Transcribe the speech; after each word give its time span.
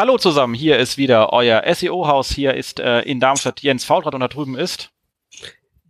Hallo 0.00 0.16
zusammen, 0.16 0.54
hier 0.54 0.78
ist 0.78 0.96
wieder 0.96 1.30
euer 1.34 1.62
SEO-Haus. 1.74 2.30
Hier 2.30 2.54
ist 2.54 2.80
äh, 2.80 3.00
in 3.00 3.20
Darmstadt 3.20 3.60
Jens 3.60 3.84
Faultrat 3.84 4.14
und 4.14 4.22
da 4.22 4.28
drüben 4.28 4.56
ist 4.56 4.88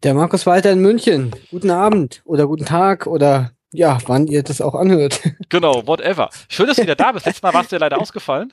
der 0.02 0.14
Markus 0.14 0.46
Walter 0.46 0.72
in 0.72 0.80
München. 0.80 1.30
Guten 1.52 1.70
Abend 1.70 2.20
oder 2.24 2.48
guten 2.48 2.64
Tag 2.64 3.06
oder 3.06 3.52
ja, 3.70 3.98
wann 4.06 4.26
ihr 4.26 4.42
das 4.42 4.60
auch 4.60 4.74
anhört. 4.74 5.20
Genau, 5.48 5.86
whatever. 5.86 6.28
Schön, 6.48 6.66
dass 6.66 6.78
du 6.78 6.82
wieder 6.82 6.96
da 6.96 7.12
bist. 7.12 7.24
Letztes 7.24 7.44
Mal 7.44 7.54
warst 7.54 7.70
du 7.70 7.76
ja 7.76 7.80
leider 7.80 8.00
ausgefallen. 8.00 8.52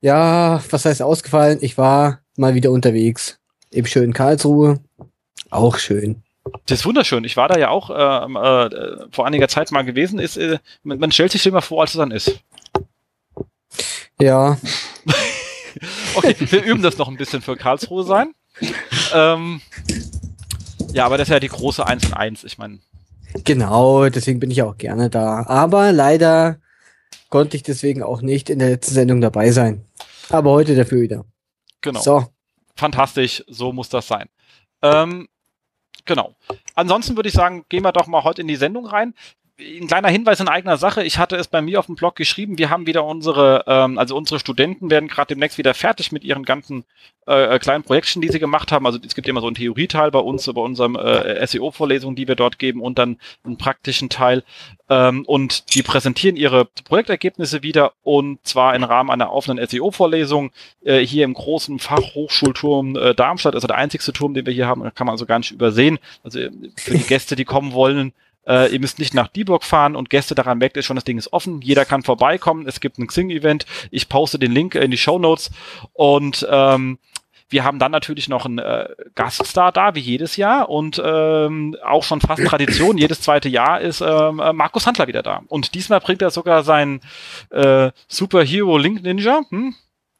Ja, 0.00 0.62
was 0.70 0.86
heißt 0.86 1.02
ausgefallen? 1.02 1.58
Ich 1.60 1.76
war 1.76 2.22
mal 2.38 2.54
wieder 2.54 2.70
unterwegs. 2.70 3.38
Eben 3.70 3.86
schön 3.86 4.04
in 4.04 4.14
Karlsruhe. 4.14 4.80
Auch 5.50 5.76
schön. 5.76 6.22
Das 6.64 6.78
ist 6.78 6.86
wunderschön. 6.86 7.24
Ich 7.24 7.36
war 7.36 7.48
da 7.48 7.58
ja 7.58 7.68
auch 7.68 7.90
ähm, 7.90 8.36
äh, 8.36 9.04
vor 9.10 9.26
einiger 9.26 9.48
Zeit 9.48 9.70
mal 9.70 9.84
gewesen. 9.84 10.18
Ist, 10.18 10.38
äh, 10.38 10.60
man 10.82 11.12
stellt 11.12 11.32
sich 11.32 11.46
immer 11.46 11.60
vor, 11.60 11.82
als 11.82 11.90
es 11.90 11.98
dann 11.98 12.10
ist. 12.10 12.40
Ja. 14.20 14.58
okay, 16.14 16.34
wir 16.38 16.62
üben 16.64 16.82
das 16.82 16.98
noch 16.98 17.08
ein 17.08 17.16
bisschen 17.16 17.42
für 17.42 17.56
Karlsruhe 17.56 18.04
sein. 18.04 18.34
Ähm, 19.14 19.60
ja, 20.92 21.06
aber 21.06 21.18
das 21.18 21.28
ist 21.28 21.32
ja 21.32 21.40
die 21.40 21.48
große 21.48 21.86
1 21.86 22.06
und 22.06 22.14
1. 22.14 22.44
Ich 22.44 22.58
meine. 22.58 22.80
Genau, 23.44 24.08
deswegen 24.08 24.40
bin 24.40 24.50
ich 24.50 24.62
auch 24.62 24.76
gerne 24.76 25.10
da. 25.10 25.44
Aber 25.46 25.92
leider 25.92 26.58
konnte 27.28 27.56
ich 27.56 27.62
deswegen 27.62 28.02
auch 28.02 28.22
nicht 28.22 28.50
in 28.50 28.58
der 28.58 28.70
letzten 28.70 28.94
Sendung 28.94 29.20
dabei 29.20 29.52
sein. 29.52 29.84
Aber 30.30 30.50
heute 30.50 30.74
dafür 30.74 31.00
wieder. 31.00 31.24
Genau. 31.80 32.00
So. 32.00 32.26
Fantastisch, 32.74 33.44
so 33.48 33.72
muss 33.72 33.88
das 33.88 34.06
sein. 34.06 34.28
Ähm, 34.82 35.28
genau. 36.04 36.36
Ansonsten 36.74 37.16
würde 37.16 37.28
ich 37.28 37.34
sagen, 37.34 37.64
gehen 37.68 37.82
wir 37.82 37.92
doch 37.92 38.06
mal 38.06 38.24
heute 38.24 38.42
in 38.42 38.48
die 38.48 38.56
Sendung 38.56 38.86
rein 38.86 39.14
ein 39.60 39.88
kleiner 39.88 40.08
Hinweis 40.08 40.38
in 40.38 40.48
eigener 40.48 40.76
Sache. 40.76 41.02
Ich 41.02 41.18
hatte 41.18 41.36
es 41.36 41.48
bei 41.48 41.60
mir 41.60 41.80
auf 41.80 41.86
dem 41.86 41.96
Blog 41.96 42.14
geschrieben. 42.14 42.58
Wir 42.58 42.70
haben 42.70 42.86
wieder 42.86 43.04
unsere, 43.04 43.64
ähm, 43.66 43.98
also 43.98 44.16
unsere 44.16 44.38
Studenten 44.38 44.88
werden 44.88 45.08
gerade 45.08 45.34
demnächst 45.34 45.58
wieder 45.58 45.74
fertig 45.74 46.12
mit 46.12 46.22
ihren 46.22 46.44
ganzen 46.44 46.84
äh, 47.26 47.56
äh, 47.56 47.58
kleinen 47.58 47.82
Projekten, 47.82 48.20
die 48.20 48.28
sie 48.28 48.38
gemacht 48.38 48.70
haben. 48.70 48.86
Also 48.86 49.00
es 49.04 49.16
gibt 49.16 49.26
immer 49.26 49.40
so 49.40 49.48
einen 49.48 49.56
Theorieteil 49.56 50.12
bei 50.12 50.20
uns, 50.20 50.46
bei 50.46 50.60
unserem 50.60 50.94
äh, 50.94 51.44
SEO-Vorlesung, 51.44 52.14
die 52.14 52.28
wir 52.28 52.36
dort 52.36 52.60
geben 52.60 52.80
und 52.80 52.98
dann 53.00 53.18
einen 53.44 53.58
praktischen 53.58 54.08
Teil. 54.08 54.44
Ähm, 54.88 55.24
und 55.26 55.74
die 55.74 55.82
präsentieren 55.82 56.36
ihre 56.36 56.66
Projektergebnisse 56.84 57.64
wieder 57.64 57.94
und 58.04 58.38
zwar 58.46 58.76
im 58.76 58.84
Rahmen 58.84 59.10
einer 59.10 59.32
offenen 59.32 59.66
SEO-Vorlesung 59.66 60.52
äh, 60.84 61.00
hier 61.00 61.24
im 61.24 61.34
großen 61.34 61.80
Fachhochschulturm 61.80 62.94
äh, 62.94 63.14
Darmstadt. 63.14 63.56
Also 63.56 63.66
der 63.66 63.76
einzigste 63.76 64.12
Turm, 64.12 64.34
den 64.34 64.46
wir 64.46 64.52
hier 64.52 64.68
haben, 64.68 64.82
kann 64.94 65.06
man 65.06 65.14
also 65.14 65.26
gar 65.26 65.38
nicht 65.38 65.50
übersehen. 65.50 65.98
Also 66.22 66.38
für 66.76 66.92
die 66.92 67.04
Gäste, 67.04 67.34
die 67.34 67.44
kommen 67.44 67.72
wollen, 67.72 68.12
äh, 68.48 68.72
ihr 68.72 68.80
müsst 68.80 68.98
nicht 68.98 69.14
nach 69.14 69.28
Dieburg 69.28 69.62
fahren 69.62 69.94
und 69.94 70.10
Gäste 70.10 70.34
daran 70.34 70.58
merkt 70.58 70.76
ihr 70.76 70.82
schon, 70.82 70.96
das 70.96 71.04
Ding 71.04 71.18
ist 71.18 71.32
offen. 71.32 71.60
Jeder 71.60 71.84
kann 71.84 72.02
vorbeikommen. 72.02 72.66
Es 72.66 72.80
gibt 72.80 72.98
ein 72.98 73.06
Xing-Event. 73.06 73.66
Ich 73.90 74.08
poste 74.08 74.38
den 74.38 74.52
Link 74.52 74.74
in 74.74 74.90
die 74.90 74.98
Show 74.98 75.18
Notes 75.18 75.50
und 75.92 76.46
ähm, 76.50 76.98
wir 77.50 77.64
haben 77.64 77.78
dann 77.78 77.92
natürlich 77.92 78.28
noch 78.28 78.44
einen 78.44 78.58
äh, 78.58 78.88
Gaststar 79.14 79.72
da, 79.72 79.94
wie 79.94 80.00
jedes 80.00 80.36
Jahr. 80.36 80.68
Und 80.68 81.00
ähm, 81.02 81.76
auch 81.82 82.04
schon 82.04 82.20
fast 82.20 82.44
Tradition, 82.44 82.98
jedes 82.98 83.22
zweite 83.22 83.48
Jahr 83.48 83.80
ist 83.80 84.00
ähm, 84.00 84.38
äh, 84.38 84.52
Markus 84.52 84.86
Handler 84.86 85.06
wieder 85.06 85.22
da. 85.22 85.42
Und 85.48 85.74
diesmal 85.74 86.00
bringt 86.00 86.20
er 86.20 86.30
sogar 86.30 86.62
seinen 86.62 87.00
äh, 87.50 87.90
Superhero 88.06 88.76
Link 88.76 89.02
Ninja, 89.02 89.42
hm, 89.48 89.74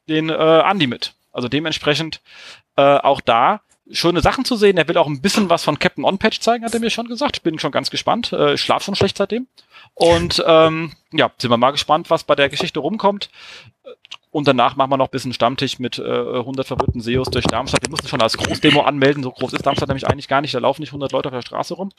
den 0.08 0.30
äh, 0.30 0.32
Andy 0.32 0.86
mit. 0.86 1.14
Also 1.32 1.48
dementsprechend 1.48 2.22
äh, 2.76 2.82
auch 2.82 3.20
da 3.20 3.60
schöne 3.90 4.20
Sachen 4.20 4.44
zu 4.44 4.56
sehen. 4.56 4.76
Er 4.76 4.88
will 4.88 4.98
auch 4.98 5.06
ein 5.06 5.20
bisschen 5.20 5.48
was 5.50 5.64
von 5.64 5.78
Captain 5.78 6.04
On-Patch 6.04 6.40
zeigen, 6.40 6.64
hat 6.64 6.74
er 6.74 6.80
mir 6.80 6.90
schon 6.90 7.08
gesagt. 7.08 7.42
Bin 7.42 7.58
schon 7.58 7.72
ganz 7.72 7.90
gespannt. 7.90 8.32
Äh, 8.32 8.56
schlaf 8.56 8.82
schon 8.82 8.94
schlecht 8.94 9.16
seitdem. 9.16 9.46
Und 9.94 10.42
ähm, 10.46 10.92
ja, 11.12 11.30
sind 11.38 11.50
wir 11.50 11.56
mal 11.56 11.70
gespannt, 11.70 12.10
was 12.10 12.24
bei 12.24 12.34
der 12.34 12.48
Geschichte 12.48 12.80
rumkommt. 12.80 13.30
Und 14.30 14.46
danach 14.46 14.76
machen 14.76 14.90
wir 14.90 14.96
noch 14.96 15.06
ein 15.06 15.10
bisschen 15.10 15.32
Stammtisch 15.32 15.78
mit 15.78 15.98
äh, 15.98 16.02
100 16.02 16.66
verwirrten 16.66 17.00
SEOs 17.00 17.30
durch 17.30 17.46
Darmstadt. 17.46 17.82
Wir 17.82 17.90
mussten 17.90 18.08
schon 18.08 18.20
als 18.20 18.36
Großdemo 18.36 18.82
anmelden. 18.82 19.22
So 19.22 19.30
groß 19.30 19.54
ist 19.54 19.64
Darmstadt 19.64 19.88
nämlich 19.88 20.06
eigentlich 20.06 20.28
gar 20.28 20.40
nicht. 20.40 20.54
Da 20.54 20.58
laufen 20.58 20.82
nicht 20.82 20.90
100 20.90 21.12
Leute 21.12 21.28
auf 21.28 21.34
der 21.34 21.42
Straße 21.42 21.74
rum. 21.74 21.90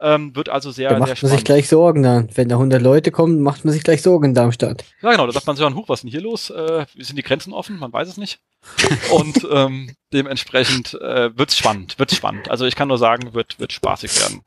Ähm, 0.00 0.36
wird 0.36 0.48
also 0.48 0.70
sehr, 0.70 0.90
da 0.90 0.98
macht 0.98 1.08
sehr 1.08 1.16
spannend. 1.16 1.32
man 1.32 1.38
sich 1.38 1.44
gleich 1.44 1.68
Sorgen 1.68 2.02
dann. 2.02 2.28
Wenn 2.34 2.48
da 2.48 2.56
100 2.56 2.82
Leute 2.82 3.10
kommen, 3.10 3.40
macht 3.40 3.64
man 3.64 3.72
sich 3.72 3.84
gleich 3.84 4.02
Sorgen 4.02 4.26
in 4.26 4.34
Darmstadt. 4.34 4.84
Ja, 5.02 5.12
genau. 5.12 5.26
Da 5.26 5.32
sagt 5.32 5.46
man 5.46 5.56
sich 5.56 5.64
dann, 5.64 5.74
huch, 5.74 5.88
was 5.88 6.00
ist 6.00 6.02
denn 6.02 6.10
hier 6.10 6.20
los? 6.20 6.50
Äh, 6.50 6.84
sind 6.98 7.16
die 7.16 7.22
Grenzen 7.22 7.52
offen? 7.52 7.78
Man 7.78 7.92
weiß 7.92 8.08
es 8.08 8.16
nicht. 8.18 8.40
Und 9.10 9.46
ähm, 9.50 9.94
dementsprechend 10.12 10.94
äh, 10.94 11.36
wird's 11.36 11.56
spannend. 11.56 11.98
Wird's 11.98 12.16
spannend. 12.16 12.50
Also 12.50 12.66
ich 12.66 12.76
kann 12.76 12.88
nur 12.88 12.98
sagen, 12.98 13.34
wird, 13.34 13.58
wird 13.58 13.72
spaßig 13.72 14.20
werden. 14.20 14.42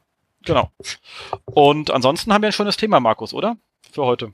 Genau. 0.46 0.70
Und 1.46 1.92
ansonsten 1.92 2.32
haben 2.32 2.44
wir 2.44 2.50
ein 2.50 2.54
schönes 2.54 2.78
Thema, 2.78 3.00
Markus, 3.00 3.34
oder? 3.34 3.58
Für 3.92 4.04
heute. 4.04 4.32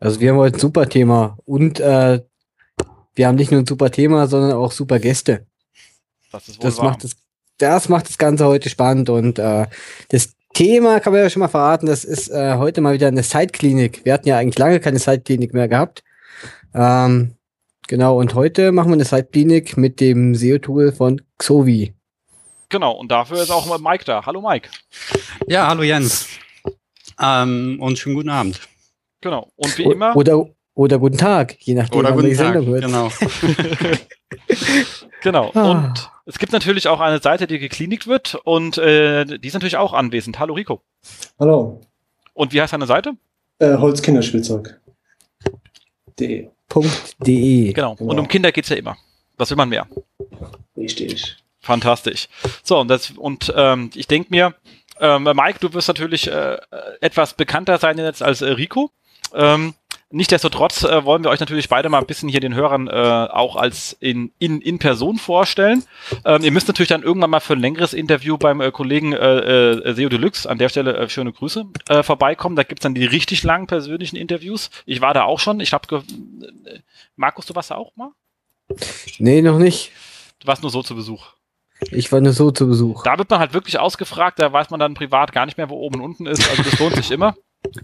Also 0.00 0.20
wir 0.20 0.30
haben 0.30 0.38
heute 0.38 0.56
ein 0.56 0.60
super 0.60 0.88
Thema 0.88 1.38
und 1.44 1.80
äh, 1.80 2.22
wir 3.14 3.26
haben 3.26 3.34
nicht 3.34 3.50
nur 3.50 3.60
ein 3.60 3.66
super 3.66 3.90
Thema, 3.90 4.28
sondern 4.28 4.52
auch 4.52 4.70
super 4.70 4.98
Gäste. 5.00 5.46
Das 6.30 6.48
ist 6.48 6.58
wohl 6.58 6.64
das 6.64 6.78
macht 6.78 7.04
das, 7.04 7.16
das 7.58 7.88
macht 7.88 8.08
das 8.08 8.18
Ganze 8.18 8.46
heute 8.46 8.68
spannend 8.68 9.10
und 9.10 9.38
äh, 9.38 9.66
das 10.10 10.34
Thema 10.54 11.00
kann 11.00 11.12
man 11.12 11.22
ja 11.22 11.30
schon 11.30 11.40
mal 11.40 11.48
verraten, 11.48 11.86
das 11.86 12.04
ist 12.04 12.30
äh, 12.30 12.54
heute 12.56 12.80
mal 12.80 12.94
wieder 12.94 13.08
eine 13.08 13.22
Side-Klinik. 13.22 14.04
Wir 14.04 14.12
hatten 14.12 14.28
ja 14.28 14.38
eigentlich 14.38 14.58
lange 14.58 14.80
keine 14.80 14.98
Side-Klinik 14.98 15.52
mehr 15.52 15.68
gehabt. 15.68 16.02
Ähm, 16.74 17.34
genau, 17.86 18.18
und 18.18 18.34
heute 18.34 18.72
machen 18.72 18.88
wir 18.88 18.94
eine 18.94 19.04
Side-Klinik 19.04 19.76
mit 19.76 20.00
dem 20.00 20.34
SEO-Tool 20.34 20.92
von 20.92 21.20
Xovi. 21.38 21.94
Genau, 22.68 22.92
und 22.92 23.10
dafür 23.10 23.42
ist 23.42 23.50
auch 23.50 23.78
Mike 23.78 24.04
da. 24.04 24.24
Hallo 24.26 24.40
Mike. 24.40 24.68
Ja, 25.46 25.68
hallo 25.68 25.82
Jens. 25.82 26.28
Ähm, 27.20 27.78
und 27.80 27.98
schönen 27.98 28.16
guten 28.16 28.30
Abend. 28.30 28.60
Genau. 29.20 29.50
Und 29.56 29.78
wie 29.78 29.84
immer. 29.84 30.16
Oder, 30.16 30.46
oder 30.74 30.98
guten 30.98 31.18
Tag, 31.18 31.56
je 31.60 31.74
nachdem, 31.74 31.98
oder 31.98 32.12
guten 32.12 32.28
die 32.28 32.36
Tag, 32.36 32.54
hört. 32.54 32.82
Genau. 32.82 33.10
genau. 35.22 35.50
Ah. 35.54 35.70
Und 35.70 36.10
es 36.26 36.38
gibt 36.38 36.52
natürlich 36.52 36.88
auch 36.88 37.00
eine 37.00 37.20
Seite, 37.20 37.46
die 37.46 37.58
geklinikt 37.58 38.06
wird 38.06 38.36
und 38.44 38.78
äh, 38.78 39.24
die 39.24 39.48
ist 39.48 39.54
natürlich 39.54 39.76
auch 39.76 39.92
anwesend. 39.92 40.38
Hallo 40.38 40.54
Rico. 40.54 40.82
Hallo. 41.38 41.80
Und 42.34 42.52
wie 42.52 42.60
heißt 42.60 42.72
deine 42.72 42.86
Seite? 42.86 43.14
Äh, 43.58 43.76
Holzkinderspielzeug. 43.76 44.80
De. 46.18 46.48
Genau. 47.72 47.94
genau. 47.94 48.10
Und 48.10 48.18
um 48.18 48.28
Kinder 48.28 48.52
geht's 48.52 48.68
ja 48.68 48.76
immer. 48.76 48.96
Was 49.36 49.50
will 49.50 49.56
man 49.56 49.68
mehr? 49.68 49.86
Richtig. 50.76 51.36
Fantastisch. 51.60 52.28
So, 52.62 52.78
und, 52.78 52.88
das, 52.88 53.10
und 53.10 53.52
ähm, 53.56 53.90
ich 53.94 54.06
denke 54.06 54.28
mir, 54.30 54.54
ähm, 55.00 55.24
Mike, 55.24 55.58
du 55.60 55.72
wirst 55.72 55.88
natürlich 55.88 56.30
äh, 56.30 56.58
etwas 57.00 57.34
bekannter 57.34 57.78
sein 57.78 57.98
jetzt 57.98 58.22
als 58.22 58.42
äh, 58.42 58.50
Rico. 58.50 58.90
Ähm, 59.34 59.74
Nichtsdestotrotz 60.10 60.84
äh, 60.84 61.04
wollen 61.04 61.22
wir 61.22 61.28
euch 61.28 61.40
natürlich 61.40 61.68
beide 61.68 61.90
mal 61.90 61.98
ein 61.98 62.06
bisschen 62.06 62.30
hier 62.30 62.40
den 62.40 62.54
Hörern 62.54 62.88
äh, 62.88 62.90
auch 62.90 63.56
als 63.56 63.94
in, 64.00 64.32
in, 64.38 64.62
in 64.62 64.78
Person 64.78 65.18
vorstellen. 65.18 65.84
Ähm, 66.24 66.42
ihr 66.42 66.50
müsst 66.50 66.66
natürlich 66.66 66.88
dann 66.88 67.02
irgendwann 67.02 67.28
mal 67.28 67.40
für 67.40 67.52
ein 67.52 67.60
längeres 67.60 67.92
Interview 67.92 68.38
beim 68.38 68.62
äh, 68.62 68.70
Kollegen 68.70 69.12
äh, 69.12 69.72
äh, 69.72 69.94
SEO 69.94 70.08
Deluxe, 70.08 70.48
an 70.48 70.56
der 70.56 70.70
Stelle 70.70 70.96
äh, 70.96 71.10
schöne 71.10 71.30
Grüße, 71.30 71.66
äh, 71.90 72.02
vorbeikommen. 72.02 72.56
Da 72.56 72.62
gibt's 72.62 72.84
dann 72.84 72.94
die 72.94 73.04
richtig 73.04 73.42
langen 73.42 73.66
persönlichen 73.66 74.16
Interviews. 74.16 74.70
Ich 74.86 75.02
war 75.02 75.12
da 75.12 75.24
auch 75.24 75.40
schon. 75.40 75.60
Ich 75.60 75.74
habe 75.74 75.96
äh, 75.96 76.78
Markus, 77.16 77.44
du 77.44 77.54
warst 77.54 77.70
da 77.70 77.74
auch 77.74 77.94
mal? 77.94 78.12
Nee, 79.18 79.42
noch 79.42 79.58
nicht. 79.58 79.92
Du 80.40 80.46
warst 80.46 80.62
nur 80.62 80.70
so 80.70 80.82
zu 80.82 80.94
Besuch. 80.94 81.26
Ich 81.90 82.10
war 82.10 82.22
nur 82.22 82.32
so 82.32 82.50
zu 82.50 82.66
Besuch. 82.66 83.02
Da 83.02 83.18
wird 83.18 83.28
man 83.28 83.40
halt 83.40 83.52
wirklich 83.52 83.78
ausgefragt, 83.78 84.38
da 84.38 84.50
weiß 84.50 84.70
man 84.70 84.80
dann 84.80 84.94
privat 84.94 85.32
gar 85.32 85.44
nicht 85.44 85.58
mehr, 85.58 85.68
wo 85.68 85.76
oben 85.76 85.96
und 85.96 86.04
unten 86.06 86.26
ist. 86.26 86.48
Also 86.48 86.62
das 86.62 86.78
lohnt 86.78 86.96
sich 86.96 87.10
immer. 87.10 87.36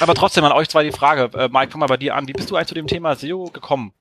Aber 0.00 0.14
trotzdem 0.14 0.44
an 0.44 0.52
euch 0.52 0.68
zwei 0.68 0.82
die 0.82 0.92
Frage. 0.92 1.30
Äh, 1.38 1.48
Mike, 1.48 1.70
fang 1.72 1.80
mal 1.80 1.86
bei 1.86 1.96
dir 1.96 2.14
an. 2.16 2.26
Wie 2.26 2.32
bist 2.32 2.50
du 2.50 2.56
eigentlich 2.56 2.68
zu 2.68 2.74
dem 2.74 2.86
Thema 2.86 3.14
SEO 3.14 3.50
gekommen? 3.52 3.92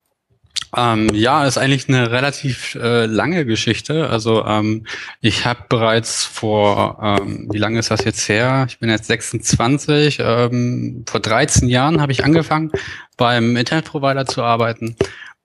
Ähm, 0.76 1.10
ja, 1.14 1.46
ist 1.46 1.58
eigentlich 1.58 1.90
eine 1.90 2.12
relativ 2.12 2.76
äh, 2.76 3.06
lange 3.06 3.46
Geschichte. 3.46 4.10
Also 4.10 4.46
ähm, 4.46 4.86
ich 5.20 5.46
habe 5.46 5.66
bereits 5.68 6.26
vor, 6.26 7.00
ähm, 7.02 7.48
wie 7.52 7.58
lange 7.58 7.80
ist 7.80 7.90
das 7.90 8.06
jetzt 8.06 8.28
her? 8.30 8.66
Ich 8.70 8.78
bin 8.80 8.90
jetzt 8.90 9.08
26. 9.08 10.20
Ähm, 10.20 11.06
vor 11.08 11.20
13 11.20 11.68
Jahren 11.70 12.02
habe 12.02 12.12
ich 12.12 12.24
angefangen, 12.24 12.72
beim 13.18 13.58
Internetprovider 13.58 14.26
zu 14.28 14.44
arbeiten 14.44 14.96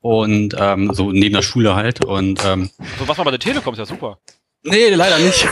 und 0.00 0.54
ähm, 0.58 0.92
so 0.92 1.10
neben 1.10 1.34
der 1.34 1.42
Schule 1.42 1.74
halt. 1.74 2.04
Und 2.04 2.44
ähm, 2.44 2.68
so 2.98 3.08
was 3.08 3.16
war 3.16 3.24
bei 3.24 3.30
der 3.30 3.40
Telekom 3.40 3.72
ist 3.72 3.78
ja 3.78 3.86
super. 3.86 4.18
Nee, 4.64 4.88
leider 4.94 5.18
nicht. 5.18 5.46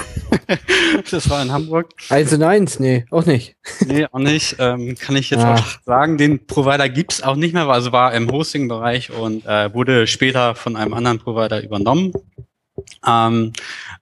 das 1.10 1.28
war 1.28 1.42
in 1.42 1.52
Hamburg. 1.52 1.90
Eins 2.08 2.32
und 2.32 2.42
eins, 2.42 2.80
nee, 2.80 3.04
auch 3.10 3.26
nicht. 3.26 3.56
Nee, 3.86 4.06
auch 4.10 4.18
nicht. 4.18 4.56
Ähm, 4.58 4.94
kann 4.98 5.16
ich 5.16 5.28
jetzt 5.28 5.44
Ach. 5.44 5.60
auch 5.60 5.84
sagen. 5.84 6.16
Den 6.16 6.46
Provider 6.46 6.88
gibt's 6.88 7.22
auch 7.22 7.36
nicht 7.36 7.52
mehr, 7.52 7.68
also 7.68 7.92
war 7.92 8.14
im 8.14 8.30
Hosting-Bereich 8.30 9.10
und 9.10 9.44
äh, 9.44 9.72
wurde 9.74 10.06
später 10.06 10.54
von 10.54 10.76
einem 10.76 10.94
anderen 10.94 11.18
Provider 11.18 11.62
übernommen. 11.62 12.12
Ähm, 13.06 13.52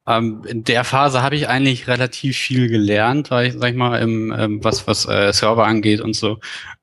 ähm, 0.07 0.43
in 0.47 0.63
der 0.63 0.85
Phase 0.85 1.23
habe 1.23 1.35
ich 1.35 1.49
eigentlich 1.49 1.89
relativ 1.89 2.37
viel 2.37 2.69
gelernt, 2.69 3.31
weil 3.33 3.49
ich, 3.49 3.55
sag 3.55 3.71
ich 3.71 3.77
mal, 3.77 4.01
im, 4.01 4.33
ähm, 4.33 4.65
was, 4.65 4.87
was 4.87 5.07
äh, 5.07 5.33
Server 5.33 5.67
angeht 5.67 6.01
und 6.01 6.15
so. 6.15 6.39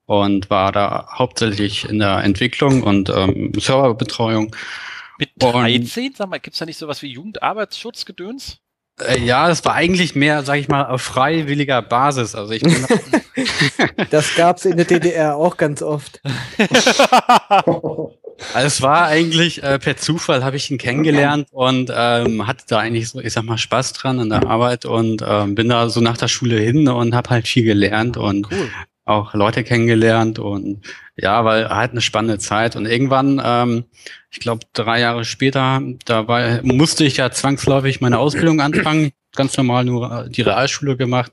Und 0.06 0.50
war 0.50 0.72
da 0.72 1.08
hauptsächlich 1.14 1.90
in 1.90 2.00
der 2.00 2.24
Entwicklung 2.24 2.84
und 2.84 3.10
ähm, 3.10 3.52
Serverbetreuung. 3.58 4.56
Mit 5.18 5.32
13? 5.40 6.14
Sag 6.16 6.30
mal, 6.30 6.40
gibt's 6.40 6.60
da 6.60 6.66
nicht 6.66 6.78
sowas 6.78 7.02
wie 7.02 7.08
Jugendarbeitsschutzgedöns? 7.08 8.60
Äh, 9.00 9.20
ja, 9.20 9.50
es 9.50 9.64
war 9.64 9.74
eigentlich 9.74 10.16
mehr, 10.16 10.44
sag 10.44 10.58
ich 10.58 10.68
mal, 10.68 10.86
auf 10.86 11.02
freiwilliger 11.02 11.82
Basis. 11.82 12.34
Also 12.36 12.54
ich 12.54 12.64
bin 12.64 12.76
das 14.10 14.36
gab's 14.36 14.66
in 14.66 14.78
der 14.78 14.86
DDR 14.86 15.36
auch 15.36 15.58
ganz 15.58 15.82
oft. 15.82 16.22
Also 18.54 18.68
es 18.68 18.82
war 18.82 19.08
eigentlich 19.08 19.64
äh, 19.64 19.80
per 19.80 19.98
Zufall 19.98 20.44
habe 20.44 20.58
ich 20.58 20.70
ihn 20.70 20.78
kennengelernt 20.78 21.48
und 21.52 21.92
ähm, 21.94 22.46
hatte 22.46 22.66
da 22.68 22.78
eigentlich 22.78 23.10
so, 23.10 23.20
ich 23.20 23.34
sag 23.34 23.44
mal, 23.44 23.58
Spaß 23.58 23.94
dran 23.94 24.20
an 24.20 24.30
der 24.30 24.48
Arbeit 24.48 24.86
und 24.86 25.24
ähm, 25.28 25.56
bin 25.56 25.70
da 25.70 25.90
so 25.90 26.02
nach 26.02 26.18
der 26.18 26.28
Schule 26.28 26.60
hin 26.60 26.88
und 26.88 27.16
habe 27.16 27.32
halt 27.32 27.48
viel 27.48 27.64
gelernt 27.64 28.16
und 28.16 28.52
cool. 28.52 28.70
auch 29.06 29.34
Leute 29.34 29.64
kennengelernt 29.64 30.38
und 30.38 30.86
ja, 31.16 31.44
weil 31.46 31.68
halt 31.70 31.92
eine 31.92 32.02
spannende 32.02 32.38
Zeit 32.38 32.76
und 32.76 32.86
irgendwann, 32.86 33.42
ähm, 33.44 33.86
ich 34.32 34.40
glaube 34.40 34.66
drei 34.74 35.00
Jahre 35.00 35.26
später, 35.26 35.82
da 36.06 36.28
war, 36.28 36.62
musste 36.64 37.06
ich 37.06 37.18
ja 37.18 37.32
zwangsläufig 37.32 38.02
meine 38.02 38.20
Ausbildung 38.20 38.62
anfangen, 38.62 39.12
ganz 39.36 39.58
normal 39.58 39.86
nur 39.86 40.28
die 40.30 40.42
Realschule 40.42 40.98
gemacht 40.98 41.32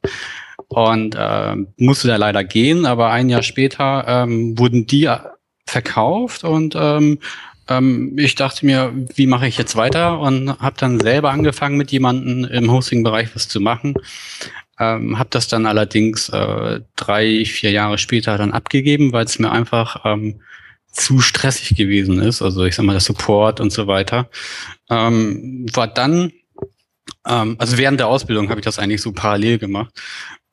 und 0.69 1.15
äh, 1.15 1.57
musste 1.77 2.09
da 2.09 2.17
leider 2.17 2.45
gehen, 2.45 2.87
aber 2.87 3.11
ein 3.11 3.29
Jahr 3.29 3.43
später 3.43 4.05
ähm, 4.07 4.59
wurden 4.59 4.87
die 4.87 5.11
verkauft 5.67 6.45
und 6.45 6.75
ähm, 6.77 7.19
ähm, 7.69 8.17
ich 8.19 8.35
dachte 8.35 8.67
mir, 8.67 8.93
wie 9.15 9.27
mache 9.27 9.47
ich 9.47 9.59
jetzt 9.59 9.77
weiter? 9.77 10.21
Und 10.21 10.59
habe 10.61 10.77
dann 10.79 11.01
selber 11.01 11.31
angefangen 11.31 11.77
mit 11.77 11.91
jemandem 11.93 12.45
im 12.45 12.71
Hosting-Bereich 12.71 13.35
was 13.35 13.49
zu 13.49 13.61
machen. 13.61 13.95
Ähm, 14.79 15.19
habe 15.19 15.31
das 15.31 15.49
dann 15.49 15.67
allerdings 15.67 16.29
äh, 16.29 16.81
drei, 16.97 17.45
vier 17.45 17.71
Jahre 17.71 17.97
später 17.97 18.37
dann 18.37 18.53
abgegeben, 18.53 19.13
weil 19.13 19.25
es 19.25 19.39
mir 19.39 19.51
einfach 19.53 20.05
ähm, 20.05 20.41
zu 20.95 21.21
stressig 21.21 21.77
gewesen 21.77 22.21
ist. 22.21 22.43
Also 22.43 22.65
ich 22.65 22.75
sag 22.75 22.85
mal, 22.85 22.93
der 22.93 23.01
Support 23.01 23.61
und 23.61 23.73
so 23.73 23.87
weiter. 23.87 24.29
Ähm, 24.91 25.67
war 25.73 25.89
dann, 25.89 26.33
ähm, 27.27 27.57
also 27.59 27.77
während 27.79 28.01
der 28.01 28.09
Ausbildung 28.09 28.49
habe 28.49 28.61
ich 28.61 28.65
das 28.65 28.79
eigentlich 28.79 29.03
so 29.03 29.13
parallel 29.13 29.59
gemacht. 29.59 29.93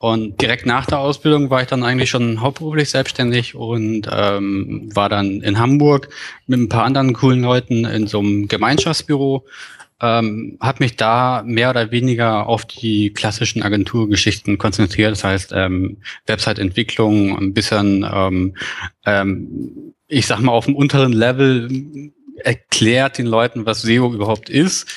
Und 0.01 0.41
direkt 0.41 0.65
nach 0.65 0.87
der 0.87 0.97
Ausbildung 0.97 1.51
war 1.51 1.61
ich 1.61 1.67
dann 1.67 1.83
eigentlich 1.83 2.09
schon 2.09 2.41
hauptberuflich 2.41 2.89
selbstständig 2.89 3.53
und 3.53 4.09
ähm, 4.11 4.89
war 4.95 5.09
dann 5.09 5.41
in 5.41 5.59
Hamburg 5.59 6.09
mit 6.47 6.59
ein 6.59 6.69
paar 6.69 6.85
anderen 6.85 7.13
coolen 7.13 7.43
Leuten 7.43 7.85
in 7.85 8.07
so 8.07 8.17
einem 8.17 8.47
Gemeinschaftsbüro. 8.47 9.45
Ähm, 10.01 10.57
habe 10.59 10.83
mich 10.83 10.95
da 10.95 11.43
mehr 11.45 11.69
oder 11.69 11.91
weniger 11.91 12.47
auf 12.47 12.65
die 12.65 13.13
klassischen 13.13 13.61
Agenturgeschichten 13.61 14.57
konzentriert. 14.57 15.11
Das 15.11 15.23
heißt, 15.23 15.51
ähm, 15.55 15.97
Website-Entwicklung, 16.25 17.37
ein 17.37 17.53
bisschen, 17.53 18.03
ähm, 18.11 18.55
ähm, 19.05 19.93
ich 20.11 20.27
sag 20.27 20.41
mal, 20.41 20.51
auf 20.51 20.65
dem 20.65 20.75
unteren 20.75 21.13
Level 21.13 22.11
erklärt 22.35 23.17
den 23.17 23.27
Leuten, 23.27 23.65
was 23.65 23.81
SEO 23.81 24.13
überhaupt 24.13 24.49
ist, 24.49 24.87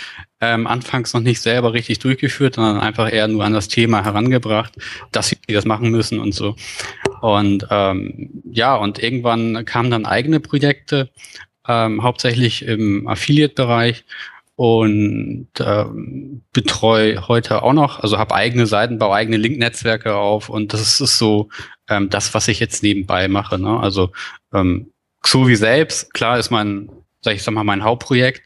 ähm, 0.40 0.66
anfangs 0.66 1.14
noch 1.14 1.20
nicht 1.20 1.40
selber 1.40 1.72
richtig 1.72 2.00
durchgeführt, 2.00 2.56
sondern 2.56 2.80
einfach 2.80 3.12
eher 3.12 3.28
nur 3.28 3.44
an 3.44 3.52
das 3.52 3.68
Thema 3.68 4.04
herangebracht, 4.04 4.74
dass 5.12 5.28
sie 5.28 5.38
das 5.46 5.64
machen 5.66 5.90
müssen 5.90 6.18
und 6.18 6.34
so. 6.34 6.56
Und 7.20 7.66
ähm, 7.70 8.42
ja, 8.50 8.74
und 8.74 9.00
irgendwann 9.00 9.64
kamen 9.64 9.90
dann 9.90 10.04
eigene 10.04 10.40
Projekte, 10.40 11.10
ähm, 11.68 12.02
hauptsächlich 12.02 12.64
im 12.66 13.06
Affiliate-Bereich 13.06 14.04
und 14.56 15.48
ähm, 15.60 16.42
betreue 16.52 17.28
heute 17.28 17.62
auch 17.62 17.72
noch, 17.72 18.00
also 18.00 18.18
habe 18.18 18.34
eigene 18.34 18.66
Seiten, 18.66 18.98
baue 18.98 19.14
eigene 19.14 19.36
Link-Netzwerke 19.36 20.14
auf 20.16 20.48
und 20.48 20.72
das 20.72 21.00
ist 21.00 21.18
so 21.18 21.48
ähm, 21.88 22.10
das, 22.10 22.34
was 22.34 22.48
ich 22.48 22.58
jetzt 22.60 22.82
nebenbei 22.82 23.28
mache. 23.28 23.58
Ne? 23.58 23.78
Also 23.78 24.10
ähm, 24.52 24.90
Xovi 25.24 25.56
selbst, 25.56 26.14
klar 26.14 26.38
ist 26.38 26.50
mein, 26.50 26.90
sag 27.22 27.34
ich 27.34 27.42
sag 27.42 27.54
mal, 27.54 27.64
mein 27.64 27.82
Hauptprojekt, 27.82 28.42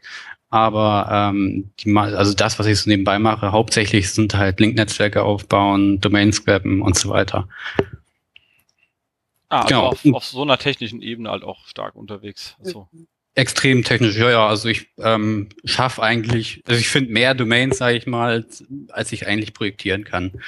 aber 0.49 1.07
ähm, 1.11 1.69
die, 1.79 1.95
also 1.95 2.33
das, 2.33 2.57
was 2.57 2.65
ich 2.65 2.79
so 2.79 2.89
nebenbei 2.89 3.19
mache, 3.19 3.51
hauptsächlich 3.51 4.11
sind 4.11 4.33
halt 4.33 4.59
Link-Netzwerke 4.59 5.21
aufbauen, 5.21 6.01
Domains 6.01 6.37
scrappen 6.37 6.81
und 6.81 6.97
so 6.97 7.09
weiter. 7.09 7.47
Ah, 9.49 9.61
also 9.61 9.67
genau. 9.67 9.87
auf, 9.87 10.05
auf 10.13 10.25
so 10.25 10.41
einer 10.41 10.57
technischen 10.57 11.01
Ebene 11.01 11.29
halt 11.29 11.43
auch 11.43 11.67
stark 11.67 11.95
unterwegs. 11.95 12.55
Also. 12.63 12.87
Extrem 13.35 13.83
technisch, 13.83 14.15
ja, 14.15 14.29
ja. 14.29 14.47
Also 14.47 14.69
ich 14.69 14.87
ähm, 14.97 15.49
schaffe 15.65 16.01
eigentlich, 16.01 16.63
also 16.67 16.79
ich 16.79 16.89
finde 16.89 17.11
mehr 17.11 17.33
Domains, 17.33 17.77
sage 17.77 17.97
ich 17.97 18.07
mal, 18.07 18.45
als, 18.89 19.11
ich 19.11 19.27
eigentlich 19.27 19.53
projektieren 19.53 20.03
kann. 20.03 20.41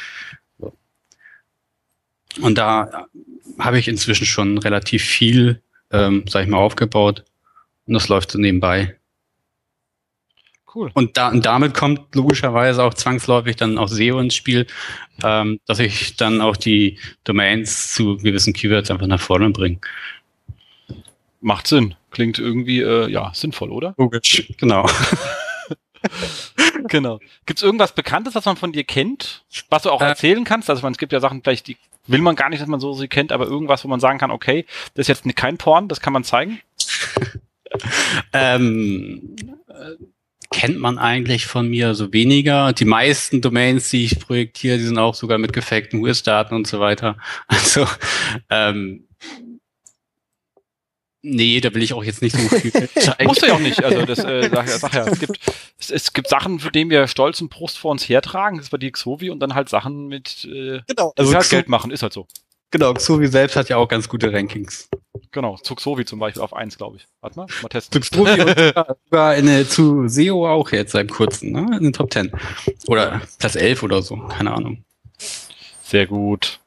Und 2.41 2.57
da 2.57 3.07
habe 3.59 3.79
ich 3.79 3.87
inzwischen 3.87 4.25
schon 4.25 4.57
relativ 4.57 5.03
viel, 5.03 5.61
ähm, 5.91 6.25
sage 6.27 6.45
ich 6.45 6.51
mal, 6.51 6.57
aufgebaut. 6.57 7.23
Und 7.85 7.93
das 7.93 8.07
läuft 8.07 8.31
so 8.31 8.39
nebenbei. 8.39 8.95
Cool. 10.73 10.89
Und, 10.93 11.17
da, 11.17 11.29
und 11.29 11.45
damit 11.45 11.73
kommt 11.73 12.15
logischerweise 12.15 12.83
auch 12.83 12.93
zwangsläufig 12.93 13.57
dann 13.57 13.77
auch 13.77 13.89
SEO 13.89 14.19
ins 14.19 14.35
Spiel, 14.35 14.67
ähm, 15.23 15.59
dass 15.65 15.79
ich 15.79 16.15
dann 16.15 16.39
auch 16.39 16.55
die 16.55 16.97
Domains 17.25 17.93
zu 17.93 18.17
gewissen 18.17 18.53
Keywords 18.53 18.89
einfach 18.89 19.07
nach 19.07 19.19
vorne 19.19 19.49
bringe. 19.49 19.79
Macht 21.41 21.67
Sinn. 21.67 21.95
Klingt 22.11 22.39
irgendwie 22.39 22.81
äh, 22.81 23.09
ja 23.09 23.31
sinnvoll, 23.33 23.71
oder? 23.71 23.95
Logisch, 23.97 24.53
genau. 24.57 24.87
genau. 26.87 27.19
Gibt 27.45 27.59
es 27.59 27.63
irgendwas 27.63 27.93
Bekanntes, 27.93 28.35
was 28.35 28.45
man 28.45 28.57
von 28.57 28.71
dir 28.71 28.83
kennt, 28.83 29.43
was 29.69 29.83
du 29.83 29.89
auch 29.89 30.01
äh, 30.01 30.05
erzählen 30.05 30.43
kannst? 30.43 30.69
Also 30.69 30.81
man, 30.83 30.93
es 30.93 30.97
gibt 30.97 31.11
ja 31.11 31.19
Sachen, 31.19 31.41
vielleicht 31.41 31.67
die 31.67 31.77
will 32.07 32.21
man 32.21 32.35
gar 32.35 32.49
nicht, 32.49 32.61
dass 32.61 32.67
man 32.67 32.79
so 32.79 32.93
sie 32.93 33.07
kennt, 33.07 33.31
aber 33.31 33.45
irgendwas, 33.45 33.83
wo 33.83 33.87
man 33.87 33.99
sagen 33.99 34.19
kann, 34.19 34.31
okay, 34.31 34.65
das 34.95 35.07
ist 35.07 35.23
jetzt 35.23 35.35
kein 35.35 35.57
Porn, 35.57 35.87
das 35.87 36.01
kann 36.01 36.13
man 36.13 36.23
zeigen. 36.23 36.59
ähm, 38.33 39.35
kennt 40.51 40.79
man 40.79 40.97
eigentlich 40.97 41.45
von 41.45 41.69
mir 41.69 41.95
so 41.95 42.11
weniger. 42.11 42.73
Die 42.73 42.85
meisten 42.85 43.41
Domains, 43.41 43.89
die 43.89 44.05
ich 44.05 44.19
projektiere, 44.19 44.77
die 44.77 44.83
sind 44.83 44.97
auch 44.97 45.15
sogar 45.15 45.37
mit 45.37 45.53
gefakten 45.53 46.01
US-Daten 46.01 46.53
und 46.53 46.67
so 46.67 46.79
weiter. 46.79 47.17
Also 47.47 47.87
ähm, 48.49 49.07
Nee, 51.23 51.61
da 51.61 51.73
will 51.73 51.83
ich 51.83 51.93
auch 51.93 52.03
jetzt 52.03 52.21
nicht 52.21 52.35
so 52.35 52.57
viel. 52.57 52.71
Musst 53.23 53.43
du 53.43 53.47
ja 53.47 53.53
auch 53.53 53.59
nicht. 53.59 53.83
Also 53.83 54.05
das 54.05 54.19
äh, 54.19 54.49
sag, 54.51 54.67
sag 54.67 54.93
ja, 54.93 55.05
es 55.05 55.19
gibt 55.19 55.39
es, 55.77 55.91
es 55.91 56.13
gibt 56.13 56.27
Sachen, 56.27 56.59
für 56.59 56.71
die 56.71 56.89
wir 56.89 57.07
stolz 57.07 57.41
und 57.41 57.49
Brust 57.49 57.77
vor 57.77 57.91
uns 57.91 58.09
hertragen. 58.09 58.57
Das 58.57 58.71
war 58.71 58.79
die 58.79 58.91
Xovi 58.91 59.29
und 59.29 59.39
dann 59.39 59.53
halt 59.53 59.69
Sachen 59.69 60.07
mit 60.07 60.45
äh, 60.45 60.81
genau, 60.87 61.13
also 61.15 61.33
halt 61.33 61.49
Geld 61.49 61.69
machen, 61.69 61.91
ist 61.91 62.01
halt 62.01 62.13
so. 62.13 62.27
Genau, 62.71 62.93
Xovi 62.93 63.27
selbst 63.27 63.55
hat 63.55 63.69
ja 63.69 63.77
auch 63.77 63.87
ganz 63.87 64.07
gute 64.07 64.31
Rankings. 64.31 64.89
Genau, 65.31 65.57
Zuxovi 65.57 66.05
zum 66.05 66.19
Beispiel 66.19 66.41
auf 66.41 66.53
eins, 66.53 66.77
glaube 66.77 66.97
ich. 66.97 67.07
Warte 67.19 67.37
mal, 67.37 67.47
mal 67.61 67.69
testen. 67.69 68.01
Zuxovi 68.01 68.41
und 68.41 68.75
sogar 69.09 69.35
in, 69.35 69.67
zu 69.67 70.07
SEO 70.07 70.47
auch 70.47 70.71
jetzt 70.71 70.93
seit 70.93 71.09
kurzem, 71.09 71.51
ne? 71.51 71.77
In 71.77 71.83
den 71.83 71.93
Top 71.93 72.11
10. 72.11 72.31
Oder 72.87 73.21
Platz 73.39 73.55
11 73.55 73.83
oder 73.83 74.01
so, 74.01 74.17
keine 74.17 74.53
Ahnung. 74.53 74.83
Sehr 75.83 76.07
gut. 76.07 76.59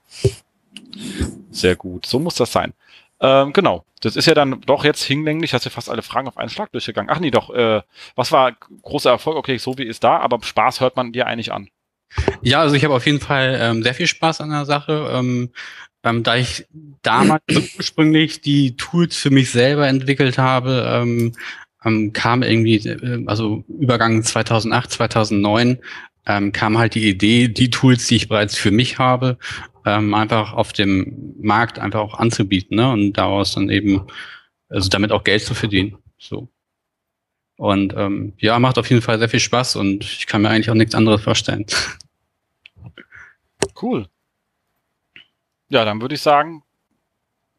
Sehr 1.51 1.77
gut. 1.77 2.07
So 2.07 2.19
muss 2.19 2.35
das 2.35 2.53
sein. 2.53 2.75
Ähm, 3.21 3.53
genau. 3.53 3.85
Das 4.05 4.17
ist 4.17 4.27
ja 4.27 4.35
dann 4.35 4.61
doch 4.63 4.85
jetzt 4.85 5.03
hinlänglich, 5.03 5.55
hast 5.55 5.67
du 5.67 5.71
fast 5.71 5.91
alle 5.91 6.03
Fragen 6.03 6.29
auf 6.29 6.37
einen 6.37 6.51
Schlag 6.51 6.71
durchgegangen. 6.73 7.11
Ach 7.11 7.21
nee, 7.21 7.31
doch, 7.31 7.51
äh, 7.51 7.83
was 8.17 8.33
war 8.33 8.53
großer 8.83 9.11
Erfolg? 9.11 9.37
Okay, 9.37 9.57
so 9.59 9.79
wie 9.79 9.85
ist 9.85 10.05
da, 10.05 10.19
aber 10.19 10.39
Spaß 10.43 10.81
hört 10.81 10.97
man 10.97 11.13
dir 11.13 11.27
eigentlich 11.27 11.53
an. 11.53 11.69
Ja, 12.43 12.61
also 12.61 12.75
ich 12.75 12.85
habe 12.85 12.95
auf 12.95 13.07
jeden 13.07 13.21
Fall 13.21 13.59
ähm, 13.61 13.83
sehr 13.83 13.95
viel 13.95 14.07
Spaß 14.07 14.41
an 14.41 14.51
der 14.51 14.67
Sache. 14.67 15.11
Ähm, 15.13 15.51
ähm, 16.05 16.23
da 16.23 16.37
ich 16.37 16.67
damals 17.03 17.43
ursprünglich 17.79 18.41
die 18.41 18.77
Tools 18.77 19.17
für 19.17 19.31
mich 19.31 19.51
selber 19.51 19.89
entwickelt 19.89 20.39
habe, 20.39 20.87
ähm, 20.87 21.33
ähm, 21.85 22.13
kam 22.13 22.43
irgendwie, 22.43 22.77
äh, 22.89 23.25
also 23.27 23.65
Übergang 23.69 24.23
2008, 24.23 24.91
2009, 24.93 25.79
ähm, 26.27 26.53
kam 26.53 26.79
halt 26.79 26.95
die 26.95 27.09
Idee, 27.09 27.49
die 27.49 27.71
Tools, 27.71 28.07
die 28.07 28.17
ich 28.17 28.29
bereits 28.29 28.57
für 28.57 28.71
mich 28.71 28.99
habe, 28.99 29.39
ähm, 29.85 30.15
einfach 30.15 30.53
auf 30.53 30.73
dem 30.73 31.35
Markt 31.41 31.79
einfach 31.79 32.01
auch 32.01 32.15
anzubieten 32.15 32.77
ne? 32.77 32.91
und 32.91 33.13
daraus 33.15 33.55
dann 33.55 33.71
eben, 33.71 34.07
also 34.69 34.89
damit 34.89 35.13
auch 35.13 35.25
Geld 35.25 35.43
zu 35.43 35.55
verdienen. 35.55 35.99
So. 36.19 36.49
Und 37.57 37.95
ähm, 37.97 38.33
ja, 38.39 38.59
macht 38.59 38.79
auf 38.79 38.89
jeden 38.91 39.03
Fall 39.03 39.19
sehr 39.19 39.29
viel 39.29 39.41
Spaß 39.41 39.77
und 39.77 40.05
ich 40.05 40.27
kann 40.27 40.43
mir 40.43 40.51
eigentlich 40.51 40.71
auch 40.71 40.75
nichts 40.75 40.95
anderes 40.95 41.23
vorstellen. 41.23 41.67
Cool. 43.81 44.07
Ja, 45.69 45.85
dann 45.85 46.01
würde 46.01 46.15
ich 46.15 46.21
sagen, 46.21 46.63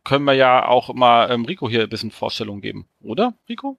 können 0.06 0.24
wir 0.24 0.34
ja 0.34 0.66
auch 0.66 0.94
mal 0.94 1.30
ähm, 1.30 1.44
Rico 1.46 1.70
hier 1.70 1.84
ein 1.84 1.90
bisschen 1.90 2.10
Vorstellung 2.10 2.62
geben, 2.62 2.88
oder, 3.02 3.34
Rico? 3.50 3.78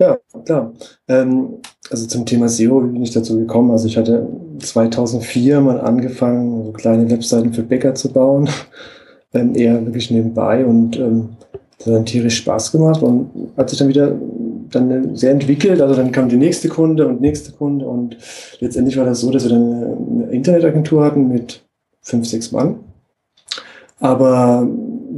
Ja, 0.00 0.18
klar. 0.46 0.72
Ähm, 1.08 1.58
also 1.90 2.06
zum 2.06 2.24
Thema 2.24 2.48
SEO, 2.48 2.82
wie 2.84 2.92
bin 2.92 3.02
ich 3.02 3.10
dazu 3.10 3.36
gekommen? 3.36 3.70
Also 3.70 3.86
ich 3.86 3.98
hatte 3.98 4.26
2004 4.58 5.60
mal 5.60 5.80
angefangen, 5.80 6.64
so 6.64 6.72
kleine 6.72 7.10
Webseiten 7.10 7.52
für 7.52 7.62
Bäcker 7.62 7.94
zu 7.94 8.10
bauen, 8.10 8.48
ähm, 9.34 9.54
eher 9.54 9.84
wirklich 9.84 10.10
nebenbei 10.10 10.64
und 10.64 10.98
ähm, 10.98 11.36
das 11.76 11.86
hat 11.86 11.94
dann 11.94 12.06
tierisch 12.06 12.38
Spaß 12.38 12.72
gemacht 12.72 13.02
und 13.02 13.30
hat 13.56 13.68
sich 13.68 13.78
dann 13.78 13.88
wieder 13.88 14.16
dann 14.70 15.16
sehr 15.16 15.32
entwickelt. 15.32 15.82
Also 15.82 15.94
dann 15.94 16.12
kam 16.12 16.28
die 16.30 16.36
nächste 16.36 16.68
Kunde 16.68 17.06
und 17.06 17.20
nächste 17.20 17.52
Kunde 17.52 17.86
und 17.86 18.16
letztendlich 18.60 18.96
war 18.96 19.04
das 19.04 19.20
so, 19.20 19.30
dass 19.30 19.44
wir 19.44 19.50
dann 19.50 19.98
eine 20.22 20.32
Internetagentur 20.32 21.04
hatten 21.04 21.28
mit 21.28 21.62
fünf, 22.00 22.26
sechs 22.26 22.52
Mann. 22.52 22.76
Aber 23.98 24.66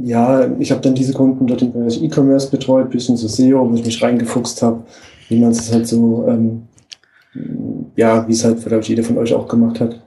ja, 0.03 0.49
ich 0.59 0.71
habe 0.71 0.81
dann 0.81 0.95
diese 0.95 1.13
Kunden 1.13 1.47
dort 1.47 1.61
im 1.61 1.71
Bereich 1.71 2.01
E-Commerce 2.01 2.49
betreut, 2.49 2.89
bisschen 2.89 3.17
so 3.17 3.27
SEO, 3.27 3.69
wo 3.69 3.75
ich 3.75 3.85
mich 3.85 4.01
reingefuchst 4.01 4.61
habe, 4.61 4.83
wie 5.29 5.39
man 5.39 5.51
es 5.51 5.71
halt 5.71 5.87
so 5.87 6.25
ähm, 6.27 6.63
ja, 7.95 8.27
wie 8.27 8.33
es 8.33 8.43
halt, 8.43 8.65
ich, 8.65 8.87
jeder 8.87 9.03
von 9.03 9.17
euch 9.17 9.33
auch 9.33 9.47
gemacht 9.47 9.79
hat. 9.79 9.99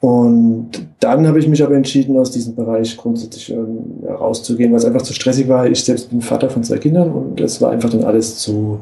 Und 0.00 0.70
dann 1.00 1.26
habe 1.26 1.38
ich 1.38 1.48
mich 1.48 1.62
aber 1.62 1.74
entschieden, 1.74 2.18
aus 2.18 2.30
diesem 2.30 2.54
Bereich 2.54 2.96
grundsätzlich 2.96 3.50
ähm, 3.50 4.04
rauszugehen, 4.06 4.70
weil 4.70 4.78
es 4.78 4.84
einfach 4.84 5.02
zu 5.02 5.12
stressig 5.12 5.48
war. 5.48 5.66
Ich 5.66 5.82
selbst 5.82 6.10
bin 6.10 6.20
Vater 6.20 6.50
von 6.50 6.62
zwei 6.62 6.78
Kindern 6.78 7.10
und 7.10 7.40
es 7.40 7.60
war 7.60 7.70
einfach 7.70 7.90
dann 7.90 8.04
alles 8.04 8.38
zu, 8.38 8.80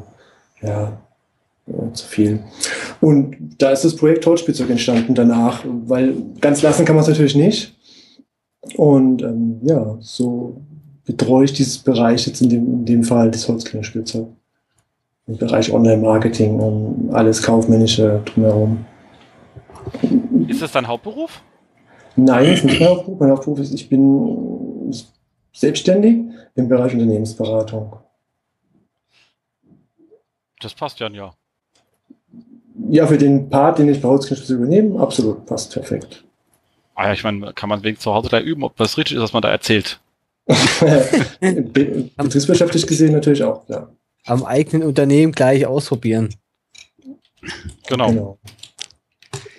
ja, 0.61 0.97
ja, 1.67 1.93
zu 1.93 2.05
viel. 2.05 2.39
Und 3.01 3.35
da 3.57 3.71
ist 3.71 3.83
das 3.83 3.95
Projekt 3.95 4.25
Holzspielzeug 4.25 4.69
entstanden 4.69 5.15
danach, 5.15 5.63
weil 5.85 6.15
ganz 6.41 6.61
lassen 6.61 6.85
kann 6.85 6.95
man 6.95 7.03
es 7.03 7.09
natürlich 7.09 7.35
nicht. 7.35 7.76
Und 8.75 9.21
ähm, 9.21 9.59
ja, 9.63 9.97
so 9.99 10.61
betreue 11.05 11.45
ich 11.45 11.53
dieses 11.53 11.77
Bereich 11.77 12.27
jetzt 12.27 12.41
in 12.41 12.49
dem, 12.49 12.73
in 12.73 12.85
dem 12.85 13.03
Fall 13.03 13.31
das 13.31 13.47
Holzklingerspielzeug. 13.47 14.27
Im 15.27 15.37
Bereich 15.37 15.73
Online-Marketing 15.73 16.59
und 16.59 17.13
alles 17.13 17.43
Kaufmännische 17.43 18.21
drumherum. 18.25 18.85
Ist 20.47 20.61
das 20.61 20.71
dein 20.71 20.87
Hauptberuf? 20.87 21.41
Nein, 22.15 22.45
das 22.45 22.59
ist 22.59 22.65
nicht 22.65 22.79
mein 22.79 22.89
Hauptberuf. 22.89 23.19
Mein 23.19 23.31
Hauptberuf 23.31 23.59
ist, 23.59 23.73
ich 23.73 23.89
bin 23.89 24.93
selbstständig 25.53 26.25
im 26.55 26.67
Bereich 26.67 26.93
Unternehmensberatung. 26.93 27.97
Das 30.61 30.73
passt 30.73 30.99
ja, 30.99 31.09
ja. 31.09 31.33
Ja, 32.89 33.07
für 33.07 33.17
den 33.17 33.49
Part, 33.49 33.79
den 33.79 33.89
ich 33.89 34.01
bei 34.01 34.07
Holzknecht 34.07 34.49
übernehme, 34.49 34.99
absolut, 34.99 35.45
passt 35.45 35.73
perfekt. 35.73 36.26
Ah 36.97 37.05
ja, 37.09 37.13
ich 37.13 37.23
meine, 37.23 37.53
kann 37.53 37.69
man 37.69 37.83
wegen 37.83 37.99
zu 37.99 38.11
Hause 38.11 38.27
da 38.27 38.39
üben, 38.39 38.63
ob 38.63 38.75
das 38.75 38.97
richtig 38.97 39.17
ist, 39.17 39.21
was 39.21 39.31
man 39.31 39.43
da 39.43 39.49
erzählt. 39.49 39.99
Betriebswirtschaftlich 41.39 42.87
gesehen 42.87 43.13
natürlich 43.13 43.43
auch, 43.43 43.69
ja. 43.69 43.87
Am 44.25 44.43
eigenen 44.43 44.87
Unternehmen 44.87 45.31
gleich 45.31 45.67
ausprobieren. 45.67 46.33
Genau. 47.87 48.07
genau. 48.07 48.37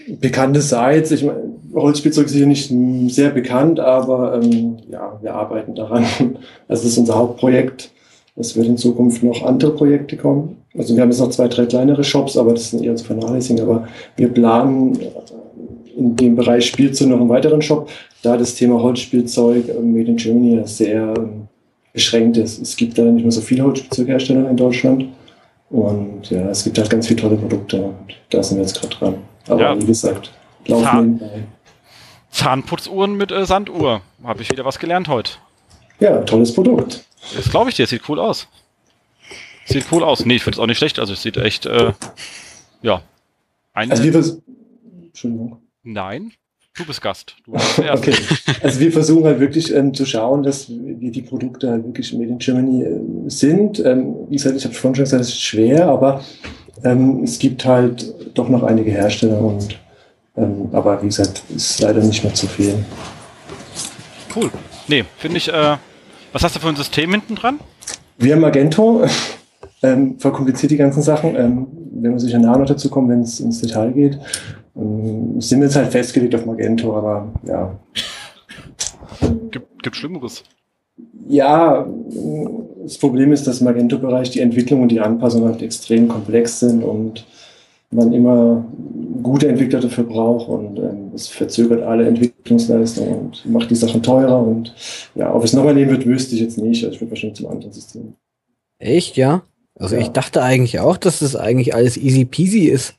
Bekannte 0.09 0.61
Sites, 0.61 1.13
ich 1.13 1.23
meine, 1.23 1.41
Holzspielzeug 1.75 2.27
ist 2.27 2.33
hier 2.33 2.47
nicht 2.47 2.73
sehr 3.15 3.31
bekannt, 3.31 3.79
aber 3.79 4.43
ähm, 4.43 4.79
ja, 4.91 5.17
wir 5.23 5.33
arbeiten 5.33 5.77
daran. 5.77 6.05
Also 6.05 6.39
das 6.69 6.85
ist 6.85 6.99
unser 6.99 7.15
Hauptprojekt. 7.15 7.93
Es 8.35 8.57
wird 8.57 8.67
in 8.67 8.79
Zukunft 8.79 9.23
noch 9.23 9.45
andere 9.45 9.77
Projekte 9.77 10.17
kommen. 10.17 10.57
Also 10.77 10.97
wir 10.97 11.03
haben 11.03 11.11
jetzt 11.11 11.21
noch 11.21 11.31
zwei, 11.31 11.47
drei 11.47 11.67
kleinere 11.67 12.03
Shops, 12.03 12.37
aber 12.37 12.53
das 12.53 12.71
sind 12.71 12.83
eher 12.83 12.97
zu 12.97 13.05
vernachlässigen. 13.05 13.63
Aber 13.63 13.87
wir 14.17 14.29
planen 14.29 14.99
in 15.99 16.17
dem 16.17 16.37
Bereich 16.37 16.67
Spielzeug 16.67 17.09
noch 17.09 17.21
einen 17.21 17.29
weiteren 17.29 17.61
Shop, 17.61 17.91
da 18.23 18.37
das 18.37 18.55
Thema 18.55 18.81
Holzspielzeug 18.81 19.69
äh, 19.69 19.81
Made 19.81 20.11
in 20.11 20.17
Germany 20.17 20.61
sehr 20.67 21.15
ähm, 21.17 21.49
beschränkt 21.93 22.37
ist. 22.37 22.61
Es 22.61 22.77
gibt 22.77 22.97
da 22.97 23.03
nicht 23.03 23.25
mehr 23.25 23.33
so 23.33 23.41
viele 23.41 23.65
Holzspielzeughersteller 23.65 24.49
in 24.49 24.57
Deutschland. 24.57 25.07
Und 25.71 26.31
ja, 26.31 26.49
es 26.49 26.65
gibt 26.65 26.79
halt 26.79 26.89
ganz 26.89 27.09
viele 27.09 27.21
tolle 27.21 27.37
Produkte 27.37 27.83
und 27.83 28.15
da 28.31 28.43
sind 28.43 28.57
wir 28.57 28.63
jetzt 28.63 28.81
gerade 28.81 28.95
dran. 28.95 29.15
Aber 29.49 29.61
ja. 29.61 29.81
wie 29.81 29.85
gesagt, 29.85 30.33
laufen 30.67 30.85
Zahn 30.85 31.05
nebenbei. 31.05 31.43
Zahnputzuhren 32.31 33.17
mit 33.17 33.33
äh, 33.33 33.45
Sanduhr. 33.45 34.01
Habe 34.23 34.43
ich 34.43 34.51
wieder 34.51 34.65
was 34.65 34.79
gelernt 34.79 35.09
heute. 35.09 35.33
Ja, 36.01 36.23
tolles 36.23 36.55
Produkt. 36.55 37.05
Das 37.37 37.51
glaube 37.51 37.71
ich 37.71 37.77
dir, 37.77 37.87
sieht 37.87 38.09
cool 38.09 38.19
aus. 38.19 38.47
Sieht 39.67 39.87
cool 39.93 40.03
aus. 40.03 40.25
Nee, 40.25 40.37
ich 40.37 40.43
finde 40.43 40.57
es 40.57 40.61
auch 40.61 40.67
nicht 40.67 40.79
schlecht. 40.79 40.99
Also 40.99 41.13
es 41.13 41.23
sieht 41.23 41.37
echt, 41.37 41.67
äh, 41.67 41.93
ja. 42.81 43.03
Eine 43.75 43.91
also 43.91 44.03
wir 44.05 44.41
Entschuldigung. 45.09 45.59
Nein, 45.91 46.33
du 46.77 46.85
bist 46.85 47.01
Gast. 47.01 47.35
Du 47.47 47.53
bist 47.53 47.79
okay. 47.79 48.13
Also 48.63 48.79
wir 48.79 48.93
versuchen 48.93 49.25
halt 49.25 49.41
wirklich 49.41 49.75
ähm, 49.75 49.95
zu 49.95 50.05
schauen, 50.05 50.43
dass 50.43 50.69
wir 50.69 51.11
die 51.11 51.23
Produkte 51.23 51.71
halt 51.71 51.87
wirklich 51.87 52.13
made 52.13 52.29
in 52.29 52.37
Germany 52.37 52.83
äh, 52.83 53.01
sind. 53.29 53.83
Ähm, 53.83 54.15
wie 54.29 54.37
gesagt, 54.37 54.55
ich 54.55 54.65
habe 54.67 54.75
vorhin 54.75 54.97
schon 54.97 55.05
gesagt, 55.05 55.23
es 55.23 55.29
ist 55.31 55.41
schwer, 55.41 55.89
aber 55.89 56.23
ähm, 56.85 57.23
es 57.25 57.39
gibt 57.39 57.65
halt 57.65 58.15
doch 58.35 58.51
noch 58.51 58.65
einige 58.65 58.91
Hersteller 58.91 59.41
und 59.41 59.79
ähm, 60.37 60.69
aber 60.73 61.03
wie 61.03 61.07
gesagt, 61.07 61.43
ist 61.57 61.81
leider 61.81 62.03
nicht 62.03 62.23
mehr 62.23 62.35
zu 62.35 62.47
viel. 62.47 62.75
Cool. 64.37 64.51
Nee, 64.89 65.07
finde 65.17 65.39
ich, 65.39 65.49
äh, 65.49 65.79
was 66.35 66.45
hast 66.45 66.55
du 66.55 66.61
für 66.61 66.69
ein 66.69 66.77
System 66.77 67.13
hinten 67.13 67.35
dran? 67.35 67.61
Wir 68.19 68.35
haben 68.35 68.43
Magento, 68.43 69.07
ähm, 69.83 70.19
verkompliziert 70.19 70.71
die 70.71 70.77
ganzen 70.77 71.01
Sachen. 71.01 71.35
Ähm, 71.35 71.67
wenn 72.03 72.11
man 72.11 72.21
sicher 72.21 72.39
nachher 72.39 72.59
noch 72.59 72.67
dazu 72.67 72.91
kommt, 72.91 73.09
wenn 73.09 73.23
es 73.23 73.41
ins 73.41 73.61
Detail 73.61 73.93
geht. 73.93 74.19
Ähm, 74.79 75.41
sind 75.41 75.61
wir 75.61 75.67
jetzt 75.67 75.77
halt 75.77 75.91
festgelegt 75.91 76.35
auf 76.35 76.47
Magento, 76.47 76.97
aber 76.97 77.29
ja. 77.47 77.79
Gibt, 79.51 79.83
gibt 79.83 79.97
Schlimmeres. 79.97 80.45
Ja, 81.29 81.87
das 82.83 82.99
Problem 82.99 83.33
ist, 83.33 83.47
dass 83.47 83.61
im 83.61 83.67
Magento-Bereich 83.67 84.31
die 84.31 84.41
Entwicklung 84.41 84.83
und 84.83 84.91
die 84.91 85.01
Anpassung 85.01 85.45
halt 85.45 85.63
extrem 85.63 86.09
komplex 86.09 86.61
sind 86.61 86.83
und 86.83 87.27
man 87.91 88.13
immer 88.13 88.65
gute 89.23 89.49
Entwickler 89.49 89.81
dafür 89.81 90.05
braucht 90.05 90.49
und 90.49 90.79
ähm, 90.79 91.11
es 91.15 91.29
verzögert 91.29 91.83
alle 91.83 92.07
Entwicklungsleistungen 92.07 93.19
und 93.19 93.47
macht 93.47 93.71
die 93.71 93.75
Sachen 93.77 94.03
teurer 94.03 94.43
und 94.43 94.75
ja, 95.15 95.35
ob 95.35 95.43
es 95.45 95.55
nochmal 95.55 95.75
nehmen 95.75 95.91
wird, 95.91 96.07
wüsste 96.07 96.35
ich 96.35 96.43
jetzt 96.43 96.59
nicht. 96.59 96.85
Also 96.85 96.95
ich 96.95 97.01
würde 97.01 97.13
wahrscheinlich 97.13 97.39
zum 97.39 97.49
anderen 97.49 97.73
System. 97.73 98.15
Echt, 98.79 99.17
ja? 99.17 99.43
Also 99.75 99.97
ja. 99.97 100.03
ich 100.03 100.09
dachte 100.09 100.43
eigentlich 100.43 100.81
auch, 100.81 100.97
dass 100.97 101.21
das 101.21 101.35
eigentlich 101.35 101.75
alles 101.75 101.97
easy 101.97 102.25
peasy 102.25 102.67
ist 102.67 102.98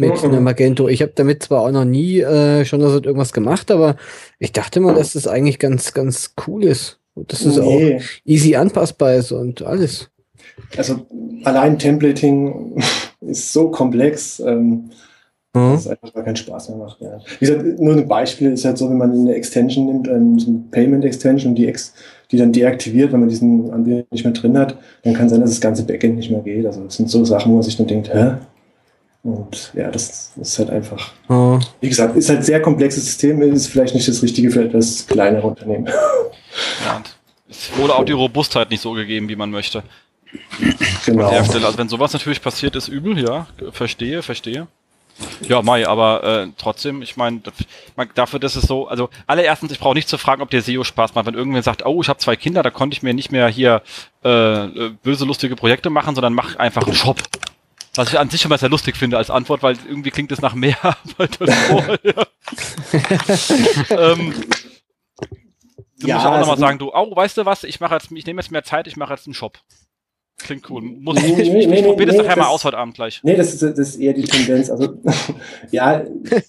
mit 0.00 0.22
mhm. 0.22 0.42
Magento. 0.42 0.88
Ich 0.88 1.02
habe 1.02 1.12
damit 1.14 1.42
zwar 1.42 1.62
auch 1.62 1.70
noch 1.70 1.84
nie 1.84 2.20
äh, 2.20 2.64
schon 2.64 2.80
so 2.80 2.94
irgendwas 2.94 3.32
gemacht, 3.32 3.70
aber 3.70 3.96
ich 4.38 4.52
dachte 4.52 4.80
mal, 4.80 4.94
dass 4.94 5.12
das 5.12 5.26
eigentlich 5.26 5.58
ganz, 5.58 5.92
ganz 5.92 6.34
cool 6.46 6.64
ist. 6.64 6.98
Und 7.14 7.32
dass 7.32 7.44
das 7.44 7.56
nee. 7.56 7.96
auch 7.96 8.02
easy 8.24 8.56
anpassbar 8.56 9.14
ist 9.14 9.32
und 9.32 9.62
alles. 9.62 10.10
Also 10.76 11.06
allein 11.44 11.78
Templating 11.78 12.82
ist 13.20 13.52
so 13.52 13.70
komplex, 13.70 14.40
ähm, 14.40 14.90
mhm. 15.52 15.72
dass 15.72 15.80
es 15.80 15.88
einfach 15.88 16.14
gar 16.14 16.24
keinen 16.24 16.36
Spaß 16.36 16.70
mehr 16.70 16.78
macht. 16.78 17.00
Ja. 17.00 17.18
Wie 17.38 17.46
gesagt, 17.46 17.80
nur 17.80 17.94
ein 17.94 18.08
Beispiel 18.08 18.52
ist 18.52 18.64
halt 18.64 18.78
so, 18.78 18.88
wenn 18.88 18.98
man 18.98 19.12
eine 19.12 19.34
Extension 19.34 19.86
nimmt, 19.86 20.08
ähm, 20.08 20.38
so 20.38 20.50
eine 20.50 20.64
Payment 20.70 21.04
Extension, 21.04 21.54
die, 21.54 21.66
ex 21.66 21.92
die 22.30 22.38
dann 22.38 22.52
deaktiviert, 22.52 23.12
wenn 23.12 23.20
man 23.20 23.28
diesen 23.28 23.70
Anbieter 23.70 24.06
nicht 24.10 24.24
mehr 24.24 24.32
drin 24.32 24.56
hat, 24.56 24.78
dann 25.02 25.14
kann 25.14 25.28
sein, 25.28 25.40
dass 25.40 25.50
das 25.50 25.60
ganze 25.60 25.84
Backend 25.84 26.16
nicht 26.16 26.30
mehr 26.30 26.40
geht. 26.40 26.64
Also 26.64 26.84
das 26.84 26.96
sind 26.96 27.10
so 27.10 27.24
Sachen, 27.24 27.50
wo 27.50 27.56
man 27.56 27.64
sich 27.64 27.76
dann 27.76 27.88
denkt, 27.88 28.14
hä? 28.14 28.36
Und 29.22 29.72
ja, 29.74 29.90
das, 29.90 30.32
das 30.34 30.48
ist 30.48 30.58
halt 30.58 30.70
einfach, 30.70 31.12
mhm. 31.28 31.60
wie 31.80 31.88
gesagt, 31.88 32.16
ist 32.16 32.30
halt 32.30 32.44
sehr 32.44 32.62
komplexes 32.62 33.04
System, 33.04 33.42
ist 33.42 33.66
vielleicht 33.66 33.94
nicht 33.94 34.08
das 34.08 34.22
Richtige 34.22 34.50
für 34.50 34.64
etwas 34.64 35.06
kleinere 35.06 35.46
Unternehmen. 35.46 35.86
Ja, 36.84 36.96
und 36.96 37.14
es 37.48 37.70
wurde 37.76 37.94
auch 37.94 38.04
die 38.04 38.12
Robustheit 38.12 38.70
nicht 38.70 38.80
so 38.80 38.92
gegeben, 38.92 39.28
wie 39.28 39.36
man 39.36 39.50
möchte. 39.50 39.82
Genau. 41.04 41.26
An 41.26 41.34
der 41.34 41.44
Stelle. 41.44 41.66
Also 41.66 41.78
wenn 41.78 41.88
sowas 41.88 42.12
natürlich 42.12 42.40
passiert, 42.40 42.76
ist 42.76 42.88
übel, 42.88 43.18
ja. 43.18 43.46
Verstehe, 43.72 44.22
verstehe. 44.22 44.68
Ja, 45.42 45.60
Mai, 45.60 45.86
aber 45.86 46.24
äh, 46.24 46.48
trotzdem, 46.56 47.02
ich 47.02 47.16
meine, 47.16 47.42
dafür, 48.14 48.38
dass 48.38 48.56
es 48.56 48.62
so, 48.62 48.88
also 48.88 49.10
allererstens, 49.26 49.72
ich 49.72 49.78
brauche 49.78 49.94
nicht 49.94 50.08
zu 50.08 50.16
fragen, 50.16 50.40
ob 50.40 50.50
der 50.50 50.62
SEO 50.62 50.84
Spaß 50.84 51.14
macht. 51.14 51.26
Wenn 51.26 51.34
irgendwer 51.34 51.62
sagt, 51.62 51.84
oh, 51.84 52.00
ich 52.00 52.08
habe 52.08 52.18
zwei 52.18 52.36
Kinder, 52.36 52.62
da 52.62 52.70
konnte 52.70 52.94
ich 52.94 53.02
mir 53.02 53.12
nicht 53.12 53.30
mehr 53.30 53.48
hier 53.48 53.82
äh, 54.22 54.90
böse, 55.02 55.24
lustige 55.24 55.56
Projekte 55.56 55.90
machen, 55.90 56.14
sondern 56.14 56.32
mach 56.32 56.56
einfach 56.56 56.86
einen 56.86 56.96
Shop. 56.96 57.20
Was 57.96 58.08
ich 58.08 58.18
an 58.18 58.30
sich 58.30 58.40
schon 58.40 58.50
mal 58.50 58.58
sehr 58.58 58.68
lustig 58.68 58.96
finde 58.96 59.18
als 59.18 59.30
Antwort, 59.30 59.62
weil 59.62 59.76
irgendwie 59.88 60.10
klingt 60.10 60.30
es 60.30 60.40
nach 60.40 60.54
mehr 60.54 60.76
Arbeit 60.82 61.40
als 61.40 61.54
vorher. 61.54 61.98
ähm, 63.90 64.34
du 65.98 66.06
ja, 66.06 66.14
musst 66.14 66.26
auch 66.26 66.30
nochmal 66.30 66.50
also, 66.50 66.56
sagen, 66.56 66.78
du, 66.78 66.92
oh, 66.94 67.16
weißt 67.16 67.36
du 67.36 67.46
was, 67.46 67.64
ich 67.64 67.80
mache 67.80 67.94
jetzt, 67.94 68.12
ich 68.12 68.26
nehme 68.26 68.40
jetzt 68.40 68.52
mehr 68.52 68.62
Zeit, 68.62 68.86
ich 68.86 68.96
mache 68.96 69.12
jetzt 69.12 69.26
einen 69.26 69.34
Shop. 69.34 69.58
Klingt 70.42 70.70
cool. 70.70 70.80
Muss 70.80 71.16
nee, 71.16 71.32
ich, 71.32 71.38
ich, 71.38 71.54
ich, 71.54 71.70
ich 71.70 71.84
probiere 71.84 72.06
das 72.06 72.16
nachher 72.16 72.38
mal 72.38 72.46
aus 72.46 72.64
heute 72.64 72.78
Abend 72.78 72.94
gleich. 72.94 73.20
Nee, 73.22 73.36
das 73.36 73.52
ist, 73.52 73.62
das 73.62 73.78
ist 73.78 73.96
eher 73.96 74.14
die 74.14 74.22
Tendenz. 74.22 74.70
Also, 74.70 74.94
ja, 75.70 76.02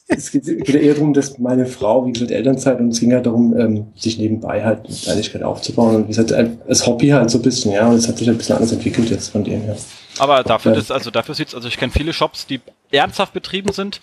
es 0.08 0.32
geht, 0.32 0.46
geht 0.46 0.76
eher 0.76 0.94
darum, 0.94 1.14
dass 1.14 1.38
meine 1.40 1.66
Frau, 1.66 2.06
wie 2.06 2.14
gesagt, 2.14 2.32
Elternzeit 2.32 2.80
und 2.80 2.90
es 2.90 3.00
ging 3.00 3.12
halt 3.14 3.26
darum, 3.26 3.58
ähm, 3.58 3.88
sich 3.96 4.18
nebenbei 4.18 4.64
halt 4.64 4.86
eine 4.86 4.96
Kleinigkeit 4.96 5.44
aufzubauen 5.44 5.96
und 5.96 6.04
wie 6.06 6.14
gesagt, 6.14 6.32
als 6.32 6.88
Hobby 6.88 7.10
halt 7.10 7.30
so 7.30 7.40
ein 7.40 7.42
bisschen, 7.42 7.74
ja, 7.74 7.90
und 7.90 7.96
es 7.96 8.08
hat 8.08 8.18
sich 8.18 8.30
ein 8.30 8.38
bisschen 8.38 8.56
anders 8.56 8.72
entwickelt 8.72 9.10
jetzt 9.10 9.30
von 9.30 9.44
dem 9.44 9.62
her. 9.62 9.76
Aber 10.20 10.44
dafür, 10.44 10.72
ja. 10.74 10.78
das, 10.78 10.92
also 10.92 11.12
dafür 11.12 11.36
sieht's, 11.36 11.56
also 11.56 11.68
ich 11.68 11.78
kenne 11.78 11.92
viele 11.92 12.14
Shops, 12.14 12.46
die 12.46 12.62
ernsthaft 12.92 13.34
betrieben 13.34 13.72
sind, 13.72 14.02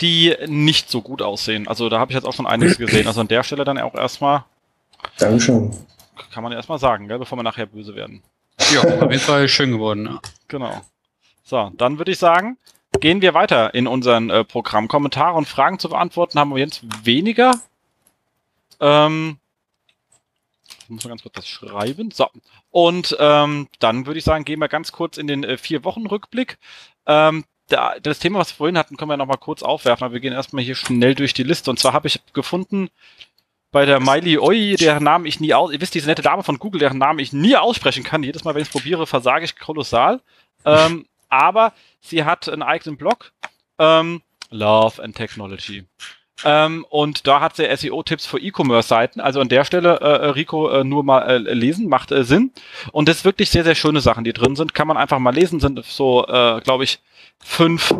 die 0.00 0.34
nicht 0.46 0.90
so 0.90 1.00
gut 1.02 1.22
aussehen. 1.22 1.68
Also 1.68 1.88
da 1.88 1.98
habe 1.98 2.10
ich 2.12 2.16
jetzt 2.16 2.24
auch 2.24 2.32
schon 2.32 2.46
einiges 2.46 2.78
gesehen. 2.78 3.06
Also 3.06 3.20
an 3.20 3.28
der 3.28 3.42
Stelle 3.42 3.64
dann 3.64 3.78
auch 3.78 3.94
erstmal. 3.94 4.44
Dankeschön. 5.18 5.70
Kann 6.32 6.42
man 6.42 6.52
erstmal 6.52 6.78
sagen, 6.78 7.08
gell, 7.08 7.18
bevor 7.18 7.38
wir 7.38 7.42
nachher 7.42 7.66
böse 7.66 7.94
werden. 7.94 8.22
Ja, 8.72 8.82
auf 8.82 9.10
jeden 9.10 9.20
Fall 9.20 9.48
schön 9.48 9.72
geworden. 9.72 10.06
Ja. 10.06 10.20
Genau. 10.48 10.80
So, 11.44 11.70
dann 11.76 11.98
würde 11.98 12.12
ich 12.12 12.18
sagen, 12.18 12.56
gehen 13.00 13.20
wir 13.20 13.34
weiter 13.34 13.74
in 13.74 13.86
unseren 13.86 14.30
äh, 14.30 14.44
Programm. 14.44 14.88
Kommentare 14.88 15.36
und 15.36 15.48
Fragen 15.48 15.78
zu 15.78 15.88
beantworten 15.88 16.38
haben 16.38 16.50
wir 16.50 16.58
jetzt 16.58 16.82
weniger. 17.04 17.52
Ähm, 18.80 19.38
muss 20.94 21.04
mal 21.04 21.10
ganz 21.10 21.22
kurz 21.22 21.34
das 21.34 21.48
schreiben. 21.48 22.10
So. 22.10 22.28
Und 22.70 23.16
ähm, 23.18 23.68
dann 23.78 24.06
würde 24.06 24.18
ich 24.18 24.24
sagen, 24.24 24.44
gehen 24.44 24.60
wir 24.60 24.68
ganz 24.68 24.92
kurz 24.92 25.16
in 25.16 25.26
den 25.26 25.44
äh, 25.44 25.56
vier 25.56 25.84
Wochen 25.84 26.06
Rückblick. 26.06 26.58
Ähm, 27.06 27.44
da, 27.68 27.94
das 28.00 28.18
Thema, 28.18 28.38
was 28.38 28.50
wir 28.50 28.56
vorhin 28.56 28.78
hatten, 28.78 28.96
können 28.96 29.10
wir 29.10 29.16
noch 29.16 29.26
mal 29.26 29.36
kurz 29.36 29.62
aufwerfen, 29.62 30.04
aber 30.04 30.14
wir 30.14 30.20
gehen 30.20 30.32
erstmal 30.32 30.64
hier 30.64 30.74
schnell 30.74 31.14
durch 31.14 31.34
die 31.34 31.42
Liste. 31.42 31.70
Und 31.70 31.78
zwar 31.78 31.92
habe 31.92 32.08
ich 32.08 32.20
gefunden, 32.32 32.90
bei 33.70 33.86
der 33.86 33.98
Miley 34.00 34.38
Oi, 34.38 34.76
deren 34.78 35.02
Namen 35.02 35.26
ich 35.26 35.40
nie 35.40 35.52
aus, 35.52 35.72
ihr 35.72 35.80
wisst, 35.80 35.94
diese 35.94 36.06
nette 36.06 36.22
Dame 36.22 36.44
von 36.44 36.58
Google, 36.58 36.78
deren 36.78 36.98
Namen 36.98 37.18
ich 37.18 37.32
nie 37.32 37.56
aussprechen 37.56 38.04
kann. 38.04 38.22
Jedes 38.22 38.44
Mal, 38.44 38.54
wenn 38.54 38.62
ich 38.62 38.68
es 38.68 38.72
probiere, 38.72 39.06
versage 39.06 39.44
ich 39.44 39.58
kolossal. 39.58 40.20
Ähm, 40.64 41.06
aber 41.28 41.72
sie 42.00 42.24
hat 42.24 42.48
einen 42.48 42.62
eigenen 42.62 42.96
Blog 42.96 43.32
Ähm, 43.78 44.22
Love 44.50 45.02
and 45.02 45.16
Technology. 45.16 45.84
Ähm, 46.44 46.84
und 46.90 47.26
da 47.26 47.40
hat 47.40 47.56
sie 47.56 47.64
SEO-Tipps 47.74 48.26
für 48.26 48.38
E-Commerce-Seiten. 48.38 49.20
Also 49.20 49.40
an 49.40 49.48
der 49.48 49.64
Stelle, 49.64 50.00
äh, 50.00 50.26
Rico, 50.30 50.68
äh, 50.68 50.84
nur 50.84 51.02
mal 51.02 51.22
äh, 51.22 51.38
lesen, 51.38 51.88
macht 51.88 52.12
äh, 52.12 52.24
Sinn. 52.24 52.52
Und 52.92 53.08
das 53.08 53.18
ist 53.18 53.24
wirklich 53.24 53.50
sehr, 53.50 53.64
sehr 53.64 53.74
schöne 53.74 54.00
Sachen, 54.00 54.24
die 54.24 54.32
drin 54.32 54.54
sind. 54.54 54.74
Kann 54.74 54.86
man 54.86 54.96
einfach 54.96 55.18
mal 55.18 55.34
lesen, 55.34 55.60
sind 55.60 55.84
so, 55.84 56.26
äh, 56.26 56.60
glaube 56.60 56.84
ich, 56.84 57.00
fünf 57.38 57.94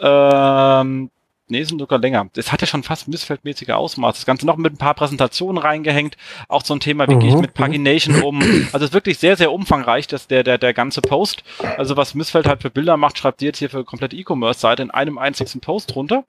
ähm, 0.00 1.10
nee, 1.52 1.62
sind 1.62 1.78
sogar 1.78 1.98
länger. 1.98 2.28
Das 2.34 2.50
hat 2.50 2.60
ja 2.60 2.66
schon 2.66 2.82
fast 2.82 3.08
missfeldmäßige 3.08 3.70
Ausmaße. 3.70 4.18
Das 4.18 4.26
Ganze 4.26 4.46
noch 4.46 4.56
mit 4.56 4.74
ein 4.74 4.78
paar 4.78 4.94
Präsentationen 4.94 5.58
reingehängt. 5.62 6.16
Auch 6.48 6.64
so 6.64 6.74
ein 6.74 6.80
Thema, 6.80 7.08
wie 7.08 7.14
mhm. 7.14 7.20
gehe 7.20 7.28
ich 7.30 7.36
mit 7.36 7.54
Pagination 7.54 8.22
um? 8.22 8.42
Also 8.72 8.78
es 8.78 8.90
ist 8.90 8.94
wirklich 8.94 9.18
sehr, 9.18 9.36
sehr 9.36 9.52
umfangreich, 9.52 10.06
dass 10.06 10.26
der, 10.26 10.42
der, 10.42 10.58
der 10.58 10.74
ganze 10.74 11.00
Post. 11.00 11.44
Also 11.76 11.96
was 11.96 12.14
Missfeld 12.14 12.48
halt 12.48 12.62
für 12.62 12.70
Bilder 12.70 12.96
macht, 12.96 13.18
schreibt 13.18 13.42
ihr 13.42 13.46
jetzt 13.46 13.58
hier 13.58 13.70
für 13.70 13.84
komplette 13.84 14.16
E-Commerce-Seite 14.16 14.82
in 14.82 14.90
einem 14.90 15.18
einzigen 15.18 15.60
Post 15.60 15.94
runter. 15.94 16.24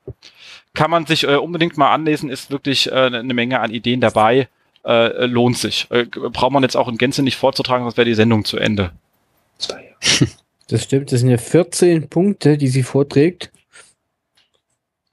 Kann 0.73 0.91
man 0.91 1.05
sich 1.05 1.23
äh, 1.23 1.35
unbedingt 1.35 1.77
mal 1.77 1.93
anlesen, 1.93 2.29
ist 2.29 2.51
wirklich 2.51 2.91
äh, 2.91 2.95
eine 2.95 3.33
Menge 3.33 3.59
an 3.59 3.71
Ideen 3.71 4.01
dabei. 4.01 4.47
Äh, 4.85 5.25
lohnt 5.27 5.57
sich. 5.57 5.87
Äh, 5.91 6.05
braucht 6.05 6.51
man 6.51 6.63
jetzt 6.63 6.75
auch 6.75 6.89
in 6.89 6.97
Gänze 6.97 7.23
nicht 7.23 7.37
vorzutragen, 7.37 7.85
sonst 7.85 7.95
wäre 7.95 8.05
die 8.05 8.15
Sendung 8.15 8.43
zu 8.43 8.57
Ende. 8.57 8.91
Das 10.69 10.83
stimmt, 10.83 11.11
das 11.11 11.19
sind 11.19 11.29
ja 11.29 11.37
14 11.37 12.07
Punkte, 12.07 12.57
die 12.57 12.67
sie 12.67 12.83
vorträgt. 12.83 13.51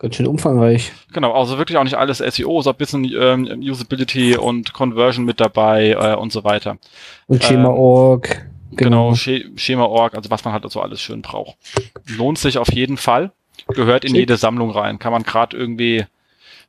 Ganz 0.01 0.17
schön 0.17 0.27
umfangreich. 0.27 0.93
Genau, 1.13 1.35
also 1.35 1.59
wirklich 1.59 1.77
auch 1.77 1.85
nicht 1.85 1.99
alles 1.99 2.19
SEO, 2.19 2.63
so 2.63 2.71
ein 2.71 2.77
bisschen 2.77 3.05
ähm, 3.05 3.61
Usability 3.61 4.35
und 4.35 4.73
Conversion 4.73 5.27
mit 5.27 5.41
dabei 5.41 5.91
äh, 5.91 6.17
und 6.17 6.33
so 6.33 6.43
weiter. 6.43 6.79
Und 7.27 7.45
Schema.org. 7.45 8.31
Ähm, 8.31 8.77
genau, 8.77 9.13
genau 9.13 9.53
Schema.org, 9.57 10.15
also 10.15 10.31
was 10.31 10.43
man 10.43 10.55
halt 10.55 10.71
so 10.71 10.81
alles 10.81 11.03
schön 11.03 11.21
braucht. 11.21 11.59
Lohnt 12.07 12.39
sich 12.39 12.57
auf 12.57 12.73
jeden 12.73 12.97
Fall. 12.97 13.31
Gehört 13.69 14.07
in 14.07 14.15
jede 14.15 14.39
Sammlung 14.39 14.71
rein. 14.71 14.99
Kann 14.99 15.13
man 15.13 15.23
gerade 15.23 15.55
irgendwie 15.55 16.07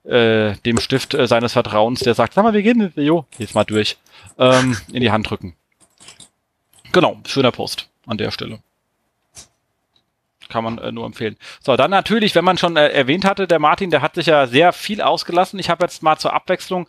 äh, 0.03 0.55
dem 0.65 0.79
Stift 0.79 1.13
äh, 1.13 1.25
seines 1.25 1.53
Vertrauens, 1.53 2.01
der 2.01 2.15
sagt, 2.15 2.33
sag 2.33 2.43
mal, 2.43 2.53
wir 2.53 2.63
gehen 2.63 2.79
mit 2.79 2.97
Jo, 2.97 3.23
jetzt 3.37 3.55
mal 3.55 3.63
durch, 3.63 3.95
ähm, 4.39 4.75
in 4.91 4.99
die 4.99 5.11
Hand 5.11 5.29
drücken. 5.29 5.55
Genau, 6.91 7.17
schöner 7.25 7.51
Post 7.51 7.87
an 8.05 8.17
der 8.17 8.31
Stelle 8.31 8.59
kann 10.51 10.63
man 10.63 10.77
äh, 10.77 10.91
nur 10.91 11.05
empfehlen. 11.05 11.37
So, 11.61 11.75
dann 11.75 11.89
natürlich, 11.89 12.35
wenn 12.35 12.45
man 12.45 12.57
schon 12.57 12.77
äh, 12.77 12.89
erwähnt 12.89 13.25
hatte, 13.25 13.47
der 13.47 13.59
Martin, 13.59 13.89
der 13.89 14.01
hat 14.01 14.15
sich 14.15 14.27
ja 14.27 14.45
sehr 14.45 14.73
viel 14.73 15.01
ausgelassen. 15.01 15.59
Ich 15.59 15.69
habe 15.69 15.83
jetzt 15.83 16.03
mal 16.03 16.17
zur 16.17 16.33
Abwechslung, 16.33 16.87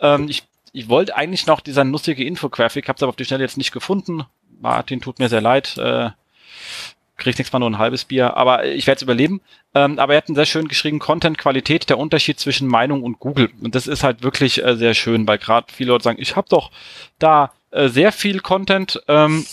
ähm, 0.00 0.28
ich, 0.28 0.44
ich 0.72 0.88
wollte 0.88 1.16
eigentlich 1.16 1.46
noch 1.46 1.60
dieser 1.60 1.84
nussige 1.84 2.24
Infographic, 2.24 2.88
habe 2.88 2.96
es 2.96 3.02
aber 3.02 3.10
auf 3.10 3.16
die 3.16 3.24
Schnelle 3.24 3.44
jetzt 3.44 3.58
nicht 3.58 3.72
gefunden. 3.72 4.24
Martin, 4.60 5.00
tut 5.00 5.18
mir 5.18 5.28
sehr 5.28 5.40
leid. 5.42 5.76
Äh, 5.76 6.10
kriegt 7.16 7.38
nichts 7.38 7.52
mal 7.52 7.58
nur 7.58 7.70
ein 7.70 7.78
halbes 7.78 8.04
Bier, 8.04 8.36
aber 8.36 8.66
ich 8.66 8.86
werde 8.86 8.96
es 8.96 9.02
überleben. 9.02 9.40
Ähm, 9.74 9.98
aber 9.98 10.14
er 10.14 10.18
hat 10.18 10.28
einen 10.28 10.36
sehr 10.36 10.46
schön 10.46 10.68
geschrieben, 10.68 10.98
Content, 10.98 11.38
Qualität, 11.38 11.88
der 11.88 11.98
Unterschied 11.98 12.38
zwischen 12.38 12.68
Meinung 12.68 13.02
und 13.02 13.18
Google. 13.18 13.50
Und 13.62 13.74
das 13.74 13.86
ist 13.86 14.02
halt 14.02 14.22
wirklich 14.22 14.62
äh, 14.62 14.76
sehr 14.76 14.94
schön, 14.94 15.26
weil 15.26 15.38
gerade 15.38 15.72
viele 15.72 15.92
Leute 15.92 16.04
sagen, 16.04 16.20
ich 16.20 16.36
habe 16.36 16.48
doch 16.48 16.70
da 17.18 17.52
äh, 17.70 17.88
sehr 17.88 18.12
viel 18.12 18.40
Content. 18.40 19.02
Ähm, 19.08 19.46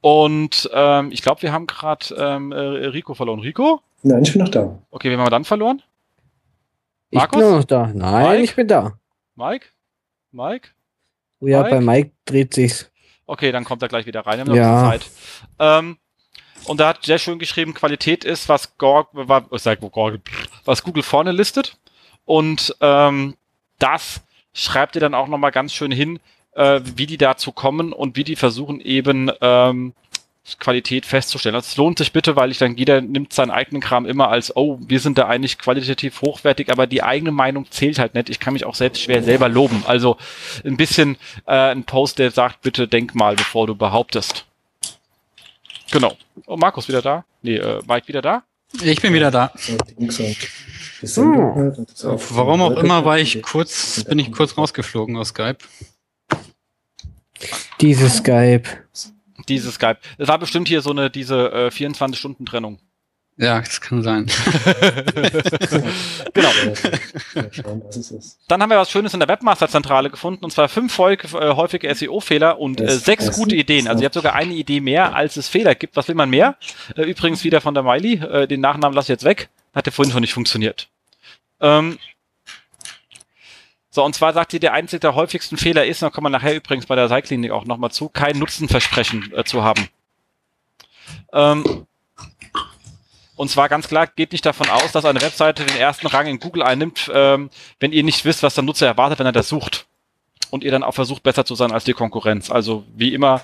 und 0.00 0.70
ähm, 0.72 1.10
ich 1.12 1.22
glaube, 1.22 1.42
wir 1.42 1.52
haben 1.52 1.66
gerade 1.66 2.14
ähm, 2.16 2.52
äh, 2.52 2.56
Rico 2.56 3.14
verloren. 3.14 3.40
Rico? 3.40 3.80
Nein, 4.02 4.22
ich 4.22 4.32
bin 4.32 4.42
noch 4.42 4.48
da. 4.48 4.78
Okay, 4.90 5.10
wen 5.10 5.18
haben 5.18 5.26
wir 5.26 5.30
dann 5.30 5.44
verloren? 5.44 5.82
Markus? 7.10 7.42
Ich 7.42 7.48
bin 7.48 7.56
noch 7.56 7.64
da. 7.64 7.90
Nein, 7.94 8.28
Mike? 8.30 8.42
ich 8.42 8.56
bin 8.56 8.68
da. 8.68 8.92
Mike? 9.34 9.66
Mike? 10.32 10.68
Oh 11.40 11.46
ja, 11.46 11.62
Mike? 11.62 11.74
bei 11.74 11.80
Mike 11.80 12.10
dreht 12.24 12.54
sich's. 12.54 12.90
Okay, 13.26 13.52
dann 13.52 13.64
kommt 13.64 13.82
er 13.82 13.88
gleich 13.88 14.06
wieder 14.06 14.26
rein. 14.26 14.38
Wir 14.38 14.40
haben 14.40 14.48
noch 14.48 14.56
ja. 14.56 14.90
Zeit. 14.90 15.10
Ähm, 15.58 15.98
und 16.64 16.80
da 16.80 16.88
hat 16.88 17.04
sehr 17.04 17.18
schön 17.18 17.38
geschrieben, 17.38 17.74
Qualität 17.74 18.24
ist, 18.24 18.48
was, 18.48 18.76
Gorg, 18.76 19.08
was 19.12 20.82
Google 20.82 21.02
vorne 21.02 21.32
listet. 21.32 21.78
Und 22.24 22.76
ähm, 22.80 23.36
das 23.78 24.20
schreibt 24.52 24.94
ihr 24.94 25.00
dann 25.00 25.14
auch 25.14 25.28
nochmal 25.28 25.52
ganz 25.52 25.72
schön 25.72 25.90
hin, 25.90 26.20
äh, 26.60 26.82
wie 26.96 27.06
die 27.06 27.16
dazu 27.16 27.52
kommen 27.52 27.92
und 27.92 28.16
wie 28.16 28.24
die 28.24 28.36
versuchen 28.36 28.80
eben 28.80 29.30
ähm, 29.40 29.94
Qualität 30.58 31.06
festzustellen. 31.06 31.54
Das 31.54 31.76
lohnt 31.76 31.98
sich 31.98 32.12
bitte, 32.12 32.36
weil 32.36 32.50
ich 32.50 32.58
dann 32.58 32.76
jeder 32.76 33.00
nimmt 33.00 33.32
seinen 33.32 33.50
eigenen 33.50 33.80
Kram 33.80 34.04
immer 34.04 34.28
als, 34.28 34.54
oh, 34.56 34.78
wir 34.80 35.00
sind 35.00 35.16
da 35.16 35.26
eigentlich 35.26 35.58
qualitativ 35.58 36.20
hochwertig, 36.20 36.70
aber 36.70 36.86
die 36.86 37.02
eigene 37.02 37.30
Meinung 37.30 37.70
zählt 37.70 37.98
halt 37.98 38.14
nicht. 38.14 38.28
Ich 38.28 38.40
kann 38.40 38.52
mich 38.52 38.66
auch 38.66 38.74
selbst 38.74 39.00
schwer 39.00 39.22
selber 39.22 39.48
loben. 39.48 39.84
Also 39.86 40.16
ein 40.64 40.76
bisschen 40.76 41.16
äh, 41.46 41.52
ein 41.52 41.84
Post, 41.84 42.18
der 42.18 42.30
sagt, 42.30 42.62
bitte 42.62 42.88
denk 42.88 43.14
mal, 43.14 43.36
bevor 43.36 43.66
du 43.66 43.74
behauptest. 43.74 44.44
Genau. 45.92 46.16
Oh, 46.46 46.56
Markus 46.56 46.88
wieder 46.88 47.00
da? 47.00 47.24
Nee, 47.42 47.56
äh, 47.56 47.80
Mike 47.86 48.08
wieder 48.08 48.22
da? 48.22 48.42
Ich 48.82 49.00
bin 49.00 49.14
wieder 49.14 49.30
da. 49.30 49.52
Hm. 49.56 49.78
Warum 52.30 52.62
auch 52.62 52.76
immer 52.76 53.04
war 53.04 53.18
ich 53.18 53.40
kurz, 53.42 54.04
bin 54.04 54.18
ich 54.18 54.30
kurz 54.32 54.58
rausgeflogen 54.58 55.16
aus 55.16 55.28
Skype. 55.28 55.58
Dieses 57.80 58.18
Skype. 58.18 58.64
Dieses 59.48 59.74
Skype. 59.74 59.98
Es 60.18 60.28
war 60.28 60.38
bestimmt 60.38 60.68
hier 60.68 60.82
so 60.82 60.90
eine, 60.90 61.10
diese 61.10 61.50
äh, 61.52 61.68
24-Stunden-Trennung. 61.68 62.78
Ja, 63.40 63.58
das 63.58 63.80
kann 63.80 64.02
sein. 64.02 64.26
genau. 66.34 66.50
Dann 68.48 68.62
haben 68.62 68.68
wir 68.68 68.76
was 68.76 68.90
Schönes 68.90 69.14
in 69.14 69.20
der 69.20 69.28
Webmaster-Zentrale 69.30 70.10
gefunden, 70.10 70.44
und 70.44 70.50
zwar 70.50 70.68
fünf 70.68 70.98
äh, 70.98 71.16
häufige 71.32 71.94
SEO-Fehler 71.94 72.58
und 72.58 72.82
äh, 72.82 72.90
sechs 72.90 73.32
gute 73.32 73.56
Ideen. 73.56 73.88
Also 73.88 74.02
ihr 74.02 74.06
habt 74.06 74.14
sogar 74.14 74.34
eine 74.34 74.52
Idee 74.52 74.80
mehr, 74.80 75.14
als 75.14 75.38
es 75.38 75.48
Fehler 75.48 75.74
gibt. 75.74 75.96
Was 75.96 76.06
will 76.08 76.16
man 76.16 76.28
mehr? 76.28 76.56
Äh, 76.96 77.04
übrigens 77.04 77.42
wieder 77.42 77.62
von 77.62 77.72
der 77.72 77.82
Miley. 77.82 78.16
Äh, 78.16 78.46
den 78.46 78.60
Nachnamen 78.60 78.94
lasse 78.94 79.06
ich 79.06 79.16
jetzt 79.16 79.24
weg. 79.24 79.48
Hat 79.74 79.86
ja 79.86 79.92
vorhin 79.92 80.12
schon 80.12 80.20
nicht 80.20 80.34
funktioniert. 80.34 80.88
Ähm, 81.60 81.98
so, 83.90 84.04
und 84.04 84.14
zwar 84.14 84.32
sagt 84.32 84.52
sie, 84.52 84.60
der 84.60 84.72
einzige 84.72 85.00
der 85.00 85.14
häufigsten 85.16 85.56
Fehler 85.56 85.84
ist, 85.84 86.02
da 86.02 86.10
kommen 86.10 86.26
wir 86.26 86.30
nachher 86.30 86.54
übrigens 86.54 86.86
bei 86.86 86.94
der 86.94 87.08
Seilklinik 87.08 87.50
auch 87.50 87.64
nochmal 87.64 87.90
zu, 87.90 88.08
kein 88.08 88.38
Nutzenversprechen 88.38 89.32
äh, 89.34 89.44
zu 89.44 89.64
haben. 89.64 89.88
Ähm, 91.32 91.86
und 93.34 93.48
zwar 93.48 93.68
ganz 93.68 93.88
klar, 93.88 94.06
geht 94.06 94.32
nicht 94.32 94.46
davon 94.46 94.68
aus, 94.68 94.92
dass 94.92 95.04
eine 95.04 95.22
Webseite 95.22 95.64
den 95.64 95.76
ersten 95.76 96.06
Rang 96.06 96.26
in 96.26 96.38
Google 96.38 96.62
einnimmt, 96.62 97.10
ähm, 97.12 97.50
wenn 97.80 97.92
ihr 97.92 98.04
nicht 98.04 98.24
wisst, 98.24 98.42
was 98.42 98.54
der 98.54 98.62
Nutzer 98.62 98.86
erwartet, 98.86 99.18
wenn 99.18 99.26
er 99.26 99.32
das 99.32 99.48
sucht. 99.48 99.86
Und 100.50 100.62
ihr 100.62 100.70
dann 100.70 100.82
auch 100.82 100.94
versucht, 100.94 101.22
besser 101.22 101.44
zu 101.44 101.54
sein 101.54 101.72
als 101.72 101.84
die 101.84 101.92
Konkurrenz. 101.92 102.50
Also 102.50 102.84
wie 102.94 103.14
immer, 103.14 103.42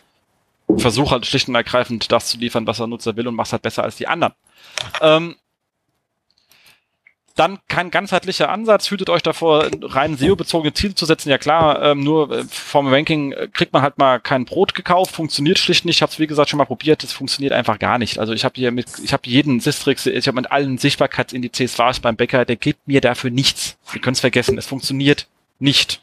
versuch 0.77 1.13
halt 1.13 1.27
schlicht 1.27 1.49
und 1.49 1.55
ergreifend 1.55 2.13
das 2.13 2.29
zu 2.29 2.39
liefern, 2.39 2.67
was 2.67 2.77
der 2.77 2.87
Nutzer 2.87 3.17
will 3.17 3.27
und 3.27 3.35
mach's 3.35 3.53
halt 3.53 3.63
besser 3.63 3.85
als 3.85 3.97
die 3.97 4.07
anderen. 4.07 4.35
Ähm, 5.01 5.37
dann 7.37 7.59
kein 7.69 7.91
ganzheitlicher 7.91 8.49
Ansatz, 8.49 8.91
hütet 8.91 9.11
euch 9.11 9.23
davor, 9.23 9.69
rein 9.83 10.17
SEO-bezogene 10.17 10.73
Ziele 10.73 10.95
zu 10.95 11.05
setzen. 11.05 11.29
Ja 11.29 11.39
klar, 11.39 11.83
ähm, 11.83 12.03
nur 12.03 12.31
äh, 12.31 12.45
vom 12.45 12.89
Ranking 12.89 13.33
äh, 13.33 13.49
kriegt 13.53 13.73
man 13.75 13.83
halt 13.83 13.99
mal 13.99 14.19
kein 14.21 14.47
Brot 14.47 14.75
gekauft, 14.75 15.15
funktioniert 15.15 15.59
schlicht 15.59 15.85
nicht. 15.85 15.97
Ich 15.97 16.03
habe 16.03 16.11
es 16.11 16.19
wie 16.19 16.27
gesagt 16.27 16.49
schon 16.49 16.59
mal 16.59 16.65
probiert, 16.65 17.05
es 17.05 17.13
funktioniert 17.13 17.53
einfach 17.53 17.79
gar 17.79 17.99
nicht. 17.99 18.19
Also 18.19 18.33
ich 18.33 18.45
habe 18.45 18.55
hier 18.57 18.73
mit, 18.73 18.87
ich 19.05 19.13
habe 19.13 19.23
jeden 19.27 19.61
Sistrix, 19.61 20.07
ich 20.07 20.27
habe 20.27 20.37
mit 20.37 20.51
allen 20.51 20.79
Sichtbarkeitsindizes 20.79 21.79
war 21.79 21.91
ich 21.91 22.01
beim 22.01 22.17
Bäcker, 22.17 22.47
der 22.47 22.57
gibt 22.57 22.89
mir 22.89 23.03
dafür 23.03 23.31
nichts. 23.31 23.77
Ihr 23.93 24.01
könnt 24.01 24.17
es 24.17 24.23
vergessen, 24.23 24.57
es 24.57 24.67
funktioniert 24.67 25.29
nicht. 25.59 26.01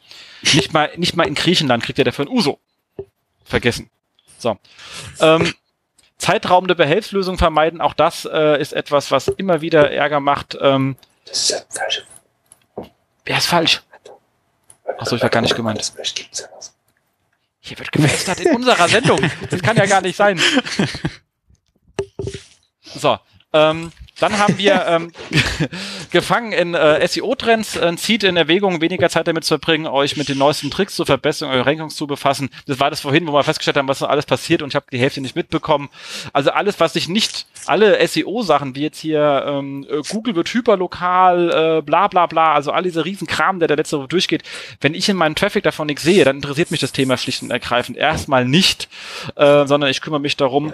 Nicht 0.54 0.72
mal, 0.72 0.90
nicht 0.96 1.16
mal 1.16 1.26
in 1.26 1.34
Griechenland 1.34 1.82
kriegt 1.82 1.98
ihr 1.98 2.04
dafür 2.04 2.26
ein 2.26 2.28
Uso. 2.28 2.60
Vergessen. 3.44 3.90
So. 4.38 4.56
Ähm, 5.20 5.52
zeitraubende 6.18 6.74
Behelfslösungen 6.74 7.38
vermeiden, 7.38 7.80
auch 7.80 7.94
das 7.94 8.24
äh, 8.24 8.60
ist 8.60 8.72
etwas, 8.72 9.10
was 9.10 9.28
immer 9.28 9.62
wieder 9.62 9.90
Ärger 9.90 10.20
macht. 10.20 10.56
Ähm, 10.60 10.96
das 11.24 11.38
ist 11.42 11.50
ja 11.50 11.58
falsch. 11.70 12.04
Wer 13.24 13.38
ist 13.38 13.46
falsch? 13.46 13.82
Achso, 14.98 15.16
ich 15.16 15.22
war 15.22 15.30
gar 15.30 15.42
nicht 15.42 15.56
gemeint. 15.56 15.92
Hier 17.60 17.78
wird 17.78 17.92
gefestet 17.92 18.40
in 18.40 18.56
unserer 18.56 18.88
Sendung. 18.88 19.20
Das 19.50 19.62
kann 19.62 19.76
ja 19.76 19.86
gar 19.86 20.02
nicht 20.02 20.16
sein. 20.16 20.40
So, 22.82 23.18
ähm, 23.52 23.90
dann 24.20 24.38
haben 24.38 24.58
wir 24.58 24.84
ähm, 24.88 25.12
gefangen 26.10 26.52
in 26.52 26.74
äh, 26.74 27.06
SEO-Trends, 27.06 27.76
äh, 27.76 27.96
zieht 27.96 28.24
in 28.24 28.36
Erwägung, 28.36 28.80
weniger 28.80 29.08
Zeit 29.08 29.26
damit 29.26 29.44
zu 29.44 29.54
verbringen, 29.54 29.86
euch 29.86 30.16
mit 30.16 30.28
den 30.28 30.38
neuesten 30.38 30.70
Tricks 30.70 30.94
zur 30.94 31.06
Verbesserung 31.06 31.52
eurer 31.52 31.66
Rankings 31.66 31.96
zu 31.96 32.06
befassen. 32.06 32.50
Das 32.66 32.80
war 32.80 32.90
das 32.90 33.00
vorhin, 33.00 33.26
wo 33.26 33.32
wir 33.32 33.44
festgestellt 33.44 33.76
haben, 33.76 33.88
was 33.88 34.00
noch 34.00 34.08
alles 34.08 34.26
passiert 34.26 34.62
und 34.62 34.68
ich 34.68 34.76
habe 34.76 34.86
die 34.92 34.98
Hälfte 34.98 35.20
nicht 35.20 35.36
mitbekommen. 35.36 35.88
Also 36.32 36.50
alles, 36.50 36.80
was 36.80 36.92
sich 36.92 37.08
nicht, 37.08 37.46
alle 37.66 38.06
SEO-Sachen, 38.06 38.74
wie 38.74 38.82
jetzt 38.82 38.98
hier 38.98 39.44
ähm, 39.46 39.86
äh, 39.90 40.02
Google 40.08 40.36
wird 40.36 40.52
hyperlokal, 40.52 41.78
äh, 41.78 41.82
bla 41.82 42.08
bla 42.08 42.26
bla, 42.26 42.54
also 42.54 42.70
all 42.70 42.82
diese 42.82 43.04
riesen 43.04 43.26
Kram, 43.26 43.58
der 43.58 43.68
der 43.68 43.76
letzte 43.76 43.98
Woche 43.98 44.08
durchgeht, 44.08 44.42
wenn 44.80 44.94
ich 44.94 45.08
in 45.08 45.16
meinem 45.16 45.34
Traffic 45.34 45.64
davon 45.64 45.86
nichts 45.86 46.02
sehe, 46.02 46.24
dann 46.24 46.36
interessiert 46.36 46.70
mich 46.70 46.80
das 46.80 46.92
Thema 46.92 47.16
schlicht 47.16 47.42
und 47.42 47.50
ergreifend 47.50 47.96
erstmal 47.96 48.44
nicht, 48.44 48.88
äh, 49.36 49.66
sondern 49.66 49.90
ich 49.90 50.00
kümmere 50.00 50.20
mich 50.20 50.36
darum, 50.36 50.72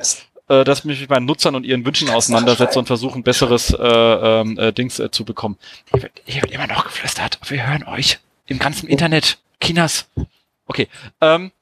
äh, 0.50 0.64
dass 0.64 0.80
ich 0.80 0.84
mich 0.84 1.00
mit 1.00 1.10
meinen 1.10 1.26
Nutzern 1.26 1.54
und 1.54 1.64
ihren 1.64 1.86
Wünschen 1.86 2.10
auseinandersetze 2.10 2.78
und 2.78 2.86
versuche 2.86 3.18
ein 3.18 3.22
besseres 3.22 3.70
äh, 3.70 3.76
ähm, 3.78 4.58
äh, 4.58 4.72
Dings 4.72 4.98
äh, 4.98 5.10
zu 5.10 5.24
bekommen. 5.24 5.56
Hier 5.92 6.42
wird, 6.42 6.50
immer 6.50 6.66
noch 6.66 6.84
geflüstert. 6.84 7.38
Wir 7.48 7.66
hören 7.66 7.84
euch 7.84 8.18
im 8.46 8.58
ganzen 8.58 8.88
Internet. 8.88 9.38
Kinas. 9.60 10.08
Okay. 10.66 10.88
Ähm, 11.20 11.52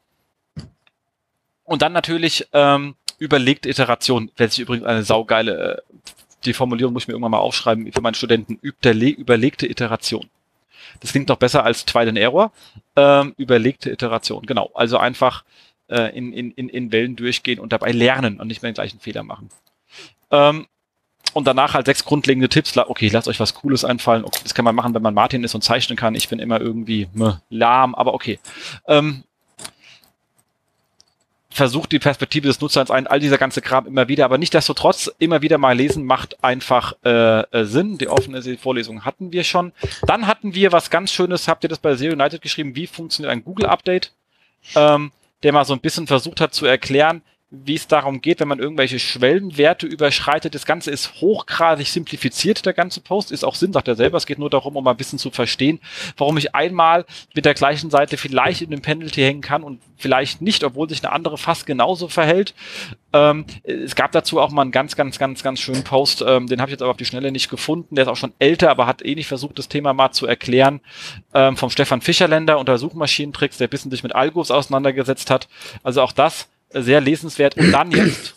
und 1.64 1.82
dann 1.82 1.92
natürlich 1.92 2.46
ähm, 2.52 2.94
überlegt 3.18 3.66
Iteration, 3.66 4.30
welche 4.36 4.62
übrigens 4.62 4.86
eine 4.86 5.02
saugeile 5.02 5.76
äh, 5.76 5.94
die 6.44 6.54
Formulierung 6.54 6.92
muss 6.92 7.02
ich 7.02 7.08
mir 7.08 7.14
irgendwann 7.14 7.32
mal 7.32 7.38
aufschreiben 7.38 7.92
für 7.92 8.00
meinen 8.00 8.14
Studenten, 8.14 8.58
überlegte 8.62 9.66
Iteration. 9.66 10.30
Das 11.00 11.10
klingt 11.10 11.28
doch 11.28 11.36
besser 11.36 11.64
als 11.64 11.84
and 11.94 12.16
Error. 12.16 12.52
Ähm, 12.96 13.34
überlegte 13.36 13.90
Iteration, 13.90 14.46
genau. 14.46 14.70
Also 14.74 14.98
einfach 14.98 15.44
äh, 15.88 16.16
in, 16.16 16.32
in, 16.32 16.68
in 16.68 16.92
Wellen 16.92 17.16
durchgehen 17.16 17.58
und 17.58 17.72
dabei 17.72 17.92
lernen 17.92 18.40
und 18.40 18.48
nicht 18.48 18.62
mehr 18.62 18.70
den 18.70 18.74
gleichen 18.74 19.00
Fehler 19.00 19.22
machen. 19.22 19.50
Ähm, 20.30 20.66
und 21.34 21.46
danach 21.46 21.74
halt 21.74 21.86
sechs 21.86 22.04
grundlegende 22.04 22.48
Tipps. 22.48 22.76
Okay, 22.76 23.08
lasst 23.08 23.28
euch 23.28 23.40
was 23.40 23.54
Cooles 23.54 23.84
einfallen. 23.84 24.24
Okay, 24.24 24.40
das 24.42 24.54
kann 24.54 24.64
man 24.64 24.74
machen, 24.74 24.94
wenn 24.94 25.02
man 25.02 25.14
Martin 25.14 25.44
ist 25.44 25.54
und 25.54 25.62
zeichnen 25.62 25.96
kann. 25.96 26.14
Ich 26.14 26.28
bin 26.28 26.38
immer 26.38 26.60
irgendwie 26.60 27.08
meh, 27.12 27.34
lahm, 27.50 27.94
aber 27.94 28.14
okay. 28.14 28.38
Ähm, 28.86 29.24
versucht 31.50 31.92
die 31.92 31.98
Perspektive 31.98 32.46
des 32.46 32.60
Nutzers 32.60 32.90
ein, 32.90 33.06
all 33.06 33.18
dieser 33.18 33.36
ganze 33.36 33.60
Kram 33.60 33.86
immer 33.86 34.06
wieder, 34.08 34.24
aber 34.24 34.38
nicht 34.38 34.54
desto 34.54 34.74
trotz 34.74 35.10
immer 35.18 35.42
wieder 35.42 35.58
mal 35.58 35.76
lesen 35.76 36.04
macht 36.04 36.42
einfach 36.42 36.94
äh, 37.04 37.40
äh, 37.40 37.64
Sinn. 37.64 37.98
Die 37.98 38.08
offene 38.08 38.40
Vorlesung 38.58 39.04
hatten 39.04 39.32
wir 39.32 39.44
schon. 39.44 39.72
Dann 40.06 40.26
hatten 40.26 40.54
wir 40.54 40.72
was 40.72 40.88
ganz 40.88 41.12
Schönes, 41.12 41.48
habt 41.48 41.64
ihr 41.64 41.68
das 41.68 41.80
bei 41.80 41.96
Zero 41.96 42.12
United 42.12 42.42
geschrieben, 42.42 42.76
wie 42.76 42.86
funktioniert 42.86 43.32
ein 43.32 43.44
Google-Update, 43.44 44.12
ähm, 44.76 45.10
der 45.42 45.52
mal 45.52 45.64
so 45.64 45.72
ein 45.72 45.80
bisschen 45.80 46.06
versucht 46.06 46.40
hat 46.40 46.54
zu 46.54 46.66
erklären, 46.66 47.22
wie 47.50 47.76
es 47.76 47.86
darum 47.86 48.20
geht, 48.20 48.40
wenn 48.40 48.48
man 48.48 48.58
irgendwelche 48.58 48.98
Schwellenwerte 48.98 49.86
überschreitet. 49.86 50.54
Das 50.54 50.66
Ganze 50.66 50.90
ist 50.90 51.22
hochgradig 51.22 51.88
simplifiziert, 51.88 52.66
der 52.66 52.74
ganze 52.74 53.00
Post. 53.00 53.32
Ist 53.32 53.42
auch 53.42 53.54
Sinn, 53.54 53.72
sagt 53.72 53.88
er 53.88 53.96
selber. 53.96 54.18
Es 54.18 54.26
geht 54.26 54.38
nur 54.38 54.50
darum, 54.50 54.76
um 54.76 54.84
mal 54.84 54.90
ein 54.90 54.98
bisschen 54.98 55.18
zu 55.18 55.30
verstehen, 55.30 55.80
warum 56.18 56.36
ich 56.36 56.54
einmal 56.54 57.06
mit 57.34 57.46
der 57.46 57.54
gleichen 57.54 57.88
Seite 57.88 58.18
vielleicht 58.18 58.60
in 58.60 58.70
dem 58.70 58.82
Penalty 58.82 59.22
hängen 59.22 59.40
kann 59.40 59.62
und 59.62 59.80
vielleicht 59.96 60.42
nicht, 60.42 60.62
obwohl 60.62 60.90
sich 60.90 61.02
eine 61.02 61.12
andere 61.12 61.38
fast 61.38 61.64
genauso 61.64 62.08
verhält. 62.08 62.54
Ähm, 63.14 63.46
es 63.62 63.94
gab 63.94 64.12
dazu 64.12 64.40
auch 64.40 64.50
mal 64.50 64.62
einen 64.62 64.70
ganz, 64.70 64.94
ganz, 64.94 65.18
ganz, 65.18 65.42
ganz 65.42 65.58
schönen 65.58 65.84
Post. 65.84 66.22
Ähm, 66.26 66.48
den 66.48 66.60
habe 66.60 66.68
ich 66.68 66.72
jetzt 66.72 66.82
aber 66.82 66.90
auf 66.90 66.98
die 66.98 67.06
Schnelle 67.06 67.32
nicht 67.32 67.48
gefunden. 67.48 67.94
Der 67.94 68.04
ist 68.04 68.08
auch 68.08 68.16
schon 68.16 68.34
älter, 68.38 68.70
aber 68.70 68.86
hat 68.86 69.02
eh 69.02 69.14
nicht 69.14 69.26
versucht, 69.26 69.58
das 69.58 69.68
Thema 69.68 69.94
mal 69.94 70.12
zu 70.12 70.26
erklären. 70.26 70.80
Ähm, 71.32 71.56
vom 71.56 71.70
Stefan 71.70 72.02
Fischerländer 72.02 72.58
unter 72.58 72.76
Suchmaschinentricks, 72.76 73.56
der 73.56 73.68
bisschen 73.68 73.90
sich 73.90 74.02
mit 74.02 74.14
Algos 74.14 74.50
auseinandergesetzt 74.50 75.30
hat. 75.30 75.48
Also 75.82 76.02
auch 76.02 76.12
das 76.12 76.48
sehr 76.72 77.00
lesenswert. 77.00 77.56
Und 77.56 77.72
dann 77.72 77.90
jetzt. 77.90 78.34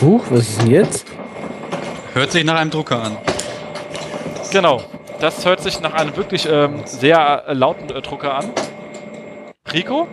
Huch, 0.00 0.24
was 0.30 0.48
ist 0.48 0.62
denn 0.62 0.70
jetzt? 0.70 1.06
Hört 2.14 2.32
sich 2.32 2.44
nach 2.44 2.56
einem 2.56 2.70
Drucker 2.70 3.02
an. 3.02 3.16
Genau. 4.50 4.82
Das 5.20 5.44
hört 5.44 5.60
sich 5.60 5.80
nach 5.80 5.92
einem 5.92 6.16
wirklich 6.16 6.48
ähm, 6.50 6.80
sehr 6.86 7.44
äh, 7.46 7.52
lauten 7.52 7.90
äh, 7.90 8.00
Drucker 8.00 8.34
an. 8.34 8.50
Rico? 9.72 10.08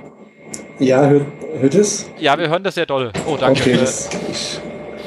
Ja, 0.80 1.08
hört, 1.08 1.26
hört 1.60 1.76
es? 1.76 2.10
Ja, 2.20 2.38
wir 2.38 2.50
hören 2.50 2.64
das 2.64 2.76
sehr 2.76 2.86
doll. 2.86 3.12
Oh, 3.26 3.38
danke. 3.40 3.62
Okay, 3.62 3.74
äh, 3.74 3.88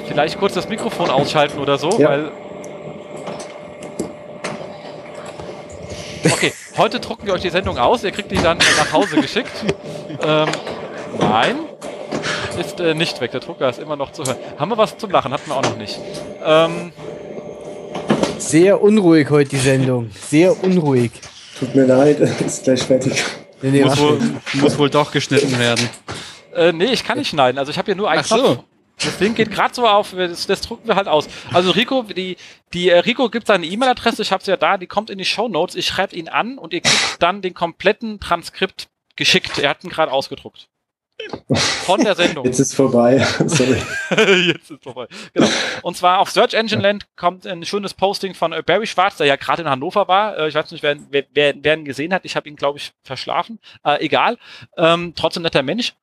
vielleicht 0.08 0.38
kurz 0.38 0.54
das 0.54 0.68
Mikrofon 0.68 1.10
ausschalten 1.10 1.58
oder 1.58 1.76
so, 1.76 1.90
ja. 1.98 2.08
weil. 2.08 2.32
Okay, 6.24 6.52
heute 6.80 6.98
drucken 6.98 7.26
wir 7.26 7.34
euch 7.34 7.42
die 7.42 7.50
Sendung 7.50 7.76
aus. 7.78 8.02
Ihr 8.04 8.10
kriegt 8.10 8.30
die 8.30 8.42
dann 8.42 8.58
nach 8.78 8.92
Hause 8.92 9.20
geschickt. 9.20 9.52
Ähm, 10.22 10.48
nein, 11.18 11.56
ist 12.58 12.80
äh, 12.80 12.94
nicht 12.94 13.20
weg. 13.20 13.30
Der 13.32 13.40
Drucker 13.40 13.68
ist 13.68 13.78
immer 13.78 13.96
noch 13.96 14.12
zu 14.12 14.24
hören. 14.24 14.36
Haben 14.58 14.70
wir 14.70 14.78
was 14.78 14.96
zum 14.96 15.10
Lachen? 15.10 15.32
Hatten 15.32 15.48
wir 15.50 15.56
auch 15.56 15.62
noch 15.62 15.76
nicht. 15.76 15.98
Ähm, 16.44 16.92
Sehr 18.38 18.82
unruhig 18.82 19.28
heute 19.30 19.50
die 19.50 19.58
Sendung. 19.58 20.10
Sehr 20.28 20.62
unruhig. 20.64 21.12
Tut 21.58 21.74
mir 21.74 21.84
leid, 21.84 22.18
ist 22.46 22.64
gleich 22.64 22.82
fertig. 22.82 23.22
Nee, 23.62 23.70
nee, 23.70 23.84
muss, 23.84 23.98
wohl, 24.00 24.18
muss, 24.54 24.78
wohl, 24.78 24.88
doch 24.88 25.12
geschnitten 25.12 25.58
werden. 25.58 25.88
Äh, 26.54 26.72
nee, 26.72 26.86
ich 26.86 27.04
kann 27.04 27.18
nicht 27.18 27.28
schneiden. 27.28 27.58
Also 27.58 27.70
ich 27.70 27.76
habe 27.76 27.86
hier 27.86 27.96
nur 27.96 28.10
einen 28.10 28.22
Ach 28.24 28.26
Knopf. 28.26 28.40
So. 28.40 28.64
Das 29.04 29.18
Ding 29.18 29.34
geht 29.34 29.50
gerade 29.50 29.74
so 29.74 29.86
auf, 29.86 30.14
das, 30.16 30.46
das 30.46 30.60
drucken 30.60 30.86
wir 30.86 30.96
halt 30.96 31.08
aus. 31.08 31.28
Also 31.52 31.70
Rico, 31.70 32.02
die, 32.02 32.36
die 32.72 32.90
äh, 32.90 32.98
Rico 32.98 33.28
gibt 33.30 33.46
seine 33.46 33.66
E-Mail-Adresse, 33.66 34.22
ich 34.22 34.32
habe 34.32 34.44
sie 34.44 34.50
ja 34.50 34.56
da, 34.56 34.76
die 34.76 34.86
kommt 34.86 35.10
in 35.10 35.18
die 35.18 35.24
Show 35.24 35.48
Notes. 35.48 35.74
Ich 35.74 35.86
schreibe 35.86 36.14
ihn 36.14 36.28
an 36.28 36.58
und 36.58 36.72
ihr 36.72 36.82
kriegt 36.82 37.22
dann 37.22 37.42
den 37.42 37.54
kompletten 37.54 38.20
Transkript 38.20 38.88
geschickt. 39.16 39.58
Er 39.58 39.70
hat 39.70 39.84
ihn 39.84 39.90
gerade 39.90 40.12
ausgedruckt. 40.12 40.68
Von 41.84 42.02
der 42.02 42.14
Sendung. 42.14 42.44
Jetzt 42.44 42.60
ist 42.60 42.74
vorbei. 42.74 43.18
Sorry. 43.46 43.82
Jetzt 44.46 44.70
ist 44.70 44.82
vorbei. 44.82 45.06
Genau. 45.34 45.48
Und 45.82 45.96
zwar 45.96 46.18
auf 46.18 46.30
Search 46.30 46.54
Engine 46.54 46.82
Land 46.82 47.06
kommt 47.16 47.46
ein 47.46 47.64
schönes 47.64 47.94
Posting 47.94 48.34
von 48.34 48.52
äh, 48.52 48.62
Barry 48.64 48.86
Schwarz, 48.86 49.16
der 49.16 49.26
ja 49.26 49.36
gerade 49.36 49.62
in 49.62 49.68
Hannover 49.68 50.08
war. 50.08 50.38
Äh, 50.38 50.48
ich 50.48 50.54
weiß 50.54 50.70
nicht, 50.70 50.82
wer, 50.82 50.96
wer, 51.10 51.54
wer 51.56 51.74
ihn 51.76 51.84
gesehen 51.84 52.14
hat. 52.14 52.24
Ich 52.24 52.36
habe 52.36 52.48
ihn, 52.48 52.56
glaube 52.56 52.78
ich, 52.78 52.92
verschlafen. 53.02 53.58
Äh, 53.84 54.04
egal. 54.04 54.38
Ähm, 54.76 55.12
trotzdem 55.16 55.42
netter 55.42 55.62
Mensch. 55.62 55.94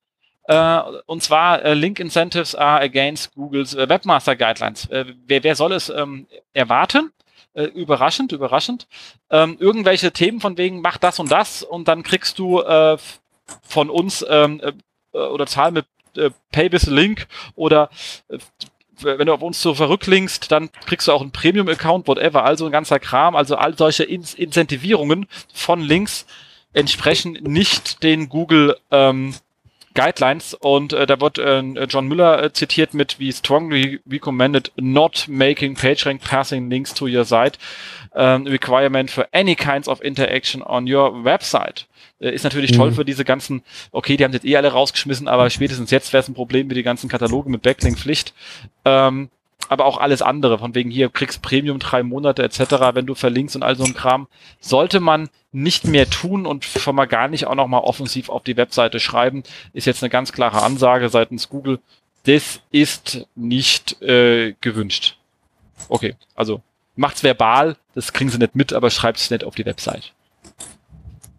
Äh, 0.48 0.80
und 1.06 1.22
zwar 1.22 1.64
äh, 1.64 1.74
Link 1.74 2.00
Incentives 2.00 2.56
are 2.56 2.82
against 2.82 3.36
Googles 3.36 3.76
äh, 3.76 3.88
Webmaster 3.88 4.36
Guidelines. 4.36 4.88
wer, 4.90 5.44
wer 5.44 5.56
soll 5.56 5.74
es 5.74 5.90
ähm, 5.90 6.28
erwarten? 6.54 7.12
überraschend, 7.74 8.34
überraschend. 8.34 8.88
Ähm, 9.32 9.58
irgendwelche 9.60 10.12
Themen 10.12 10.40
von 10.42 10.60
wegen, 10.60 10.80
mach 10.82 11.00
das 11.00 11.18
und 11.18 11.32
das 11.32 11.64
und 11.64 11.88
dann 11.88 12.04
kriegst 12.04 12.38
du 12.38 12.62
äh, 12.62 12.98
von 13.64 13.90
uns 13.90 14.24
ähm, 14.30 14.62
äh, 14.62 15.18
oder 15.18 15.48
zahl 15.48 15.72
mit 15.72 15.88
äh, 16.18 16.30
Pay 16.52 16.72
with 16.72 16.86
Link 16.86 17.28
oder 17.56 17.90
äh, 18.30 18.38
wenn 19.02 19.28
du 19.28 19.34
auf 19.34 19.42
uns 19.42 19.62
so 19.62 19.76
verrücklinkst, 19.76 20.52
dann 20.52 20.70
kriegst 20.86 21.08
du 21.08 21.12
auch 21.12 21.22
einen 21.22 21.32
Premium-Account, 21.32 22.08
whatever, 22.08 22.44
also 22.44 22.66
ein 22.66 22.72
ganzer 22.72 23.00
Kram, 23.00 23.36
also 23.36 23.56
all 23.56 23.78
solche 23.78 24.04
In 24.04 24.24
Incentivierungen 24.36 25.28
von 25.54 25.82
Links 25.82 26.26
entsprechen 26.74 27.34
nicht 27.34 28.02
den 28.02 28.28
Google 28.30 28.76
ähm, 28.90 29.36
Guidelines 29.98 30.54
und 30.54 30.94
äh, 30.94 31.08
da 31.08 31.20
wird 31.20 31.40
äh, 31.40 31.62
John 31.86 32.08
Müller 32.08 32.44
äh, 32.44 32.54
zitiert 32.54 32.94
mit 32.94 33.20
wie 33.20 33.34
strongly 33.34 34.00
recommended 34.08 34.72
not 34.76 35.26
making 35.28 35.74
PageRank 35.74 36.22
passing 36.22 36.70
links 36.70 36.94
to 36.94 37.08
your 37.08 37.26
site 37.26 37.58
um, 38.12 38.46
requirement 38.46 39.10
for 39.10 39.28
any 39.32 39.56
kinds 39.56 39.88
of 39.88 40.00
interaction 40.02 40.62
on 40.62 40.88
your 40.88 41.24
website. 41.26 41.88
Äh, 42.20 42.30
ist 42.30 42.44
natürlich 42.44 42.74
mhm. 42.74 42.78
toll 42.78 42.92
für 42.92 43.06
diese 43.06 43.26
ganzen, 43.26 43.64
okay, 43.92 44.18
die 44.18 44.24
haben 44.24 44.34
jetzt 44.34 44.46
eh 44.46 44.56
alle 44.56 44.72
rausgeschmissen, 44.72 45.28
aber 45.28 45.50
spätestens 45.50 45.90
jetzt 45.90 46.14
wäre 46.14 46.22
es 46.22 46.28
ein 46.28 46.36
Problem 46.36 46.68
mit 46.68 46.78
die 46.78 46.84
ganzen 46.84 47.10
Kataloge 47.10 47.50
mit 47.50 47.64
Backlink-Pflicht. 47.64 48.36
Ähm, 48.86 49.30
aber 49.70 49.86
auch 49.86 49.98
alles 49.98 50.22
andere, 50.22 50.60
von 50.60 50.76
wegen 50.76 50.90
hier 50.90 51.10
kriegst 51.10 51.42
Premium 51.42 51.80
drei 51.80 52.04
Monate 52.04 52.44
etc., 52.44 52.60
wenn 52.94 53.06
du 53.06 53.16
verlinkst 53.16 53.56
und 53.56 53.64
all 53.64 53.76
so 53.76 53.84
ein 53.84 53.94
Kram, 53.94 54.28
sollte 54.60 55.00
man 55.00 55.30
nicht 55.52 55.86
mehr 55.86 56.10
tun 56.10 56.46
und 56.46 56.66
schon 56.66 56.96
mal 56.96 57.06
gar 57.06 57.28
nicht 57.28 57.48
auch 57.48 57.56
noch 57.56 57.68
mal 57.68 57.80
offensiv 57.80 58.30
auf 58.30 58.44
die 58.44 58.58
Webseite 58.58 59.00
schreiben, 59.00 59.44
ist 59.74 59.86
jetzt 59.86 60.04
eine 60.04 60.10
ganz 60.10 60.32
klare 60.32 60.62
Ansage 60.62 61.10
seitens 61.10 61.50
Google. 61.50 61.80
Das 62.24 62.62
ist 62.72 63.28
nicht 63.36 64.02
äh, 64.02 64.54
gewünscht. 64.62 65.18
Okay, 65.90 66.16
also 66.36 66.62
macht's 66.96 67.24
verbal, 67.24 67.78
das 67.96 68.14
kriegen 68.14 68.30
sie 68.30 68.38
nicht 68.38 68.56
mit, 68.56 68.74
aber 68.74 68.90
schreibt's 68.90 69.32
nicht 69.32 69.44
auf 69.44 69.56
die 69.56 69.66
Website. 69.66 70.14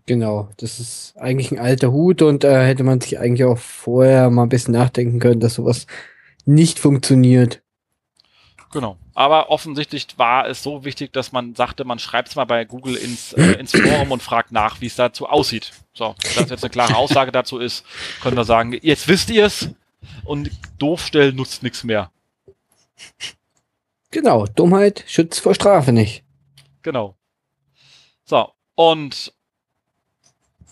Genau, 0.06 0.48
das 0.56 0.80
ist 0.80 1.14
eigentlich 1.18 1.52
ein 1.52 1.58
alter 1.58 1.92
Hut 1.92 2.22
und 2.22 2.42
äh, 2.42 2.66
hätte 2.66 2.82
man 2.82 3.00
sich 3.00 3.18
eigentlich 3.18 3.44
auch 3.44 3.58
vorher 3.58 4.30
mal 4.30 4.44
ein 4.44 4.48
bisschen 4.48 4.72
nachdenken 4.72 5.18
können, 5.18 5.40
dass 5.40 5.54
sowas 5.54 5.86
nicht 6.46 6.78
funktioniert. 6.78 7.60
Genau. 8.70 8.98
Aber 9.14 9.50
offensichtlich 9.50 10.06
war 10.16 10.46
es 10.46 10.62
so 10.62 10.84
wichtig, 10.84 11.12
dass 11.12 11.32
man 11.32 11.54
sagte, 11.54 11.84
man 11.84 11.98
schreibt 11.98 12.28
es 12.28 12.36
mal 12.36 12.44
bei 12.44 12.64
Google 12.64 12.96
ins, 12.96 13.32
äh, 13.32 13.52
ins 13.52 13.72
Forum 13.72 14.12
und 14.12 14.22
fragt 14.22 14.52
nach, 14.52 14.80
wie 14.80 14.86
es 14.86 14.96
dazu 14.96 15.26
aussieht. 15.26 15.72
So, 15.94 16.14
dass 16.36 16.50
jetzt 16.50 16.62
eine 16.62 16.70
klare 16.70 16.96
Aussage 16.96 17.32
dazu 17.32 17.58
ist, 17.58 17.84
können 18.20 18.36
wir 18.36 18.44
sagen, 18.44 18.78
jetzt 18.82 19.08
wisst 19.08 19.30
ihr 19.30 19.46
es 19.46 19.70
und 20.24 20.50
doof 20.78 21.04
stellen 21.06 21.36
nutzt 21.36 21.62
nichts 21.62 21.82
mehr. 21.82 22.10
Genau, 24.10 24.46
Dummheit 24.46 25.04
schützt 25.06 25.40
vor 25.40 25.54
Strafe 25.54 25.92
nicht. 25.92 26.24
Genau. 26.82 27.16
So, 28.24 28.52
und 28.74 29.32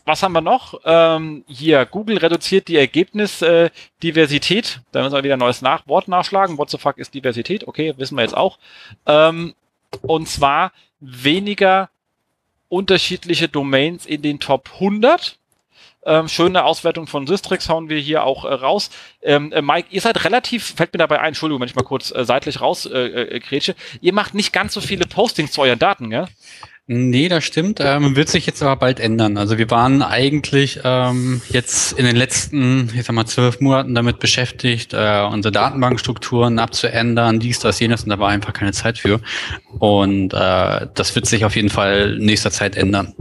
was 0.07 0.23
haben 0.23 0.33
wir 0.33 0.41
noch? 0.41 0.81
Ähm, 0.85 1.45
hier, 1.49 1.85
Google 1.85 2.19
reduziert 2.19 2.69
die 2.69 2.77
Ergebnisdiversität. 2.77 4.77
Äh, 4.77 4.81
da 4.93 5.03
müssen 5.03 5.15
wir 5.15 5.25
wieder 5.25 5.35
ein 5.35 5.41
neues 5.41 5.63
Nach 5.63 5.87
Wort 5.89 6.07
nachschlagen. 6.09 6.59
What 6.59 6.71
the 6.71 6.79
fuck 6.79 6.99
ist 6.99 7.13
Diversität? 7.13 7.67
Okay, 7.67 7.93
wissen 7.97 8.17
wir 8.17 8.23
jetzt 8.23 8.37
auch. 8.37 8.59
Ähm, 9.05 9.55
und 10.03 10.29
zwar 10.29 10.73
weniger 11.01 11.91
unterschiedliche 12.69 13.49
Domains 13.49 14.07
in 14.07 14.23
den 14.23 14.41
Top 14.41 14.71
100. 14.75 15.39
Ähm, 16.05 16.29
schöne 16.29 16.65
Auswertung 16.65 17.09
von 17.09 17.27
Systrix 17.27 17.69
hauen 17.69 17.89
wir 17.89 17.99
hier 17.99 18.23
auch 18.23 18.45
äh, 18.45 18.55
raus. 18.55 18.91
Ähm, 19.23 19.51
äh, 19.51 19.61
Mike, 19.61 19.89
ihr 19.91 20.01
seid 20.01 20.25
relativ, 20.25 20.75
fällt 20.77 20.93
mir 20.93 20.99
dabei 20.99 21.19
ein, 21.19 21.29
Entschuldigung, 21.29 21.61
wenn 21.61 21.69
ich 21.69 21.75
mal 21.75 21.83
kurz 21.83 22.13
äh, 22.13 22.25
seitlich 22.25 22.61
raus 22.61 22.87
äh, 22.87 23.07
äh, 23.07 23.41
grätsche. 23.41 23.75
Ihr 24.01 24.13
macht 24.13 24.33
nicht 24.33 24.53
ganz 24.53 24.73
so 24.73 24.81
viele 24.81 25.07
Postings 25.07 25.51
zu 25.51 25.63
euren 25.63 25.81
Daten, 25.81 26.11
gell? 26.11 26.29
Nee, 26.89 27.29
das 27.29 27.43
stimmt. 27.43 27.81
Ähm, 27.81 28.15
wird 28.15 28.29
sich 28.29 28.47
jetzt 28.47 28.63
aber 28.63 28.77
bald 28.77 29.01
ändern. 29.01 29.39
Also 29.39 29.59
wir 29.59 29.69
waren 29.71 30.03
eigentlich 30.03 30.79
ähm, 30.85 31.43
jetzt 31.49 31.93
in 31.99 32.05
den 32.05 32.15
letzten, 32.15 32.93
ich 32.95 33.05
sag 33.05 33.13
mal, 33.13 33.27
zwölf 33.27 33.61
Monaten 33.61 33.93
damit 33.93 34.21
beschäftigt, 34.21 34.95
äh, 34.95 35.27
unsere 35.29 35.51
Datenbankstrukturen 35.51 36.61
abzuändern, 36.61 37.41
dies, 37.41 37.59
das, 37.59 37.81
jenes, 37.81 38.05
und 38.05 38.11
da 38.11 38.21
war 38.21 38.29
einfach 38.29 38.53
keine 38.53 38.71
Zeit 38.71 38.99
für. 38.99 39.21
Und 39.81 40.33
äh, 40.33 40.87
das 40.95 41.17
wird 41.17 41.27
sich 41.27 41.45
auf 41.45 41.57
jeden 41.57 41.71
Fall 41.71 42.19
nächster 42.21 42.53
Zeit 42.53 42.77
ändern. 42.77 43.15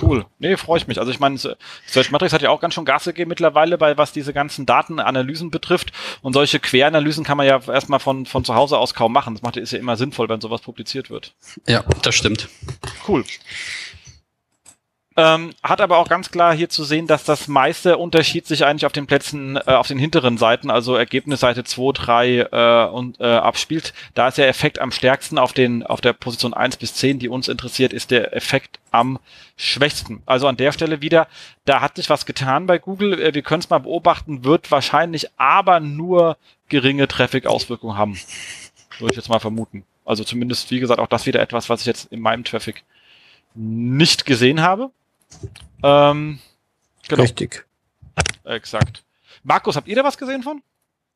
Cool. 0.00 0.26
Nee, 0.38 0.56
freue 0.56 0.78
ich 0.78 0.86
mich. 0.86 0.98
Also 0.98 1.10
ich 1.10 1.20
meine, 1.20 1.38
Search 1.38 2.10
Matrix 2.10 2.32
hat 2.32 2.42
ja 2.42 2.50
auch 2.50 2.60
ganz 2.60 2.74
schön 2.74 2.84
Gas 2.84 3.04
gegeben 3.04 3.28
mittlerweile, 3.28 3.78
bei 3.78 3.96
was 3.98 4.12
diese 4.12 4.32
ganzen 4.32 4.66
Datenanalysen 4.66 5.50
betrifft. 5.50 5.92
Und 6.22 6.32
solche 6.32 6.60
Queranalysen 6.60 7.24
kann 7.24 7.36
man 7.36 7.46
ja 7.46 7.60
erstmal 7.66 8.00
von, 8.00 8.26
von 8.26 8.44
zu 8.44 8.54
Hause 8.54 8.78
aus 8.78 8.94
kaum 8.94 9.12
machen. 9.12 9.34
Das 9.34 9.42
macht, 9.42 9.56
ist 9.56 9.72
ja 9.72 9.78
immer 9.78 9.96
sinnvoll, 9.96 10.28
wenn 10.28 10.40
sowas 10.40 10.62
publiziert 10.62 11.10
wird. 11.10 11.34
Ja, 11.66 11.84
das 12.02 12.14
stimmt. 12.14 12.48
Cool. 13.06 13.24
Ähm, 15.16 15.50
hat 15.62 15.80
aber 15.80 15.98
auch 15.98 16.08
ganz 16.08 16.30
klar 16.30 16.54
hier 16.54 16.68
zu 16.68 16.84
sehen, 16.84 17.06
dass 17.06 17.24
das 17.24 17.46
meiste 17.46 17.98
Unterschied 17.98 18.46
sich 18.46 18.64
eigentlich 18.64 18.86
auf 18.86 18.92
den 18.92 19.06
Plätzen, 19.06 19.56
äh, 19.56 19.72
auf 19.72 19.86
den 19.86 19.98
hinteren 19.98 20.38
Seiten, 20.38 20.70
also 20.70 20.96
Ergebnisseite 20.96 21.64
2, 21.64 21.92
3 21.92 22.38
äh, 22.38 22.90
und 22.90 23.20
äh, 23.20 23.24
abspielt. 23.24 23.92
Da 24.14 24.28
ist 24.28 24.38
der 24.38 24.48
Effekt 24.48 24.78
am 24.78 24.90
stärksten 24.90 25.38
auf 25.38 25.52
den, 25.52 25.82
auf 25.82 26.00
der 26.00 26.14
Position 26.14 26.54
1 26.54 26.78
bis 26.78 26.94
10, 26.94 27.18
die 27.18 27.28
uns 27.28 27.48
interessiert, 27.48 27.92
ist 27.92 28.10
der 28.10 28.34
Effekt 28.34 28.78
am 28.90 29.18
schwächsten. 29.56 30.22
Also 30.24 30.48
an 30.48 30.56
der 30.56 30.72
Stelle 30.72 31.02
wieder, 31.02 31.28
da 31.66 31.80
hat 31.80 31.96
sich 31.96 32.08
was 32.08 32.24
getan 32.24 32.66
bei 32.66 32.78
Google. 32.78 33.20
Äh, 33.20 33.34
wir 33.34 33.42
können 33.42 33.60
es 33.60 33.70
mal 33.70 33.80
beobachten, 33.80 34.44
wird 34.44 34.70
wahrscheinlich 34.70 35.28
aber 35.36 35.80
nur 35.80 36.38
geringe 36.68 37.06
Traffic-Auswirkungen 37.06 37.98
haben. 37.98 38.18
Würde 38.98 39.12
ich 39.12 39.16
jetzt 39.16 39.28
mal 39.28 39.40
vermuten. 39.40 39.84
Also 40.04 40.24
zumindest, 40.24 40.70
wie 40.70 40.80
gesagt, 40.80 41.00
auch 41.00 41.06
das 41.06 41.26
wieder 41.26 41.40
etwas, 41.40 41.68
was 41.68 41.80
ich 41.80 41.86
jetzt 41.86 42.10
in 42.12 42.20
meinem 42.20 42.44
Traffic 42.44 42.82
nicht 43.54 44.24
gesehen 44.24 44.62
habe. 44.62 44.90
Ähm, 45.82 46.38
genau. 47.08 47.22
Richtig. 47.22 47.66
Exakt. 48.44 49.04
Markus, 49.42 49.76
habt 49.76 49.88
ihr 49.88 49.96
da 49.96 50.04
was 50.04 50.18
gesehen 50.18 50.42
von? 50.42 50.62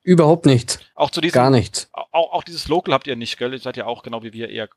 Überhaupt 0.03 0.47
nichts. 0.47 0.79
Auch 0.95 1.11
zu 1.11 1.21
diesem, 1.21 1.35
Gar 1.35 1.51
nichts. 1.51 1.89
Auch, 1.93 2.33
auch 2.33 2.45
dieses 2.45 2.69
Local 2.69 2.95
habt 2.95 3.07
ihr 3.07 3.17
nicht, 3.17 3.39
gell? 3.39 3.53
Ihr 3.53 3.59
seid 3.59 3.77
ja 3.77 3.87
auch 3.87 4.03
genau 4.03 4.23
wie 4.23 4.33
wir 4.33 4.49
eher. 4.49 4.69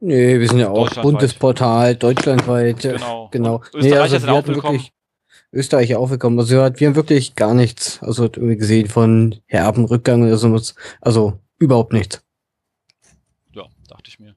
Nee, 0.00 0.38
wir 0.38 0.48
sind 0.48 0.58
ja 0.58 0.68
auch 0.68 0.90
Bundesportal, 0.90 1.96
deutschlandweit. 1.96 2.80
Genau. 2.80 3.28
genau. 3.30 3.62
Österreich 3.72 3.82
nee, 3.82 3.96
also 3.96 4.18
sind 4.18 4.28
auch 4.28 4.46
willkommen. 4.46 4.78
Wirklich, 4.78 4.92
Österreich 5.52 5.96
auch 5.96 6.10
willkommen. 6.10 6.38
Also 6.38 6.56
wir 6.56 6.88
haben 6.88 6.94
wirklich 6.94 7.34
gar 7.34 7.54
nichts, 7.54 8.02
also 8.02 8.24
irgendwie 8.24 8.58
gesehen 8.58 8.88
von 8.88 9.40
Herbenrückgang 9.46 10.22
oder 10.22 10.36
so. 10.36 10.54
Also 11.00 11.40
überhaupt 11.58 11.94
nichts. 11.94 12.22
Ja, 13.54 13.64
dachte 13.88 14.08
ich 14.08 14.18
mir. 14.18 14.36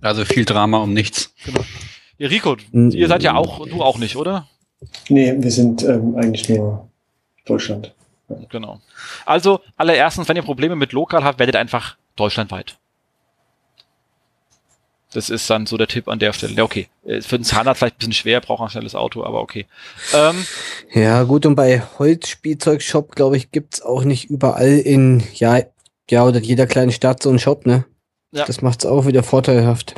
Also 0.00 0.24
viel 0.24 0.46
Drama 0.46 0.78
um 0.78 0.94
nichts. 0.94 1.34
Genau. 1.44 1.64
Ja, 2.20 2.28
Rico, 2.28 2.54
ihr 2.72 3.08
seid 3.08 3.22
ja 3.22 3.34
auch, 3.34 3.66
du 3.66 3.82
auch 3.82 3.96
nicht, 3.96 4.14
oder? 4.14 4.46
Nee, 5.08 5.34
wir 5.38 5.50
sind 5.50 5.82
ähm, 5.84 6.16
eigentlich 6.16 6.50
nur 6.50 6.86
Deutschland. 7.46 7.94
Genau. 8.50 8.78
Also, 9.24 9.60
allererstens, 9.78 10.28
wenn 10.28 10.36
ihr 10.36 10.42
Probleme 10.42 10.76
mit 10.76 10.92
lokal 10.92 11.24
habt, 11.24 11.38
werdet 11.38 11.56
einfach 11.56 11.96
deutschlandweit. 12.16 12.76
Das 15.14 15.30
ist 15.30 15.48
dann 15.48 15.64
so 15.64 15.78
der 15.78 15.88
Tipp 15.88 16.08
an 16.08 16.18
der 16.18 16.34
Stelle. 16.34 16.52
Ja, 16.52 16.62
okay. 16.62 16.88
Äh, 17.06 17.22
für 17.22 17.38
den 17.38 17.44
Zahnarzt 17.44 17.78
vielleicht 17.78 17.96
ein 17.96 18.00
bisschen 18.00 18.12
schwer, 18.12 18.42
braucht 18.42 18.60
ein 18.60 18.68
schnelles 18.68 18.94
Auto, 18.94 19.24
aber 19.24 19.40
okay. 19.40 19.64
Ähm, 20.12 20.44
ja, 20.92 21.22
gut, 21.22 21.46
und 21.46 21.54
bei 21.54 21.82
Holzspielzeugshop, 21.98 23.16
glaube 23.16 23.38
ich, 23.38 23.50
gibt's 23.50 23.80
auch 23.80 24.04
nicht 24.04 24.28
überall 24.28 24.78
in, 24.78 25.22
ja, 25.36 25.62
ja, 26.10 26.26
oder 26.26 26.38
jeder 26.38 26.66
kleinen 26.66 26.92
Stadt 26.92 27.22
so 27.22 27.30
einen 27.30 27.38
Shop, 27.38 27.64
ne? 27.64 27.86
Ja. 28.30 28.44
Das 28.44 28.60
macht's 28.60 28.84
auch 28.84 29.06
wieder 29.06 29.22
vorteilhaft 29.22 29.94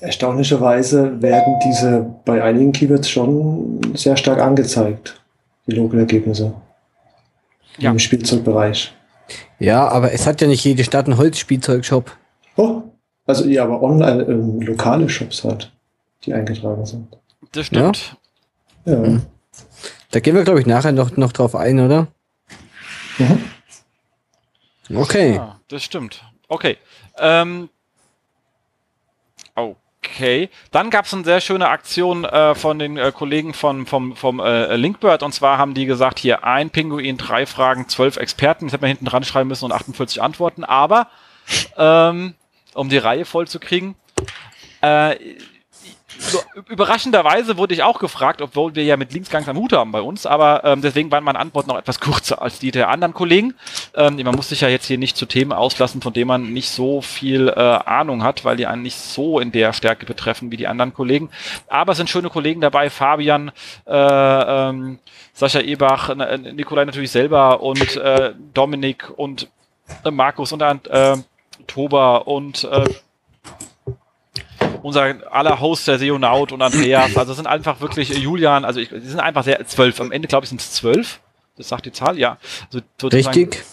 erstaunlicherweise 0.00 1.20
werden 1.22 1.58
diese 1.64 2.14
bei 2.24 2.42
einigen 2.42 2.72
Keywords 2.72 3.08
schon 3.08 3.80
sehr 3.94 4.16
stark 4.16 4.40
angezeigt, 4.40 5.20
die 5.66 5.72
Local-Ergebnisse 5.72 6.54
ja. 7.78 7.90
im 7.90 7.98
Spielzeugbereich. 7.98 8.94
Ja, 9.58 9.88
aber 9.88 10.12
es 10.12 10.26
hat 10.26 10.40
ja 10.40 10.46
nicht 10.46 10.64
jede 10.64 10.84
Stadt 10.84 11.06
einen 11.06 11.18
Holzspielzeugshop. 11.18 12.16
Oh, 12.56 12.82
also 13.26 13.46
ja, 13.46 13.64
aber 13.64 13.82
online 13.82 14.22
ähm, 14.22 14.60
lokale 14.60 15.08
Shops 15.08 15.44
hat, 15.44 15.72
die 16.24 16.32
eingetragen 16.32 16.84
sind. 16.86 17.16
Das 17.52 17.66
stimmt. 17.66 18.16
Ja. 18.84 18.92
ja. 18.92 19.02
Hm. 19.02 19.22
Da 20.10 20.20
gehen 20.20 20.34
wir, 20.34 20.44
glaube 20.44 20.60
ich, 20.60 20.66
nachher 20.66 20.92
noch, 20.92 21.16
noch 21.16 21.32
drauf 21.32 21.54
ein, 21.54 21.80
oder? 21.80 22.08
Mhm. 23.18 23.44
Okay. 24.94 25.34
Ja, 25.34 25.60
das 25.68 25.82
stimmt. 25.82 26.22
Okay. 26.48 26.76
Ähm. 27.18 27.68
Okay, 30.08 30.50
dann 30.70 30.90
gab 30.90 31.06
es 31.06 31.14
eine 31.14 31.24
sehr 31.24 31.40
schöne 31.40 31.68
Aktion 31.68 32.24
äh, 32.24 32.54
von 32.54 32.78
den 32.78 32.96
äh, 32.96 33.12
Kollegen 33.12 33.52
von, 33.54 33.86
vom, 33.86 34.14
vom 34.14 34.38
äh, 34.38 34.76
Linkbird. 34.76 35.22
Und 35.22 35.32
zwar 35.32 35.58
haben 35.58 35.74
die 35.74 35.84
gesagt, 35.84 36.20
hier 36.20 36.44
ein 36.44 36.70
Pinguin, 36.70 37.16
drei 37.16 37.44
Fragen, 37.44 37.88
zwölf 37.88 38.16
Experten, 38.16 38.66
das 38.66 38.72
hätte 38.72 38.82
man 38.82 38.88
hinten 38.88 39.04
dran 39.06 39.24
schreiben 39.24 39.48
müssen 39.48 39.64
und 39.64 39.72
48 39.72 40.22
Antworten, 40.22 40.64
aber 40.64 41.08
ähm, 41.76 42.34
um 42.74 42.88
die 42.88 42.98
Reihe 42.98 43.24
voll 43.24 43.48
zu 43.48 43.58
kriegen, 43.58 43.96
äh, 44.80 45.16
so, 46.18 46.40
überraschenderweise 46.68 47.56
wurde 47.56 47.74
ich 47.74 47.82
auch 47.82 47.98
gefragt, 47.98 48.42
obwohl 48.42 48.74
wir 48.74 48.84
ja 48.84 48.96
mit 48.96 49.12
Linksgangs 49.12 49.48
am 49.48 49.56
Hut 49.56 49.72
haben 49.72 49.92
bei 49.92 50.00
uns, 50.00 50.26
aber 50.26 50.64
ähm, 50.64 50.82
deswegen 50.82 51.10
waren 51.10 51.24
meine 51.24 51.38
Antworten 51.38 51.68
noch 51.68 51.78
etwas 51.78 52.00
kürzer 52.00 52.42
als 52.42 52.58
die 52.58 52.70
der 52.70 52.88
anderen 52.88 53.14
Kollegen. 53.14 53.54
Ähm, 53.94 54.16
man 54.16 54.34
muss 54.34 54.48
sich 54.48 54.60
ja 54.60 54.68
jetzt 54.68 54.86
hier 54.86 54.98
nicht 54.98 55.16
zu 55.16 55.26
Themen 55.26 55.52
auslassen, 55.52 56.02
von 56.02 56.12
denen 56.12 56.28
man 56.28 56.52
nicht 56.52 56.70
so 56.70 57.00
viel 57.00 57.48
äh, 57.48 57.60
Ahnung 57.60 58.22
hat, 58.22 58.44
weil 58.44 58.56
die 58.56 58.66
einen 58.66 58.82
nicht 58.82 58.98
so 58.98 59.40
in 59.40 59.52
der 59.52 59.72
Stärke 59.72 60.06
betreffen 60.06 60.50
wie 60.50 60.56
die 60.56 60.66
anderen 60.66 60.94
Kollegen. 60.94 61.30
Aber 61.68 61.92
es 61.92 61.98
sind 61.98 62.10
schöne 62.10 62.30
Kollegen 62.30 62.60
dabei, 62.60 62.90
Fabian, 62.90 63.52
äh, 63.86 63.92
ähm, 63.92 64.98
Sascha 65.32 65.60
Ebach, 65.60 66.14
Nikolai 66.14 66.86
natürlich 66.86 67.10
selber 67.10 67.60
und 67.60 67.96
äh, 67.96 68.32
Dominik 68.54 69.10
und 69.16 69.48
äh, 70.04 70.10
Markus 70.10 70.52
und 70.52 70.62
äh, 70.62 71.16
Toba 71.66 72.16
und 72.18 72.64
äh, 72.64 72.84
unser 74.82 75.16
aller 75.32 75.60
Host, 75.60 75.88
der 75.88 75.98
Seonaut 75.98 76.52
und 76.52 76.62
Andreas, 76.62 77.16
also 77.16 77.34
sind 77.34 77.46
einfach 77.46 77.80
wirklich 77.80 78.10
äh, 78.10 78.18
Julian, 78.18 78.64
also 78.64 78.80
ich, 78.80 78.88
die 78.88 79.00
sind 79.00 79.20
einfach 79.20 79.44
sehr 79.44 79.64
zwölf. 79.66 80.00
Am 80.00 80.12
Ende 80.12 80.28
glaube 80.28 80.44
ich 80.44 80.48
sind 80.48 80.60
es 80.60 80.72
zwölf. 80.72 81.20
Das 81.56 81.68
sagt 81.68 81.86
die 81.86 81.92
Zahl, 81.92 82.18
ja. 82.18 82.38
Also 82.72 83.08
Richtig. 83.08 83.64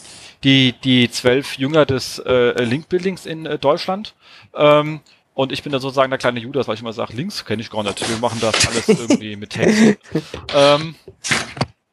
Die 0.44 0.74
die 0.84 1.10
zwölf 1.10 1.58
Jünger 1.58 1.86
des 1.86 2.20
äh, 2.20 2.64
Link-Buildings 2.64 3.26
in 3.26 3.46
äh, 3.46 3.58
Deutschland. 3.58 4.14
Ähm, 4.56 5.02
und 5.34 5.52
ich 5.52 5.64
bin 5.64 5.72
da 5.72 5.80
sozusagen 5.80 6.12
der 6.12 6.20
kleine 6.20 6.40
Judas, 6.40 6.68
weil 6.68 6.76
ich 6.76 6.82
immer 6.82 6.94
sage, 6.94 7.14
links 7.14 7.44
kenne 7.44 7.62
ich 7.62 7.72
gar 7.72 7.84
nicht. 7.84 8.08
Wir 8.08 8.18
machen 8.18 8.40
das 8.40 8.68
alles 8.68 8.88
irgendwie 8.88 9.36
mit 9.36 9.52
Text. 9.52 9.98
ähm, 10.56 10.96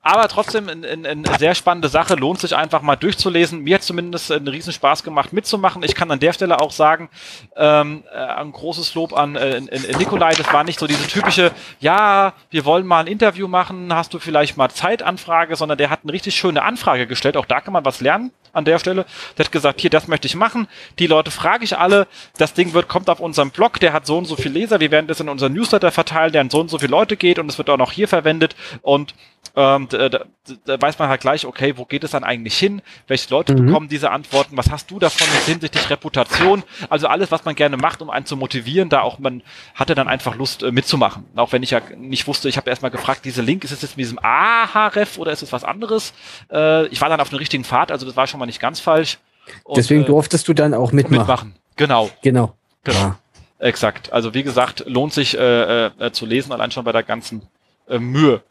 aber 0.02 0.28
trotzdem 0.28 0.68
eine 0.68 0.88
ein, 0.88 1.06
ein 1.06 1.24
sehr 1.38 1.54
spannende 1.54 1.88
Sache, 1.88 2.14
lohnt 2.14 2.40
sich 2.40 2.56
einfach 2.56 2.80
mal 2.80 2.96
durchzulesen. 2.96 3.60
Mir 3.60 3.76
hat 3.76 3.82
zumindest 3.82 4.32
einen 4.32 4.48
riesen 4.48 4.72
Spaß 4.72 5.02
gemacht 5.02 5.32
mitzumachen. 5.32 5.82
Ich 5.82 5.94
kann 5.94 6.10
an 6.10 6.20
der 6.20 6.32
Stelle 6.32 6.60
auch 6.60 6.70
sagen, 6.70 7.10
ähm, 7.56 8.04
äh, 8.12 8.16
ein 8.16 8.52
großes 8.52 8.94
Lob 8.94 9.12
an 9.12 9.36
äh, 9.36 9.60
Nikolai, 9.98 10.34
das 10.34 10.52
war 10.52 10.64
nicht 10.64 10.78
so 10.78 10.86
diese 10.86 11.06
typische, 11.06 11.52
ja, 11.80 12.32
wir 12.50 12.64
wollen 12.64 12.86
mal 12.86 13.00
ein 13.00 13.06
Interview 13.06 13.46
machen, 13.46 13.94
hast 13.94 14.14
du 14.14 14.18
vielleicht 14.18 14.56
mal 14.56 14.70
Zeitanfrage, 14.70 15.56
sondern 15.56 15.76
der 15.76 15.90
hat 15.90 16.00
eine 16.02 16.12
richtig 16.12 16.34
schöne 16.34 16.62
Anfrage 16.62 17.06
gestellt. 17.06 17.36
Auch 17.36 17.46
da 17.46 17.60
kann 17.60 17.72
man 17.72 17.84
was 17.84 18.00
lernen 18.00 18.32
an 18.52 18.64
der 18.64 18.78
Stelle. 18.78 19.06
Der 19.36 19.44
hat 19.44 19.52
gesagt, 19.52 19.80
hier, 19.80 19.90
das 19.90 20.08
möchte 20.08 20.26
ich 20.26 20.36
machen. 20.36 20.68
Die 20.98 21.06
Leute 21.06 21.30
frage 21.30 21.64
ich 21.64 21.76
alle. 21.76 22.06
Das 22.38 22.54
Ding 22.54 22.72
wird, 22.72 22.88
kommt 22.88 23.08
auf 23.10 23.20
unserem 23.20 23.50
Blog, 23.50 23.80
der 23.80 23.92
hat 23.92 24.06
so 24.06 24.18
und 24.18 24.24
so 24.24 24.36
viele 24.36 24.54
Leser. 24.54 24.80
Wir 24.80 24.90
werden 24.90 25.06
das 25.06 25.20
in 25.20 25.28
unseren 25.28 25.52
Newsletter 25.52 25.90
verteilen, 25.90 26.32
der 26.32 26.40
an 26.40 26.50
so 26.50 26.60
und 26.60 26.70
so 26.70 26.78
viele 26.78 26.90
Leute 26.90 27.16
geht 27.16 27.38
und 27.38 27.48
es 27.48 27.58
wird 27.58 27.70
auch 27.70 27.76
noch 27.76 27.92
hier 27.92 28.08
verwendet. 28.08 28.56
Und 28.82 29.14
ähm, 29.56 29.88
da, 29.90 30.08
da, 30.08 30.24
da 30.64 30.80
weiß 30.80 30.98
man 30.98 31.08
halt 31.08 31.20
gleich, 31.20 31.44
okay, 31.44 31.76
wo 31.76 31.84
geht 31.84 32.04
es 32.04 32.12
dann 32.12 32.22
eigentlich 32.22 32.56
hin? 32.56 32.82
Welche 33.08 33.30
Leute 33.30 33.54
mhm. 33.54 33.66
bekommen 33.66 33.88
diese 33.88 34.10
Antworten? 34.10 34.56
Was 34.56 34.70
hast 34.70 34.90
du 34.90 34.98
davon 34.98 35.26
hinsichtlich 35.46 35.90
Reputation? 35.90 36.62
Also 36.88 37.08
alles, 37.08 37.32
was 37.32 37.44
man 37.44 37.54
gerne 37.54 37.76
macht, 37.76 38.00
um 38.00 38.10
einen 38.10 38.26
zu 38.26 38.36
motivieren, 38.36 38.88
da 38.88 39.00
auch 39.00 39.18
man 39.18 39.42
hatte 39.74 39.94
dann 39.94 40.08
einfach 40.08 40.36
Lust 40.36 40.62
äh, 40.62 40.70
mitzumachen. 40.70 41.24
Auch 41.34 41.52
wenn 41.52 41.62
ich 41.62 41.70
ja 41.70 41.80
nicht 41.96 42.26
wusste, 42.26 42.48
ich 42.48 42.56
habe 42.56 42.70
erstmal 42.70 42.90
gefragt, 42.90 43.24
diese 43.24 43.42
Link, 43.42 43.64
ist 43.64 43.72
es 43.72 43.82
jetzt 43.82 43.96
mit 43.96 44.04
diesem 44.04 44.20
AHREF 44.22 45.18
oder 45.18 45.32
ist 45.32 45.42
es 45.42 45.52
was 45.52 45.64
anderes? 45.64 46.12
Äh, 46.52 46.86
ich 46.86 47.00
war 47.00 47.08
dann 47.08 47.20
auf 47.20 47.30
einer 47.30 47.40
richtigen 47.40 47.64
Fahrt, 47.64 47.90
also 47.90 48.06
das 48.06 48.16
war 48.16 48.26
schon 48.26 48.39
mal 48.40 48.46
nicht 48.46 48.60
ganz 48.60 48.80
falsch. 48.80 49.18
Und, 49.64 49.76
Deswegen 49.76 50.02
äh, 50.02 50.06
durftest 50.06 50.48
du 50.48 50.54
dann 50.54 50.74
auch 50.74 50.92
mitmachen. 50.92 51.18
Mitmachen, 51.18 51.54
genau. 51.76 52.10
Genau. 52.22 52.54
Genau. 52.84 52.98
Ja. 52.98 53.18
Exakt. 53.58 54.12
Also 54.12 54.32
wie 54.34 54.42
gesagt, 54.42 54.84
lohnt 54.86 55.12
sich 55.12 55.36
äh, 55.36 55.86
äh, 55.86 56.12
zu 56.12 56.26
lesen, 56.26 56.52
allein 56.52 56.70
schon 56.70 56.84
bei 56.84 56.92
der 56.92 57.02
ganzen 57.02 57.42
äh, 57.88 57.98
Mühe, 57.98 58.42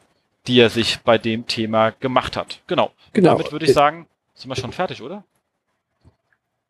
die 0.47 0.59
er 0.59 0.69
sich 0.69 0.99
bei 0.99 1.17
dem 1.17 1.47
Thema 1.47 1.91
gemacht 1.91 2.37
hat. 2.37 2.61
Genau. 2.67 2.91
genau. 3.13 3.31
Damit 3.31 3.51
würde 3.51 3.65
ich 3.65 3.73
sagen, 3.73 4.07
sind 4.35 4.49
wir 4.49 4.55
schon 4.55 4.71
fertig, 4.71 5.01
oder? 5.01 5.23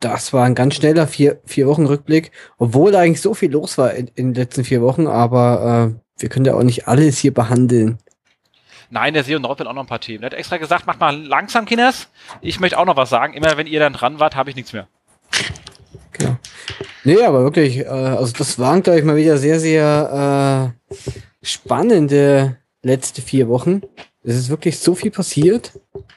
Das 0.00 0.32
war 0.32 0.46
ein 0.46 0.54
ganz 0.54 0.76
schneller 0.76 1.06
vier, 1.06 1.40
vier 1.44 1.66
Wochen 1.66 1.84
Rückblick, 1.84 2.32
obwohl 2.56 2.96
eigentlich 2.96 3.20
so 3.20 3.34
viel 3.34 3.52
los 3.52 3.76
war 3.76 3.92
in, 3.92 4.08
in 4.14 4.32
den 4.32 4.34
letzten 4.34 4.64
vier 4.64 4.80
Wochen, 4.80 5.06
aber 5.06 5.92
äh, 5.94 6.20
wir 6.22 6.28
können 6.30 6.46
ja 6.46 6.54
auch 6.54 6.62
nicht 6.62 6.88
alles 6.88 7.18
hier 7.18 7.34
behandeln. 7.34 7.98
Nein, 8.90 9.14
der 9.14 9.24
SEO 9.24 9.38
Nord 9.38 9.60
will 9.60 9.66
auch 9.66 9.72
noch 9.72 9.84
ein 9.84 9.88
paar 9.88 10.00
Themen. 10.00 10.22
Er 10.22 10.26
hat 10.26 10.34
extra 10.34 10.56
gesagt, 10.56 10.86
macht 10.86 11.00
mal 11.00 11.16
langsam, 11.16 11.64
Kinders. 11.64 12.08
Ich 12.40 12.60
möchte 12.60 12.78
auch 12.78 12.84
noch 12.84 12.96
was 12.96 13.10
sagen. 13.10 13.34
Immer 13.34 13.56
wenn 13.56 13.66
ihr 13.66 13.80
dann 13.80 13.92
dran 13.92 14.18
wart, 14.18 14.36
habe 14.36 14.50
ich 14.50 14.56
nichts 14.56 14.72
mehr. 14.72 14.88
Genau. 16.12 16.36
Nee, 17.04 17.22
aber 17.22 17.42
wirklich, 17.42 17.78
äh, 17.78 17.86
also 17.86 18.32
das 18.36 18.58
waren, 18.58 18.82
glaube 18.82 18.98
ich, 18.98 19.04
mal 19.04 19.16
wieder 19.16 19.38
sehr, 19.38 19.60
sehr 19.60 20.74
äh, 20.90 20.96
spannende 21.42 22.56
letzte 22.82 23.22
vier 23.22 23.48
Wochen. 23.48 23.82
Es 24.22 24.36
ist 24.36 24.50
wirklich 24.50 24.78
so 24.78 24.94
viel 24.94 25.10
passiert. 25.10 25.72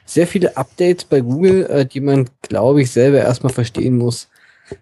Sehr 0.06 0.28
viele 0.28 0.58
Updates 0.58 1.06
bei 1.06 1.22
Google, 1.22 1.66
äh, 1.68 1.86
die 1.86 2.02
man, 2.02 2.30
glaube 2.42 2.82
ich, 2.82 2.92
selber 2.92 3.20
erstmal 3.20 3.54
verstehen 3.54 3.98
muss. 3.98 4.30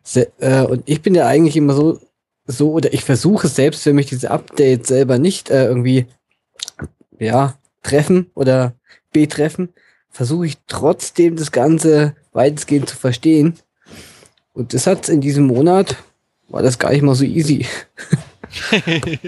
Se 0.01 0.31
äh, 0.39 0.63
und 0.63 0.83
ich 0.87 1.01
bin 1.01 1.13
ja 1.13 1.27
eigentlich 1.27 1.57
immer 1.57 1.73
so 1.73 1.99
so, 2.47 2.71
oder 2.71 2.93
ich 2.93 3.03
versuche 3.03 3.47
selbst, 3.47 3.85
wenn 3.85 3.95
mich 3.95 4.07
diese 4.07 4.31
Updates 4.31 4.87
selber 4.87 5.17
nicht 5.17 5.49
äh, 5.49 5.65
irgendwie, 5.65 6.07
ja, 7.19 7.55
treffen 7.83 8.29
oder 8.35 8.73
betreffen, 9.11 9.69
versuche 10.09 10.45
ich 10.45 10.57
trotzdem 10.67 11.35
das 11.35 11.51
Ganze 11.51 12.15
weitestgehend 12.33 12.89
zu 12.89 12.95
verstehen. 12.95 13.57
Und 14.53 14.73
das 14.73 14.87
hat 14.87 15.09
in 15.09 15.21
diesem 15.21 15.47
Monat, 15.47 15.95
war 16.49 16.61
das 16.61 16.79
gar 16.79 16.91
nicht 16.91 17.01
mal 17.01 17.15
so 17.15 17.23
easy. 17.23 17.65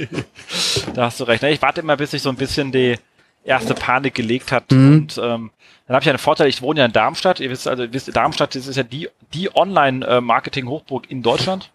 da 0.93 1.05
hast 1.05 1.19
du 1.19 1.23
recht. 1.23 1.43
Ich 1.43 1.61
warte 1.61 1.81
immer, 1.81 1.97
bis 1.97 2.11
sich 2.11 2.21
so 2.21 2.29
ein 2.29 2.35
bisschen 2.35 2.71
die 2.71 2.97
erste 3.43 3.73
Panik 3.73 4.13
gelegt 4.13 4.51
hat. 4.51 4.71
Mhm. 4.71 4.93
Und 4.93 5.17
ähm, 5.17 5.51
dann 5.87 5.95
habe 5.95 6.03
ich 6.03 6.09
einen 6.09 6.17
Vorteil, 6.17 6.47
ich 6.47 6.61
wohne 6.61 6.81
ja 6.81 6.85
in 6.85 6.93
Darmstadt. 6.93 7.39
Ihr 7.39 7.49
wisst 7.49 7.67
also, 7.67 7.83
ihr 7.83 7.93
wisst, 7.93 8.15
Darmstadt 8.15 8.55
das 8.55 8.67
ist 8.67 8.75
ja 8.75 8.83
die, 8.83 9.09
die 9.33 9.53
Online-Marketing-Hochburg 9.55 11.09
in 11.09 11.21
Deutschland. 11.21 11.71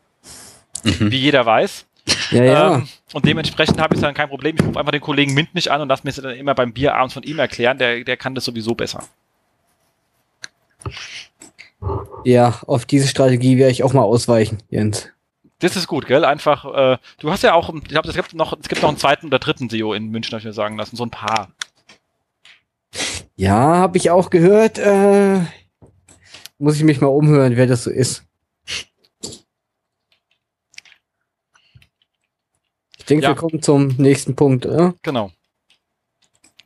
Mhm. 0.85 1.11
Wie 1.11 1.19
jeder 1.19 1.45
weiß. 1.45 1.87
Ja, 2.31 2.45
ja. 2.45 2.75
Ähm, 2.75 2.89
und 3.13 3.25
dementsprechend 3.25 3.81
habe 3.81 3.95
ich 3.95 4.01
dann 4.01 4.15
kein 4.15 4.29
Problem. 4.29 4.57
Ich 4.59 4.65
rufe 4.65 4.79
einfach 4.79 4.93
den 4.93 5.01
Kollegen 5.01 5.35
Mint 5.35 5.55
nicht 5.55 5.71
an 5.71 5.81
und 5.81 5.89
lasse 5.89 6.03
mir 6.05 6.13
das 6.13 6.23
dann 6.23 6.37
immer 6.37 6.55
beim 6.55 6.73
Bier 6.73 6.95
abends 6.95 7.15
von 7.15 7.23
ihm 7.23 7.39
erklären. 7.39 7.79
Der, 7.79 8.05
der 8.05 8.17
kann 8.17 8.35
das 8.35 8.45
sowieso 8.45 8.75
besser. 8.75 9.05
Ja, 12.25 12.61
auf 12.67 12.85
diese 12.85 13.09
Strategie 13.09 13.57
werde 13.59 13.73
ich 13.73 13.83
auch 13.83 13.93
mal 13.93 14.03
ausweichen, 14.03 14.59
Jens. 14.69 15.09
Das 15.61 15.77
ist 15.77 15.89
gut, 15.89 16.07
gell? 16.07 16.25
Einfach, 16.25 16.65
äh, 16.65 16.99
du 17.19 17.31
hast 17.31 17.43
ja 17.43 17.55
auch, 17.55 17.73
ich 17.75 17.85
glaube, 17.85 18.09
es 18.09 18.15
gibt 18.15 18.35
noch, 18.35 18.57
es 18.61 18.69
gibt 18.69 18.83
noch 18.83 18.89
einen 18.89 18.99
zweiten 18.99 19.27
oder 19.27 19.39
dritten 19.39 19.69
SEO 19.69 19.93
in 19.93 20.09
München, 20.09 20.33
habe 20.33 20.41
ich 20.41 20.45
mir 20.45 20.53
sagen 20.53 20.77
lassen, 20.77 20.97
so 20.97 21.05
ein 21.05 21.11
paar. 21.11 21.49
Ja, 23.37 23.77
habe 23.77 23.99
ich 23.99 24.11
auch 24.11 24.31
gehört. 24.31 24.79
Äh, 24.79 25.41
muss 26.59 26.77
ich 26.77 26.85
mich 26.85 27.01
mal 27.01 27.09
umhören, 27.09 27.57
wer 27.57 27.67
das 27.67 27.85
so 27.85 27.91
ist. 27.91 28.25
Denke, 33.09 33.25
ja. 33.25 33.31
wir 33.31 33.37
kommen 33.37 33.63
zum 33.63 33.95
nächsten 33.99 34.37
Punkt, 34.37 34.67
oder? 34.67 34.95
Genau. 35.03 35.31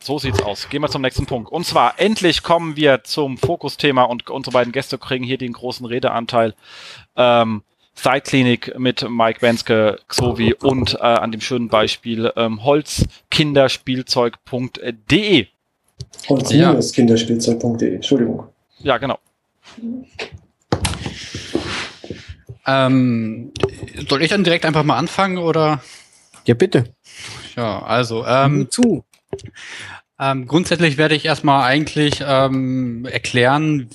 So 0.00 0.18
sieht's 0.18 0.42
aus. 0.42 0.68
Gehen 0.68 0.82
wir 0.82 0.88
zum 0.88 1.02
nächsten 1.02 1.26
Punkt. 1.26 1.52
Und 1.52 1.64
zwar, 1.64 2.00
endlich 2.00 2.42
kommen 2.42 2.74
wir 2.76 3.04
zum 3.04 3.38
Fokusthema 3.38 4.02
und 4.02 4.28
unsere 4.30 4.52
beiden 4.52 4.72
Gäste 4.72 4.98
kriegen 4.98 5.24
hier 5.24 5.38
den 5.38 5.52
großen 5.52 5.86
Redeanteil. 5.86 6.54
Ähm, 7.14 7.62
Sideklinik 7.94 8.76
mit 8.78 9.08
Mike 9.08 9.38
Benske, 9.40 9.98
Xovi 10.08 10.54
und 10.54 10.94
äh, 10.94 11.02
an 11.02 11.30
dem 11.30 11.40
schönen 11.40 11.68
Beispiel 11.68 12.32
ähm, 12.36 12.64
holzkinderspielzeug.de. 12.64 15.46
Holz-kinderspielzeug.de, 16.28 17.94
Entschuldigung. 17.94 18.48
Ja, 18.78 18.98
genau. 18.98 19.18
Ähm, 22.66 23.52
soll 24.08 24.22
ich 24.22 24.30
dann 24.30 24.42
direkt 24.44 24.64
einfach 24.64 24.84
mal 24.84 24.96
anfangen 24.96 25.38
oder? 25.38 25.80
Ja, 26.46 26.54
bitte. 26.54 26.94
Ja, 27.56 27.82
also 27.82 28.24
ähm, 28.26 28.70
zu. 28.70 29.04
Ähm, 30.18 30.46
grundsätzlich 30.46 30.98
werde 30.98 31.14
ich 31.14 31.24
erstmal 31.24 31.64
eigentlich 31.64 32.22
ähm, 32.26 33.06
erklären, 33.06 33.88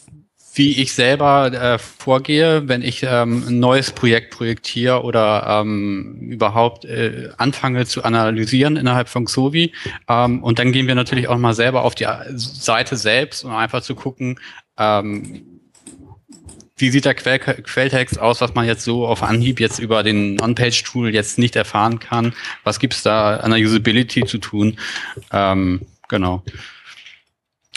wie 0.58 0.82
ich 0.82 0.94
selber 0.94 1.54
äh, 1.54 1.78
vorgehe, 1.78 2.68
wenn 2.68 2.82
ich 2.82 3.04
ähm, 3.04 3.44
ein 3.48 3.60
neues 3.60 3.92
Projekt 3.92 4.34
projektiere 4.34 5.04
oder 5.04 5.62
ähm, 5.62 6.18
überhaupt 6.20 6.84
äh, 6.86 7.30
anfange 7.38 7.86
zu 7.86 8.04
analysieren 8.04 8.76
innerhalb 8.76 9.08
von 9.08 9.26
Xovi. 9.26 9.74
Ähm, 10.08 10.44
und 10.44 10.58
dann 10.60 10.72
gehen 10.72 10.88
wir 10.88 10.96
natürlich 10.96 11.28
auch 11.28 11.38
mal 11.38 11.54
selber 11.54 11.84
auf 11.84 11.96
die 11.96 12.08
Seite 12.36 12.98
selbst, 12.98 13.46
um 13.46 13.52
einfach 13.52 13.82
zu 13.82 13.94
gucken, 13.94 14.40
ähm, 14.80 15.57
wie 16.78 16.90
sieht 16.90 17.06
der 17.06 17.16
Quell 17.16 17.40
Quelltext 17.40 18.20
aus, 18.20 18.42
was 18.42 18.54
man 18.54 18.66
jetzt 18.66 18.84
so 18.84 19.06
auf 19.06 19.24
Anhieb 19.24 19.60
jetzt 19.60 19.80
über 19.80 20.04
den 20.04 20.40
On-Page-Tool 20.40 21.14
jetzt 21.14 21.40
nicht 21.40 21.56
erfahren 21.56 22.00
kann? 22.00 22.34
Was 22.64 22.80
gibt's 22.80 23.04
da 23.04 23.38
an 23.38 23.52
der 23.52 23.60
Usability 23.60 24.26
zu 24.26 24.38
tun? 24.38 24.78
Ähm, 25.32 25.82
genau. 26.08 26.44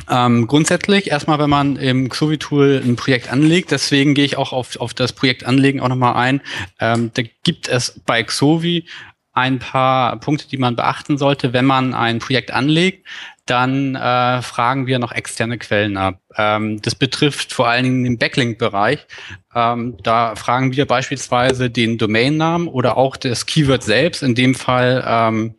Ähm, 0.09 0.47
grundsätzlich 0.47 1.11
erstmal, 1.11 1.39
wenn 1.39 1.51
man 1.51 1.77
im 1.77 2.09
Xovi-Tool 2.09 2.83
ein 2.85 2.97
Projekt 2.97 3.31
anlegt, 3.31 3.71
deswegen 3.71 4.15
gehe 4.15 4.25
ich 4.25 4.37
auch 4.37 4.53
auf, 4.53 4.77
auf 4.81 4.93
das 4.93 5.13
Projekt 5.13 5.45
anlegen 5.45 5.81
auch 5.81 5.89
nochmal 5.89 6.17
ein. 6.17 6.41
Ähm, 6.79 7.11
da 7.15 7.23
gibt 7.43 7.69
es 7.69 8.01
bei 8.05 8.23
Xovi 8.23 8.87
ein 9.33 9.59
paar 9.59 10.19
Punkte, 10.19 10.49
die 10.49 10.57
man 10.57 10.77
beachten 10.77 11.17
sollte, 11.17 11.53
wenn 11.53 11.65
man 11.65 11.95
ein 11.95 12.19
Projekt 12.19 12.51
anlegt. 12.51 13.07
Dann 13.51 13.97
äh, 13.97 14.43
fragen 14.43 14.87
wir 14.87 15.01
noch 15.01 15.11
externe 15.11 15.59
Quellen 15.59 15.97
ab. 15.97 16.21
Ähm, 16.37 16.81
das 16.83 16.95
betrifft 16.95 17.53
vor 17.53 17.67
allen 17.67 17.83
Dingen 17.83 18.05
den 18.05 18.17
Backlink-Bereich. 18.17 19.05
Ähm, 19.53 19.97
da 20.05 20.37
fragen 20.37 20.77
wir 20.77 20.87
beispielsweise 20.87 21.69
den 21.69 21.99
Domainnamen 21.99 22.69
oder 22.69 22.97
auch 22.97 23.17
das 23.17 23.47
Keyword 23.47 23.83
selbst. 23.83 24.23
In 24.23 24.37
dem 24.37 24.55
Fall 24.55 25.05
ähm, 25.05 25.57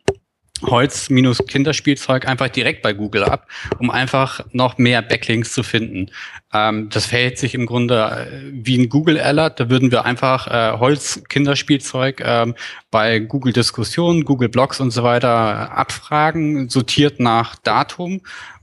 Holz-Kinderspielzeug 0.62 2.26
einfach 2.26 2.48
direkt 2.48 2.82
bei 2.82 2.92
Google 2.92 3.24
ab, 3.24 3.46
um 3.78 3.90
einfach 3.90 4.44
noch 4.52 4.78
mehr 4.78 5.02
Backlinks 5.02 5.52
zu 5.52 5.62
finden. 5.62 6.10
Ähm, 6.52 6.88
das 6.90 7.06
verhält 7.06 7.38
sich 7.38 7.54
im 7.54 7.66
Grunde 7.66 8.28
äh, 8.30 8.50
wie 8.52 8.78
ein 8.78 8.88
Google 8.88 9.18
Alert. 9.18 9.60
Da 9.60 9.70
würden 9.70 9.90
wir 9.90 10.04
einfach 10.04 10.46
äh, 10.48 10.78
Holz-Kinderspielzeug 10.78 12.22
ähm, 12.24 12.54
bei 12.90 13.18
Google 13.18 13.52
Diskussionen, 13.52 14.24
Google 14.24 14.48
Blogs 14.48 14.80
und 14.80 14.90
so 14.90 15.02
weiter 15.02 15.72
abfragen, 15.76 16.68
sortiert 16.68 17.20
nach 17.20 17.56
Datum 17.56 18.20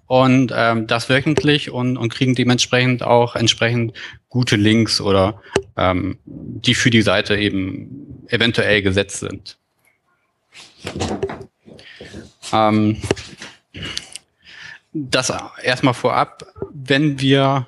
und 0.10 0.52
ähm, 0.56 0.88
das 0.88 1.08
wöchentlich 1.08 1.70
und, 1.70 1.96
und 1.96 2.12
kriegen 2.12 2.34
dementsprechend 2.34 3.04
auch 3.04 3.36
entsprechend 3.36 3.94
gute 4.28 4.56
Links 4.56 5.02
oder 5.02 5.40
ähm, 5.78 6.18
die 6.26 6.74
für 6.74 6.90
die 6.90 7.04
Seite 7.04 7.36
eben 7.38 8.26
eventuell 8.28 8.82
gesetzt 8.82 9.20
sind. 9.20 9.58
Ähm, 12.52 13.02
das 14.94 15.32
erstmal 15.64 15.94
vorab, 15.94 16.46
wenn 16.72 17.20
wir, 17.20 17.68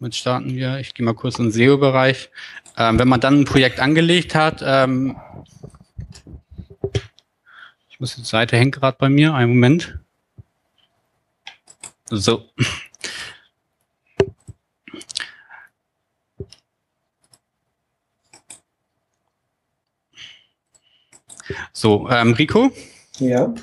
jetzt 0.00 0.18
starten 0.18 0.54
wir, 0.54 0.78
ich 0.78 0.94
gehe 0.94 1.04
mal 1.04 1.14
kurz 1.14 1.38
in 1.38 1.46
den 1.46 1.52
SEO-Bereich, 1.52 2.30
ähm, 2.76 2.98
wenn 2.98 3.08
man 3.08 3.20
dann 3.20 3.40
ein 3.40 3.44
Projekt 3.44 3.80
angelegt 3.80 4.34
hat, 4.34 4.62
ähm, 4.64 5.16
ich 7.88 8.00
muss 8.00 8.14
die 8.14 8.24
Seite 8.24 8.56
hängt 8.56 8.74
gerade 8.74 8.98
bei 8.98 9.08
mir, 9.08 9.34
einen 9.34 9.52
Moment. 9.52 9.98
So. 12.10 12.48
So, 21.72 22.08
ähm, 22.10 22.32
Rico? 22.34 22.72
Ja. 23.18 23.54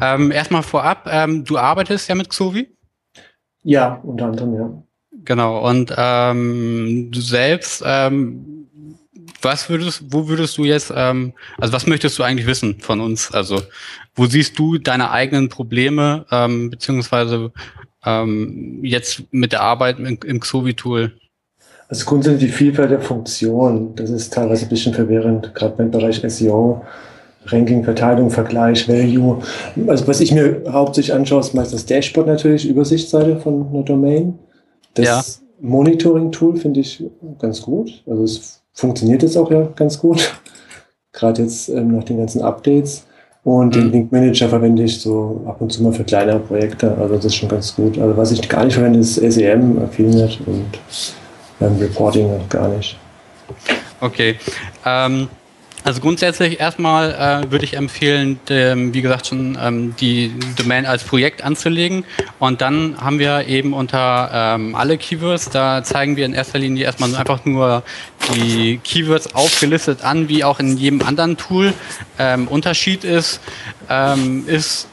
Ähm, 0.00 0.30
erstmal 0.30 0.62
vorab, 0.62 1.08
ähm, 1.10 1.44
du 1.44 1.58
arbeitest 1.58 2.08
ja 2.08 2.14
mit 2.14 2.28
Xovi? 2.28 2.68
Ja, 3.62 4.00
unter 4.02 4.26
anderem, 4.26 4.54
ja. 4.54 4.82
Genau, 5.24 5.68
und 5.68 5.94
ähm, 5.96 7.08
du 7.10 7.20
selbst, 7.20 7.82
ähm, 7.86 8.68
was 9.40 9.68
würdest, 9.68 10.02
wo 10.10 10.28
würdest 10.28 10.58
du 10.58 10.64
jetzt, 10.64 10.92
ähm, 10.94 11.32
also 11.58 11.72
was 11.72 11.86
möchtest 11.86 12.18
du 12.18 12.22
eigentlich 12.22 12.46
wissen 12.46 12.80
von 12.80 13.00
uns? 13.00 13.32
Also, 13.32 13.62
wo 14.14 14.26
siehst 14.26 14.58
du 14.58 14.78
deine 14.78 15.10
eigenen 15.10 15.48
Probleme, 15.48 16.26
ähm, 16.30 16.70
beziehungsweise 16.70 17.52
jetzt 18.82 19.22
mit 19.30 19.52
der 19.52 19.62
Arbeit 19.62 19.98
im, 19.98 20.18
im 20.26 20.38
Xovi-Tool? 20.38 21.18
Also 21.88 22.04
grundsätzlich 22.04 22.50
die 22.50 22.56
Vielfalt 22.56 22.90
der 22.90 23.00
Funktionen, 23.00 23.94
das 23.94 24.10
ist 24.10 24.34
teilweise 24.34 24.66
ein 24.66 24.68
bisschen 24.68 24.92
verwirrend, 24.92 25.54
gerade 25.54 25.76
beim 25.76 25.90
Bereich 25.90 26.20
SEO 26.22 26.84
Ranking, 27.46 27.84
Verteilung, 27.84 28.30
Vergleich, 28.30 28.88
Value. 28.88 29.42
Also 29.86 30.06
was 30.06 30.20
ich 30.20 30.32
mir 30.32 30.62
hauptsächlich 30.68 31.14
anschaue, 31.14 31.40
ist 31.40 31.54
meist 31.54 31.72
das 31.72 31.86
Dashboard 31.86 32.26
natürlich, 32.26 32.68
Übersichtsseite 32.68 33.38
von 33.38 33.68
einer 33.72 33.82
Domain. 33.82 34.38
Das 34.94 35.06
ja. 35.06 35.22
Monitoring-Tool 35.60 36.56
finde 36.56 36.80
ich 36.80 37.04
ganz 37.38 37.62
gut. 37.62 38.02
Also 38.06 38.24
es 38.24 38.62
funktioniert 38.72 39.22
jetzt 39.22 39.36
auch 39.36 39.50
ja 39.50 39.68
ganz 39.76 39.98
gut. 39.98 40.40
Gerade 41.12 41.42
jetzt 41.42 41.68
ähm, 41.68 41.96
nach 41.96 42.04
den 42.04 42.18
ganzen 42.18 42.42
Updates. 42.42 43.06
Und 43.44 43.76
mhm. 43.76 43.80
den 43.80 43.92
Link 43.92 44.12
Manager 44.12 44.48
verwende 44.48 44.84
ich 44.84 45.00
so 45.00 45.42
ab 45.46 45.60
und 45.60 45.70
zu 45.70 45.82
mal 45.82 45.92
für 45.92 46.04
kleinere 46.04 46.40
Projekte. 46.40 46.96
Also 46.98 47.16
das 47.16 47.26
ist 47.26 47.36
schon 47.36 47.48
ganz 47.48 47.76
gut. 47.76 47.98
Also 47.98 48.16
was 48.16 48.32
ich 48.32 48.48
gar 48.48 48.64
nicht 48.64 48.74
verwende, 48.74 48.98
ist 48.98 49.16
SEM, 49.16 49.78
Affiliate 49.82 50.38
und 50.46 50.78
ähm, 51.60 51.76
Reporting 51.78 52.30
gar 52.48 52.68
nicht. 52.68 52.96
Okay. 54.00 54.36
Ähm 54.86 55.28
also 55.84 56.00
grundsätzlich 56.00 56.58
erstmal 56.58 57.12
äh, 57.12 57.50
würde 57.52 57.64
ich 57.66 57.74
empfehlen, 57.76 58.40
dem, 58.48 58.94
wie 58.94 59.02
gesagt 59.02 59.26
schon 59.26 59.58
ähm, 59.60 59.94
die 60.00 60.32
Domain 60.56 60.86
als 60.86 61.04
Projekt 61.04 61.44
anzulegen 61.44 62.04
und 62.38 62.62
dann 62.62 62.96
haben 63.00 63.18
wir 63.18 63.46
eben 63.46 63.74
unter 63.74 64.30
ähm, 64.32 64.74
alle 64.74 64.96
Keywords, 64.96 65.50
da 65.50 65.84
zeigen 65.84 66.16
wir 66.16 66.24
in 66.24 66.32
erster 66.32 66.58
Linie 66.58 66.84
erstmal 66.84 67.14
einfach 67.14 67.44
nur 67.44 67.82
die 68.34 68.80
Keywords 68.82 69.34
aufgelistet 69.34 70.02
an, 70.02 70.30
wie 70.30 70.42
auch 70.42 70.58
in 70.58 70.78
jedem 70.78 71.02
anderen 71.02 71.36
Tool. 71.36 71.74
Ähm, 72.18 72.48
Unterschied 72.48 73.04
ist, 73.04 73.40
ähm, 73.90 74.44
ist 74.46 74.88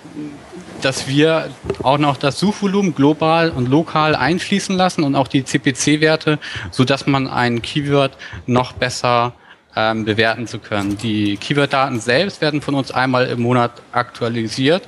dass 0.81 1.07
wir 1.07 1.49
auch 1.83 1.99
noch 1.99 2.17
das 2.17 2.39
Suchvolumen 2.39 2.95
global 2.95 3.51
und 3.51 3.69
lokal 3.69 4.15
einfließen 4.15 4.75
lassen 4.75 5.03
und 5.03 5.15
auch 5.15 5.27
die 5.27 5.45
CPC-Werte, 5.45 6.39
so 6.71 6.83
dass 6.83 7.05
man 7.05 7.27
ein 7.27 7.61
Keyword 7.61 8.17
noch 8.47 8.73
besser 8.73 9.33
ähm, 9.75 10.05
bewerten 10.05 10.47
zu 10.47 10.59
können. 10.59 10.97
Die 10.97 11.37
Keyword-Daten 11.37 11.99
selbst 11.99 12.41
werden 12.41 12.61
von 12.61 12.75
uns 12.75 12.91
einmal 12.91 13.27
im 13.27 13.41
Monat 13.41 13.71
aktualisiert. 13.91 14.87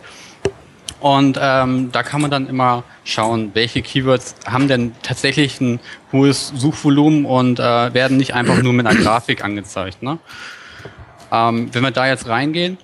Und 0.99 1.37
ähm, 1.41 1.91
da 1.91 2.01
kann 2.01 2.21
man 2.21 2.31
dann 2.31 2.47
immer 2.47 2.83
schauen, 3.03 3.51
welche 3.53 3.81
Keywords 3.81 4.35
haben 4.45 4.69
denn 4.69 4.93
tatsächlich 5.03 5.59
ein 5.59 5.81
hohes 6.13 6.53
Suchvolumen 6.55 7.25
und 7.25 7.59
äh, 7.59 7.93
werden 7.93 8.15
nicht 8.15 8.33
einfach 8.33 8.61
nur 8.61 8.71
mit 8.71 8.87
einer 8.87 8.97
Grafik 9.03 9.43
angezeigt. 9.43 10.01
Ne? 10.01 10.17
Ähm, 11.29 11.69
wenn 11.73 11.83
wir 11.83 11.91
da 11.91 12.07
jetzt 12.07 12.29
reingehen 12.29 12.77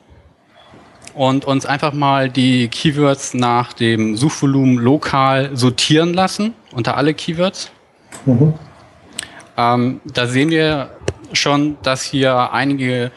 und 1.14 1.46
uns 1.46 1.66
einfach 1.66 1.94
mal 1.94 2.30
die 2.30 2.68
Keywords 2.68 3.36
nach 3.36 3.72
dem 3.72 4.18
Suchvolumen 4.18 4.76
lokal 4.76 5.56
sortieren 5.56 6.14
lassen, 6.14 6.54
unter 6.74 6.98
alle 6.98 7.14
Keywords, 7.14 7.72
mhm. 8.26 8.54
ähm, 9.56 10.02
da 10.04 10.28
sehen 10.28 10.50
wir 10.50 10.90
schon, 11.34 11.78
dass 11.84 12.04
hier 12.04 12.52
einige 12.54 13.12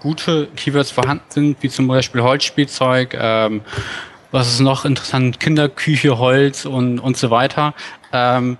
gute 0.00 0.48
Keywords 0.56 0.90
vorhanden 0.90 1.24
sind, 1.28 1.62
wie 1.62 1.68
zum 1.68 1.86
Beispiel 1.86 2.22
Holzspielzeug, 2.22 3.16
ähm, 3.18 3.60
was 4.32 4.48
ist 4.48 4.60
noch 4.60 4.84
interessant, 4.84 5.38
Kinderküche, 5.38 6.18
Holz 6.18 6.64
und, 6.64 6.98
und 6.98 7.16
so 7.16 7.30
weiter. 7.30 7.74
Ähm, 8.12 8.56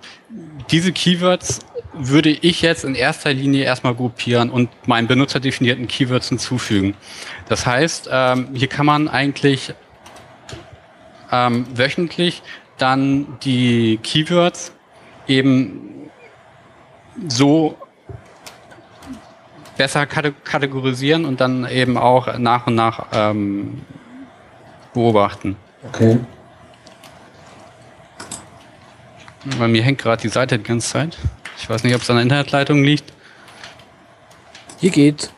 diese 0.71 0.93
Keywords 0.93 1.59
würde 1.93 2.29
ich 2.29 2.61
jetzt 2.61 2.85
in 2.85 2.95
erster 2.95 3.33
Linie 3.33 3.65
erstmal 3.65 3.93
gruppieren 3.93 4.49
und 4.49 4.69
meinen 4.87 5.07
benutzerdefinierten 5.07 5.87
Keywords 5.87 6.29
hinzufügen. 6.29 6.95
Das 7.49 7.65
heißt, 7.65 8.09
ähm, 8.11 8.49
hier 8.53 8.67
kann 8.67 8.85
man 8.85 9.07
eigentlich 9.07 9.73
ähm, 11.31 11.65
wöchentlich 11.75 12.41
dann 12.77 13.37
die 13.43 13.99
Keywords 14.01 14.73
eben 15.27 16.09
so 17.27 17.77
besser 19.77 20.05
kategorisieren 20.05 21.25
und 21.25 21.41
dann 21.41 21.67
eben 21.69 21.97
auch 21.97 22.37
nach 22.37 22.67
und 22.67 22.75
nach 22.75 23.07
ähm, 23.11 23.81
beobachten. 24.93 25.55
Okay. 25.87 26.19
Bei 29.59 29.67
mir 29.67 29.83
hängt 29.83 29.99
gerade 29.99 30.21
die 30.21 30.29
Seite 30.29 30.57
die 30.57 30.63
ganze 30.63 30.89
Zeit. 30.89 31.17
Ich 31.57 31.69
weiß 31.69 31.83
nicht, 31.83 31.95
ob 31.95 32.01
es 32.01 32.09
an 32.09 32.15
der 32.17 32.23
Internetleitung 32.23 32.83
liegt. 32.83 33.11
Hier 34.79 34.91
geht's. 34.91 35.31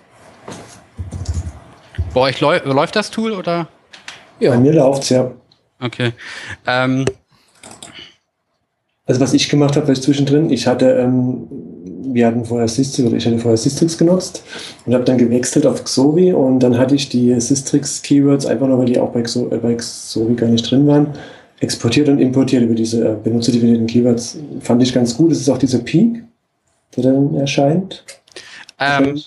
Bei 2.14 2.22
euch 2.22 2.40
läuft 2.40 2.96
das 2.96 3.12
Tool 3.12 3.32
oder? 3.32 3.68
Ja. 4.40 4.52
Bei 4.52 4.58
mir 4.58 4.74
läuft's 4.74 5.10
ja. 5.10 5.32
Okay. 5.80 6.14
Ähm, 6.66 7.06
also 9.06 9.22
was 9.22 9.34
ich 9.34 9.50
gemacht 9.50 9.76
habe, 9.76 9.88
war 9.88 9.94
ich 9.94 10.02
zwischendrin, 10.02 10.50
ich 10.50 10.66
hatte, 10.68 10.92
ähm, 10.92 11.48
wir 12.16 12.28
hatten 12.28 12.46
vorher 12.46 12.70
Systrix, 12.70 13.06
oder 13.06 13.18
ich 13.18 13.26
hatte 13.26 13.38
vorher 13.38 13.58
Systrix 13.58 13.98
genutzt 13.98 14.42
und 14.86 14.94
habe 14.94 15.04
dann 15.04 15.18
gewechselt 15.18 15.66
auf 15.66 15.84
Xovi 15.84 16.32
und 16.32 16.62
dann 16.62 16.78
hatte 16.78 16.96
ich 16.96 17.10
die 17.10 17.38
Systrix 17.42 18.02
Keywords 18.02 18.46
einfach 18.46 18.68
nur, 18.68 18.80
weil 18.80 18.86
die 18.86 18.98
auch 18.98 19.12
bei, 19.12 19.22
Xo 19.22 19.50
äh, 19.52 19.58
bei 19.58 19.76
Xovi 19.76 20.34
gar 20.36 20.48
nicht 20.48 20.72
drin 20.72 20.88
waren, 20.88 21.08
exportiert 21.60 22.08
und 22.08 22.20
importiert 22.20 22.64
über 22.64 22.74
diese 22.74 23.06
äh, 23.06 23.16
benutzerdefinierten 23.22 23.86
Keywords. 23.86 24.38
Fand 24.62 24.82
ich 24.82 24.94
ganz 24.94 25.18
gut. 25.18 25.34
Es 25.34 25.42
ist 25.42 25.50
auch 25.50 25.58
dieser 25.58 25.80
Peak, 25.80 26.24
der 26.96 27.04
dann 27.04 27.36
erscheint. 27.36 28.06
Ähm, 28.80 29.22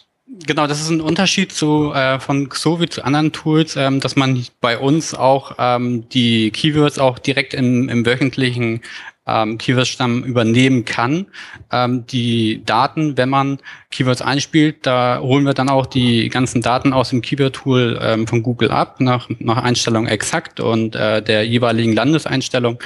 genau, 0.46 0.66
das 0.66 0.80
ist 0.80 0.88
ein 0.88 1.02
Unterschied 1.02 1.52
zu, 1.52 1.92
äh, 1.92 2.18
von 2.18 2.48
Xovi 2.48 2.88
zu 2.88 3.04
anderen 3.04 3.32
Tools, 3.32 3.76
ähm, 3.76 4.00
dass 4.00 4.16
man 4.16 4.46
bei 4.62 4.78
uns 4.78 5.14
auch 5.14 5.56
ähm, 5.58 6.08
die 6.08 6.50
Keywords 6.52 6.98
auch 6.98 7.18
direkt 7.18 7.52
im, 7.52 7.90
im 7.90 8.06
wöchentlichen 8.06 8.80
ähm, 9.28 9.58
Keyword-Stamm 9.58 10.24
übernehmen 10.24 10.84
kann. 10.84 11.26
Ähm, 11.70 12.06
die 12.06 12.62
Daten, 12.64 13.16
wenn 13.16 13.28
man 13.28 13.58
Keywords 13.90 14.22
einspielt, 14.22 14.86
da 14.86 15.20
holen 15.20 15.44
wir 15.44 15.54
dann 15.54 15.68
auch 15.68 15.86
die 15.86 16.28
ganzen 16.28 16.62
Daten 16.62 16.92
aus 16.92 17.10
dem 17.10 17.22
Keyword-Tool 17.22 17.98
ähm, 18.02 18.26
von 18.26 18.42
Google 18.42 18.70
ab, 18.70 19.00
nach, 19.00 19.28
nach 19.38 19.62
Einstellung 19.62 20.06
exakt 20.06 20.60
und 20.60 20.96
äh, 20.96 21.22
der 21.22 21.46
jeweiligen 21.46 21.92
Landeseinstellung. 21.92 22.78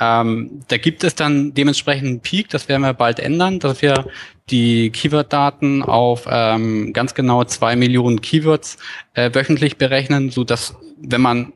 Ähm, 0.00 0.62
da 0.68 0.78
gibt 0.78 1.04
es 1.04 1.14
dann 1.14 1.54
dementsprechend 1.54 2.08
einen 2.08 2.20
Peak, 2.20 2.48
das 2.48 2.68
werden 2.68 2.82
wir 2.82 2.94
bald 2.94 3.20
ändern, 3.20 3.60
dass 3.60 3.82
wir 3.82 4.06
die 4.50 4.90
Keyword-Daten 4.90 5.82
auf 5.82 6.26
ähm, 6.28 6.92
ganz 6.92 7.14
genau 7.14 7.44
zwei 7.44 7.76
Millionen 7.76 8.20
Keywords 8.20 8.78
äh, 9.14 9.30
wöchentlich 9.32 9.78
berechnen, 9.78 10.30
so 10.30 10.44
dass 10.44 10.74
wenn 10.98 11.20
man 11.20 11.52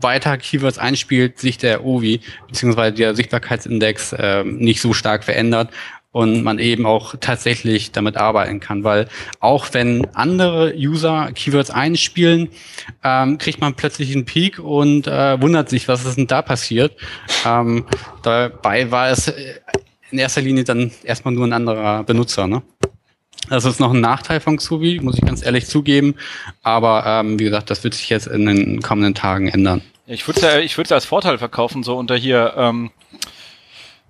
weiter 0.00 0.36
Keywords 0.36 0.78
einspielt, 0.78 1.38
sich 1.38 1.58
der 1.58 1.84
OVI 1.84 2.20
bzw. 2.48 2.90
der 2.92 3.14
Sichtbarkeitsindex 3.14 4.12
äh, 4.12 4.44
nicht 4.44 4.80
so 4.80 4.92
stark 4.92 5.24
verändert 5.24 5.70
und 6.12 6.42
man 6.42 6.58
eben 6.58 6.86
auch 6.86 7.14
tatsächlich 7.20 7.92
damit 7.92 8.16
arbeiten 8.16 8.58
kann, 8.58 8.82
weil 8.82 9.08
auch 9.38 9.68
wenn 9.72 10.06
andere 10.14 10.74
User 10.76 11.30
Keywords 11.32 11.70
einspielen, 11.70 12.48
ähm, 13.04 13.38
kriegt 13.38 13.60
man 13.60 13.74
plötzlich 13.74 14.12
einen 14.14 14.24
Peak 14.24 14.58
und 14.58 15.06
äh, 15.06 15.40
wundert 15.40 15.68
sich, 15.68 15.86
was 15.86 16.04
ist 16.04 16.18
denn 16.18 16.26
da 16.26 16.42
passiert. 16.42 16.96
Ähm, 17.46 17.86
dabei 18.22 18.90
war 18.90 19.10
es 19.10 19.32
in 20.10 20.18
erster 20.18 20.40
Linie 20.40 20.64
dann 20.64 20.90
erstmal 21.04 21.32
nur 21.34 21.46
ein 21.46 21.52
anderer 21.52 22.02
Benutzer. 22.02 22.48
Ne? 22.48 22.62
Das 23.48 23.64
ist 23.64 23.80
noch 23.80 23.92
ein 23.92 24.00
Nachteil 24.00 24.40
von 24.40 24.58
Xubi, 24.58 25.00
muss 25.00 25.16
ich 25.16 25.24
ganz 25.24 25.44
ehrlich 25.44 25.66
zugeben. 25.66 26.14
Aber 26.62 27.04
ähm, 27.06 27.38
wie 27.38 27.44
gesagt, 27.44 27.70
das 27.70 27.82
wird 27.82 27.94
sich 27.94 28.08
jetzt 28.08 28.26
in 28.26 28.46
den 28.46 28.82
kommenden 28.82 29.14
Tagen 29.14 29.48
ändern. 29.48 29.82
Ich 30.06 30.26
würde 30.26 30.40
es 30.40 30.76
ja, 30.76 30.94
als 30.94 31.04
Vorteil 31.04 31.38
verkaufen, 31.38 31.82
so 31.82 31.96
unter 31.96 32.16
hier 32.16 32.54
ähm, 32.56 32.90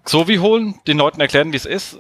Xovi 0.05 0.37
holen, 0.37 0.74
den 0.87 0.99
Leuten 0.99 1.20
erklären, 1.20 1.53
wie 1.53 1.57
es 1.57 1.66
ist, 1.66 1.99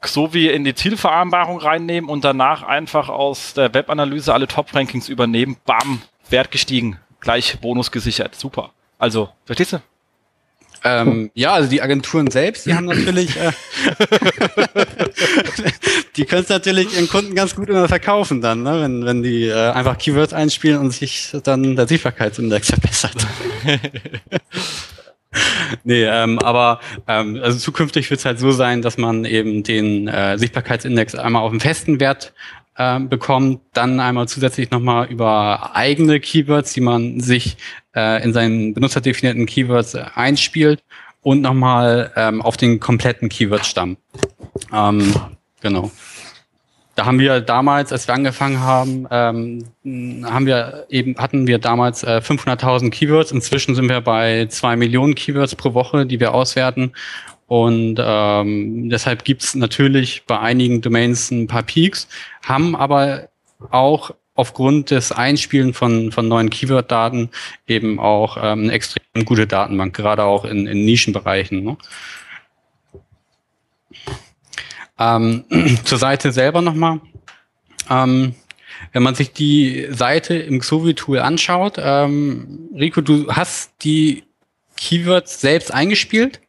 Xovi 0.00 0.48
in 0.48 0.64
die 0.64 0.74
Zielvereinbarung 0.74 1.58
reinnehmen 1.58 2.08
und 2.08 2.24
danach 2.24 2.62
einfach 2.62 3.08
aus 3.08 3.54
der 3.54 3.74
Webanalyse 3.74 4.32
alle 4.32 4.48
Top-Rankings 4.48 5.08
übernehmen. 5.08 5.56
Bam, 5.64 6.02
Wert 6.30 6.50
gestiegen, 6.50 6.98
gleich 7.20 7.58
Bonus 7.60 7.90
gesichert. 7.90 8.34
Super. 8.34 8.70
Also, 8.98 9.28
verstehst 9.44 9.74
du? 9.74 9.82
Ähm, 10.84 11.30
ja, 11.34 11.52
also 11.52 11.68
die 11.68 11.80
Agenturen 11.80 12.30
selbst, 12.30 12.66
die 12.66 12.74
haben 12.74 12.86
natürlich, 12.86 13.36
äh, 13.36 13.52
die 16.16 16.24
können 16.24 16.42
es 16.42 16.48
natürlich 16.48 16.94
ihren 16.94 17.08
Kunden 17.08 17.34
ganz 17.34 17.54
gut 17.54 17.68
immer 17.68 17.86
verkaufen 17.86 18.40
dann, 18.40 18.62
ne? 18.62 18.80
wenn, 18.80 19.04
wenn 19.04 19.22
die 19.22 19.46
äh, 19.46 19.70
einfach 19.70 19.96
Keywords 19.96 20.32
einspielen 20.32 20.78
und 20.78 20.90
sich 20.90 21.36
dann 21.44 21.76
der 21.76 21.86
Sichtbarkeitsindex 21.86 22.68
verbessert. 22.68 23.14
nee, 25.84 26.04
ähm, 26.04 26.40
aber 26.40 26.80
ähm, 27.06 27.38
also 27.40 27.58
zukünftig 27.58 28.10
wird 28.10 28.18
es 28.18 28.26
halt 28.26 28.40
so 28.40 28.50
sein, 28.50 28.82
dass 28.82 28.98
man 28.98 29.24
eben 29.24 29.62
den 29.62 30.08
äh, 30.08 30.36
Sichtbarkeitsindex 30.36 31.14
einmal 31.14 31.42
auf 31.42 31.52
einen 31.52 31.60
festen 31.60 32.00
Wert 32.00 32.34
äh, 32.76 32.98
bekommt, 32.98 33.60
dann 33.72 34.00
einmal 34.00 34.26
zusätzlich 34.28 34.70
nochmal 34.70 35.06
über 35.06 35.76
eigene 35.76 36.18
Keywords, 36.20 36.72
die 36.72 36.80
man 36.80 37.20
sich 37.20 37.56
äh, 37.94 38.22
in 38.22 38.32
seinen 38.32 38.74
benutzerdefinierten 38.74 39.46
Keywords 39.46 39.94
äh, 39.94 40.04
einspielt 40.14 40.82
und 41.22 41.40
nochmal 41.40 42.12
ähm, 42.16 42.42
auf 42.42 42.56
den 42.56 42.80
kompletten 42.80 43.28
Keyword-Stamm. 43.28 43.96
Ähm, 44.72 45.14
genau. 45.60 45.90
Da 46.94 47.06
haben 47.06 47.18
wir 47.18 47.40
damals, 47.40 47.90
als 47.90 48.06
wir 48.06 48.14
angefangen 48.14 48.60
haben, 48.60 49.06
ähm, 49.10 49.64
haben 50.24 50.44
wir 50.44 50.86
eben 50.90 51.16
hatten 51.16 51.46
wir 51.46 51.58
damals 51.58 52.02
äh, 52.02 52.20
500.000 52.22 52.90
Keywords. 52.90 53.32
Inzwischen 53.32 53.74
sind 53.74 53.88
wir 53.88 54.02
bei 54.02 54.46
zwei 54.50 54.76
Millionen 54.76 55.14
Keywords 55.14 55.54
pro 55.54 55.72
Woche, 55.72 56.04
die 56.04 56.20
wir 56.20 56.34
auswerten. 56.34 56.92
Und 57.46 57.96
ähm, 57.98 58.90
deshalb 58.90 59.24
gibt's 59.24 59.54
natürlich 59.54 60.24
bei 60.26 60.38
einigen 60.38 60.80
Domains 60.80 61.30
ein 61.30 61.46
paar 61.46 61.62
Peaks, 61.62 62.08
haben 62.42 62.76
aber 62.76 63.28
auch 63.70 64.12
aufgrund 64.34 64.90
des 64.90 65.12
Einspielen 65.12 65.74
von, 65.74 66.10
von 66.12 66.28
neuen 66.28 66.50
Keyword-Daten 66.50 67.30
eben 67.66 67.98
auch 67.98 68.36
ähm, 68.36 68.64
eine 68.64 68.72
extrem 68.72 69.24
gute 69.24 69.46
Datenbank, 69.46 69.94
gerade 69.94 70.24
auch 70.24 70.44
in, 70.44 70.66
in 70.66 70.84
Nischenbereichen. 70.84 71.62
Ne? 71.62 71.76
Ähm, 74.98 75.44
zur 75.84 75.98
Seite 75.98 76.32
selber 76.32 76.62
nochmal. 76.62 77.00
Ähm, 77.90 78.34
wenn 78.92 79.02
man 79.02 79.14
sich 79.14 79.32
die 79.32 79.86
Seite 79.90 80.34
im 80.34 80.60
Xovi-Tool 80.60 81.18
anschaut, 81.18 81.76
ähm, 81.78 82.70
Rico, 82.74 83.00
du 83.00 83.30
hast 83.32 83.72
die 83.82 84.24
Keywords 84.76 85.40
selbst 85.40 85.72
eingespielt? 85.72 86.40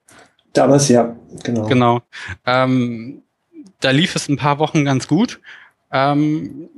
Damals 0.54 0.90
ja, 0.90 1.16
genau. 1.44 1.68
Genau. 1.68 2.02
Ähm, 2.46 3.24
da 3.80 3.92
lief 3.92 4.16
es 4.16 4.30
ein 4.30 4.38
paar 4.38 4.60
Wochen 4.60 4.86
ganz 4.86 5.08
gut. 5.08 5.40
Ähm, 5.92 6.70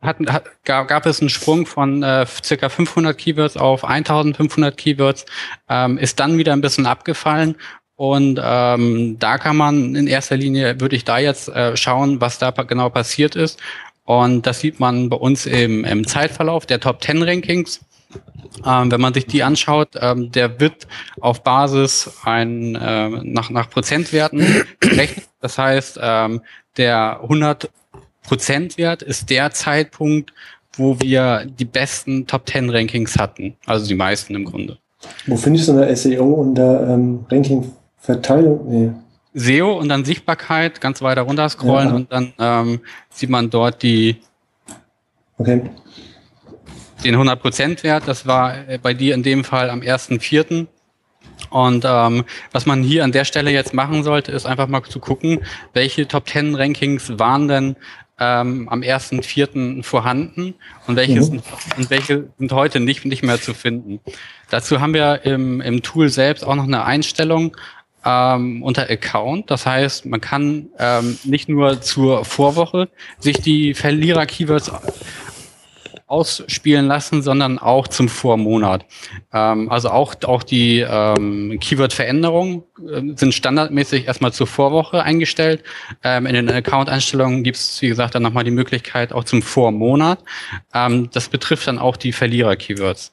hat, 0.00 0.16
hat, 0.28 0.64
gab, 0.64 1.06
es 1.06 1.20
einen 1.20 1.30
Sprung 1.30 1.66
von 1.66 2.02
äh, 2.02 2.26
circa 2.42 2.68
500 2.68 3.16
Keywords 3.16 3.56
auf 3.56 3.84
1500 3.84 4.76
Keywords, 4.76 5.26
ähm, 5.68 5.98
ist 5.98 6.20
dann 6.20 6.38
wieder 6.38 6.52
ein 6.52 6.60
bisschen 6.60 6.86
abgefallen 6.86 7.56
und 7.96 8.38
ähm, 8.42 9.18
da 9.18 9.38
kann 9.38 9.56
man 9.56 9.94
in 9.94 10.06
erster 10.06 10.36
Linie, 10.36 10.80
würde 10.80 10.96
ich 10.96 11.04
da 11.04 11.18
jetzt 11.18 11.48
äh, 11.48 11.76
schauen, 11.76 12.20
was 12.20 12.38
da 12.38 12.50
genau 12.50 12.90
passiert 12.90 13.34
ist. 13.34 13.58
Und 14.04 14.46
das 14.46 14.60
sieht 14.60 14.78
man 14.78 15.08
bei 15.08 15.16
uns 15.16 15.46
im, 15.46 15.84
im 15.84 16.06
Zeitverlauf 16.06 16.66
der 16.66 16.78
Top 16.78 17.02
10 17.02 17.22
Rankings. 17.22 17.80
Ähm, 18.64 18.92
wenn 18.92 19.00
man 19.00 19.14
sich 19.14 19.26
die 19.26 19.42
anschaut, 19.42 19.88
ähm, 19.98 20.30
der 20.30 20.60
wird 20.60 20.86
auf 21.20 21.42
Basis 21.42 22.10
ein, 22.24 22.74
äh, 22.76 23.08
nach, 23.08 23.50
nach 23.50 23.68
Prozentwerten 23.70 24.64
gerechnet. 24.80 25.26
Das 25.40 25.58
heißt, 25.58 25.98
ähm, 26.00 26.42
der 26.76 27.20
100 27.22 27.70
Prozentwert 28.26 29.02
ist 29.02 29.30
der 29.30 29.52
Zeitpunkt, 29.52 30.32
wo 30.76 30.98
wir 31.00 31.46
die 31.46 31.64
besten 31.64 32.26
Top 32.26 32.48
10 32.48 32.70
Rankings 32.70 33.16
hatten. 33.18 33.56
Also 33.66 33.86
die 33.86 33.94
meisten 33.94 34.34
im 34.34 34.44
Grunde. 34.44 34.78
Wo 35.26 35.36
findest 35.36 35.68
du 35.68 35.72
eine 35.72 35.94
SEO 35.94 36.24
unter 36.24 36.88
ähm, 36.90 37.24
Ranking-Verteilung? 37.30 38.68
Nee. 38.68 38.90
SEO 39.34 39.78
und 39.78 39.88
dann 39.88 40.04
Sichtbarkeit 40.04 40.80
ganz 40.80 41.02
weiter 41.02 41.22
runter 41.22 41.48
scrollen 41.48 41.88
ja. 41.88 41.94
und 41.94 42.12
dann 42.12 42.32
ähm, 42.38 42.80
sieht 43.10 43.30
man 43.30 43.50
dort 43.50 43.82
die 43.82 44.16
okay. 45.38 45.62
den 47.04 47.16
100% 47.16 47.82
Wert. 47.82 48.04
Das 48.06 48.26
war 48.26 48.68
äh, 48.68 48.78
bei 48.82 48.94
dir 48.94 49.14
in 49.14 49.22
dem 49.22 49.44
Fall 49.44 49.70
am 49.70 49.80
1.4. 49.80 50.66
Und 51.50 51.84
ähm, 51.86 52.24
was 52.52 52.66
man 52.66 52.82
hier 52.82 53.04
an 53.04 53.12
der 53.12 53.24
Stelle 53.24 53.50
jetzt 53.50 53.74
machen 53.74 54.02
sollte, 54.02 54.32
ist 54.32 54.46
einfach 54.46 54.68
mal 54.68 54.82
zu 54.82 55.00
gucken, 55.00 55.40
welche 55.74 56.08
Top 56.08 56.28
10 56.28 56.54
Rankings 56.54 57.18
waren 57.18 57.46
denn 57.48 57.76
ähm, 58.18 58.68
am 58.68 58.80
1.4. 58.80 59.82
vorhanden 59.82 60.54
und 60.86 60.96
welche, 60.96 61.16
mhm. 61.16 61.22
sind, 61.22 61.42
und 61.76 61.90
welche 61.90 62.30
sind 62.38 62.52
heute 62.52 62.80
nicht, 62.80 63.04
nicht 63.04 63.22
mehr 63.22 63.40
zu 63.40 63.54
finden. 63.54 64.00
Dazu 64.50 64.80
haben 64.80 64.94
wir 64.94 65.24
im, 65.24 65.60
im 65.60 65.82
Tool 65.82 66.08
selbst 66.08 66.44
auch 66.44 66.54
noch 66.54 66.64
eine 66.64 66.84
Einstellung 66.84 67.56
ähm, 68.04 68.62
unter 68.62 68.88
Account. 68.88 69.50
Das 69.50 69.66
heißt, 69.66 70.06
man 70.06 70.20
kann 70.20 70.68
ähm, 70.78 71.18
nicht 71.24 71.48
nur 71.48 71.80
zur 71.82 72.24
Vorwoche 72.24 72.88
sich 73.18 73.40
die 73.40 73.74
Verlierer-Keywords 73.74 74.70
ausspielen 76.06 76.86
lassen, 76.86 77.22
sondern 77.22 77.58
auch 77.58 77.88
zum 77.88 78.08
Vormonat. 78.08 78.84
Ähm, 79.32 79.70
also 79.70 79.90
auch, 79.90 80.14
auch 80.24 80.42
die 80.44 80.84
ähm, 80.88 81.58
Keyword-Veränderungen 81.60 82.62
äh, 82.88 83.02
sind 83.16 83.34
standardmäßig 83.34 84.06
erstmal 84.06 84.32
zur 84.32 84.46
Vorwoche 84.46 85.02
eingestellt. 85.02 85.64
Ähm, 86.04 86.26
in 86.26 86.34
den 86.34 86.50
Account-Einstellungen 86.50 87.42
gibt 87.42 87.56
es, 87.56 87.82
wie 87.82 87.88
gesagt, 87.88 88.14
dann 88.14 88.22
nochmal 88.22 88.44
die 88.44 88.52
Möglichkeit 88.52 89.12
auch 89.12 89.24
zum 89.24 89.42
Vormonat. 89.42 90.20
Ähm, 90.72 91.10
das 91.12 91.28
betrifft 91.28 91.66
dann 91.66 91.78
auch 91.78 91.96
die 91.96 92.12
Verlierer-Keywords. 92.12 93.12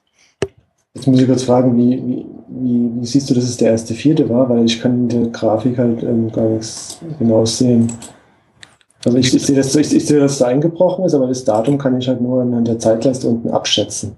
Jetzt 0.93 1.07
muss 1.07 1.19
ich 1.19 1.25
kurz 1.25 1.41
fragen, 1.41 1.75
wie, 1.75 1.97
wie, 1.97 2.25
wie, 2.49 3.01
wie, 3.01 3.05
siehst 3.05 3.27
du, 3.27 3.33
dass 3.33 3.45
es 3.45 3.57
der 3.57 3.71
erste 3.71 3.95
Vierte 3.95 4.29
war? 4.29 4.47
Weil 4.47 4.65
ich 4.65 4.79
kann 4.79 5.09
in 5.09 5.09
der 5.09 5.31
Grafik 5.31 5.79
halt 5.79 6.03
ähm, 6.03 6.31
gar 6.31 6.47
nichts 6.47 6.99
genau 7.17 7.43
sehen. 7.45 7.91
Also 9.05 9.17
ich, 9.17 9.33
ich 9.33 9.45
sehe, 9.45 9.55
dass, 9.55 9.75
ich, 9.75 9.93
ich 9.93 10.05
sehe, 10.05 10.19
dass 10.19 10.33
es 10.33 10.41
eingebrochen 10.41 11.05
ist, 11.05 11.13
aber 11.13 11.27
das 11.27 11.43
Datum 11.43 11.77
kann 11.77 11.99
ich 11.99 12.07
halt 12.07 12.21
nur 12.21 12.41
an 12.41 12.63
der 12.63 12.79
Zeitleiste 12.79 13.27
unten 13.27 13.49
abschätzen. 13.49 14.15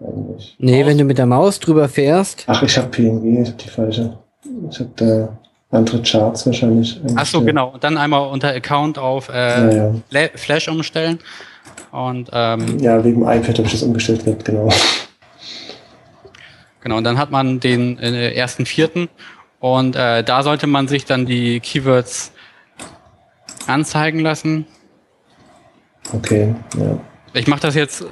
Eigentlich. 0.00 0.56
Nee, 0.58 0.86
wenn 0.86 0.96
du 0.96 1.04
mit 1.04 1.18
der 1.18 1.26
Maus 1.26 1.58
drüber 1.58 1.88
fährst. 1.88 2.44
Ach, 2.46 2.62
ich 2.62 2.76
habe 2.78 2.88
PNG, 2.88 3.42
ich 3.42 3.48
habe 3.48 3.58
die 3.58 3.68
falsche. 3.68 4.18
Ich 4.70 4.78
habe 4.78 4.90
da 4.94 5.38
andere 5.70 6.02
Charts 6.02 6.46
wahrscheinlich. 6.46 7.00
Ach 7.16 7.26
so, 7.26 7.42
genau. 7.42 7.70
Und 7.70 7.82
dann 7.82 7.98
einmal 7.98 8.28
unter 8.30 8.48
Account 8.48 8.98
auf 8.98 9.28
äh, 9.28 9.76
ja, 9.76 9.92
ja. 10.12 10.28
Flash 10.36 10.68
umstellen. 10.68 11.18
Und, 11.90 12.30
ähm, 12.32 12.78
ja, 12.78 13.02
wegen 13.04 13.20
dem 13.20 13.28
iPad 13.28 13.58
habe 13.58 13.66
ich 13.66 13.72
das 13.72 13.82
umgestellt, 13.82 14.22
genau. 14.44 14.68
Genau, 16.80 16.96
und 16.96 17.04
dann 17.04 17.18
hat 17.18 17.30
man 17.30 17.60
den 17.60 17.98
äh, 17.98 18.32
ersten 18.32 18.64
vierten 18.64 19.08
und 19.58 19.96
äh, 19.96 20.22
da 20.22 20.42
sollte 20.42 20.66
man 20.66 20.86
sich 20.86 21.04
dann 21.04 21.26
die 21.26 21.60
Keywords 21.60 22.32
anzeigen 23.68 24.20
lassen. 24.20 24.66
Okay, 26.12 26.54
ja. 26.76 26.98
Ich 27.34 27.46
mache 27.46 27.60
das 27.60 27.74
jetzt 27.74 28.04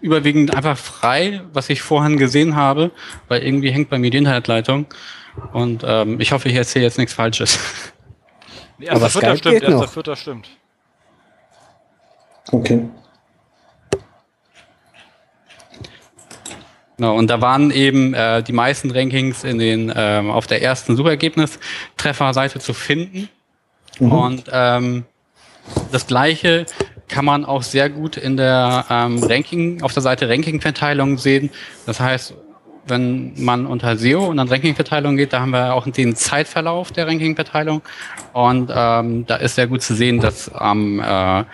überwiegend 0.00 0.54
einfach 0.54 0.76
frei, 0.76 1.42
was 1.52 1.68
ich 1.70 1.82
vorhin 1.82 2.16
gesehen 2.16 2.54
habe, 2.54 2.90
weil 3.28 3.42
irgendwie 3.42 3.70
hängt 3.70 3.90
bei 3.90 3.98
mir 3.98 4.10
die 4.10 4.18
Internetleitung. 4.18 4.86
Und 5.52 5.82
ähm, 5.86 6.20
ich 6.20 6.32
hoffe, 6.32 6.48
ich 6.48 6.54
erzähle 6.54 6.84
jetzt 6.84 6.98
nichts 6.98 7.14
Falsches. 7.14 7.58
Nee, 8.78 8.86
erster 8.86 9.08
Vierter 9.08 9.36
stimmt, 9.36 9.62
erster 9.62 9.88
Vierter 9.88 10.16
stimmt. 10.16 10.48
Okay. 12.52 12.88
Genau, 16.96 17.14
und 17.16 17.28
da 17.28 17.40
waren 17.42 17.70
eben 17.70 18.14
äh, 18.14 18.42
die 18.42 18.52
meisten 18.52 18.90
Rankings 18.90 19.44
in 19.44 19.58
den 19.58 19.92
ähm, 19.94 20.30
auf 20.30 20.46
der 20.46 20.62
ersten 20.62 20.96
Suchergebnis-Trefferseite 20.96 22.58
zu 22.58 22.72
finden. 22.72 23.28
Mhm. 23.98 24.12
Und 24.12 24.44
ähm, 24.50 25.04
das 25.92 26.06
gleiche 26.06 26.64
kann 27.08 27.24
man 27.24 27.44
auch 27.44 27.62
sehr 27.62 27.90
gut 27.90 28.16
in 28.16 28.36
der 28.36 28.86
ähm, 28.90 29.22
Ranking, 29.22 29.82
auf 29.82 29.92
der 29.92 30.02
Seite 30.02 30.28
Ranking-Verteilung 30.28 31.18
sehen. 31.18 31.50
Das 31.84 32.00
heißt, 32.00 32.34
wenn 32.86 33.32
man 33.36 33.66
unter 33.66 33.96
SEO 33.96 34.26
und 34.26 34.36
dann 34.38 34.48
Ranking-Verteilung 34.48 35.16
geht, 35.16 35.32
da 35.32 35.40
haben 35.40 35.50
wir 35.50 35.74
auch 35.74 35.86
den 35.86 36.16
Zeitverlauf 36.16 36.92
der 36.92 37.06
Ranking-Verteilung. 37.06 37.82
Und 38.32 38.70
ähm, 38.74 39.26
da 39.26 39.36
ist 39.36 39.56
sehr 39.56 39.66
gut 39.66 39.82
zu 39.82 39.94
sehen, 39.94 40.20
dass 40.20 40.52
am 40.52 41.00
äh, 41.00 41.44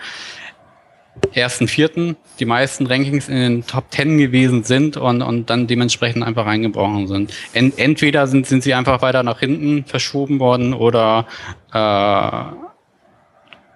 ersten 1.33 1.67
Vierten 1.67 2.15
die 2.39 2.45
meisten 2.45 2.87
Rankings 2.87 3.29
in 3.29 3.35
den 3.35 3.67
Top 3.67 3.91
Ten 3.91 4.17
gewesen 4.17 4.63
sind 4.63 4.97
und, 4.97 5.21
und 5.21 5.49
dann 5.49 5.67
dementsprechend 5.67 6.23
einfach 6.23 6.45
reingebrochen 6.45 7.07
sind. 7.07 7.33
Ent, 7.53 7.77
entweder 7.77 8.27
sind, 8.27 8.47
sind 8.47 8.63
sie 8.63 8.73
einfach 8.73 9.01
weiter 9.01 9.23
nach 9.23 9.39
hinten 9.39 9.85
verschoben 9.85 10.39
worden 10.39 10.73
oder 10.73 11.27
äh, 11.71 12.55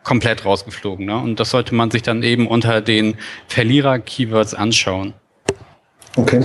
komplett 0.03 0.45
rausgeflogen. 0.45 1.05
Ne? 1.05 1.17
Und 1.17 1.39
das 1.39 1.51
sollte 1.51 1.75
man 1.75 1.91
sich 1.91 2.01
dann 2.01 2.23
eben 2.23 2.47
unter 2.47 2.81
den 2.81 3.15
Verlierer-Keywords 3.47 4.53
anschauen. 4.53 5.13
Okay. 6.15 6.41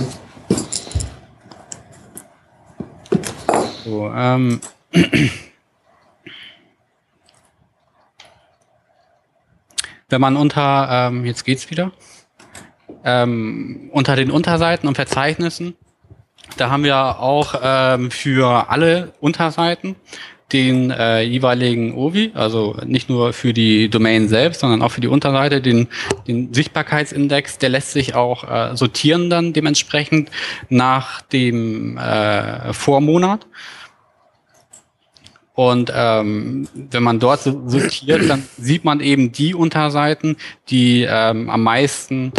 So, 3.83 4.11
ähm, 4.15 4.61
wenn 10.13 10.21
man 10.21 10.37
unter, 10.37 11.09
ähm, 11.09 11.25
jetzt 11.25 11.43
geht's 11.43 11.71
wieder, 11.71 11.91
ähm, 13.03 13.89
unter 13.91 14.15
den 14.15 14.29
Unterseiten 14.29 14.87
und 14.87 14.93
Verzeichnissen, 14.93 15.75
da 16.57 16.69
haben 16.69 16.83
wir 16.83 17.19
auch 17.19 17.55
ähm, 17.63 18.11
für 18.11 18.69
alle 18.69 19.13
Unterseiten 19.19 19.95
den 20.51 20.91
äh, 20.91 21.21
jeweiligen 21.21 21.95
OVI, 21.95 22.31
also 22.35 22.77
nicht 22.85 23.09
nur 23.09 23.33
für 23.33 23.53
die 23.53 23.89
Domain 23.89 24.27
selbst, 24.27 24.59
sondern 24.59 24.83
auch 24.83 24.91
für 24.91 25.01
die 25.01 25.07
Unterseite, 25.07 25.61
den, 25.61 25.87
den 26.27 26.53
Sichtbarkeitsindex, 26.53 27.57
der 27.57 27.69
lässt 27.69 27.91
sich 27.91 28.13
auch 28.13 28.43
äh, 28.43 28.77
sortieren 28.77 29.31
dann 29.31 29.53
dementsprechend 29.53 30.29
nach 30.69 31.21
dem 31.23 31.97
äh, 31.97 32.71
Vormonat. 32.71 33.47
Und 35.55 35.91
ähm, 35.95 36.67
wenn 36.73 37.03
man 37.03 37.19
dort 37.19 37.41
sortiert, 37.41 38.27
dann 38.27 38.43
sieht 38.57 38.83
man 38.83 38.99
eben 38.99 39.31
die 39.31 39.53
Unterseiten, 39.53 40.37
die 40.69 41.05
ähm, 41.07 41.49
am 41.49 41.61
meisten 41.61 42.33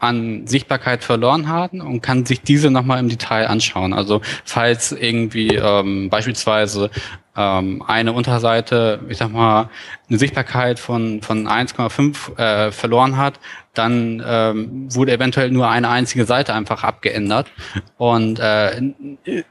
an 0.00 0.46
Sichtbarkeit 0.46 1.04
verloren 1.04 1.48
haben 1.48 1.80
und 1.80 2.00
kann 2.00 2.24
sich 2.24 2.40
diese 2.40 2.70
nochmal 2.70 2.98
im 3.00 3.08
Detail 3.08 3.48
anschauen. 3.48 3.92
Also 3.92 4.22
falls 4.44 4.92
irgendwie 4.92 5.56
ähm, 5.56 6.08
beispielsweise 6.08 6.90
ähm, 7.36 7.82
eine 7.86 8.12
Unterseite, 8.12 9.00
ich 9.08 9.18
sag 9.18 9.30
mal, 9.30 9.68
eine 10.08 10.18
Sichtbarkeit 10.18 10.78
von, 10.78 11.20
von 11.20 11.46
1,5 11.46 12.38
äh, 12.38 12.72
verloren 12.72 13.18
hat, 13.18 13.38
dann 13.74 14.22
ähm, 14.26 14.94
wurde 14.94 15.12
eventuell 15.12 15.50
nur 15.50 15.68
eine 15.68 15.88
einzige 15.88 16.24
Seite 16.24 16.54
einfach 16.54 16.82
abgeändert 16.82 17.46
und 17.98 18.40
äh, 18.40 18.82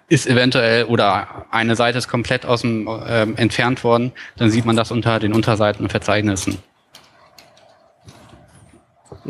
ist 0.09 0.27
eventuell 0.27 0.85
oder 0.85 1.45
eine 1.51 1.75
Seite 1.75 1.97
ist 1.97 2.07
komplett 2.09 2.45
aus 2.45 2.61
dem 2.61 2.87
äh, 2.87 3.21
entfernt 3.35 3.83
worden, 3.83 4.11
dann 4.37 4.49
sieht 4.49 4.65
man 4.65 4.75
das 4.75 4.91
unter 4.91 5.19
den 5.19 5.33
Unterseiten 5.33 5.83
und 5.83 5.89
Verzeichnissen. 5.89 6.57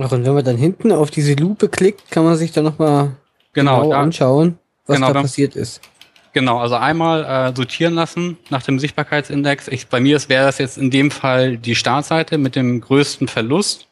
Ach, 0.01 0.11
und 0.11 0.25
wenn 0.25 0.33
man 0.33 0.45
dann 0.45 0.57
hinten 0.57 0.91
auf 0.91 1.11
diese 1.11 1.33
Lupe 1.33 1.67
klickt, 1.67 2.09
kann 2.09 2.23
man 2.23 2.35
sich 2.35 2.51
dann 2.51 2.63
nochmal 2.63 3.11
genau, 3.53 3.81
genau 3.81 3.91
da, 3.91 4.01
anschauen, 4.01 4.57
was 4.85 4.95
genau, 4.95 5.13
da 5.13 5.21
passiert 5.21 5.55
ist. 5.55 5.81
Genau, 6.33 6.59
also 6.59 6.75
einmal 6.75 7.25
äh, 7.25 7.55
sortieren 7.55 7.95
lassen 7.95 8.37
nach 8.49 8.63
dem 8.63 8.79
Sichtbarkeitsindex. 8.79 9.67
Ich, 9.67 9.87
bei 9.87 9.99
mir 9.99 10.19
wäre 10.29 10.45
das 10.45 10.57
jetzt 10.59 10.77
in 10.77 10.91
dem 10.91 11.11
Fall 11.11 11.57
die 11.57 11.75
Startseite 11.75 12.37
mit 12.37 12.55
dem 12.55 12.81
größten 12.81 13.27
Verlust. 13.27 13.88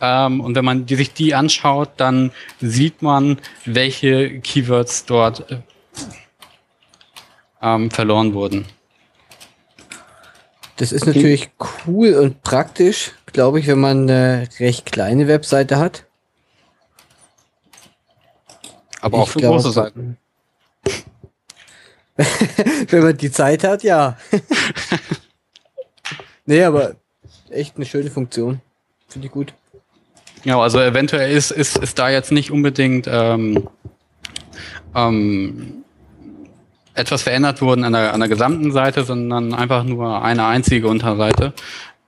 Ähm, 0.00 0.40
und 0.40 0.54
wenn 0.54 0.64
man 0.64 0.86
die, 0.86 0.96
sich 0.96 1.12
die 1.12 1.34
anschaut, 1.34 1.90
dann 1.96 2.32
sieht 2.60 3.02
man, 3.02 3.38
welche 3.64 4.40
Keywords 4.40 5.04
dort 5.04 5.50
äh, 5.50 5.58
ähm, 7.62 7.90
verloren 7.90 8.34
wurden. 8.34 8.66
Das 10.76 10.92
ist 10.92 11.02
okay. 11.02 11.14
natürlich 11.14 11.50
cool 11.86 12.14
und 12.14 12.42
praktisch, 12.42 13.12
glaube 13.26 13.60
ich, 13.60 13.66
wenn 13.66 13.80
man 13.80 14.08
eine 14.08 14.48
recht 14.58 14.90
kleine 14.90 15.28
Webseite 15.28 15.76
hat. 15.76 16.06
Aber 19.02 19.18
ich 19.18 19.22
auch 19.22 19.28
für 19.28 19.38
glaub, 19.40 19.56
große 19.56 19.72
Seiten. 19.72 20.16
Wenn 22.88 23.02
man 23.02 23.16
die 23.16 23.30
Zeit 23.30 23.64
hat, 23.64 23.82
ja. 23.82 24.18
nee, 26.46 26.62
aber 26.62 26.96
echt 27.48 27.76
eine 27.76 27.86
schöne 27.86 28.10
Funktion. 28.10 28.60
Finde 29.08 29.26
ich 29.26 29.32
gut. 29.32 29.54
Ja, 30.44 30.58
also 30.58 30.80
eventuell 30.80 31.30
ist, 31.30 31.50
ist, 31.50 31.76
ist 31.76 31.98
da 31.98 32.08
jetzt 32.08 32.32
nicht 32.32 32.50
unbedingt 32.50 33.06
ähm, 33.10 33.68
ähm, 34.94 35.84
etwas 36.94 37.22
verändert 37.22 37.60
wurden 37.62 37.84
an 37.84 37.92
der, 37.92 38.14
an 38.14 38.20
der 38.20 38.28
gesamten 38.28 38.72
Seite, 38.72 39.04
sondern 39.04 39.54
einfach 39.54 39.84
nur 39.84 40.22
eine 40.22 40.46
einzige 40.46 40.88
Unterseite. 40.88 41.52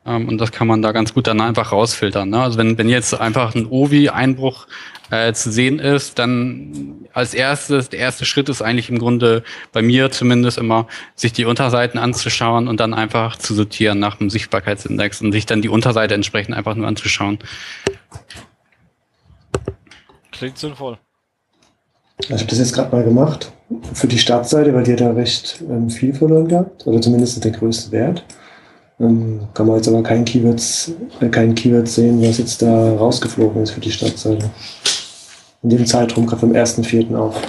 Ähm, 0.07 0.29
und 0.29 0.39
das 0.39 0.51
kann 0.51 0.67
man 0.67 0.83
da 0.83 0.93
ganz 0.93 1.15
gut 1.15 1.27
dann 1.27 1.41
einfach 1.41 1.73
rausfiltern. 1.73 2.31
Ne? 2.31 2.43
Also 2.43 2.59
wenn, 2.59 2.79
wenn 2.79 2.89
jetzt 2.89 3.15
einfach 3.15 3.55
ein 3.55 3.67
OVI-Einbruch 3.67 4.67
äh, 5.13 5.35
zu 5.35 5.53
sehen 5.53 5.79
ist, 5.79 6.19
dann 6.19 7.07
als 7.13 7.35
erstes, 7.35 7.91
der 7.91 7.99
erste 7.99 8.25
Schritt 8.25 8.49
ist 8.49 8.63
eigentlich 8.63 8.89
im 8.89 8.99
Grunde 8.99 9.45
bei 9.71 9.83
mir 9.83 10.11
zumindest 10.11 10.57
immer, 10.57 10.87
sich 11.15 11.35
die 11.35 11.45
Unterseiten 11.45 11.99
anzuschauen 11.99 12.67
und 12.67 12.81
dann 12.81 12.95
einfach 12.95 13.37
zu 13.37 13.55
sortieren 13.55 13.99
nach 13.99 14.17
dem 14.17 14.31
Sichtbarkeitsindex 14.31 15.21
und 15.21 15.33
sich 15.33 15.45
dann 15.45 15.61
die 15.61 15.69
Unterseite 15.69 16.15
entsprechend 16.15 16.57
einfach 16.57 16.75
nur 16.75 16.87
anzuschauen. 16.87 17.39
Klingt 20.31 20.57
sinnvoll. 20.57 20.97
Ich 22.19 22.31
habe 22.31 22.45
das 22.47 22.59
jetzt 22.59 22.73
gerade 22.73 22.97
mal 22.97 23.05
gemacht 23.05 23.53
für 23.93 24.07
die 24.07 24.19
Startseite, 24.19 24.73
weil 24.73 24.85
die 24.85 24.93
hat 24.93 25.01
da 25.03 25.11
recht 25.11 25.63
ähm, 25.69 25.91
viel 25.91 26.15
verloren 26.15 26.49
gehabt, 26.49 26.87
oder 26.87 27.03
zumindest 27.03 27.45
den 27.45 27.53
größten 27.53 27.93
Wert. 27.93 28.25
Ähm, 29.03 29.49
kann 29.53 29.67
man 29.67 29.77
jetzt 29.77 29.89
aber 29.89 30.03
kein 30.05 30.25
Keywords, 30.25 30.93
äh, 31.21 31.29
kein 31.29 31.57
Keyword 31.57 31.89
sehen, 31.89 32.23
was 32.23 32.39
jetzt 32.39 32.63
da 32.63 32.93
rausgeflogen 32.93 33.65
ist 33.65 33.73
für 33.73 33.81
die 33.81 33.91
Startseite. 33.91 34.49
In 35.65 35.71
dem 35.71 35.87
Zeitraum 35.87 36.27
gerade 36.27 36.41
vom 36.41 36.53
1.4. 36.53 37.17
auf. 37.17 37.43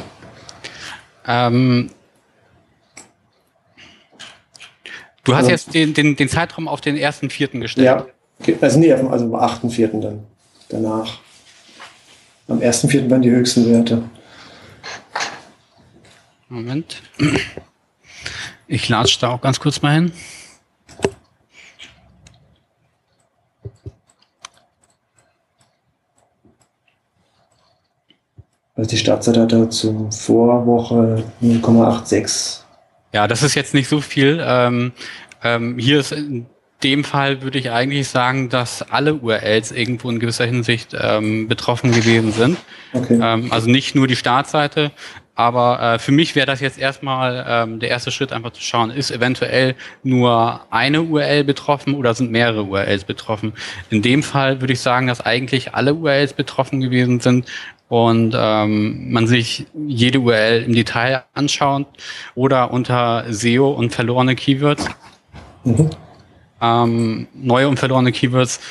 Ähm, 1.27 1.91
du 5.23 5.33
hast 5.35 5.43
also, 5.43 5.51
jetzt 5.51 5.73
den, 5.75 5.93
den, 5.93 6.15
den 6.15 6.27
Zeitraum 6.27 6.67
auf 6.67 6.81
den 6.81 6.97
1.4. 6.97 7.59
gestellt. 7.59 7.85
Ja, 7.85 8.05
also 8.59 8.79
nee, 8.79 8.91
also 8.91 9.25
am 9.25 9.35
8.4. 9.35 10.01
dann 10.01 10.23
danach. 10.69 11.19
Am 12.47 12.59
1.4. 12.59 13.11
waren 13.11 13.21
die 13.21 13.29
höchsten 13.29 13.71
Werte. 13.71 14.03
Moment. 16.49 17.01
Ich 18.67 18.89
latsche 18.89 19.19
da 19.19 19.29
auch 19.29 19.41
ganz 19.41 19.59
kurz 19.59 19.83
mal 19.83 19.93
hin. 19.93 20.11
Also 28.83 28.95
die 28.95 28.97
Startzeit 28.97 29.37
hatte 29.37 29.69
zum 29.69 30.11
Vorwoche 30.11 31.23
0,86. 31.41 32.63
Ja, 33.13 33.29
das 33.29 33.41
ist 33.41 33.55
jetzt 33.55 33.73
nicht 33.73 33.87
so 33.87 34.01
viel. 34.01 34.43
Ähm, 34.45 34.91
ähm, 35.41 35.77
hier 35.79 36.01
ist 36.01 36.11
in 36.11 36.47
dem 36.83 37.05
Fall 37.05 37.41
würde 37.41 37.59
ich 37.59 37.71
eigentlich 37.71 38.09
sagen, 38.09 38.49
dass 38.49 38.81
alle 38.91 39.13
URLs 39.13 39.71
irgendwo 39.71 40.09
in 40.09 40.19
gewisser 40.19 40.45
Hinsicht 40.45 40.93
ähm, 40.99 41.47
betroffen 41.47 41.93
gewesen 41.93 42.33
sind. 42.33 42.57
Okay. 42.91 43.17
Ähm, 43.23 43.53
also 43.53 43.69
nicht 43.69 43.95
nur 43.95 44.05
die 44.07 44.17
Startseite, 44.17 44.91
aber 45.35 45.81
äh, 45.81 45.99
für 45.99 46.11
mich 46.11 46.35
wäre 46.35 46.45
das 46.45 46.59
jetzt 46.59 46.77
erstmal 46.77 47.43
ähm, 47.47 47.79
der 47.79 47.89
erste 47.89 48.11
Schritt, 48.11 48.31
einfach 48.31 48.51
zu 48.51 48.61
schauen, 48.61 48.91
ist 48.91 49.09
eventuell 49.09 49.75
nur 50.03 50.61
eine 50.69 51.01
URL 51.01 51.43
betroffen 51.43 51.95
oder 51.95 52.13
sind 52.13 52.31
mehrere 52.31 52.63
URLs 52.63 53.05
betroffen. 53.05 53.53
In 53.89 54.03
dem 54.03 54.21
Fall 54.21 54.61
würde 54.61 54.73
ich 54.73 54.81
sagen, 54.81 55.07
dass 55.07 55.21
eigentlich 55.21 55.73
alle 55.73 55.95
URLs 55.95 56.33
betroffen 56.33 56.81
gewesen 56.81 57.19
sind 57.19 57.47
und 57.93 58.33
ähm, 58.35 59.11
man 59.11 59.27
sich 59.27 59.67
jede 59.85 60.19
URL 60.19 60.63
im 60.63 60.73
Detail 60.73 61.25
anschaut 61.35 61.85
oder 62.33 62.71
unter 62.71 63.23
SEO 63.31 63.69
und 63.69 63.93
verlorene 63.93 64.35
Keywords. 64.35 64.87
Mhm. 65.63 65.91
Ähm, 66.59 67.27
neue 67.35 67.67
und 67.67 67.77
verlorene 67.77 68.11
Keywords, 68.11 68.61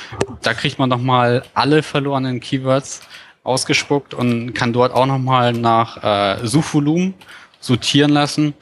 da 0.42 0.54
kriegt 0.54 0.80
man 0.80 0.88
nochmal 0.88 1.44
alle 1.54 1.84
verlorenen 1.84 2.40
Keywords 2.40 3.02
ausgespuckt 3.44 4.12
und 4.12 4.54
kann 4.54 4.72
dort 4.72 4.92
auch 4.92 5.06
nochmal 5.06 5.52
nach 5.52 6.02
äh, 6.02 6.44
Suchvolumen 6.44 7.14
sortieren 7.60 8.10
lassen 8.10 8.54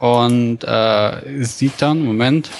und 0.00 0.64
äh, 0.64 1.42
sieht 1.42 1.80
dann, 1.80 2.04
Moment, 2.04 2.50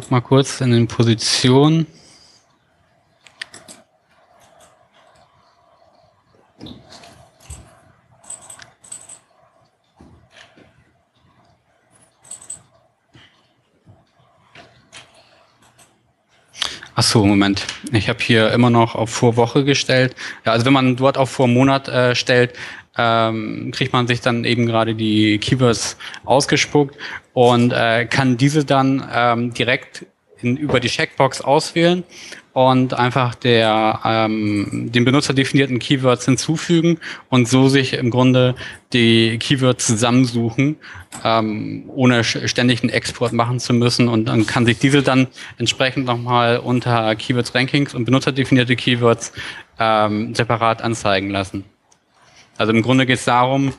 guck 0.00 0.12
mal 0.12 0.20
kurz 0.20 0.60
in 0.60 0.70
den 0.70 0.86
Positionen. 0.86 1.88
Ach 16.94 17.02
so, 17.02 17.24
Moment. 17.24 17.66
Ich 17.90 18.08
habe 18.08 18.20
hier 18.22 18.52
immer 18.52 18.70
noch 18.70 18.94
auf 18.94 19.10
Vorwoche 19.10 19.64
gestellt. 19.64 20.14
Ja, 20.44 20.52
also 20.52 20.64
wenn 20.64 20.72
man 20.72 20.94
dort 20.94 21.18
auf 21.18 21.30
Vormonat 21.30 21.88
äh, 21.88 22.14
stellt, 22.14 22.52
ähm, 22.98 23.70
kriegt 23.72 23.92
man 23.92 24.06
sich 24.06 24.20
dann 24.20 24.44
eben 24.44 24.66
gerade 24.66 24.94
die 24.94 25.38
Keywords 25.38 25.96
ausgespuckt 26.24 26.96
und 27.32 27.72
äh, 27.72 28.06
kann 28.06 28.36
diese 28.36 28.64
dann 28.64 29.08
ähm, 29.14 29.54
direkt 29.54 30.04
in, 30.40 30.56
über 30.56 30.80
die 30.80 30.88
Checkbox 30.88 31.40
auswählen 31.40 32.04
und 32.52 32.94
einfach 32.94 33.36
der 33.36 34.00
ähm, 34.04 34.90
den 34.92 35.04
benutzerdefinierten 35.04 35.78
Keywords 35.78 36.24
hinzufügen 36.24 36.98
und 37.28 37.48
so 37.48 37.68
sich 37.68 37.92
im 37.92 38.10
Grunde 38.10 38.56
die 38.92 39.38
Keywords 39.38 39.86
zusammensuchen, 39.86 40.76
ähm, 41.24 41.84
ohne 41.88 42.24
ständig 42.24 42.82
einen 42.82 42.90
Export 42.90 43.32
machen 43.32 43.60
zu 43.60 43.72
müssen 43.72 44.08
und 44.08 44.26
dann 44.26 44.46
kann 44.46 44.66
sich 44.66 44.78
diese 44.78 45.02
dann 45.02 45.28
entsprechend 45.58 46.06
nochmal 46.06 46.58
unter 46.58 47.14
Keywords 47.14 47.54
Rankings 47.54 47.94
und 47.94 48.04
benutzerdefinierte 48.04 48.74
Keywords 48.74 49.32
ähm, 49.78 50.34
separat 50.34 50.82
anzeigen 50.82 51.30
lassen. 51.30 51.64
Also 52.58 52.72
im 52.72 52.82
Grunde 52.82 53.06
geht 53.06 53.18
es 53.18 53.24
darum, 53.24 53.72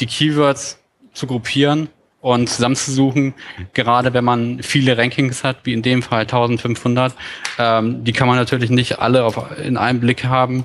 die 0.00 0.06
Keywords 0.06 0.78
zu 1.12 1.26
gruppieren 1.26 1.88
und 2.20 2.48
zusammenzusuchen, 2.48 3.34
gerade 3.72 4.12
wenn 4.12 4.24
man 4.24 4.62
viele 4.62 4.98
Rankings 4.98 5.42
hat, 5.42 5.58
wie 5.64 5.72
in 5.72 5.82
dem 5.82 6.02
Fall 6.02 6.22
1500. 6.22 7.14
Ähm, 7.58 8.04
die 8.04 8.12
kann 8.12 8.28
man 8.28 8.36
natürlich 8.36 8.68
nicht 8.68 8.98
alle 8.98 9.24
auf, 9.24 9.38
in 9.62 9.76
einem 9.76 10.00
Blick 10.00 10.24
haben. 10.24 10.64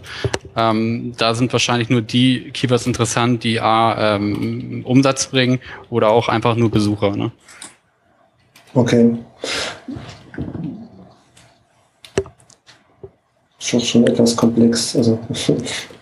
Ähm, 0.55 1.13
da 1.17 1.33
sind 1.33 1.53
wahrscheinlich 1.53 1.89
nur 1.89 2.01
die 2.01 2.51
Keywords 2.51 2.87
interessant, 2.87 3.43
die 3.43 3.61
A, 3.61 4.15
ähm, 4.15 4.83
Umsatz 4.85 5.27
bringen 5.27 5.59
oder 5.89 6.09
auch 6.09 6.27
einfach 6.27 6.55
nur 6.55 6.71
Besucher. 6.71 7.15
Ne? 7.15 7.31
Okay. 8.73 9.17
Schon, 13.59 13.79
schon 13.79 14.07
etwas 14.07 14.35
komplex. 14.35 14.95
Also 14.95 15.19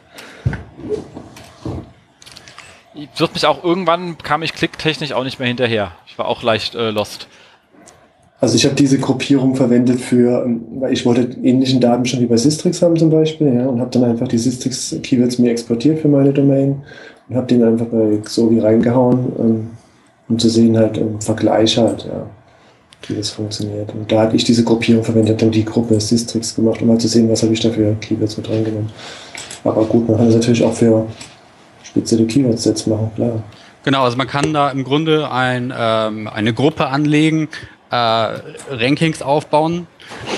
wird 3.18 3.34
mich 3.34 3.46
auch 3.46 3.64
irgendwann 3.64 4.18
kam 4.18 4.44
ich 4.44 4.54
klicktechnisch 4.54 5.14
auch 5.14 5.24
nicht 5.24 5.40
mehr 5.40 5.48
hinterher. 5.48 5.92
Ich 6.08 6.18
war 6.18 6.28
auch 6.28 6.44
leicht 6.44 6.76
äh, 6.76 6.92
lost. 6.92 7.28
Also 8.44 8.58
ich 8.58 8.66
habe 8.66 8.76
diese 8.76 9.00
Gruppierung 9.00 9.56
verwendet 9.56 10.02
für, 10.02 10.44
ähm, 10.44 10.66
weil 10.80 10.92
ich 10.92 11.06
wollte 11.06 11.22
ähnlichen 11.44 11.80
Datenstand 11.80 12.24
wie 12.24 12.28
bei 12.28 12.36
Sistrix 12.36 12.82
haben 12.82 12.98
zum 12.98 13.10
Beispiel, 13.10 13.54
ja, 13.54 13.68
und 13.68 13.80
habe 13.80 13.90
dann 13.92 14.04
einfach 14.04 14.28
die 14.28 14.38
Sistrix 14.38 14.94
Keywords 15.02 15.40
mir 15.40 15.50
exportiert 15.50 16.00
für 16.00 16.10
meine 16.10 16.34
Domain 16.34 16.82
und 17.30 17.36
habe 17.38 17.48
den 17.48 17.64
einfach 17.64 17.86
bei 17.86 18.18
Xovi 18.18 18.60
reingehauen, 18.60 19.32
ähm, 19.40 19.68
um 20.28 20.38
zu 20.38 20.50
sehen 20.50 20.78
halt 20.78 20.98
im 20.98 21.22
Vergleich 21.22 21.78
halt, 21.78 22.04
ja, 22.04 22.28
wie 23.08 23.16
das 23.16 23.30
funktioniert. 23.30 23.94
Und 23.94 24.12
da 24.12 24.24
habe 24.24 24.36
ich 24.36 24.44
diese 24.44 24.66
Gruppierung 24.66 25.06
verwendet, 25.06 25.42
dann 25.42 25.52
die 25.52 25.64
Gruppe 25.64 26.00
Sistrix 26.02 26.54
gemacht, 26.54 26.82
um 26.82 26.90
mal 26.90 26.98
zu 26.98 27.08
sehen, 27.08 27.30
was 27.30 27.44
habe 27.44 27.54
ich 27.54 27.62
da 27.62 27.70
für 27.70 27.96
Keywords 28.02 28.36
mit 28.36 28.50
reingenommen. 28.50 28.90
Aber 29.64 29.86
gut, 29.86 30.08
man 30.10 30.18
kann 30.18 30.26
das 30.26 30.36
natürlich 30.36 30.66
auch 30.66 30.74
für 30.74 31.06
spezielle 31.94 32.26
Keyword-Sets 32.26 32.88
machen, 32.88 33.12
klar. 33.16 33.44
Genau, 33.84 34.04
also 34.04 34.18
man 34.18 34.28
kann 34.28 34.54
da 34.54 34.70
im 34.72 34.84
Grunde 34.84 35.30
ein, 35.30 35.74
ähm, 35.78 36.28
eine 36.28 36.54
Gruppe 36.54 36.88
anlegen, 36.88 37.50
äh, 37.92 37.96
Rankings 37.96 39.22
aufbauen, 39.22 39.88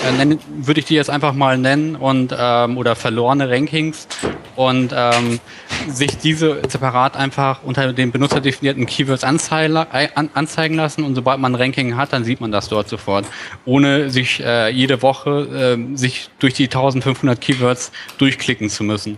äh, 0.03 0.35
würde 0.57 0.79
ich 0.81 0.87
die 0.87 0.95
jetzt 0.95 1.09
einfach 1.09 1.33
mal 1.33 1.57
nennen, 1.57 1.95
und 1.95 2.35
ähm, 2.37 2.77
oder 2.77 2.95
verlorene 2.95 3.49
Rankings 3.49 4.07
und 4.55 4.93
ähm, 4.95 5.39
sich 5.87 6.17
diese 6.17 6.61
separat 6.67 7.15
einfach 7.15 7.63
unter 7.63 7.93
den 7.93 8.11
benutzerdefinierten 8.11 8.85
Keywords 8.87 9.23
anzeigen 9.23 10.75
lassen 10.75 11.03
und 11.03 11.15
sobald 11.15 11.39
man 11.39 11.53
ein 11.53 11.61
Ranking 11.61 11.95
hat, 11.95 12.11
dann 12.13 12.25
sieht 12.25 12.41
man 12.41 12.51
das 12.51 12.67
dort 12.67 12.89
sofort, 12.89 13.25
ohne 13.65 14.09
sich 14.09 14.43
äh, 14.43 14.69
jede 14.69 15.01
Woche 15.01 15.77
äh, 15.77 15.95
sich 15.95 16.29
durch 16.39 16.55
die 16.55 16.65
1500 16.65 17.39
Keywords 17.39 17.91
durchklicken 18.17 18.69
zu 18.69 18.83
müssen. 18.83 19.17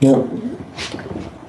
Ja, 0.00 0.22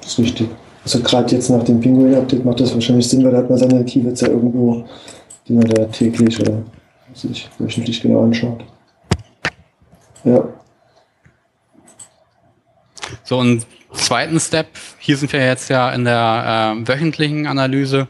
das 0.00 0.12
ist 0.12 0.18
richtig. 0.18 0.48
Also 0.82 1.00
gerade 1.00 1.34
jetzt 1.34 1.50
nach 1.50 1.62
dem 1.62 1.80
Pinguin-Update 1.80 2.44
macht 2.44 2.60
das 2.60 2.74
wahrscheinlich 2.74 3.08
Sinn, 3.08 3.22
weil 3.24 3.32
da 3.32 3.38
hat 3.38 3.50
man 3.50 3.58
seine 3.58 3.84
Keywords 3.84 4.22
ja 4.22 4.28
irgendwo, 4.28 4.84
die 5.46 5.52
man 5.52 5.66
da 5.66 5.84
täglich 5.84 6.40
oder 6.40 6.62
sich 7.14 7.48
wöchentlich 7.58 8.00
genau 8.00 8.24
anschaut. 8.24 8.64
Ja. 10.24 10.48
So, 13.24 13.38
und 13.38 13.66
zweiten 13.92 14.40
Step, 14.40 14.68
hier 14.98 15.16
sind 15.16 15.32
wir 15.32 15.44
jetzt 15.44 15.68
ja 15.68 15.92
in 15.92 16.04
der 16.04 16.76
äh, 16.76 16.88
wöchentlichen 16.88 17.46
Analyse. 17.46 18.08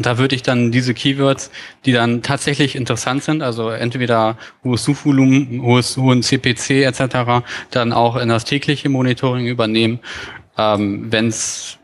Da 0.00 0.18
würde 0.18 0.34
ich 0.34 0.42
dann 0.42 0.72
diese 0.72 0.92
Keywords, 0.92 1.50
die 1.84 1.92
dann 1.92 2.22
tatsächlich 2.22 2.74
interessant 2.74 3.22
sind, 3.22 3.42
also 3.42 3.70
entweder 3.70 4.36
hohes 4.64 4.84
Suchvolumen, 4.84 5.62
hohes, 5.62 5.96
hohen 5.96 6.22
CPC 6.22 6.84
etc., 6.84 7.44
dann 7.70 7.92
auch 7.92 8.16
in 8.16 8.28
das 8.28 8.44
tägliche 8.44 8.88
Monitoring 8.88 9.46
übernehmen, 9.46 10.00
ähm, 10.56 11.06
wenn 11.10 11.28
es 11.28 11.78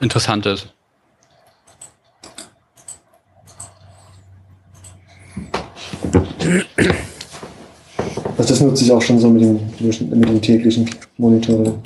interessant 0.00 0.46
ist. 0.46 0.68
Also 8.36 8.54
das 8.54 8.60
nutze 8.60 8.84
ich 8.84 8.92
auch 8.92 9.02
schon 9.02 9.18
so 9.18 9.28
mit 9.28 9.42
dem, 9.42 9.60
mit 9.80 10.28
dem 10.28 10.42
täglichen 10.42 10.88
Monitoring. 11.16 11.82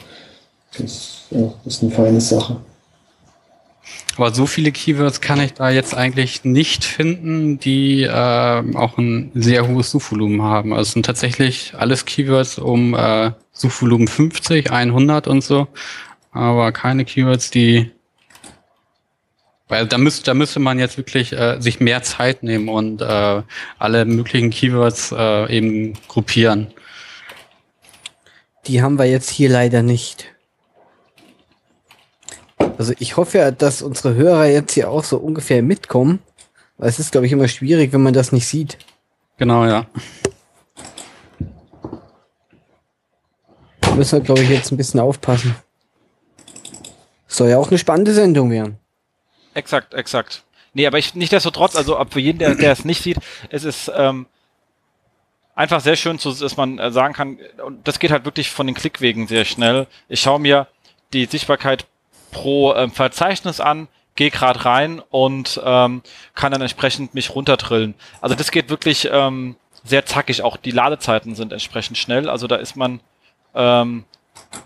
Das, 0.79 1.27
ja, 1.31 1.53
ist 1.65 1.83
eine 1.83 1.93
feine 1.93 2.21
Sache. 2.21 2.59
Aber 4.17 4.33
so 4.35 4.47
viele 4.47 4.73
Keywords 4.73 5.21
kann 5.21 5.41
ich 5.41 5.55
da 5.55 5.71
jetzt 5.71 5.95
eigentlich 5.95 6.45
nicht 6.45 6.85
finden, 6.85 7.59
die 7.59 8.03
äh, 8.03 8.75
auch 8.75 8.99
ein 8.99 9.31
sehr 9.35 9.69
hohes 9.69 9.91
Suchvolumen 9.91 10.43
haben. 10.43 10.73
Also 10.73 10.83
es 10.83 10.93
sind 10.93 11.07
tatsächlich 11.07 11.75
alles 11.77 12.07
Keywords 12.07 12.59
um 12.59 12.95
äh, 12.95 13.33
Suchvolumen 13.53 14.09
50, 14.09 14.71
100 14.71 15.29
und 15.29 15.43
so, 15.43 15.69
aber 16.33 16.73
keine 16.73 17.05
Keywords, 17.05 17.51
die 17.51 17.91
weil 19.69 19.87
da 19.87 19.99
müsste, 19.99 20.25
da 20.25 20.35
müsste 20.35 20.61
man 20.61 20.79
jetzt 20.79 20.97
wirklich 20.97 21.33
äh, 21.33 21.61
sich 21.61 21.81
mehr 21.81 22.03
Zeit 22.03 22.43
nehmen 22.43 22.69
und 22.69 23.03
äh, 23.03 23.43
alle 23.79 24.05
möglichen 24.05 24.51
Keywords 24.51 25.13
äh, 25.13 25.57
eben 25.57 25.95
gruppieren. 26.07 26.69
Die 28.67 28.83
haben 28.83 28.99
wir 28.99 29.07
jetzt 29.07 29.31
hier 29.31 29.49
leider 29.49 29.83
nicht. 29.83 30.36
Also 32.79 32.93
ich 32.99 33.17
hoffe 33.17 33.39
ja, 33.39 33.51
dass 33.51 33.83
unsere 33.83 34.15
Hörer 34.15 34.47
jetzt 34.47 34.75
hier 34.75 34.91
auch 34.91 35.05
so 35.05 35.19
ungefähr 35.19 35.63
mitkommen. 35.63 36.21
Weil 36.79 36.89
es 36.91 36.99
ist, 36.99 37.13
glaube 37.13 37.27
ich, 37.27 37.33
immer 37.33 37.49
schwierig, 37.49 37.93
wenn 37.93 38.03
man 38.03 38.13
das 38.13 38.33
nicht 38.33 38.47
sieht. 38.47 38.77
Genau, 39.39 39.65
ja. 39.65 39.87
Da 43.81 43.95
müssen 43.95 44.19
wir, 44.19 44.25
glaube 44.25 44.43
ich, 44.43 44.51
jetzt 44.51 44.71
ein 44.73 44.77
bisschen 44.77 45.01
aufpassen. 45.01 45.55
Soll 47.27 47.49
ja 47.49 47.59
auch 47.59 47.69
eine 47.69 47.79
spannende 47.79 48.13
Sendung 48.13 48.51
werden. 48.51 48.79
Exakt, 49.55 49.95
exakt. 49.95 50.45
Nee, 50.75 50.87
aber 50.87 50.99
ich 50.99 51.15
nichtsdestotrotz, 51.15 51.77
also 51.77 51.99
für 52.11 52.21
jeden, 52.21 52.39
der, 52.39 52.55
der 52.55 52.73
es 52.73 52.85
nicht 52.85 53.03
sieht, 53.03 53.19
es 53.49 53.65
ist 53.65 53.91
ähm, 53.95 54.27
einfach 55.55 55.81
sehr 55.81 55.97
schön, 55.97 56.19
zu, 56.19 56.33
dass 56.33 56.59
man 56.59 56.79
äh, 56.79 56.91
sagen 56.91 57.15
kann, 57.15 57.39
und 57.65 57.89
das 57.89 57.99
geht 57.99 58.11
halt 58.11 58.27
wirklich 58.27 58.51
von 58.51 58.67
den 58.67 58.77
Klickwegen 58.77 59.27
sehr 59.27 59.47
schnell. 59.47 59.87
Ich 60.09 60.21
schaue 60.21 60.39
mir 60.39 60.67
die 61.15 61.25
Sichtbarkeit 61.25 61.87
pro 62.37 62.75
ähm, 62.75 62.91
Verzeichnis 62.91 63.61
an, 63.61 63.89
gehe 64.15 64.31
gerade 64.31 64.67
rein 64.67 65.01
und 65.09 65.59
ähm, 65.65 66.03
kann 66.35 66.53
dann 66.53 66.61
entsprechend 66.61 67.15
mich 67.15 67.35
runterdrillen. 67.35 67.95
Also 68.21 68.35
das 68.35 68.51
geht 68.51 68.69
wirklich 68.69 69.09
ähm, 69.11 69.57
sehr 69.85 70.05
zackig. 70.05 70.43
Auch 70.43 70.59
die 70.59 70.71
Ladezeiten 70.71 71.35
sind 71.35 71.53
entsprechend 71.55 71.97
schnell. 71.97 72.29
Also 72.29 72.47
da 72.47 72.57
ist 72.57 72.77
man 72.77 73.01
ähm, 73.55 74.05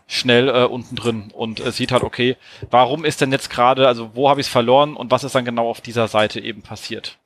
schnell 0.08 0.48
äh, 0.48 0.64
unten 0.64 0.96
drin 0.96 1.30
und 1.32 1.64
äh, 1.64 1.70
sieht 1.70 1.92
halt, 1.92 2.02
okay, 2.02 2.36
warum 2.70 3.04
ist 3.04 3.20
denn 3.20 3.30
jetzt 3.30 3.50
gerade, 3.50 3.86
also 3.86 4.10
wo 4.14 4.28
habe 4.28 4.40
ich 4.40 4.48
es 4.48 4.52
verloren 4.52 4.96
und 4.96 5.12
was 5.12 5.22
ist 5.22 5.36
dann 5.36 5.44
genau 5.44 5.70
auf 5.70 5.80
dieser 5.80 6.08
Seite 6.08 6.40
eben 6.40 6.62
passiert? 6.62 7.18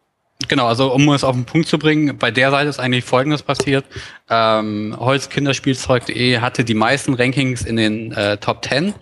Genau, 0.48 0.66
also 0.66 0.92
um 0.92 1.08
es 1.10 1.24
auf 1.24 1.34
den 1.34 1.46
Punkt 1.46 1.68
zu 1.68 1.78
bringen, 1.78 2.18
bei 2.18 2.30
der 2.30 2.50
Seite 2.50 2.68
ist 2.68 2.80
eigentlich 2.80 3.04
Folgendes 3.04 3.42
passiert. 3.42 3.86
Ähm, 4.28 4.94
Holzkinderspielzeug.de 4.98 6.40
hatte 6.40 6.64
die 6.64 6.74
meisten 6.74 7.14
Rankings 7.14 7.62
in 7.62 7.76
den 7.76 8.12
äh, 8.12 8.36
Top 8.36 8.62
10 8.62 8.92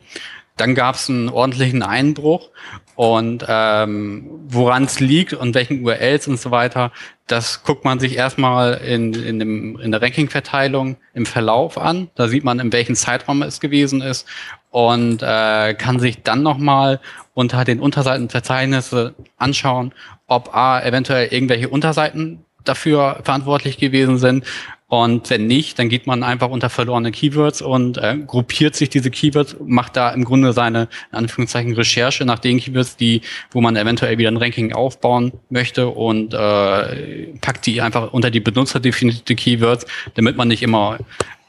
dann 0.57 0.75
gab 0.75 0.97
es 0.97 1.09
einen 1.09 1.29
ordentlichen 1.29 1.83
Einbruch 1.83 2.51
und 2.95 3.45
ähm, 3.49 4.29
woran 4.49 4.85
es 4.85 5.01
liegt 5.01 5.33
und 5.33 5.55
welchen 5.55 5.83
URLs 5.83 6.29
und 6.29 6.39
so 6.39 6.51
weiter, 6.51 6.93
das 7.27 7.63
guckt 7.65 7.85
man 7.85 7.99
sich 7.99 8.17
erstmal 8.17 8.75
in, 8.75 9.15
in, 9.15 9.39
dem, 9.39 9.81
in 9.81 9.91
der 9.91 10.03
Ranking-Verteilung 10.03 10.97
im 11.15 11.25
Verlauf 11.25 11.79
an. 11.79 12.11
Da 12.15 12.29
sieht 12.29 12.45
man, 12.45 12.61
in 12.61 12.73
welchem 12.73 12.95
Zeitraum 12.95 13.43
es 13.43 13.61
gewesen 13.61 14.03
ist 14.03 14.27
und 14.71 15.23
äh, 15.23 15.75
kann 15.75 16.01
sich 16.01 16.23
dann 16.23 16.43
nochmal 16.43 17.01
unter 17.35 17.65
den 17.65 17.81
Unterseitenverzeichnisse 17.81 19.15
anschauen, 19.39 19.93
ob 20.27 20.55
A, 20.55 20.81
eventuell 20.83 21.29
irgendwelche 21.33 21.71
Unterseiten 21.71 22.45
dafür 22.65 23.21
verantwortlich 23.25 23.79
gewesen 23.79 24.19
sind 24.19 24.45
und 24.93 25.30
wenn 25.30 25.47
nicht, 25.47 25.78
dann 25.78 25.88
geht 25.88 26.07
man 26.07 26.22
einfach 26.22 26.51
unter 26.51 26.68
verlorene 26.68 27.12
Keywords 27.12 27.62
und 27.62 27.97
äh, 27.97 28.14
gruppiert 28.26 28.76
sich 28.76 28.90
diese 28.90 29.11
Keywords, 29.11 29.57
macht 29.64 29.97
da 29.97 30.11
im 30.11 30.22
Grunde 30.22 30.53
seine, 30.53 30.86
in 31.11 31.16
Anführungszeichen, 31.16 31.72
Recherche 31.72 32.26
nach 32.26 32.38
den 32.38 32.61
Keywords, 32.61 32.99
die, 32.99 33.22
wo 33.53 33.62
man 33.62 33.74
eventuell 33.76 34.18
wieder 34.18 34.30
ein 34.30 34.36
Ranking 34.36 34.74
aufbauen 34.74 35.32
möchte 35.49 35.88
und 35.88 36.34
äh, 36.34 37.28
packt 37.40 37.64
die 37.64 37.80
einfach 37.80 38.12
unter 38.12 38.30
die 38.30 38.40
benutzerdefinierte 38.40 39.34
Keywords, 39.34 39.86
damit 40.12 40.36
man 40.36 40.49
nicht 40.49 40.62
immer 40.62 40.99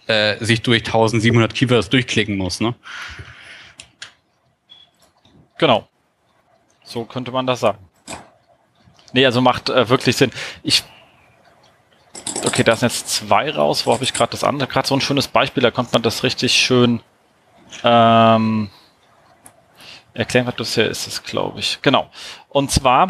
äh, 0.07 0.37
sich 0.39 0.61
durch 0.61 0.85
1700 0.85 1.53
Keywords 1.53 1.89
durchklicken 1.89 2.37
muss. 2.37 2.61
Ne? 2.61 2.73
Genau. 5.57 5.89
So 6.85 7.03
könnte 7.03 7.31
man 7.31 7.45
das 7.45 7.59
sagen. 7.59 7.79
Nee, 9.11 9.25
also 9.25 9.41
macht 9.41 9.69
äh, 9.69 9.89
wirklich 9.89 10.15
Sinn. 10.15 10.31
Ich 10.63 10.85
Okay, 12.45 12.63
da 12.63 12.75
sind 12.75 12.91
jetzt 12.91 13.09
zwei 13.09 13.51
raus. 13.51 13.85
Wo 13.85 13.93
habe 13.93 14.03
ich 14.03 14.13
gerade 14.13 14.31
das 14.31 14.43
andere? 14.43 14.67
Gerade 14.67 14.87
so 14.87 14.95
ein 14.95 15.01
schönes 15.01 15.27
Beispiel, 15.27 15.63
da 15.63 15.71
konnte 15.71 15.93
man 15.93 16.01
das 16.01 16.23
richtig 16.23 16.53
schön 16.53 17.01
ähm, 17.83 18.69
erklären, 20.13 20.47
was 20.47 20.55
das 20.55 20.75
hier 20.75 20.87
ist, 20.87 21.07
es 21.07 21.23
glaube 21.23 21.59
ich. 21.59 21.79
Genau. 21.81 22.09
Und 22.49 22.71
zwar 22.71 23.09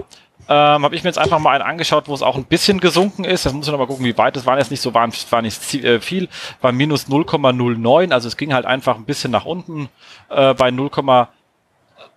ähm, 0.49 0.84
habe 0.84 0.95
ich 0.95 1.03
mir 1.03 1.09
jetzt 1.09 1.17
einfach 1.17 1.39
mal 1.39 1.53
einen 1.53 1.69
angeschaut, 1.69 2.07
wo 2.07 2.13
es 2.13 2.21
auch 2.21 2.36
ein 2.36 2.45
bisschen 2.45 2.80
gesunken 2.80 3.24
ist. 3.24 3.45
Das 3.45 3.53
muss 3.53 3.65
ich 3.65 3.71
noch 3.71 3.80
mal 3.80 3.88
gucken, 3.88 4.05
wie 4.05 4.17
weit. 4.17 4.36
Das 4.36 4.45
war 4.45 4.57
jetzt 4.57 4.71
nicht 4.71 4.82
so, 4.82 4.93
war, 4.93 5.07
war 5.30 5.41
nicht 5.41 5.63
viel, 5.63 6.30
war 6.61 6.71
minus 6.71 7.07
0,09. 7.07 8.11
Also 8.11 8.28
es 8.28 8.38
ging 8.38 8.53
halt 8.53 8.65
einfach 8.65 8.95
ein 8.95 9.05
bisschen 9.05 9.32
nach 9.32 9.45
unten 9.45 9.89
äh, 10.30 10.53
bei 10.53 10.69
0,09 10.69 11.28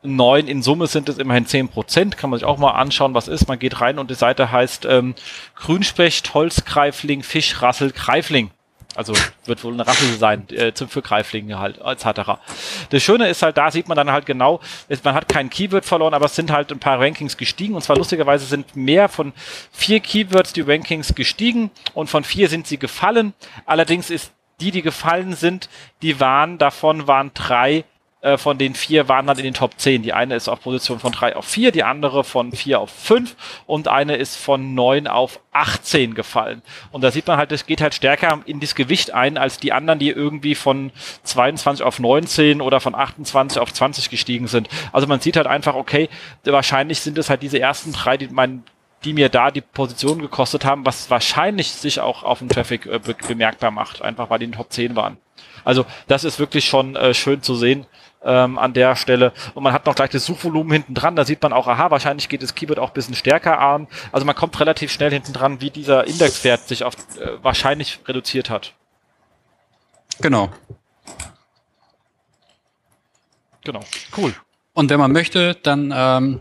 neun. 0.02 0.48
In 0.48 0.62
Summe 0.62 0.86
sind 0.86 1.08
es 1.08 1.18
immerhin 1.18 1.46
zehn 1.46 1.68
Prozent. 1.68 2.16
Kann 2.16 2.30
man 2.30 2.38
sich 2.38 2.46
auch 2.46 2.58
mal 2.58 2.72
anschauen, 2.72 3.14
was 3.14 3.28
ist. 3.28 3.48
Man 3.48 3.58
geht 3.58 3.80
rein 3.80 3.98
und 3.98 4.10
die 4.10 4.14
Seite 4.14 4.50
heißt 4.52 4.84
ähm, 4.86 5.14
Grünspecht, 5.54 6.34
Holzgreifling, 6.34 7.22
Fischrassel, 7.22 7.92
Greifling. 7.92 8.50
Also 8.96 9.12
wird 9.44 9.62
wohl 9.62 9.74
eine 9.74 9.86
Rassel 9.86 10.16
sein, 10.16 10.48
äh, 10.48 10.72
für 10.72 11.02
Greiflinge 11.02 11.58
halt, 11.58 11.78
etc. 11.78 12.38
Das 12.88 13.02
Schöne 13.02 13.28
ist 13.28 13.42
halt, 13.42 13.58
da 13.58 13.70
sieht 13.70 13.88
man 13.88 13.96
dann 13.96 14.10
halt 14.10 14.24
genau, 14.24 14.60
man 15.04 15.14
hat 15.14 15.28
kein 15.28 15.50
Keyword 15.50 15.84
verloren, 15.84 16.14
aber 16.14 16.24
es 16.24 16.34
sind 16.34 16.50
halt 16.50 16.72
ein 16.72 16.78
paar 16.78 16.98
Rankings 16.98 17.36
gestiegen. 17.36 17.74
Und 17.74 17.82
zwar 17.82 17.96
lustigerweise 17.96 18.46
sind 18.46 18.74
mehr 18.74 19.10
von 19.10 19.34
vier 19.70 20.00
Keywords 20.00 20.54
die 20.54 20.62
Rankings 20.62 21.14
gestiegen 21.14 21.70
und 21.92 22.08
von 22.08 22.24
vier 22.24 22.48
sind 22.48 22.66
sie 22.66 22.78
gefallen. 22.78 23.34
Allerdings 23.66 24.08
ist 24.08 24.32
die, 24.60 24.70
die 24.70 24.82
gefallen 24.82 25.34
sind, 25.34 25.68
die 26.00 26.18
waren, 26.18 26.56
davon 26.56 27.06
waren 27.06 27.32
drei 27.34 27.84
äh, 28.26 28.38
von 28.38 28.58
den 28.58 28.74
vier 28.74 29.08
waren 29.08 29.26
dann 29.26 29.38
in 29.38 29.44
den 29.44 29.54
Top 29.54 29.78
10. 29.78 30.02
Die 30.02 30.12
eine 30.12 30.34
ist 30.34 30.48
auf 30.48 30.60
Position 30.60 30.98
von 30.98 31.12
3 31.12 31.36
auf 31.36 31.44
4, 31.44 31.70
die 31.70 31.84
andere 31.84 32.24
von 32.24 32.50
4 32.50 32.80
auf 32.80 32.90
5 32.90 33.36
und 33.66 33.86
eine 33.86 34.16
ist 34.16 34.36
von 34.36 34.74
9 34.74 35.06
auf 35.06 35.38
18 35.52 36.14
gefallen. 36.14 36.62
Und 36.90 37.04
da 37.04 37.12
sieht 37.12 37.26
man 37.28 37.38
halt, 37.38 37.52
es 37.52 37.66
geht 37.66 37.80
halt 37.80 37.94
stärker 37.94 38.40
in 38.44 38.58
das 38.58 38.74
Gewicht 38.74 39.12
ein 39.12 39.38
als 39.38 39.58
die 39.58 39.72
anderen, 39.72 40.00
die 40.00 40.10
irgendwie 40.10 40.56
von 40.56 40.90
22 41.22 41.84
auf 41.86 42.00
19 42.00 42.60
oder 42.60 42.80
von 42.80 42.96
28 42.96 43.60
auf 43.60 43.72
20 43.72 44.10
gestiegen 44.10 44.48
sind. 44.48 44.68
Also 44.92 45.06
man 45.06 45.20
sieht 45.20 45.36
halt 45.36 45.46
einfach, 45.46 45.76
okay, 45.76 46.08
wahrscheinlich 46.44 47.00
sind 47.00 47.18
es 47.18 47.30
halt 47.30 47.42
diese 47.42 47.60
ersten 47.60 47.92
drei, 47.92 48.16
die 48.16 48.28
mein 48.28 48.64
die 49.04 49.12
mir 49.12 49.28
da 49.28 49.52
die 49.52 49.60
Position 49.60 50.20
gekostet 50.20 50.64
haben, 50.64 50.84
was 50.84 51.10
wahrscheinlich 51.10 51.70
sich 51.70 52.00
auch 52.00 52.24
auf 52.24 52.40
dem 52.40 52.48
Traffic 52.48 52.86
äh, 52.86 52.98
be 52.98 53.14
bemerkbar 53.28 53.70
macht, 53.70 54.02
einfach 54.02 54.30
weil 54.30 54.40
die 54.40 54.46
in 54.46 54.50
den 54.50 54.56
Top 54.56 54.72
10 54.72 54.96
waren. 54.96 55.18
Also 55.64 55.84
das 56.06 56.24
ist 56.24 56.38
wirklich 56.38 56.64
schon 56.64 56.96
äh, 56.96 57.12
schön 57.12 57.42
zu 57.42 57.54
sehen, 57.54 57.86
ähm, 58.24 58.58
an 58.58 58.72
der 58.72 58.96
Stelle. 58.96 59.32
Und 59.54 59.62
man 59.62 59.72
hat 59.72 59.86
noch 59.86 59.94
gleich 59.94 60.10
das 60.10 60.26
Suchvolumen 60.26 60.72
hinten 60.72 60.94
dran. 60.94 61.16
Da 61.16 61.24
sieht 61.24 61.42
man 61.42 61.52
auch, 61.52 61.66
aha, 61.68 61.90
wahrscheinlich 61.90 62.28
geht 62.28 62.42
das 62.42 62.54
Keyword 62.54 62.78
auch 62.78 62.90
ein 62.90 62.94
bisschen 62.94 63.14
stärker 63.14 63.60
an. 63.60 63.88
Also 64.12 64.26
man 64.26 64.34
kommt 64.34 64.58
relativ 64.60 64.90
schnell 64.90 65.10
hinten 65.10 65.32
dran, 65.32 65.60
wie 65.60 65.70
dieser 65.70 66.06
Indexwert 66.06 66.66
sich 66.68 66.84
auf 66.84 66.94
äh, 67.18 67.42
wahrscheinlich 67.42 68.00
reduziert 68.06 68.50
hat. 68.50 68.74
Genau. 70.20 70.50
Genau. 73.64 73.80
Cool. 74.16 74.34
Und 74.72 74.90
wenn 74.90 75.00
man 75.00 75.12
möchte, 75.12 75.54
dann 75.54 75.92
ähm, 75.94 76.40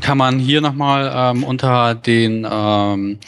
kann 0.00 0.18
man 0.18 0.38
hier 0.38 0.60
nochmal 0.60 1.12
ähm, 1.14 1.44
unter 1.44 1.94
den 1.94 2.46
ähm, 2.50 3.20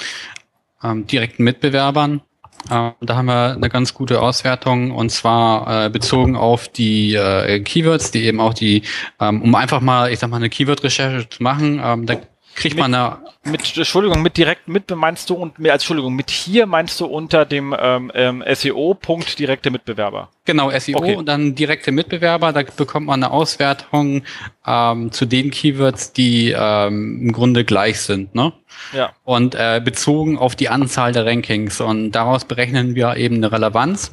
ähm, 0.82 1.06
direkten 1.06 1.44
Mitbewerbern 1.44 2.22
da 2.68 3.16
haben 3.16 3.26
wir 3.26 3.52
eine 3.52 3.68
ganz 3.68 3.94
gute 3.94 4.20
Auswertung 4.20 4.90
und 4.90 5.10
zwar 5.10 5.86
äh, 5.86 5.90
bezogen 5.90 6.36
auf 6.36 6.68
die 6.68 7.14
äh, 7.14 7.60
Keywords, 7.60 8.10
die 8.10 8.24
eben 8.24 8.40
auch 8.40 8.54
die, 8.54 8.82
ähm, 9.20 9.42
um 9.42 9.54
einfach 9.54 9.80
mal, 9.80 10.12
ich 10.12 10.18
sag 10.18 10.30
mal, 10.30 10.36
eine 10.36 10.50
Keyword-Recherche 10.50 11.28
zu 11.28 11.42
machen, 11.42 11.80
ähm, 11.82 12.06
da 12.06 12.16
kriegt 12.59 12.76
man 12.76 12.92
da. 12.92 13.22
Mit, 13.44 13.76
Entschuldigung, 13.76 14.22
mit 14.22 14.36
direkt 14.36 14.68
mit 14.68 14.90
meinst 14.90 15.30
du 15.30 15.34
und 15.34 15.59
mehr 15.59 15.72
als 15.72 15.82
Entschuldigung, 15.82 16.14
mit 16.14 16.30
hier 16.30 16.66
meinst 16.66 17.00
du 17.00 17.06
unter 17.06 17.44
dem 17.44 17.74
ähm, 17.78 18.11
ähm, 18.14 18.44
SEO-Punkt 18.46 19.38
direkte 19.38 19.70
Mitbewerber. 19.70 20.28
Genau, 20.44 20.70
SEO 20.78 20.98
okay. 20.98 21.16
und 21.16 21.26
dann 21.26 21.54
direkte 21.54 21.92
Mitbewerber, 21.92 22.52
da 22.52 22.62
bekommt 22.62 23.06
man 23.06 23.22
eine 23.22 23.32
Auswertung 23.32 24.22
ähm, 24.66 25.12
zu 25.12 25.26
den 25.26 25.50
Keywords, 25.50 26.12
die 26.12 26.54
ähm, 26.56 27.20
im 27.22 27.32
Grunde 27.32 27.64
gleich 27.64 28.00
sind, 28.00 28.34
ne? 28.34 28.52
Ja. 28.92 29.12
Und 29.24 29.54
äh, 29.54 29.80
bezogen 29.82 30.38
auf 30.38 30.54
die 30.54 30.68
Anzahl 30.68 31.12
der 31.12 31.26
Rankings. 31.26 31.80
Und 31.80 32.12
daraus 32.12 32.44
berechnen 32.44 32.94
wir 32.94 33.16
eben 33.16 33.36
eine 33.36 33.50
Relevanz. 33.50 34.11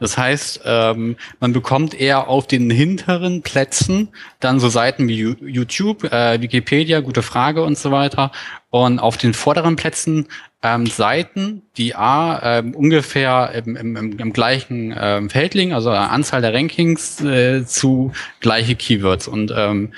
Das 0.00 0.16
heißt, 0.16 0.60
ähm, 0.64 1.16
man 1.40 1.52
bekommt 1.52 1.94
eher 1.94 2.28
auf 2.28 2.46
den 2.46 2.70
hinteren 2.70 3.42
Plätzen 3.42 4.08
dann 4.40 4.60
so 4.60 4.68
Seiten 4.68 5.08
wie 5.08 5.16
YouTube, 5.16 6.04
äh, 6.04 6.40
Wikipedia, 6.40 7.00
gute 7.00 7.22
Frage 7.22 7.62
und 7.64 7.76
so 7.76 7.90
weiter. 7.90 8.30
Und 8.70 9.00
auf 9.00 9.16
den 9.16 9.34
vorderen 9.34 9.76
Plätzen 9.76 10.28
ähm, 10.62 10.86
Seiten, 10.86 11.62
die 11.76 11.94
A 11.94 12.58
ähm, 12.58 12.74
ungefähr 12.74 13.52
im, 13.54 13.76
im, 13.76 14.18
im, 14.18 14.32
gleichen 14.32 14.94
ähm, 14.98 15.30
Feld 15.30 15.54
liegen, 15.54 15.72
also 15.72 15.90
Anzahl 15.90 16.42
der 16.42 16.52
Rankings 16.52 17.20
äh, 17.20 17.64
zu 17.64 18.12
gleiche 18.40 18.74
Keywords. 18.74 19.28
Und 19.28 19.52
ähm, 19.56 19.92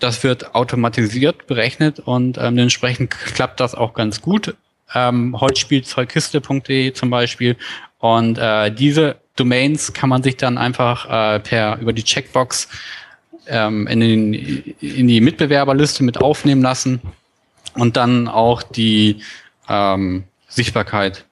das 0.00 0.22
wird 0.22 0.54
automatisiert 0.54 1.46
berechnet 1.46 2.00
und 2.00 2.38
ähm, 2.38 2.56
dementsprechend 2.56 3.10
klappt 3.10 3.60
das 3.60 3.74
auch 3.74 3.94
ganz 3.94 4.20
gut. 4.20 4.54
Ähm, 4.94 5.38
Holzspielzeugkiste.de 5.38 6.92
zum 6.92 7.10
Beispiel 7.10 7.56
und 7.98 8.38
äh, 8.38 8.70
diese 8.70 9.16
Domains 9.36 9.92
kann 9.92 10.08
man 10.08 10.22
sich 10.22 10.36
dann 10.36 10.58
einfach 10.58 11.06
äh, 11.36 11.40
per 11.40 11.78
über 11.78 11.92
die 11.92 12.04
Checkbox 12.04 12.68
ähm, 13.46 13.86
in, 13.86 14.00
den, 14.00 14.34
in 14.80 15.08
die 15.08 15.20
Mitbewerberliste 15.20 16.04
mit 16.04 16.18
aufnehmen 16.18 16.62
lassen 16.62 17.00
und 17.74 17.96
dann 17.96 18.28
auch 18.28 18.62
die 18.62 19.22
ähm, 19.68 20.24
Sichtbarkeit 20.48 21.24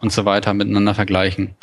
und 0.00 0.12
so 0.12 0.24
weiter 0.24 0.54
miteinander 0.54 0.94
vergleichen. 0.94 1.54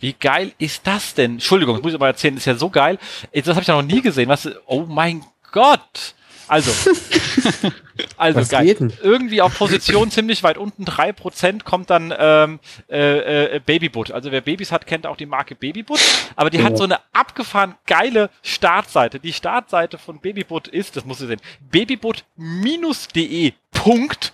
Wie 0.00 0.14
geil 0.14 0.52
ist 0.58 0.86
das 0.86 1.14
denn? 1.14 1.32
Entschuldigung, 1.32 1.76
das 1.76 1.82
muss 1.82 1.92
ich 1.92 1.96
aber 1.96 2.08
erzählen, 2.08 2.36
ist 2.36 2.44
ja 2.44 2.54
so 2.54 2.70
geil. 2.70 2.98
Das 3.32 3.48
habe 3.48 3.60
ich 3.60 3.66
ja 3.66 3.80
noch 3.80 3.88
nie 3.88 4.02
gesehen. 4.02 4.28
Was? 4.28 4.48
Oh 4.66 4.84
mein 4.86 5.22
Gott! 5.52 6.14
Also, 6.48 6.70
also 8.16 8.40
Was 8.40 8.48
geil. 8.48 8.76
Irgendwie 9.02 9.42
auf 9.42 9.56
Position 9.56 10.10
ziemlich 10.10 10.42
weit 10.42 10.58
unten, 10.58 10.84
drei 10.84 11.12
Prozent 11.12 11.64
kommt 11.64 11.90
dann 11.90 12.12
ähm, 12.16 12.58
äh, 12.90 13.56
äh, 13.56 13.60
Babybutt. 13.60 14.10
Also 14.10 14.32
wer 14.32 14.40
Babys 14.40 14.72
hat, 14.72 14.86
kennt 14.86 15.06
auch 15.06 15.16
die 15.16 15.26
Marke 15.26 15.54
Babybutt. 15.54 16.00
Aber 16.36 16.50
die 16.50 16.58
ja. 16.58 16.64
hat 16.64 16.76
so 16.76 16.84
eine 16.84 16.98
abgefahren 17.12 17.74
geile 17.86 18.30
Startseite. 18.42 19.20
Die 19.20 19.32
Startseite 19.32 19.98
von 19.98 20.20
Babybutt 20.20 20.68
ist, 20.68 20.96
das 20.96 21.04
muss 21.04 21.20
ihr 21.20 21.28
sehen, 21.28 21.40
babybutt-de. 21.70 23.52
Punkt 23.72 24.32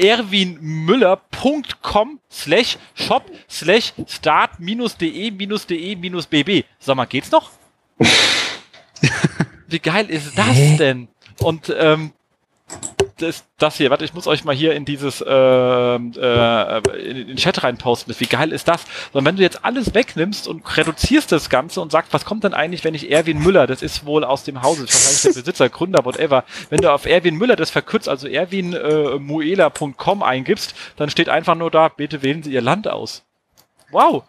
erwinmüller.com 0.00 2.20
slash 2.30 2.78
shop 2.94 3.30
slash 3.48 3.92
start 4.08 4.58
minus 4.58 4.96
de 4.96 5.30
minus 5.30 5.66
de 5.66 5.94
minus 5.96 6.26
bb. 6.26 6.64
Sag 6.78 6.96
mal, 6.96 7.04
geht's 7.04 7.30
noch? 7.30 7.50
Wie 9.68 9.78
geil 9.78 10.10
ist 10.10 10.36
das 10.36 10.76
denn? 10.78 11.08
Und 11.40 11.74
ähm, 11.76 12.12
das, 13.18 13.44
das 13.58 13.76
hier, 13.76 13.90
warte, 13.90 14.04
ich 14.04 14.14
muss 14.14 14.26
euch 14.26 14.44
mal 14.44 14.54
hier 14.54 14.74
in 14.74 14.84
dieses 14.84 15.20
äh, 15.20 15.30
äh, 15.30 15.98
in 15.98 17.26
den 17.28 17.36
Chat 17.36 17.62
reinposten. 17.62 18.14
Wie 18.18 18.26
geil 18.26 18.52
ist 18.52 18.68
das? 18.68 18.84
Sondern 19.12 19.26
wenn 19.32 19.36
du 19.36 19.42
jetzt 19.42 19.64
alles 19.64 19.94
wegnimmst 19.94 20.48
und 20.48 20.76
reduzierst 20.76 21.30
das 21.30 21.50
Ganze 21.50 21.80
und 21.80 21.92
sagst, 21.92 22.12
was 22.12 22.24
kommt 22.24 22.44
denn 22.44 22.54
eigentlich, 22.54 22.84
wenn 22.84 22.94
ich 22.94 23.10
Erwin 23.10 23.38
Müller, 23.38 23.66
das 23.66 23.82
ist 23.82 24.06
wohl 24.06 24.24
aus 24.24 24.44
dem 24.44 24.62
Hause, 24.62 24.82
wahrscheinlich 24.82 25.22
der 25.22 25.40
Besitzer, 25.40 25.68
Gründer, 25.68 26.04
whatever, 26.04 26.44
wenn 26.70 26.80
du 26.80 26.92
auf 26.92 27.06
Erwin 27.06 27.36
Müller 27.36 27.56
das 27.56 27.70
verkürzt, 27.70 28.08
also 28.08 28.26
erwinmuela.com 28.26 30.22
äh, 30.22 30.24
eingibst, 30.24 30.74
dann 30.96 31.10
steht 31.10 31.28
einfach 31.28 31.54
nur 31.54 31.70
da, 31.70 31.88
bitte 31.88 32.22
wählen 32.22 32.42
Sie 32.42 32.52
Ihr 32.52 32.62
Land 32.62 32.88
aus. 32.88 33.24
Wow. 33.90 34.24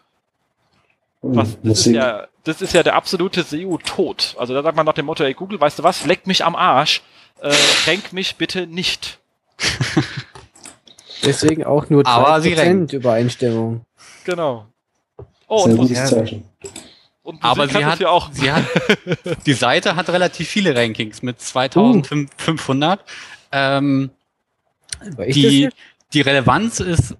Was, 1.22 1.56
das 1.62 1.86
ist 1.86 1.94
ja, 1.94 2.26
das 2.42 2.60
ist 2.60 2.74
ja 2.74 2.82
der 2.82 2.96
absolute 2.96 3.44
SEO-Tod. 3.44 4.34
Also 4.38 4.54
da 4.54 4.62
sagt 4.62 4.76
man 4.76 4.84
nach 4.84 4.92
dem 4.92 5.06
Motto, 5.06 5.22
ey 5.22 5.34
Google, 5.34 5.60
weißt 5.60 5.78
du 5.78 5.82
was, 5.84 6.04
leck 6.04 6.26
mich 6.26 6.44
am 6.44 6.56
Arsch, 6.56 7.02
äh, 7.40 7.54
renk 7.86 8.12
mich 8.12 8.36
bitte 8.36 8.66
nicht. 8.66 9.20
Deswegen 11.24 11.64
auch 11.64 11.88
nur 11.88 12.02
3% 12.02 12.92
Übereinstimmung. 12.92 13.86
Genau. 14.24 14.66
Oh, 15.46 15.64
und, 15.64 15.90
ja. 15.90 16.08
und 17.22 17.44
Aber 17.44 17.68
sie 17.68 17.84
hat, 17.84 18.00
ja 18.00 18.08
auch. 18.08 18.30
sie 18.32 18.50
hat, 18.50 18.64
die 19.46 19.52
Seite 19.52 19.94
hat 19.94 20.08
relativ 20.08 20.48
viele 20.48 20.74
Rankings 20.74 21.22
mit 21.22 21.40
2500. 21.40 23.00
Uh. 23.00 23.04
Ähm, 23.52 24.10
die, 25.28 25.68
die 26.12 26.20
Relevanz 26.20 26.80
ist 26.80 27.16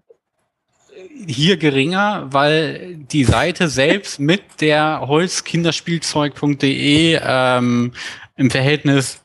hier 1.26 1.56
geringer, 1.56 2.28
weil 2.30 2.96
die 2.96 3.24
Seite 3.24 3.68
selbst 3.68 4.20
mit 4.20 4.42
der 4.60 5.02
holzkinderspielzeug.de 5.06 7.20
ähm, 7.22 7.92
im 8.36 8.50
Verhältnis 8.50 9.20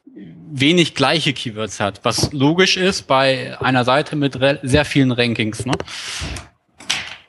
wenig 0.50 0.96
gleiche 0.96 1.34
Keywords 1.34 1.80
hat, 1.80 2.00
was 2.04 2.32
logisch 2.34 2.78
ist 2.78 3.08
bei 3.08 3.60
einer 3.62 3.84
Seite 3.84 4.16
mit 4.16 4.40
sehr 4.64 4.86
vielen 4.86 5.12
Rankings. 5.12 5.66
Ne? 5.66 5.74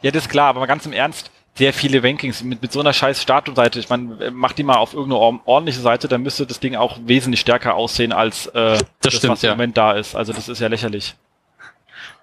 Ja, 0.02 0.10
das 0.10 0.24
ist 0.24 0.30
klar, 0.30 0.48
aber 0.48 0.66
ganz 0.66 0.86
im 0.86 0.92
Ernst, 0.92 1.30
sehr 1.54 1.72
viele 1.72 2.02
Rankings 2.02 2.42
mit, 2.44 2.62
mit 2.62 2.72
so 2.72 2.80
einer 2.80 2.92
scheiß 2.92 3.20
Startseite. 3.20 3.80
Ich 3.80 3.88
meine, 3.88 4.30
mach 4.32 4.52
die 4.52 4.62
mal 4.62 4.76
auf 4.76 4.94
irgendeine 4.94 5.40
ordentliche 5.44 5.80
Seite, 5.80 6.06
dann 6.06 6.22
müsste 6.22 6.46
das 6.46 6.60
Ding 6.60 6.76
auch 6.76 6.98
wesentlich 7.04 7.40
stärker 7.40 7.74
aussehen 7.74 8.12
als 8.12 8.46
äh, 8.46 8.52
das, 8.52 8.84
das 9.00 9.14
stimmt, 9.14 9.32
was 9.32 9.42
im 9.42 9.50
Moment 9.50 9.76
da 9.76 9.92
ist. 9.92 10.14
Also 10.14 10.32
das 10.32 10.48
ist 10.48 10.60
ja 10.60 10.68
lächerlich. 10.68 11.16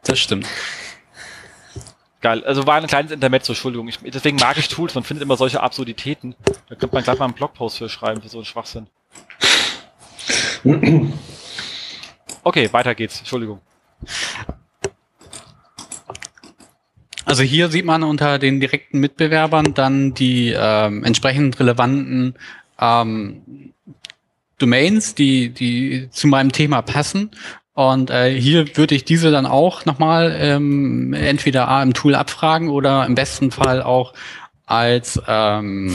Das 0.03 0.19
stimmt. 0.19 0.47
Geil. 2.25 2.43
Also 2.43 2.65
war 2.65 2.77
ein 2.77 2.87
kleines 2.87 3.11
Intermezzo, 3.11 3.51
Entschuldigung. 3.51 3.87
Ich, 3.87 3.99
deswegen 3.99 4.37
mag 4.37 4.57
ich 4.57 4.67
Tools. 4.67 4.95
Man 4.95 5.03
findet 5.03 5.21
immer 5.21 5.37
solche 5.37 5.61
Absurditäten. 5.61 6.33
Da 6.69 6.73
könnte 6.73 6.95
man 6.95 7.03
gleich 7.03 7.19
mal 7.19 7.25
einen 7.25 7.35
Blogpost 7.35 7.77
für 7.77 7.87
schreiben, 7.87 8.19
für 8.19 8.29
so 8.29 8.39
einen 8.39 8.45
Schwachsinn. 8.45 8.87
Okay, 12.43 12.73
weiter 12.73 12.95
geht's. 12.95 13.19
Entschuldigung. 13.19 13.61
Also 17.25 17.43
hier 17.43 17.69
sieht 17.69 17.85
man 17.85 18.01
unter 18.01 18.39
den 18.39 18.59
direkten 18.59 18.99
Mitbewerbern 18.99 19.75
dann 19.75 20.15
die 20.15 20.51
ähm, 20.57 21.03
entsprechend 21.03 21.59
relevanten 21.59 22.33
ähm, 22.79 23.71
Domains, 24.57 25.13
die, 25.13 25.49
die 25.49 26.09
zu 26.09 26.25
meinem 26.25 26.51
Thema 26.51 26.81
passen. 26.81 27.29
Und 27.75 28.09
äh, 28.09 28.31
hier 28.31 28.77
würde 28.77 28.95
ich 28.95 29.03
diese 29.03 29.31
dann 29.31 29.45
auch 29.45 29.83
nochmal 29.83 30.33
ähm, 30.39 31.13
entweder 31.13 31.67
A 31.67 31.83
im 31.83 31.93
Tool 31.93 32.15
abfragen 32.15 32.69
oder 32.69 33.05
im 33.05 33.15
besten 33.15 33.51
Fall 33.51 33.83
auch 33.83 34.13
als 34.65 35.21
ähm, 35.27 35.91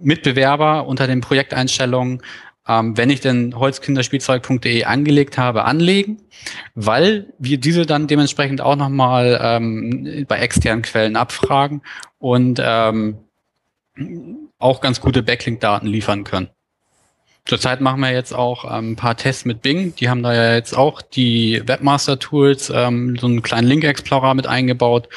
Mitbewerber 0.00 0.86
unter 0.86 1.08
den 1.08 1.20
Projekteinstellungen, 1.20 2.22
ähm, 2.68 2.96
wenn 2.96 3.10
ich 3.10 3.20
denn 3.20 3.58
holzkinderspielzeug.de 3.58 4.84
angelegt 4.84 5.36
habe, 5.36 5.64
anlegen, 5.64 6.18
weil 6.76 7.26
wir 7.40 7.58
diese 7.58 7.86
dann 7.86 8.06
dementsprechend 8.06 8.60
auch 8.60 8.76
nochmal 8.76 9.36
ähm, 9.42 10.26
bei 10.28 10.38
externen 10.38 10.82
Quellen 10.82 11.16
abfragen 11.16 11.82
und 12.20 12.62
ähm, 12.62 13.18
auch 14.60 14.80
ganz 14.80 15.00
gute 15.00 15.24
Backlink-Daten 15.24 15.88
liefern 15.88 16.22
können. 16.22 16.50
Zurzeit 17.46 17.80
machen 17.80 18.00
wir 18.00 18.12
jetzt 18.12 18.34
auch 18.34 18.64
ähm, 18.64 18.92
ein 18.92 18.96
paar 18.96 19.16
Tests 19.16 19.44
mit 19.44 19.62
Bing. 19.62 19.94
Die 19.94 20.08
haben 20.08 20.22
da 20.22 20.34
ja 20.34 20.54
jetzt 20.54 20.76
auch 20.76 21.00
die 21.00 21.62
Webmaster-Tools, 21.64 22.72
ähm, 22.74 23.16
so 23.16 23.28
einen 23.28 23.42
kleinen 23.42 23.68
Link-Explorer 23.68 24.34
mit 24.34 24.48
eingebaut. 24.48 25.08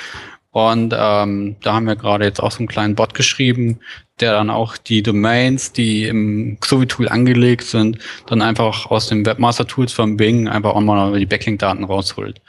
Und 0.51 0.93
ähm, 0.97 1.55
da 1.61 1.73
haben 1.73 1.87
wir 1.87 1.95
gerade 1.95 2.25
jetzt 2.25 2.41
auch 2.41 2.51
so 2.51 2.59
einen 2.59 2.67
kleinen 2.67 2.95
Bot 2.95 3.15
geschrieben, 3.15 3.79
der 4.19 4.33
dann 4.33 4.49
auch 4.49 4.77
die 4.77 5.01
Domains, 5.01 5.73
die 5.73 6.05
im 6.05 6.57
Xovi-Tool 6.59 7.09
angelegt 7.09 7.63
sind, 7.63 7.97
dann 8.27 8.41
einfach 8.41 8.91
aus 8.91 9.07
den 9.07 9.25
Webmaster-Tools 9.25 9.93
von 9.93 10.17
Bing 10.17 10.47
einfach 10.47 10.75
auch 10.75 10.81
mal 10.81 11.17
die 11.17 11.25
Backlink-Daten 11.25 11.83
rausholt. 11.83 12.41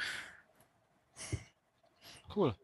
Cool. 2.34 2.54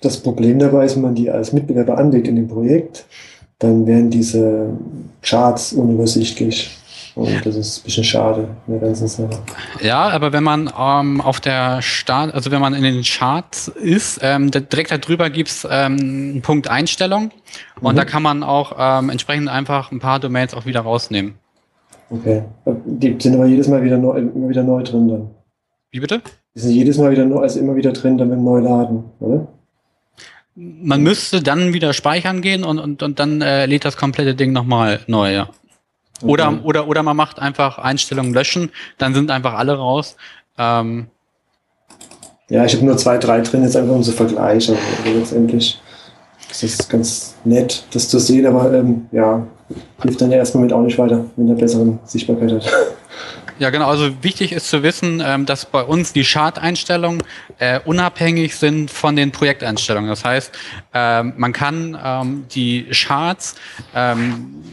Das 0.00 0.20
Problem 0.22 0.58
dabei 0.58 0.84
ist, 0.84 0.96
wenn 0.96 1.02
man 1.02 1.14
die 1.14 1.30
als 1.30 1.52
Mitbewerber 1.52 1.98
anlegt 1.98 2.26
in 2.26 2.36
dem 2.36 2.48
Projekt, 2.48 3.06
dann 3.58 3.86
werden 3.86 4.10
diese 4.10 4.70
Charts 5.22 5.72
unübersichtlich. 5.72 6.76
Und 7.14 7.44
das 7.44 7.56
ist 7.56 7.80
ein 7.80 7.84
bisschen 7.84 8.04
schade 8.04 8.48
in 8.68 8.74
der 8.74 8.80
ganzen 8.80 9.08
Sache. 9.08 9.40
Ja, 9.82 10.08
aber 10.08 10.32
wenn 10.32 10.44
man 10.44 10.72
ähm, 10.78 11.20
auf 11.20 11.40
der 11.40 11.82
Start, 11.82 12.32
also 12.32 12.52
wenn 12.52 12.60
man 12.60 12.74
in 12.74 12.84
den 12.84 13.02
Charts 13.02 13.66
ist, 13.66 14.20
ähm, 14.22 14.52
direkt 14.52 14.92
darüber 14.92 15.28
gibt's 15.28 15.66
ähm, 15.68 15.96
einen 15.98 16.42
Punkt 16.42 16.70
Einstellung 16.70 17.32
und 17.80 17.94
mhm. 17.94 17.96
da 17.96 18.04
kann 18.04 18.22
man 18.22 18.44
auch 18.44 18.76
ähm, 18.78 19.10
entsprechend 19.10 19.48
einfach 19.48 19.90
ein 19.90 19.98
paar 19.98 20.20
Domains 20.20 20.54
auch 20.54 20.64
wieder 20.64 20.82
rausnehmen. 20.82 21.34
Okay. 22.08 22.44
Die 22.84 23.16
sind 23.18 23.34
aber 23.34 23.46
jedes 23.46 23.66
Mal 23.66 23.82
wieder 23.82 23.98
neu, 23.98 24.18
immer 24.18 24.48
wieder 24.48 24.62
neu 24.62 24.84
drin 24.84 25.08
dann. 25.08 25.30
Wie 25.90 25.98
bitte? 25.98 26.22
Die 26.54 26.60
sind 26.60 26.70
jedes 26.70 26.98
Mal 26.98 27.10
wieder 27.10 27.24
neu, 27.24 27.40
also 27.40 27.58
immer 27.58 27.74
wieder 27.74 27.92
drin, 27.92 28.16
dann 28.16 28.28
mit 28.28 28.38
dem 28.38 28.44
Neuladen, 28.44 29.04
oder? 29.18 29.48
Man 30.60 31.02
müsste 31.02 31.40
dann 31.40 31.72
wieder 31.72 31.92
speichern 31.92 32.42
gehen 32.42 32.64
und, 32.64 32.80
und, 32.80 33.02
und 33.04 33.20
dann 33.20 33.40
äh, 33.42 33.66
lädt 33.66 33.84
das 33.84 33.96
komplette 33.96 34.34
Ding 34.34 34.52
nochmal 34.52 35.00
neu, 35.06 35.32
ja. 35.32 35.50
Okay. 36.20 36.32
Oder, 36.32 36.64
oder, 36.64 36.88
oder 36.88 37.02
man 37.04 37.16
macht 37.16 37.38
einfach 37.38 37.78
Einstellungen 37.78 38.34
löschen, 38.34 38.70
dann 38.98 39.14
sind 39.14 39.30
einfach 39.30 39.54
alle 39.54 39.74
raus. 39.74 40.16
Ähm, 40.58 41.06
ja, 42.48 42.64
ich 42.64 42.74
habe 42.74 42.84
nur 42.84 42.96
zwei, 42.96 43.18
drei 43.18 43.40
drin, 43.40 43.62
jetzt 43.62 43.76
einfach 43.76 43.94
um 43.94 44.02
zu 44.02 44.10
vergleichen. 44.10 44.76
Also 45.04 45.16
letztendlich 45.16 45.80
ist 46.50 46.80
das 46.80 46.88
ganz 46.88 47.34
nett, 47.44 47.84
das 47.92 48.08
zu 48.08 48.18
sehen, 48.18 48.46
aber 48.46 48.72
ähm, 48.72 49.06
ja, 49.12 49.46
hilft 50.02 50.20
dann 50.20 50.32
ja 50.32 50.38
erstmal 50.38 50.64
mit 50.64 50.72
auch 50.72 50.82
nicht 50.82 50.98
weiter, 50.98 51.24
wenn 51.36 51.48
er 51.48 51.54
besseren 51.54 52.00
Sichtbarkeit 52.04 52.52
hat. 52.52 52.66
Ja, 53.58 53.70
genau. 53.70 53.88
Also 53.88 54.22
wichtig 54.22 54.52
ist 54.52 54.70
zu 54.70 54.84
wissen, 54.84 55.20
ähm, 55.24 55.44
dass 55.44 55.66
bei 55.66 55.82
uns 55.82 56.12
die 56.12 56.22
Chart-Einstellungen 56.22 57.22
äh, 57.58 57.80
unabhängig 57.84 58.54
sind 58.54 58.88
von 58.88 59.16
den 59.16 59.32
Projekteinstellungen. 59.32 60.08
Das 60.08 60.24
heißt, 60.24 60.56
ähm, 60.94 61.34
man 61.36 61.52
kann 61.52 61.98
ähm, 62.02 62.44
die 62.54 62.86
Charts 62.92 63.56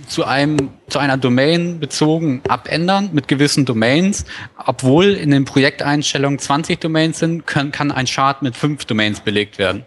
zu 0.07 0.23
einem 0.25 0.69
zu 0.87 0.99
einer 0.99 1.17
Domain 1.17 1.79
bezogen 1.79 2.41
abändern 2.47 3.09
mit 3.13 3.27
gewissen 3.27 3.65
Domains. 3.65 4.25
Obwohl 4.63 5.13
in 5.13 5.31
den 5.31 5.45
Projekteinstellungen 5.45 6.37
20 6.37 6.79
Domains 6.79 7.19
sind, 7.19 7.47
kann, 7.47 7.71
kann 7.71 7.91
ein 7.91 8.05
Chart 8.05 8.41
mit 8.41 8.55
fünf 8.55 8.85
Domains 8.85 9.19
belegt 9.21 9.57
werden. 9.57 9.85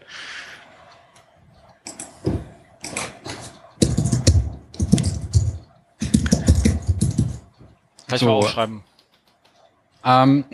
Kann 8.09 8.17
ich 8.17 8.23
mal 8.23 8.31
aufschreiben. 8.31 8.83
Ähm, 10.05 10.45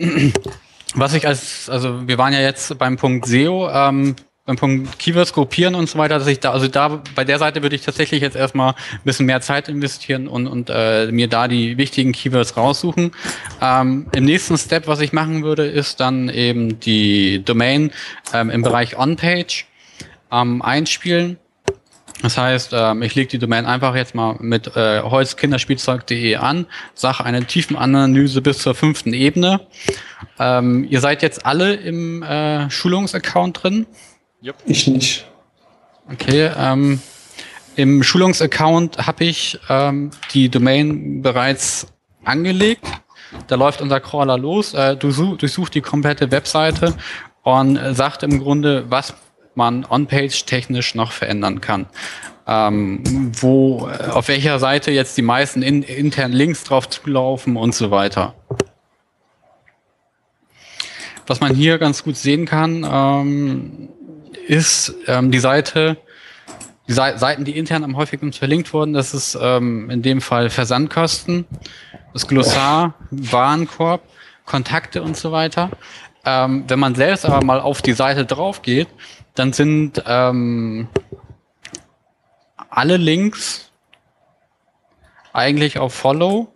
was 0.95 1.13
ich 1.13 1.27
als, 1.27 1.69
also 1.69 2.07
wir 2.07 2.17
waren 2.17 2.33
ja 2.33 2.39
jetzt 2.39 2.77
beim 2.77 2.97
Punkt 2.97 3.25
SEO, 3.25 3.69
ähm, 3.69 4.15
beim 4.45 4.57
Punkt 4.57 4.99
Keywords 4.99 5.33
gruppieren 5.33 5.73
und 5.73 5.89
so 5.89 5.97
weiter, 5.97 6.19
dass 6.19 6.27
ich 6.27 6.39
da, 6.39 6.51
also 6.51 6.67
da 6.67 7.01
bei 7.15 7.23
der 7.23 7.39
Seite 7.39 7.63
würde 7.63 7.75
ich 7.75 7.81
tatsächlich 7.81 8.21
jetzt 8.21 8.35
erstmal 8.35 8.73
ein 8.73 9.01
bisschen 9.03 9.25
mehr 9.25 9.41
Zeit 9.41 9.67
investieren 9.69 10.27
und, 10.27 10.45
und 10.45 10.69
äh, 10.71 11.11
mir 11.11 11.27
da 11.27 11.47
die 11.47 11.77
wichtigen 11.77 12.11
Keywords 12.11 12.55
raussuchen. 12.55 13.11
Ähm, 13.61 14.07
Im 14.13 14.23
nächsten 14.23 14.57
Step, 14.57 14.87
was 14.87 14.99
ich 14.99 15.13
machen 15.13 15.43
würde, 15.43 15.65
ist 15.65 15.99
dann 15.99 16.29
eben 16.29 16.79
die 16.79 17.43
Domain 17.43 17.91
ähm, 18.33 18.51
im 18.51 18.61
Bereich 18.61 18.97
On-Page 18.97 19.65
ähm, 20.31 20.61
einspielen 20.61 21.37
das 22.21 22.37
heißt, 22.37 22.71
ähm, 22.73 23.01
ich 23.01 23.15
lege 23.15 23.29
die 23.29 23.39
Domain 23.39 23.65
einfach 23.65 23.95
jetzt 23.95 24.15
mal 24.15 24.35
mit 24.39 24.75
äh, 24.75 25.01
holzkinderspielzeug.de 25.01 26.35
an, 26.37 26.65
sage 26.93 27.23
eine 27.23 27.45
Tiefenanalyse 27.45 28.41
bis 28.41 28.59
zur 28.59 28.73
fünften 28.73 29.13
Ebene. 29.13 29.67
Ähm, 30.39 30.87
ihr 30.89 31.01
seid 31.01 31.21
jetzt 31.21 31.45
alle 31.45 31.75
im 31.75 32.23
äh, 32.23 32.69
Schulungsaccount 32.69 33.63
drin? 33.63 33.85
Yep. 34.43 34.55
Ich 34.65 34.87
nicht. 34.87 35.25
Okay, 36.11 36.51
ähm, 36.57 37.01
im 37.75 38.03
Schulungsaccount 38.03 39.05
habe 39.05 39.25
ich 39.25 39.59
ähm, 39.69 40.11
die 40.33 40.49
Domain 40.49 41.21
bereits 41.21 41.87
angelegt. 42.23 42.85
Da 43.47 43.55
läuft 43.55 43.81
unser 43.81 43.99
Crawler 43.99 44.37
los, 44.37 44.73
äh, 44.73 44.95
durchsucht 44.95 45.75
die 45.75 45.81
komplette 45.81 46.31
Webseite 46.31 46.95
und 47.43 47.75
äh, 47.75 47.93
sagt 47.93 48.23
im 48.23 48.39
Grunde, 48.39 48.85
was 48.89 49.13
man 49.55 49.85
on-page 49.85 50.45
technisch 50.45 50.95
noch 50.95 51.11
verändern 51.11 51.61
kann. 51.61 51.87
Ähm, 52.47 53.01
wo, 53.39 53.89
äh, 53.89 54.09
auf 54.09 54.27
welcher 54.27 54.59
Seite 54.59 54.91
jetzt 54.91 55.17
die 55.17 55.23
meisten 55.23 55.63
in, 55.63 55.81
internen 55.81 56.33
Links 56.33 56.63
drauf 56.63 56.87
zulaufen 56.87 57.57
und 57.57 57.73
so 57.73 57.89
weiter. 57.89 58.35
Was 61.27 61.39
man 61.39 61.55
hier 61.55 61.79
ganz 61.79 62.03
gut 62.03 62.17
sehen 62.17 62.45
kann, 62.45 62.87
ähm, 62.87 63.89
ist 64.47 64.93
ähm, 65.07 65.31
die 65.31 65.39
Seite, 65.39 65.97
die 66.87 66.93
Seiten, 66.93 67.45
die 67.45 67.57
intern 67.57 67.83
am 67.83 67.97
häufigsten 67.97 68.31
verlinkt 68.31 68.71
wurden, 68.73 68.93
das 68.93 69.15
ist 69.15 69.35
ähm, 69.41 69.89
in 69.89 70.03
dem 70.03 70.21
Fall 70.21 70.51
Versandkosten, 70.51 71.45
das 72.13 72.27
Glossar, 72.27 72.93
Warenkorb, 73.09 74.03
Kontakte 74.45 75.01
und 75.01 75.17
so 75.17 75.31
weiter. 75.31 75.71
Ähm, 76.25 76.65
wenn 76.67 76.79
man 76.79 76.93
selbst 76.93 77.25
aber 77.25 77.43
mal 77.43 77.59
auf 77.59 77.81
die 77.81 77.93
Seite 77.93 78.25
drauf 78.25 78.61
geht, 78.61 78.87
dann 79.35 79.53
sind 79.53 80.03
ähm, 80.07 80.87
alle 82.69 82.97
Links 82.97 83.71
eigentlich 85.33 85.77
auf 85.77 85.93
Follow. 85.93 86.47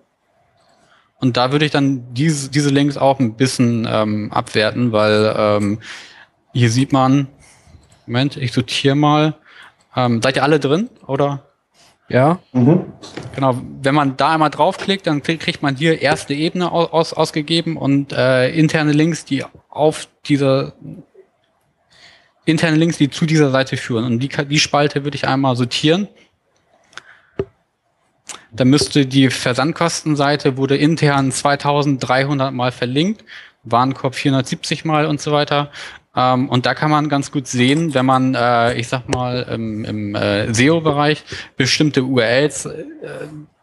Und 1.19 1.35
da 1.35 1.51
würde 1.51 1.65
ich 1.65 1.71
dann 1.71 2.13
diese, 2.13 2.49
diese 2.49 2.69
Links 2.69 2.97
auch 2.97 3.19
ein 3.19 3.35
bisschen 3.35 3.87
ähm, 3.89 4.31
abwerten, 4.31 4.93
weil 4.93 5.35
ähm, 5.37 5.79
hier 6.53 6.71
sieht 6.71 6.93
man, 6.93 7.27
Moment, 8.05 8.37
ich 8.37 8.53
sortiere 8.53 8.95
mal. 8.95 9.35
Ähm, 9.95 10.21
seid 10.21 10.37
ihr 10.37 10.43
alle 10.43 10.59
drin, 10.59 10.89
oder? 11.05 11.43
Ja. 12.07 12.39
Mhm. 12.53 12.85
Genau, 13.35 13.61
wenn 13.81 13.93
man 13.93 14.17
da 14.17 14.33
einmal 14.33 14.49
draufklickt, 14.49 15.05
dann 15.05 15.21
kriegt 15.21 15.61
man 15.61 15.75
hier 15.75 16.01
erste 16.01 16.33
Ebene 16.33 16.71
aus, 16.71 17.13
ausgegeben 17.13 17.77
und 17.77 18.13
äh, 18.13 18.49
interne 18.49 18.93
Links, 18.93 19.25
die 19.25 19.45
auf 19.69 20.07
dieser 20.25 20.73
interne 22.49 22.77
Links, 22.77 22.97
die 22.97 23.09
zu 23.09 23.25
dieser 23.25 23.51
Seite 23.51 23.77
führen. 23.77 24.05
Und 24.05 24.19
die, 24.19 24.29
die 24.29 24.59
Spalte 24.59 25.03
würde 25.03 25.15
ich 25.15 25.27
einmal 25.27 25.55
sortieren. 25.55 26.07
Da 28.51 28.65
müsste 28.65 29.05
die 29.05 29.29
Versandkostenseite 29.29 30.57
wurde 30.57 30.75
intern 30.75 31.31
2300 31.31 32.53
mal 32.53 32.71
verlinkt, 32.71 33.23
Warenkorb 33.63 34.15
470 34.15 34.85
mal 34.85 35.05
und 35.05 35.21
so 35.21 35.31
weiter. 35.31 35.71
Ähm, 36.15 36.49
und 36.49 36.65
da 36.65 36.73
kann 36.73 36.89
man 36.89 37.09
ganz 37.09 37.31
gut 37.31 37.47
sehen, 37.47 37.93
wenn 37.93 38.05
man, 38.05 38.33
äh, 38.33 38.73
ich 38.75 38.87
sag 38.87 39.07
mal, 39.07 39.43
im, 39.43 39.85
im 39.85 40.15
äh, 40.15 40.51
SEO-Bereich 40.53 41.23
bestimmte 41.57 42.03
URLs 42.03 42.65
äh, 42.65 42.79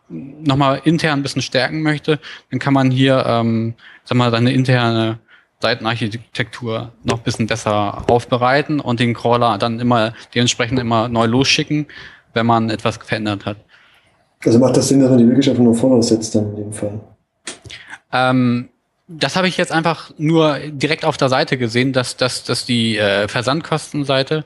nochmal 0.08 0.80
intern 0.84 1.18
ein 1.18 1.22
bisschen 1.22 1.42
stärken 1.42 1.82
möchte, 1.82 2.20
dann 2.50 2.60
kann 2.60 2.72
man 2.72 2.90
hier, 2.92 3.24
ähm, 3.26 3.74
sag 4.04 4.16
mal, 4.16 4.30
seine 4.30 4.52
interne 4.52 5.18
Seitenarchitektur 5.60 6.92
noch 7.04 7.18
ein 7.18 7.22
bisschen 7.22 7.46
besser 7.46 8.04
aufbereiten 8.08 8.80
und 8.80 9.00
den 9.00 9.14
Crawler 9.14 9.58
dann 9.58 9.80
immer 9.80 10.12
dementsprechend 10.34 10.78
immer 10.78 11.08
neu 11.08 11.26
losschicken, 11.26 11.86
wenn 12.34 12.46
man 12.46 12.70
etwas 12.70 12.98
verändert 12.98 13.46
hat. 13.46 13.56
Also 14.44 14.58
macht 14.58 14.76
das 14.76 14.88
Sinn, 14.88 15.00
dass 15.00 15.10
man 15.10 15.18
die 15.18 15.26
wirklich 15.26 15.48
einfach 15.48 15.62
nur 15.62 15.74
voraussetzt 15.74 16.34
dann 16.34 16.50
in 16.50 16.56
dem 16.56 16.72
Fall? 16.72 17.00
Ähm, 18.12 18.68
das 19.08 19.36
habe 19.36 19.48
ich 19.48 19.56
jetzt 19.56 19.72
einfach 19.72 20.10
nur 20.18 20.58
direkt 20.58 21.04
auf 21.04 21.16
der 21.16 21.28
Seite 21.28 21.58
gesehen, 21.58 21.92
dass, 21.92 22.16
dass, 22.16 22.44
dass 22.44 22.64
die 22.66 22.98
äh, 22.98 23.28
Versandkostenseite 23.28 24.44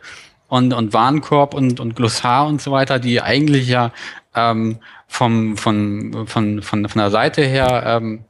und, 0.48 0.72
und 0.72 0.92
Warenkorb 0.92 1.54
und, 1.54 1.80
und 1.80 1.96
Glossar 1.96 2.46
und 2.46 2.60
so 2.60 2.70
weiter, 2.70 2.98
die 2.98 3.20
eigentlich 3.20 3.68
ja 3.68 3.92
ähm, 4.34 4.78
vom, 5.06 5.56
von, 5.56 6.26
von, 6.26 6.62
von, 6.62 6.88
von 6.88 6.98
der 6.98 7.10
Seite 7.10 7.42
her 7.42 7.82
ähm, 7.86 8.24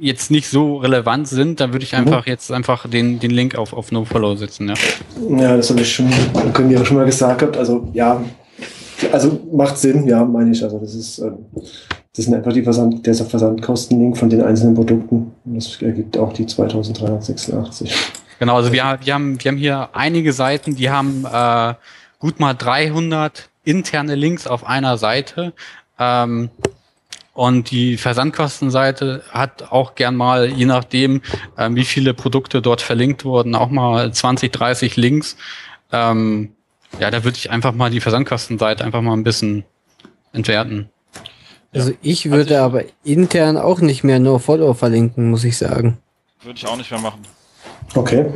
jetzt 0.00 0.30
nicht 0.30 0.48
so 0.48 0.78
relevant 0.78 1.28
sind, 1.28 1.60
dann 1.60 1.72
würde 1.72 1.84
ich 1.84 1.92
mhm. 1.92 1.98
einfach 1.98 2.26
mhm. 2.26 2.30
jetzt 2.30 2.50
einfach 2.50 2.88
den, 2.88 3.20
den 3.20 3.30
Link 3.30 3.56
auf, 3.56 3.72
auf 3.72 3.92
NoFollow 3.92 4.36
setzen, 4.36 4.68
ja. 4.68 4.74
Ja, 5.38 5.56
das 5.56 5.70
habe 5.70 5.80
ich 5.80 5.92
schon, 5.92 6.10
können 6.52 6.76
auch 6.76 6.84
schon 6.84 6.96
mal 6.96 7.06
gesagt 7.06 7.38
gehabt. 7.38 7.56
Also 7.56 7.88
ja, 7.92 8.22
also 9.12 9.40
macht 9.52 9.78
Sinn, 9.78 10.06
ja, 10.06 10.24
meine 10.24 10.52
ich. 10.52 10.62
Also 10.62 10.78
das 10.78 10.94
ist, 10.94 11.18
ähm, 11.18 11.38
das 12.14 12.24
sind 12.24 12.34
einfach 12.34 12.52
die 12.52 12.62
Versand, 12.62 13.06
der 13.06 13.14
Versandkostenlink 13.14 14.16
von 14.16 14.28
den 14.28 14.42
einzelnen 14.42 14.74
Produkten. 14.74 15.32
Und 15.44 15.56
das 15.56 15.80
ergibt 15.80 16.18
auch 16.18 16.32
die 16.32 16.46
2386. 16.46 17.94
Genau, 18.38 18.56
also 18.56 18.72
wir, 18.72 18.98
wir, 19.02 19.14
haben, 19.14 19.42
wir 19.42 19.50
haben 19.50 19.58
hier 19.58 19.90
einige 19.92 20.32
Seiten, 20.32 20.74
die 20.74 20.90
haben 20.90 21.26
äh, 21.30 21.74
gut 22.18 22.40
mal 22.40 22.54
300 22.54 23.48
interne 23.64 24.14
Links 24.14 24.46
auf 24.46 24.66
einer 24.66 24.96
Seite. 24.96 25.52
Ähm, 25.98 26.50
und 27.40 27.70
die 27.70 27.96
Versandkostenseite 27.96 29.22
hat 29.30 29.72
auch 29.72 29.94
gern 29.94 30.14
mal, 30.14 30.50
je 30.52 30.66
nachdem, 30.66 31.22
ähm, 31.56 31.74
wie 31.74 31.86
viele 31.86 32.12
Produkte 32.12 32.60
dort 32.60 32.82
verlinkt 32.82 33.24
wurden, 33.24 33.54
auch 33.54 33.70
mal 33.70 34.12
20, 34.12 34.52
30 34.52 34.96
Links. 34.96 35.38
Ähm, 35.90 36.52
ja, 36.98 37.10
da 37.10 37.24
würde 37.24 37.38
ich 37.38 37.50
einfach 37.50 37.72
mal 37.72 37.88
die 37.88 38.00
Versandkostenseite 38.00 38.84
einfach 38.84 39.00
mal 39.00 39.14
ein 39.14 39.24
bisschen 39.24 39.64
entwerten. 40.34 40.90
Also 41.72 41.92
ich 42.02 42.30
würde 42.30 42.62
also 42.62 42.76
ich, 42.76 42.84
aber 42.84 42.92
intern 43.04 43.56
auch 43.56 43.80
nicht 43.80 44.04
mehr 44.04 44.18
nur 44.18 44.38
Follow 44.38 44.74
verlinken, 44.74 45.30
muss 45.30 45.44
ich 45.44 45.56
sagen. 45.56 45.96
Würde 46.42 46.58
ich 46.58 46.66
auch 46.66 46.76
nicht 46.76 46.90
mehr 46.90 47.00
machen. 47.00 47.22
Okay. 47.94 48.26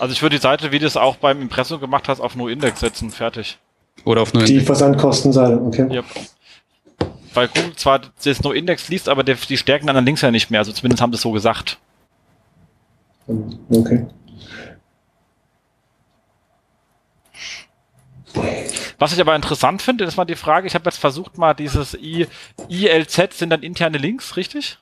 Also 0.00 0.12
ich 0.12 0.20
würde 0.20 0.34
die 0.34 0.42
Seite, 0.42 0.72
wie 0.72 0.80
du 0.80 0.86
es 0.86 0.96
auch 0.96 1.14
beim 1.14 1.40
Impressum 1.40 1.78
gemacht 1.78 2.08
hast, 2.08 2.18
auf 2.18 2.34
No-Index 2.34 2.80
setzen. 2.80 3.12
Fertig. 3.12 3.56
Oder 4.04 4.22
auf 4.22 4.34
No-Index. 4.34 4.58
Die 4.58 4.66
Versandkostenseite, 4.66 5.60
okay. 5.62 5.86
Yep 5.92 6.06
weil 7.36 7.48
Google 7.48 7.76
zwar 7.76 8.00
das 8.24 8.42
No-Index 8.42 8.88
liest, 8.88 9.08
aber 9.08 9.22
der, 9.22 9.36
die 9.36 9.56
stärken 9.56 9.86
dann 9.86 10.04
links 10.04 10.22
ja 10.22 10.30
nicht 10.30 10.50
mehr. 10.50 10.60
Also 10.60 10.72
zumindest 10.72 11.02
haben 11.02 11.12
sie 11.12 11.16
es 11.16 11.22
so 11.22 11.32
gesagt. 11.32 11.78
Okay. 13.70 14.06
Was 18.98 19.12
ich 19.12 19.20
aber 19.20 19.36
interessant 19.36 19.82
finde, 19.82 20.04
ist 20.04 20.16
mal 20.16 20.24
die 20.24 20.36
Frage, 20.36 20.66
ich 20.66 20.74
habe 20.74 20.88
jetzt 20.88 20.98
versucht 20.98 21.38
mal 21.38 21.54
dieses 21.54 21.94
I, 21.94 22.26
ILZ 22.68 23.38
sind 23.38 23.50
dann 23.50 23.62
interne 23.62 23.98
Links, 23.98 24.36
richtig? 24.36 24.78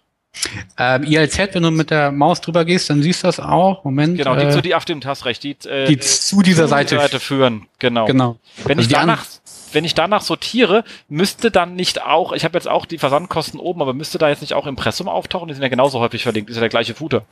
Ähm, 0.76 1.04
ILZ, 1.04 1.38
wenn 1.52 1.62
du 1.62 1.70
mit 1.70 1.90
der 1.90 2.10
Maus 2.10 2.40
drüber 2.40 2.64
gehst, 2.64 2.90
dann 2.90 3.02
siehst 3.02 3.22
du 3.22 3.28
das 3.28 3.40
auch. 3.40 3.84
Moment. 3.84 4.18
Genau, 4.18 4.34
die 4.36 4.46
äh, 4.46 4.50
zu 4.50 4.60
die 4.60 4.74
auf 4.74 4.84
dem 4.84 5.00
hast 5.04 5.24
recht, 5.24 5.42
die, 5.42 5.56
äh, 5.68 5.86
die 5.86 5.98
zu 5.98 6.42
dieser 6.42 6.68
Seite, 6.68 6.96
Seite 6.96 7.20
führen. 7.20 7.66
Genau. 7.78 8.06
Genau. 8.06 8.36
Wenn 8.64 8.78
also 8.78 8.88
ich 8.88 8.92
danach, 8.92 9.24
wenn 9.72 9.84
ich 9.84 9.94
danach 9.94 10.22
sortiere, 10.22 10.84
müsste 11.08 11.50
dann 11.50 11.74
nicht 11.76 12.02
auch, 12.02 12.32
ich 12.32 12.44
habe 12.44 12.56
jetzt 12.58 12.68
auch 12.68 12.86
die 12.86 12.98
Versandkosten 12.98 13.60
oben, 13.60 13.80
aber 13.80 13.94
müsste 13.94 14.18
da 14.18 14.28
jetzt 14.28 14.40
nicht 14.40 14.54
auch 14.54 14.66
Impressum 14.66 15.08
auftauchen? 15.08 15.48
Die 15.48 15.54
sind 15.54 15.62
ja 15.62 15.68
genauso 15.68 16.00
häufig 16.00 16.22
verlinkt, 16.22 16.50
ist 16.50 16.56
ja 16.56 16.60
der 16.60 16.68
gleiche 16.68 16.94
Footer. 16.94 17.24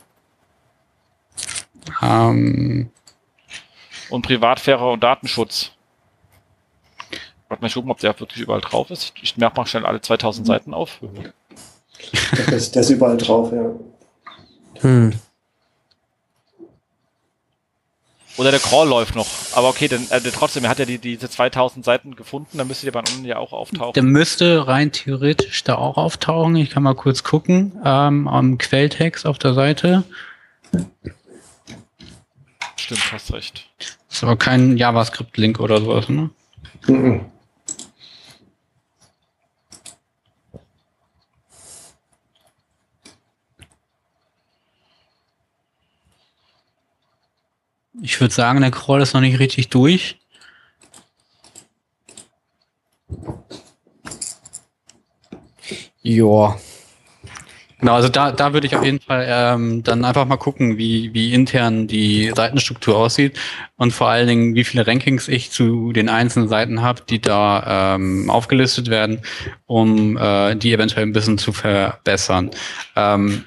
Ähm. 2.01 2.89
Und 4.09 4.21
Privatsphäre 4.21 4.91
und 4.91 5.03
Datenschutz. 5.03 5.71
Warte 7.49 7.61
mal, 7.61 7.67
ich 7.67 7.73
gucken, 7.73 7.91
ob 7.91 7.99
der 7.99 8.19
wirklich 8.19 8.41
überall 8.41 8.61
drauf 8.61 8.89
ist. 8.89 9.13
Ich 9.21 9.37
merke 9.37 9.57
mal 9.57 9.65
schnell 9.65 9.85
alle 9.85 10.01
2000 10.01 10.47
Seiten 10.47 10.73
auf. 10.73 10.99
Der 12.37 12.53
ist, 12.53 12.75
der 12.75 12.81
ist 12.81 12.89
überall 12.89 13.17
drauf, 13.17 13.51
ja. 13.51 13.71
Hm. 14.81 15.13
Oder 18.37 18.49
der 18.49 18.59
Crawl 18.59 18.87
läuft 18.87 19.15
noch. 19.15 19.27
Aber 19.53 19.69
okay, 19.69 19.87
dann, 19.87 20.07
äh, 20.09 20.19
trotzdem, 20.31 20.63
er 20.63 20.71
hat 20.71 20.79
ja 20.79 20.85
die, 20.85 20.97
diese 20.97 21.29
2000 21.29 21.85
Seiten 21.85 22.15
gefunden, 22.15 22.57
dann 22.57 22.67
müsste 22.67 22.85
der 22.85 22.91
bei 22.91 22.99
unten 22.99 23.25
ja 23.25 23.37
auch 23.37 23.53
auftauchen. 23.53 23.93
Der 23.93 24.03
müsste 24.03 24.67
rein 24.67 24.91
theoretisch 24.91 25.63
da 25.63 25.75
auch 25.75 25.97
auftauchen. 25.97 26.55
Ich 26.55 26.71
kann 26.71 26.81
mal 26.81 26.95
kurz 26.95 27.23
gucken. 27.23 27.73
Ähm, 27.85 28.27
am 28.27 28.57
Quelltext 28.57 29.27
auf 29.27 29.37
der 29.37 29.53
Seite. 29.53 30.03
Stimmt, 32.75 33.11
hast 33.11 33.31
recht. 33.33 33.69
ist 34.09 34.23
aber 34.23 34.35
kein 34.35 34.77
JavaScript-Link 34.77 35.59
oder 35.59 35.79
sowas, 35.79 36.09
ne? 36.09 36.31
Mhm. 36.87 37.25
Ich 48.03 48.19
würde 48.19 48.33
sagen, 48.33 48.59
der 48.59 48.69
Crawl 48.69 49.01
ist 49.01 49.13
noch 49.13 49.21
nicht 49.21 49.39
richtig 49.39 49.69
durch. 49.69 50.17
Ja. 56.01 56.57
Genau, 57.79 57.93
also 57.95 58.09
da, 58.09 58.33
da 58.33 58.51
würde 58.51 58.67
ich 58.67 58.75
auf 58.75 58.83
jeden 58.83 58.99
Fall 58.99 59.25
ähm, 59.29 59.83
dann 59.83 60.03
einfach 60.03 60.25
mal 60.25 60.35
gucken, 60.35 60.77
wie, 60.77 61.13
wie 61.13 61.33
intern 61.33 61.87
die 61.87 62.33
Seitenstruktur 62.35 62.97
aussieht 62.97 63.39
und 63.77 63.91
vor 63.91 64.09
allen 64.09 64.27
Dingen, 64.27 64.55
wie 64.55 64.65
viele 64.65 64.85
Rankings 64.85 65.29
ich 65.29 65.51
zu 65.51 65.93
den 65.93 66.09
einzelnen 66.09 66.49
Seiten 66.49 66.81
habe, 66.81 67.03
die 67.09 67.21
da 67.21 67.95
ähm, 67.95 68.29
aufgelistet 68.29 68.89
werden, 68.89 69.21
um 69.65 70.17
äh, 70.17 70.55
die 70.55 70.73
eventuell 70.73 71.05
ein 71.05 71.13
bisschen 71.13 71.37
zu 71.37 71.53
verbessern. 71.53 72.51
Ähm, 72.97 73.45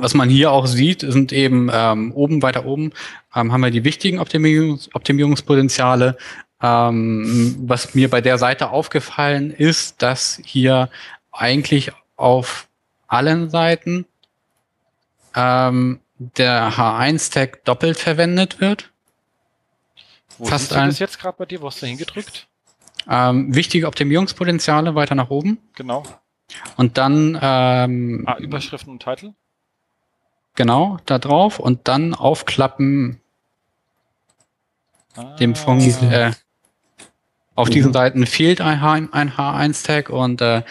was 0.00 0.14
man 0.14 0.28
hier 0.28 0.52
auch 0.52 0.66
sieht, 0.66 1.00
sind 1.00 1.32
eben 1.32 1.70
ähm, 1.72 2.12
oben, 2.12 2.42
weiter 2.42 2.64
oben, 2.64 2.92
ähm, 3.34 3.52
haben 3.52 3.60
wir 3.60 3.70
die 3.70 3.84
wichtigen 3.84 4.18
Optimierungs 4.18 4.94
Optimierungspotenziale. 4.94 6.16
Ähm, 6.60 7.56
was 7.60 7.94
mir 7.94 8.10
bei 8.10 8.20
der 8.20 8.36
Seite 8.38 8.70
aufgefallen 8.70 9.52
ist, 9.52 10.02
dass 10.02 10.40
hier 10.44 10.90
eigentlich 11.30 11.92
auf 12.16 12.68
allen 13.06 13.48
Seiten 13.48 14.06
ähm, 15.36 16.00
der 16.18 16.72
H1-Tag 16.72 17.64
doppelt 17.64 17.98
verwendet 17.98 18.60
wird. 18.60 18.90
Wo 20.36 20.46
Fast 20.46 20.70
du 20.70 20.74
das 20.74 20.98
jetzt 20.98 21.18
gerade 21.18 21.36
bei 21.38 21.46
dir? 21.46 21.60
Wo 21.60 21.66
hast 21.66 21.82
du 21.82 21.86
hingedrückt? 21.86 22.48
Ähm, 23.08 23.54
wichtige 23.54 23.86
Optimierungspotenziale 23.86 24.94
weiter 24.94 25.14
nach 25.14 25.30
oben. 25.30 25.58
Genau. 25.74 26.02
Und 26.76 26.98
dann 26.98 27.38
ähm, 27.40 28.24
ah, 28.26 28.36
Überschriften 28.38 28.92
und 28.92 29.02
Titel. 29.02 29.32
Genau, 30.58 30.96
da 31.06 31.20
drauf 31.20 31.60
und 31.60 31.86
dann 31.86 32.14
aufklappen 32.14 33.20
ah. 35.14 35.36
dem 35.36 35.54
Funk. 35.54 35.84
Äh, 36.02 36.32
auf 37.54 37.68
mhm. 37.68 37.72
diesen 37.72 37.92
Seiten 37.92 38.26
fehlt 38.26 38.60
ein, 38.60 38.80
H, 38.80 38.92
ein 39.12 39.30
H1-Tag 39.30 40.10
und 40.10 40.40
äh, 40.40 40.62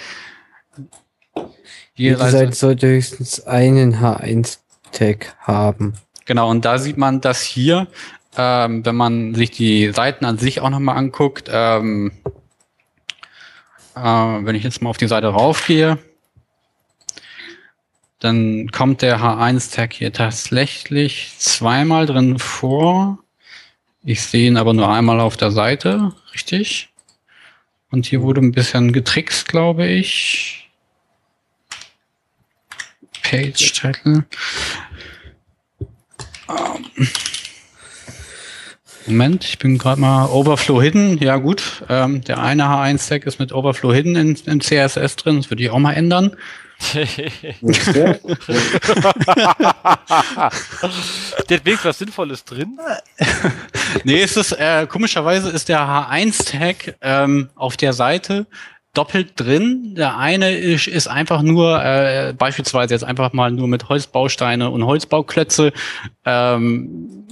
jede 1.95 2.17
Seite, 2.17 2.31
Seite 2.31 2.51
sollte 2.51 2.87
höchstens 2.89 3.47
einen 3.47 4.01
H1-Tag 4.01 5.37
haben. 5.39 5.93
Genau, 6.25 6.49
und 6.49 6.65
da 6.65 6.79
sieht 6.79 6.97
man, 6.97 7.21
dass 7.21 7.41
hier, 7.41 7.87
ähm, 8.35 8.85
wenn 8.85 8.95
man 8.97 9.35
sich 9.35 9.51
die 9.51 9.93
Seiten 9.93 10.25
an 10.25 10.37
sich 10.37 10.59
auch 10.59 10.69
nochmal 10.69 10.97
anguckt, 10.97 11.49
ähm, 11.49 12.11
äh, 13.95 14.01
wenn 14.01 14.55
ich 14.55 14.65
jetzt 14.65 14.81
mal 14.81 14.89
auf 14.89 14.97
die 14.97 15.07
Seite 15.07 15.27
raufgehe, 15.27 15.97
dann 18.19 18.71
kommt 18.71 19.01
der 19.01 19.19
H1-Tag 19.19 19.93
hier 19.93 20.11
tatsächlich 20.11 21.33
zweimal 21.37 22.05
drin 22.05 22.39
vor. 22.39 23.19
Ich 24.03 24.21
sehe 24.21 24.47
ihn 24.47 24.57
aber 24.57 24.73
nur 24.73 24.89
einmal 24.89 25.19
auf 25.19 25.37
der 25.37 25.51
Seite, 25.51 26.13
richtig? 26.33 26.89
Und 27.91 28.05
hier 28.05 28.21
wurde 28.21 28.41
ein 28.41 28.51
bisschen 28.51 28.91
getrickst, 28.91 29.47
glaube 29.47 29.85
ich. 29.85 30.69
Page 33.21 33.73
Title. 33.73 34.25
Moment, 39.05 39.45
ich 39.45 39.59
bin 39.59 39.77
gerade 39.77 40.01
mal 40.01 40.25
Overflow 40.25 40.81
Hidden. 40.81 41.17
Ja 41.19 41.37
gut, 41.37 41.83
ähm, 41.87 42.21
der 42.23 42.39
eine 42.39 42.63
H1-Tag 42.63 43.25
ist 43.25 43.39
mit 43.39 43.53
Overflow 43.53 43.93
Hidden 43.93 44.15
in, 44.15 44.35
in 44.45 44.59
CSS 44.59 45.15
drin. 45.17 45.37
Das 45.37 45.49
würde 45.49 45.63
ich 45.63 45.69
auch 45.69 45.79
mal 45.79 45.93
ändern. 45.93 46.35
Der 51.49 51.65
wenigstens 51.65 51.85
was 51.85 51.97
Sinnvolles 51.97 52.45
drin. 52.45 52.77
nee, 54.03 54.21
ist 54.21 54.37
es, 54.37 54.51
äh, 54.51 54.85
komischerweise 54.87 55.49
ist 55.49 55.69
der 55.69 55.79
H1-Tag 55.79 56.97
ähm, 57.01 57.49
auf 57.55 57.77
der 57.77 57.93
Seite 57.93 58.45
doppelt 58.93 59.33
drin. 59.35 59.95
Der 59.95 60.17
eine 60.17 60.55
ist, 60.55 60.87
ist 60.87 61.07
einfach 61.07 61.41
nur, 61.41 61.83
äh, 61.83 62.33
beispielsweise 62.37 62.93
jetzt 62.93 63.03
einfach 63.03 63.33
mal 63.33 63.51
nur 63.51 63.67
mit 63.67 63.89
Holzbausteine 63.89 64.69
und 64.69 64.85
Holzbauklötze 64.85 65.71
ähm, 66.25 67.25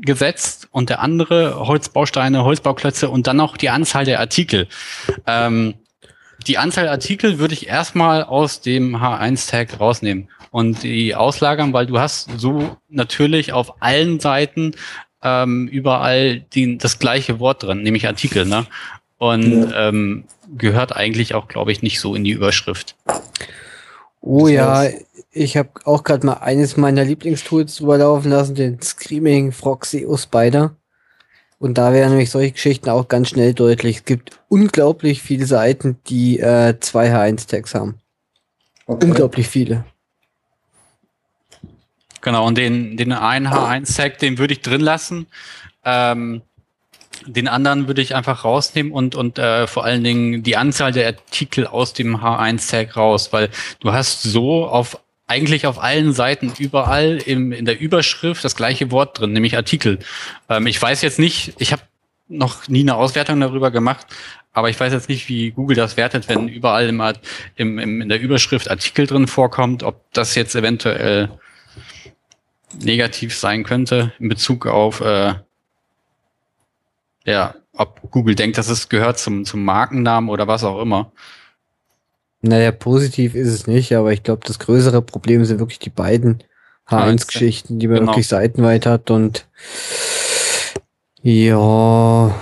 gesetzt 0.00 0.68
und 0.70 0.90
der 0.90 1.00
andere 1.00 1.66
Holzbausteine, 1.66 2.44
Holzbauklötze 2.44 3.08
und 3.08 3.26
dann 3.26 3.36
noch 3.36 3.56
die 3.56 3.70
Anzahl 3.70 4.04
der 4.04 4.20
Artikel. 4.20 4.68
Ähm, 5.26 5.74
die 6.48 6.58
Anzahl 6.58 6.88
Artikel 6.88 7.38
würde 7.38 7.54
ich 7.54 7.68
erstmal 7.68 8.24
aus 8.24 8.60
dem 8.60 8.96
H1-Tag 8.96 9.78
rausnehmen 9.78 10.28
und 10.50 10.82
die 10.82 11.14
auslagern, 11.14 11.72
weil 11.72 11.86
du 11.86 12.00
hast 12.00 12.30
so 12.38 12.76
natürlich 12.88 13.52
auf 13.52 13.82
allen 13.82 14.18
Seiten 14.18 14.72
ähm, 15.22 15.68
überall 15.68 16.40
die, 16.40 16.78
das 16.78 16.98
gleiche 16.98 17.38
Wort 17.38 17.62
drin, 17.62 17.82
nämlich 17.82 18.06
Artikel, 18.06 18.46
ne? 18.46 18.66
Und 19.18 19.70
ja. 19.70 19.88
ähm, 19.88 20.24
gehört 20.56 20.94
eigentlich 20.94 21.34
auch, 21.34 21.48
glaube 21.48 21.72
ich, 21.72 21.82
nicht 21.82 22.00
so 22.00 22.14
in 22.14 22.24
die 22.24 22.30
Überschrift. 22.30 22.94
Oh 24.20 24.46
das 24.46 24.50
ja, 24.52 24.88
ich 25.32 25.56
habe 25.56 25.70
auch 25.84 26.04
gerade 26.04 26.24
mal 26.24 26.34
eines 26.34 26.76
meiner 26.76 27.04
Lieblingstools 27.04 27.76
drüber 27.76 27.98
laufen 27.98 28.30
lassen, 28.30 28.54
den 28.54 28.80
Screaming 28.80 29.52
Frog 29.52 29.86
SEO 29.86 30.16
Spider. 30.16 30.76
Und 31.58 31.76
da 31.76 31.92
werden 31.92 32.10
nämlich 32.10 32.30
solche 32.30 32.52
Geschichten 32.52 32.88
auch 32.88 33.08
ganz 33.08 33.30
schnell 33.30 33.52
deutlich. 33.52 33.98
Es 33.98 34.04
gibt 34.04 34.38
unglaublich 34.48 35.22
viele 35.22 35.46
Seiten, 35.46 35.98
die 36.06 36.38
äh, 36.38 36.78
zwei 36.80 37.12
H1-Tags 37.12 37.74
haben. 37.74 37.98
Okay. 38.86 39.06
Unglaublich 39.06 39.48
viele. 39.48 39.84
Genau, 42.20 42.46
und 42.46 42.58
den, 42.58 42.96
den 42.96 43.12
einen 43.12 43.48
H1-Tag, 43.48 44.18
den 44.18 44.38
würde 44.38 44.54
ich 44.54 44.60
drin 44.60 44.80
lassen. 44.80 45.26
Ähm, 45.84 46.42
den 47.26 47.48
anderen 47.48 47.86
würde 47.88 48.02
ich 48.02 48.14
einfach 48.14 48.44
rausnehmen 48.44 48.92
und, 48.92 49.14
und 49.14 49.38
äh, 49.38 49.66
vor 49.66 49.84
allen 49.84 50.04
Dingen 50.04 50.42
die 50.42 50.56
Anzahl 50.56 50.92
der 50.92 51.06
Artikel 51.08 51.66
aus 51.66 51.92
dem 51.92 52.18
H1-Tag 52.18 52.96
raus, 52.96 53.32
weil 53.32 53.50
du 53.80 53.92
hast 53.92 54.22
so 54.22 54.66
auf 54.66 55.00
eigentlich 55.28 55.66
auf 55.66 55.80
allen 55.80 56.12
Seiten 56.12 56.52
überall 56.58 57.18
im, 57.24 57.52
in 57.52 57.66
der 57.66 57.78
Überschrift 57.78 58.42
das 58.44 58.56
gleiche 58.56 58.90
Wort 58.90 59.20
drin, 59.20 59.32
nämlich 59.32 59.56
Artikel. 59.56 59.98
Ähm, 60.48 60.66
ich 60.66 60.80
weiß 60.80 61.02
jetzt 61.02 61.18
nicht, 61.18 61.54
ich 61.58 61.72
habe 61.72 61.82
noch 62.28 62.66
nie 62.68 62.80
eine 62.80 62.96
Auswertung 62.96 63.40
darüber 63.40 63.70
gemacht, 63.70 64.06
aber 64.52 64.70
ich 64.70 64.80
weiß 64.80 64.92
jetzt 64.92 65.08
nicht, 65.08 65.28
wie 65.28 65.50
Google 65.50 65.76
das 65.76 65.96
wertet, 65.96 66.28
wenn 66.28 66.48
überall 66.48 66.88
im, 66.88 67.00
im, 67.56 67.78
im, 67.78 68.00
in 68.02 68.08
der 68.08 68.20
Überschrift 68.20 68.70
Artikel 68.70 69.06
drin 69.06 69.28
vorkommt, 69.28 69.82
ob 69.82 70.02
das 70.12 70.34
jetzt 70.34 70.54
eventuell 70.56 71.30
negativ 72.82 73.36
sein 73.36 73.64
könnte 73.64 74.12
in 74.18 74.28
Bezug 74.28 74.66
auf, 74.66 75.00
äh, 75.00 75.34
ja, 77.24 77.54
ob 77.74 78.10
Google 78.10 78.34
denkt, 78.34 78.58
dass 78.58 78.68
es 78.68 78.88
gehört 78.88 79.18
zum, 79.18 79.44
zum 79.44 79.64
Markennamen 79.64 80.30
oder 80.30 80.48
was 80.48 80.64
auch 80.64 80.80
immer. 80.80 81.12
Naja, 82.40 82.70
positiv 82.70 83.34
ist 83.34 83.48
es 83.48 83.66
nicht, 83.66 83.94
aber 83.94 84.12
ich 84.12 84.22
glaube, 84.22 84.42
das 84.46 84.58
größere 84.58 85.02
Problem 85.02 85.44
sind 85.44 85.58
wirklich 85.58 85.80
die 85.80 85.90
beiden 85.90 86.44
H1-Geschichten, 86.88 87.78
die 87.78 87.88
man 87.88 87.98
genau. 87.98 88.12
wirklich 88.12 88.28
seitenweit 88.28 88.86
hat 88.86 89.10
und 89.10 89.46
ja. 91.22 92.34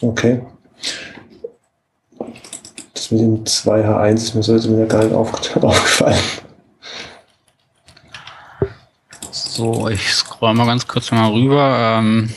Okay. 0.00 0.42
Das 2.94 3.10
mit 3.10 3.20
dem 3.20 3.44
2H1 3.44 4.14
ist 4.14 4.34
mir 4.34 4.42
so 4.42 4.54
jetzt 4.54 4.68
mir 4.68 4.86
gar 4.86 5.04
nicht 5.04 5.14
aufgefallen. 5.62 6.18
So, 9.30 9.88
ich 9.88 10.12
scroll 10.12 10.54
mal 10.54 10.66
ganz 10.66 10.86
kurz 10.86 11.10
mal 11.10 11.30
rüber. 11.32 11.98
Ähm, 11.98 12.30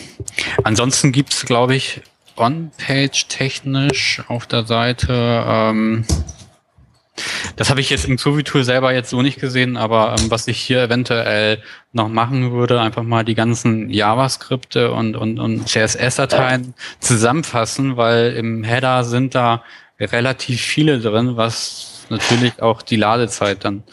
ansonsten 0.63 1.11
gibt 1.11 1.33
es, 1.33 1.45
glaube 1.45 1.75
ich, 1.75 2.01
On-Page 2.39 3.27
technisch 3.27 4.21
auf 4.27 4.47
der 4.47 4.65
Seite. 4.65 5.43
Ähm, 5.47 6.05
das 7.55 7.69
habe 7.69 7.81
ich 7.81 7.89
jetzt 7.89 8.05
im 8.07 8.17
Zovi-Tool 8.17 8.63
selber 8.63 8.93
jetzt 8.93 9.09
so 9.09 9.21
nicht 9.21 9.39
gesehen, 9.39 9.77
aber 9.77 10.15
ähm, 10.17 10.31
was 10.31 10.47
ich 10.47 10.59
hier 10.59 10.81
eventuell 10.83 11.61
noch 11.91 12.07
machen 12.07 12.51
würde, 12.51 12.79
einfach 12.79 13.03
mal 13.03 13.25
die 13.25 13.35
ganzen 13.35 13.89
JavaScripte 13.89 14.91
und, 14.91 15.15
und, 15.15 15.39
und 15.39 15.67
CSS-Dateien 15.67 16.73
zusammenfassen, 16.99 17.97
weil 17.97 18.33
im 18.33 18.63
Header 18.63 19.03
sind 19.03 19.35
da 19.35 19.63
relativ 19.99 20.61
viele 20.61 20.99
drin, 20.99 21.35
was 21.35 22.05
natürlich 22.09 22.61
auch 22.61 22.81
die 22.81 22.95
Ladezeit 22.95 23.65
dann 23.65 23.83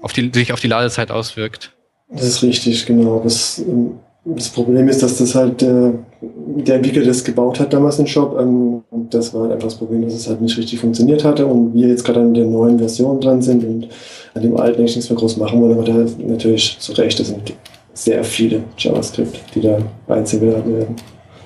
auf 0.00 0.12
die, 0.12 0.30
sich 0.32 0.52
auf 0.52 0.60
die 0.60 0.68
Ladezeit 0.68 1.10
auswirkt. 1.10 1.72
Das 2.08 2.24
ist 2.24 2.42
richtig, 2.42 2.86
genau. 2.86 3.20
Das, 3.22 3.58
ähm, 3.58 3.98
das 4.24 4.48
Problem 4.50 4.88
ist, 4.88 5.02
dass 5.02 5.18
das 5.18 5.34
halt 5.34 5.62
äh, 5.62 5.92
der 6.20 6.76
Entwickler 6.76 7.04
das 7.04 7.24
gebaut 7.24 7.58
hat 7.58 7.72
damals 7.72 7.98
im 7.98 8.06
Shop. 8.06 8.38
Ähm, 8.38 8.82
und 8.90 9.12
das 9.12 9.34
war 9.34 9.42
halt 9.42 9.52
einfach 9.52 9.68
das 9.68 9.76
Problem, 9.76 10.02
dass 10.02 10.14
es 10.14 10.28
halt 10.28 10.40
nicht 10.40 10.56
richtig 10.56 10.78
funktioniert 10.78 11.24
hatte. 11.24 11.46
Und 11.46 11.74
wir 11.74 11.88
jetzt 11.88 12.04
gerade 12.04 12.20
an 12.20 12.34
der 12.34 12.46
neuen 12.46 12.78
Version 12.78 13.20
dran 13.20 13.42
sind 13.42 13.64
und 13.64 13.88
an 14.34 14.42
dem 14.42 14.56
alten 14.56 14.78
eigentlich 14.78 14.96
nichts 14.96 15.10
mehr 15.10 15.18
groß 15.18 15.38
machen 15.38 15.60
wollen. 15.60 15.72
Aber 15.72 15.84
da 15.84 16.06
natürlich 16.18 16.76
zu 16.78 16.92
Recht, 16.92 17.18
das 17.18 17.28
sind 17.28 17.52
sehr 17.94 18.22
viele 18.22 18.62
JavaScript, 18.78 19.40
die 19.54 19.60
da 19.60 19.78
einzeln 20.06 20.40
geladen 20.40 20.76
werden. 20.76 20.96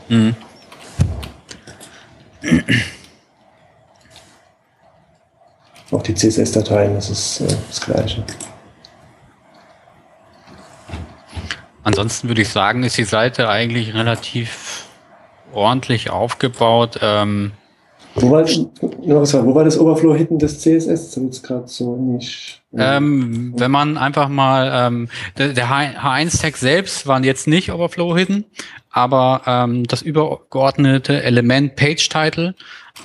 Mhm. 0.09 0.35
Auch 5.93 6.03
die 6.03 6.15
CSS-Dateien, 6.15 6.95
das 6.95 7.11
ist 7.11 7.41
äh, 7.41 7.55
das 7.69 7.81
Gleiche. 7.81 8.23
Ansonsten 11.87 12.27
würde 12.27 12.43
ich 12.43 12.49
sagen, 12.49 12.83
ist 12.83 12.99
die 12.99 13.05
Seite 13.05 13.49
eigentlich 13.49 13.95
relativ 13.95 14.87
ordentlich 15.53 16.11
aufgebaut. 16.11 16.99
Ähm, 17.01 17.53
wo, 18.17 18.33
war, 18.33 18.45
wo 18.45 19.55
war 19.55 19.63
das 19.63 19.79
Overflow-Hitten 19.79 20.41
des 20.41 20.59
CSS? 20.59 20.87
Das 20.87 21.15
jetzt 21.15 21.45
gerade 21.45 21.69
so 21.69 21.95
nicht. 21.95 22.61
Ähm, 22.77 23.55
wenn 23.57 23.71
man 23.71 23.99
einfach 23.99 24.29
mal, 24.29 24.69
ähm, 24.75 25.09
der, 25.39 25.53
der 25.53 25.69
H1-Tag 25.69 26.57
selbst 26.57 27.07
waren 27.07 27.23
jetzt 27.23 27.47
nicht 27.47 27.71
Overflow-Hitten, 27.71 28.47
aber 28.91 29.43
ähm, 29.47 29.85
das 29.87 30.03
übergeordnete 30.03 31.23
Element 31.23 31.77
Page-Title 31.77 32.57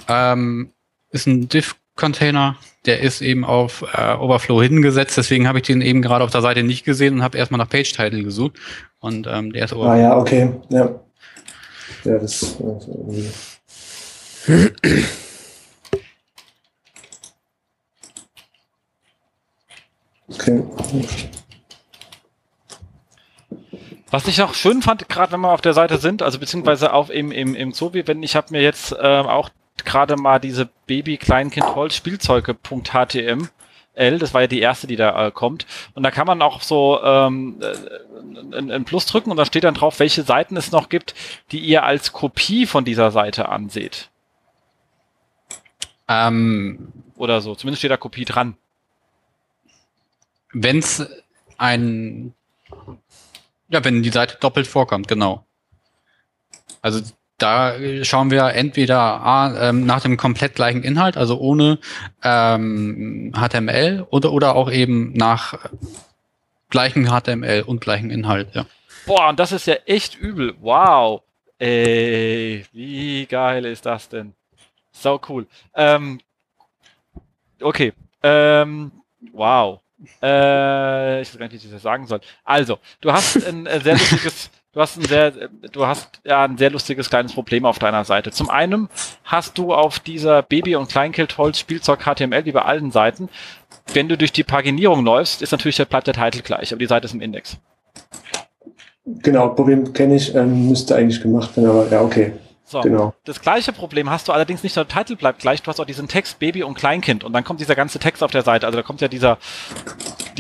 ähm, 0.08 0.72
ist 1.12 1.28
ein 1.28 1.50
Div-Container, 1.92 2.56
der 2.86 3.02
ist 3.02 3.22
eben 3.22 3.46
auf 3.46 3.84
äh, 3.94 4.16
Overflow 4.16 4.62
hingesetzt, 4.62 5.18
deswegen 5.18 5.48
habe 5.48 5.60
ich 5.60 5.66
den 5.66 5.82
eben 5.82 6.02
gerade 6.02 6.24
auf 6.24 6.32
der 6.32 6.42
Seite 6.42 6.64
nicht 6.64 6.84
gesehen 6.84 7.16
und 7.16 7.24
habe 7.24 7.38
erstmal 7.38 7.60
nach 7.60 7.70
Page 7.70 7.92
Title 7.92 8.24
gesucht. 8.24 8.58
Und 9.00 9.28
ähm, 9.28 9.52
der 9.54 9.66
ist 9.66 9.74
Overflow. 9.74 9.92
Ah 9.92 9.98
ja, 9.98 10.18
okay. 10.18 10.52
Ja. 10.70 11.00
Ja, 12.04 12.18
das 12.18 12.58
irgendwie. 12.60 13.30
Okay. 20.28 20.64
Was 24.10 24.28
ich 24.28 24.42
auch 24.42 24.54
schön 24.54 24.82
fand, 24.82 25.08
gerade 25.08 25.32
wenn 25.32 25.42
wir 25.42 25.52
auf 25.52 25.62
der 25.62 25.74
Seite 25.74 25.98
sind, 25.98 26.22
also 26.22 26.40
beziehungsweise 26.40 26.94
auch 26.94 27.10
im, 27.10 27.32
im, 27.32 27.56
im 27.56 27.74
Zobi, 27.74 28.08
wenn 28.08 28.24
ich 28.24 28.36
habe 28.36 28.48
mir 28.52 28.62
jetzt 28.62 28.96
ähm, 29.00 29.28
auch 29.28 29.50
gerade 29.78 30.16
mal 30.16 30.40
diese 30.40 30.70
Baby-Kleinkind-Holz-Spielzeuge.html. 30.88 33.50
Das 34.20 34.34
war 34.34 34.42
ja 34.42 34.48
die 34.48 34.62
erste, 34.62 34.88
die 34.88 34.96
da 34.96 35.28
äh, 35.28 35.32
kommt. 35.32 35.66
Und 35.94 36.04
da 36.04 36.12
kann 36.12 36.28
man 36.28 36.42
auch 36.42 36.62
so 36.62 37.02
ähm, 37.04 37.62
äh, 37.62 37.76
ein, 38.58 38.72
ein 38.72 38.86
Plus 38.86 39.06
drücken 39.06 39.32
und 39.32 39.38
da 39.38 39.46
steht 39.46 39.64
dann 39.64 39.74
drauf, 39.74 40.00
welche 40.00 40.24
Seiten 40.24 40.58
es 40.58 40.72
noch 40.72 40.90
gibt, 40.90 41.14
die 41.52 41.60
ihr 41.60 41.84
als 41.84 42.14
Kopie 42.14 42.66
von 42.66 42.86
dieser 42.86 43.12
Seite 43.12 43.50
anseht. 43.50 44.10
Ähm, 46.08 46.92
Oder 47.16 47.42
so. 47.42 47.56
Zumindest 47.56 47.82
steht 47.82 47.92
da 47.92 47.98
Kopie 47.98 48.26
dran. 48.26 48.58
Wenn 50.54 50.80
es 50.80 51.08
ein 51.58 52.34
ja, 53.72 53.84
wenn 53.86 54.04
die 54.04 54.10
Seite 54.10 54.38
doppelt 54.40 54.68
vorkommt, 54.68 55.08
genau. 55.08 55.46
Also 56.82 57.02
da 57.42 57.76
schauen 58.04 58.32
wir 58.32 58.54
entweder 58.54 59.00
A, 59.00 59.70
ähm, 59.70 59.86
nach 59.86 60.02
dem 60.02 60.18
komplett 60.18 60.56
gleichen 60.56 60.84
Inhalt, 60.84 61.18
also 61.18 61.40
ohne 61.40 61.80
ähm, 62.24 63.34
HTML 63.36 64.06
oder, 64.10 64.32
oder 64.32 64.56
auch 64.56 64.72
eben 64.72 65.14
nach 65.14 65.58
gleichen 66.70 67.08
HTML 67.08 67.64
und 67.66 67.82
gleichen 67.82 68.10
Inhalt, 68.10 68.50
ja. 68.54 68.66
Boah, 69.06 69.30
und 69.30 69.40
das 69.40 69.52
ist 69.52 69.68
ja 69.68 69.76
echt 69.86 70.16
übel. 70.16 70.56
Wow. 70.62 71.24
Ey, 71.58 72.66
wie 72.72 73.26
geil 73.26 73.66
ist 73.66 73.86
das 73.86 74.10
denn? 74.10 74.34
So 74.92 75.20
cool. 75.30 75.48
Ähm, 75.76 76.20
okay. 77.62 77.94
Ähm, 78.24 78.92
wow. 79.34 79.80
Äh, 80.22 81.22
ich 81.22 81.30
weiß 81.30 81.38
gar 81.38 81.48
nicht, 81.48 81.64
wie 81.64 81.68
ich 81.68 81.74
das 81.74 81.82
sagen 81.82 82.08
soll. 82.08 82.22
Also, 82.44 82.80
du 83.02 83.12
hast 83.12 83.46
ein 83.46 83.66
äh, 83.66 83.80
sehr 83.80 83.94
lustiges 83.94 84.50
du 84.74 84.80
hast 84.80 84.98
ein 84.98 85.06
sehr, 85.06 85.32
du 85.72 85.86
hast 85.86 86.22
ja 86.24 86.44
ein 86.44 86.58
sehr 86.58 86.70
lustiges 86.70 87.10
kleines 87.10 87.34
Problem 87.34 87.66
auf 87.66 87.80
deiner 87.80 88.06
Seite. 88.06 88.32
Zum 88.32 88.50
einen 88.50 88.90
hast 89.24 89.58
du 89.58 89.74
auf 89.74 90.00
dieser 90.00 90.42
Baby- 90.42 90.76
und 90.76 90.90
Kleinkindholz 90.90 91.60
Spielzeug 91.60 92.02
HTML 92.04 92.46
wie 92.46 92.52
bei 92.52 92.64
allen 92.64 92.92
Seiten, 92.92 93.30
wenn 93.94 94.08
du 94.08 94.18
durch 94.18 94.32
die 94.32 94.44
Paginierung 94.44 95.04
läufst, 95.04 95.42
ist 95.42 95.52
natürlich, 95.52 95.78
bleibt 95.88 96.08
der 96.08 96.14
Titel 96.14 96.42
gleich, 96.42 96.72
aber 96.72 96.80
die 96.80 96.88
Seite 96.88 97.06
ist 97.06 97.14
im 97.14 97.22
Index. 97.22 97.58
Genau, 99.06 99.50
Problem 99.50 99.94
kenne 99.94 100.16
ich, 100.16 100.34
ähm, 100.36 100.70
müsste 100.70 100.96
eigentlich 100.96 101.22
gemacht 101.22 101.58
werden, 101.58 101.70
aber 101.70 101.88
ja, 101.90 102.02
okay. 102.02 102.34
So, 102.64 102.80
genau. 102.82 103.14
Das 103.26 103.42
gleiche 103.42 103.74
Problem 103.74 104.10
hast 104.10 104.30
du 104.30 104.32
allerdings 104.32 104.64
nicht 104.64 104.78
nur 104.78 104.86
der 104.86 104.96
Titel 104.96 105.18
bleibt 105.18 105.40
gleich, 105.40 105.62
du 105.62 105.68
hast 105.68 105.82
auch 105.82 105.86
diesen 105.86 106.08
Text 106.08 106.40
Baby 106.40 106.64
und 106.64 106.76
Kleinkind 106.76 107.24
und 107.26 107.34
dann 107.34 107.44
kommt 107.44 107.60
dieser 107.60 107.76
ganze 107.76 108.00
Text 108.00 108.24
auf 108.24 108.32
der 108.32 108.44
Seite. 108.44 108.66
Also 108.66 108.78
da 108.78 108.84
kommt 108.84 109.02
ja 109.02 109.10
dieser 109.10 109.38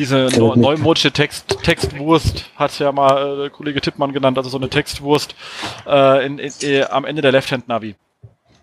diese 0.01 0.29
neu, 0.35 0.55
neumodische 0.55 1.11
Text, 1.11 1.59
Textwurst, 1.61 2.49
hat 2.55 2.77
ja 2.79 2.91
mal 2.91 3.45
äh, 3.45 3.49
Kollege 3.51 3.81
Tippmann 3.81 4.13
genannt, 4.13 4.35
also 4.35 4.49
so 4.49 4.57
eine 4.57 4.67
Textwurst 4.67 5.35
äh, 5.85 6.25
in, 6.25 6.39
in, 6.39 6.51
in, 6.61 6.83
am 6.85 7.05
Ende 7.05 7.21
der 7.21 7.31
Left-Hand-Navi. 7.31 7.95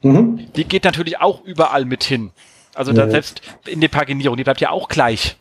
Mhm. 0.03 0.49
Die 0.57 0.65
geht 0.65 0.83
natürlich 0.83 1.21
auch 1.21 1.45
überall 1.45 1.85
mit 1.85 2.03
hin. 2.03 2.33
Also 2.75 2.91
ja. 2.91 3.05
da 3.05 3.11
selbst 3.11 3.41
in 3.67 3.81
der 3.81 3.89
Paginierung, 3.89 4.37
die 4.37 4.43
bleibt 4.43 4.61
ja 4.61 4.71
auch 4.71 4.89
gleich. 4.89 5.37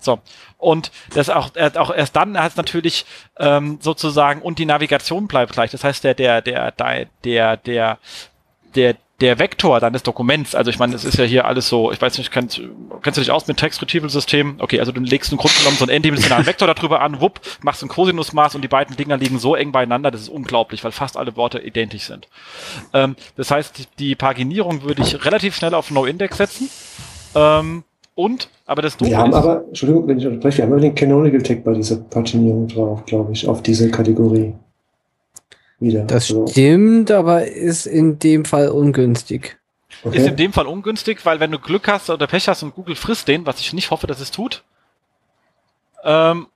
So. 0.00 0.18
Und 0.58 0.90
das 1.14 1.30
auch, 1.30 1.50
auch 1.76 1.94
erst 1.94 2.16
dann 2.16 2.36
hat 2.36 2.50
es 2.50 2.56
natürlich 2.56 3.06
ähm, 3.38 3.78
sozusagen, 3.80 4.42
und 4.42 4.58
die 4.58 4.66
Navigation 4.66 5.28
bleibt 5.28 5.52
gleich. 5.52 5.70
Das 5.70 5.84
heißt, 5.84 6.02
der, 6.02 6.14
der, 6.14 6.42
der, 6.42 6.72
der, 6.72 7.56
der, 7.56 7.98
der, 8.74 8.96
der 9.20 9.38
Vektor 9.38 9.78
deines 9.78 10.02
Dokuments, 10.02 10.54
also 10.54 10.70
ich 10.70 10.78
meine, 10.78 10.94
es 10.94 11.04
ist 11.04 11.18
ja 11.18 11.24
hier 11.24 11.44
alles 11.44 11.68
so, 11.68 11.92
ich 11.92 12.02
weiß 12.02 12.18
nicht, 12.18 12.32
kennst, 12.32 12.60
kennst 13.02 13.16
du 13.16 13.20
dich 13.20 13.30
aus 13.30 13.46
mit 13.46 13.56
Text-Retrieval-System? 13.58 14.56
Okay, 14.58 14.80
also 14.80 14.90
du 14.90 15.00
legst 15.00 15.30
im 15.30 15.38
Grunde 15.38 15.56
genommen 15.58 15.76
so 15.76 15.84
einen 15.84 15.92
n-dimensionalen 15.92 16.46
Vektor 16.46 16.66
darüber 16.72 17.00
an, 17.00 17.20
wupp, 17.20 17.40
machst 17.62 17.82
ein 17.82 17.88
Cosinusmaß 17.88 18.56
und 18.56 18.62
die 18.62 18.68
beiden 18.68 18.96
Dinger 18.96 19.16
liegen 19.16 19.38
so 19.38 19.54
eng 19.54 19.70
beieinander, 19.70 20.10
das 20.10 20.22
ist 20.22 20.28
unglaublich, 20.28 20.82
weil 20.82 20.90
fast 20.90 21.16
alle 21.16 21.36
Worte 21.36 21.60
identisch 21.60 22.04
sind. 22.04 22.28
Ähm, 22.92 23.14
das 23.36 23.52
heißt, 23.52 23.88
die 24.00 24.16
Paginierung 24.16 24.82
würde 24.82 25.02
ich 25.02 25.24
relativ 25.24 25.54
schnell 25.54 25.74
auf 25.74 25.92
No-Index 25.92 26.36
setzen. 26.36 26.68
Ähm, 27.36 27.84
und, 28.16 28.48
aber 28.66 28.82
das 28.82 29.00
Wir 29.00 29.16
haben 29.16 29.34
aber, 29.34 29.64
Entschuldigung, 29.68 30.08
wenn 30.08 30.18
ich 30.18 30.26
unterbreche, 30.26 30.58
wir 30.58 30.64
haben 30.64 30.72
aber 30.72 30.80
den 30.80 30.94
Canonical 30.94 31.42
Tag 31.42 31.64
bei 31.64 31.72
dieser 31.72 31.96
Paginierung 31.96 32.68
drauf, 32.68 33.04
glaube 33.06 33.32
ich, 33.32 33.46
auf 33.46 33.62
diese 33.62 33.90
Kategorie 33.90 34.54
wieder. 35.80 36.04
Das 36.04 36.30
also. 36.30 36.46
stimmt, 36.46 37.10
aber 37.10 37.46
ist 37.46 37.86
in 37.86 38.18
dem 38.18 38.44
Fall 38.44 38.68
ungünstig. 38.68 39.58
Okay. 40.02 40.18
Ist 40.18 40.26
in 40.26 40.36
dem 40.36 40.52
Fall 40.52 40.66
ungünstig, 40.66 41.24
weil 41.24 41.40
wenn 41.40 41.50
du 41.50 41.58
Glück 41.58 41.88
hast 41.88 42.10
oder 42.10 42.26
Pech 42.26 42.48
hast 42.48 42.62
und 42.62 42.74
Google 42.74 42.96
frisst 42.96 43.28
den, 43.28 43.46
was 43.46 43.60
ich 43.60 43.72
nicht 43.72 43.90
hoffe, 43.90 44.06
dass 44.06 44.20
es 44.20 44.30
tut, 44.30 44.64
ähm, 46.04 46.46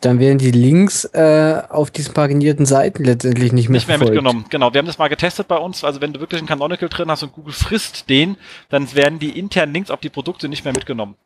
dann 0.00 0.18
werden 0.18 0.38
die 0.38 0.50
Links 0.50 1.04
äh, 1.04 1.62
auf 1.68 1.90
diesen 1.90 2.14
paginierten 2.14 2.64
Seiten 2.64 3.04
letztendlich 3.04 3.52
nicht 3.52 3.68
mehr, 3.68 3.76
nicht 3.76 3.88
mehr 3.88 3.98
mitgenommen. 3.98 4.46
Genau, 4.48 4.72
wir 4.72 4.78
haben 4.78 4.86
das 4.86 4.98
mal 4.98 5.08
getestet 5.08 5.46
bei 5.46 5.56
uns. 5.56 5.84
Also 5.84 6.00
wenn 6.00 6.12
du 6.12 6.20
wirklich 6.20 6.40
einen 6.40 6.48
Canonical 6.48 6.88
drin 6.88 7.10
hast 7.10 7.22
und 7.22 7.32
Google 7.32 7.52
frisst 7.52 8.08
den, 8.08 8.36
dann 8.70 8.94
werden 8.94 9.18
die 9.18 9.38
internen 9.38 9.74
Links 9.74 9.90
auf 9.90 10.00
die 10.00 10.08
Produkte 10.08 10.48
nicht 10.48 10.64
mehr 10.64 10.72
mitgenommen. 10.72 11.16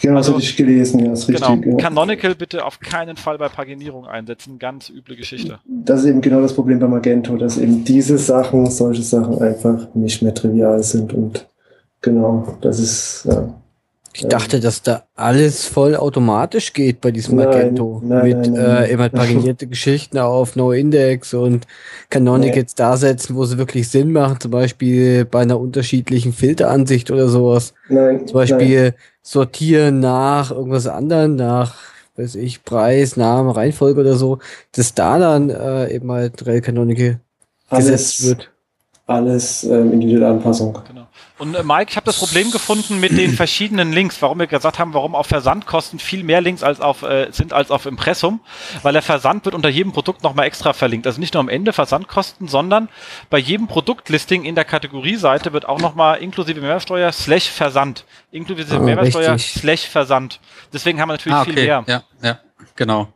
Genau, 0.00 0.16
also, 0.16 0.32
das 0.34 0.42
ich 0.42 0.56
gelesen, 0.56 1.04
ja, 1.04 1.12
ist 1.12 1.26
genau. 1.26 1.52
richtig. 1.52 1.72
Ja. 1.72 1.76
Canonical 1.76 2.34
bitte 2.34 2.64
auf 2.64 2.80
keinen 2.80 3.16
Fall 3.16 3.38
bei 3.38 3.48
Paginierung 3.48 4.06
einsetzen, 4.06 4.58
ganz 4.58 4.88
üble 4.88 5.16
Geschichte. 5.16 5.58
Das 5.66 6.00
ist 6.00 6.06
eben 6.06 6.20
genau 6.20 6.40
das 6.40 6.54
Problem 6.54 6.78
bei 6.78 6.88
Magento, 6.88 7.36
dass 7.36 7.58
eben 7.58 7.84
diese 7.84 8.16
Sachen, 8.18 8.70
solche 8.70 9.02
Sachen 9.02 9.40
einfach 9.40 9.94
nicht 9.94 10.22
mehr 10.22 10.34
trivial 10.34 10.82
sind 10.82 11.12
und 11.12 11.46
genau, 12.00 12.56
das 12.60 12.80
ist, 12.80 13.26
ja. 13.28 13.48
Ich 14.16 14.22
ähm, 14.22 14.30
dachte, 14.30 14.60
dass 14.60 14.80
da 14.80 15.02
alles 15.14 15.66
voll 15.66 15.94
automatisch 15.94 16.72
geht 16.72 17.02
bei 17.02 17.10
diesem 17.10 17.36
nein, 17.36 17.48
Magento. 17.48 18.00
Nein, 18.02 18.24
mit 18.24 18.36
nein, 18.38 18.52
nein. 18.52 18.84
Äh, 18.84 18.90
immer 18.90 19.08
paginierte 19.10 19.66
Geschichten 19.66 20.16
auf 20.16 20.56
No-Index 20.56 21.34
und 21.34 21.66
Canonic 22.08 22.52
nee. 22.52 22.60
jetzt 22.60 22.80
da 22.80 22.96
setzen, 22.96 23.36
wo 23.36 23.44
sie 23.44 23.58
wirklich 23.58 23.90
Sinn 23.90 24.12
machen, 24.12 24.40
zum 24.40 24.52
Beispiel 24.52 25.26
bei 25.26 25.40
einer 25.40 25.60
unterschiedlichen 25.60 26.32
Filteransicht 26.32 27.10
oder 27.10 27.28
sowas. 27.28 27.74
Nein, 27.90 28.26
zum 28.26 28.34
Beispiel 28.36 28.94
sortieren 29.26 29.98
nach 29.98 30.52
irgendwas 30.52 30.86
anderem, 30.86 31.34
nach 31.34 31.74
weiß 32.16 32.36
ich, 32.36 32.62
Preis, 32.62 33.16
Name, 33.16 33.54
Reihenfolge 33.54 34.00
oder 34.00 34.14
so, 34.14 34.38
dass 34.72 34.94
da 34.94 35.18
dann 35.18 35.50
äh, 35.50 35.92
eben 35.92 36.10
halt 36.10 36.46
Rail 36.46 36.60
Canonical 36.60 37.20
gesetzt 37.70 38.24
wird. 38.24 38.50
Alles 39.06 39.64
ähm, 39.64 39.92
individuelle 39.92 40.28
Anpassung. 40.28 40.78
Genau. 40.88 41.05
Und 41.38 41.54
äh, 41.54 41.62
Mike, 41.62 41.90
ich 41.90 41.96
habe 41.96 42.06
das 42.06 42.18
Problem 42.18 42.50
gefunden 42.50 42.98
mit 42.98 43.12
den 43.12 43.32
verschiedenen 43.34 43.92
Links, 43.92 44.20
warum 44.22 44.38
wir 44.38 44.46
gesagt 44.46 44.78
haben, 44.78 44.94
warum 44.94 45.14
auf 45.14 45.26
Versandkosten 45.26 45.98
viel 45.98 46.24
mehr 46.24 46.40
Links 46.40 46.62
als 46.62 46.80
auf, 46.80 47.02
äh, 47.02 47.28
sind 47.30 47.52
als 47.52 47.70
auf 47.70 47.84
Impressum, 47.84 48.40
weil 48.82 48.94
der 48.94 49.02
Versand 49.02 49.44
wird 49.44 49.54
unter 49.54 49.68
jedem 49.68 49.92
Produkt 49.92 50.22
nochmal 50.22 50.46
extra 50.46 50.72
verlinkt. 50.72 51.06
Also 51.06 51.20
nicht 51.20 51.34
nur 51.34 51.40
am 51.40 51.48
Ende 51.48 51.72
Versandkosten, 51.72 52.48
sondern 52.48 52.88
bei 53.28 53.38
jedem 53.38 53.66
Produktlisting 53.66 54.44
in 54.44 54.54
der 54.54 54.64
Kategorieseite 54.64 55.52
wird 55.52 55.66
auch 55.68 55.80
nochmal 55.80 56.18
inklusive 56.18 56.60
Mehrwertsteuer 56.60 57.12
slash 57.12 57.50
Versand. 57.50 58.04
Inklusive 58.30 58.78
oh, 58.78 58.82
Mehrwertsteuer 58.82 59.34
richtig. 59.34 59.60
slash 59.60 59.86
Versand. 59.86 60.40
Deswegen 60.72 61.00
haben 61.00 61.10
wir 61.10 61.14
natürlich 61.14 61.36
ah, 61.36 61.42
okay. 61.42 61.52
viel 61.52 61.64
mehr. 61.64 61.84
Ja, 61.86 62.02
ja, 62.22 62.40
genau. 62.76 63.08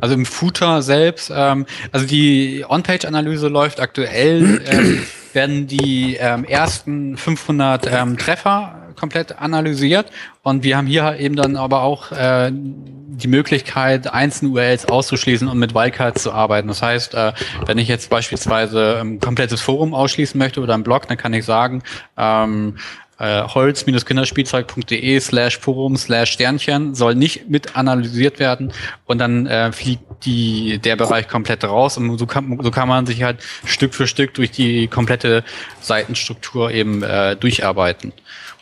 Also 0.00 0.14
im 0.14 0.26
Footer 0.26 0.82
selbst, 0.82 1.32
ähm, 1.34 1.66
also 1.90 2.06
die 2.06 2.64
On-Page-Analyse 2.68 3.48
läuft 3.48 3.80
aktuell, 3.80 4.62
ähm, 4.66 5.06
werden 5.38 5.68
die 5.68 6.16
ähm, 6.16 6.42
ersten 6.42 7.16
500 7.16 7.86
ähm, 7.86 8.18
Treffer 8.18 8.88
komplett 8.96 9.38
analysiert 9.38 10.10
und 10.42 10.64
wir 10.64 10.76
haben 10.76 10.88
hier 10.88 11.16
eben 11.20 11.36
dann 11.36 11.54
aber 11.54 11.82
auch 11.82 12.10
äh, 12.10 12.50
die 12.52 13.28
Möglichkeit, 13.28 14.12
einzelne 14.12 14.50
URLs 14.50 14.86
auszuschließen 14.86 15.46
und 15.46 15.60
mit 15.60 15.76
Wildcards 15.76 16.24
zu 16.24 16.32
arbeiten. 16.32 16.66
Das 16.66 16.82
heißt, 16.82 17.14
äh, 17.14 17.34
wenn 17.66 17.78
ich 17.78 17.86
jetzt 17.86 18.10
beispielsweise 18.10 18.98
ein 19.00 19.20
komplettes 19.20 19.60
Forum 19.60 19.94
ausschließen 19.94 20.36
möchte 20.36 20.60
oder 20.60 20.74
ein 20.74 20.82
Blog, 20.82 21.06
dann 21.06 21.16
kann 21.16 21.32
ich 21.32 21.44
sagen, 21.44 21.84
ähm, 22.16 22.76
äh, 23.18 23.42
holz-kinderspielzeug.de 23.42 25.20
slash 25.20 25.58
forum 25.58 25.96
slash 25.96 26.32
Sternchen 26.32 26.94
soll 26.94 27.14
nicht 27.14 27.48
mit 27.48 27.76
analysiert 27.76 28.38
werden. 28.38 28.72
Und 29.06 29.18
dann 29.18 29.46
äh, 29.46 29.72
fliegt 29.72 30.24
die, 30.24 30.78
der 30.78 30.96
Bereich 30.96 31.28
komplett 31.28 31.64
raus. 31.64 31.96
Und 31.96 32.16
so 32.18 32.26
kann, 32.26 32.58
so 32.62 32.70
kann 32.70 32.88
man 32.88 33.06
sich 33.06 33.22
halt 33.22 33.42
Stück 33.64 33.94
für 33.94 34.06
Stück 34.06 34.34
durch 34.34 34.50
die 34.50 34.86
komplette 34.86 35.44
Seitenstruktur 35.80 36.70
eben 36.70 37.02
äh, 37.02 37.36
durcharbeiten. 37.36 38.12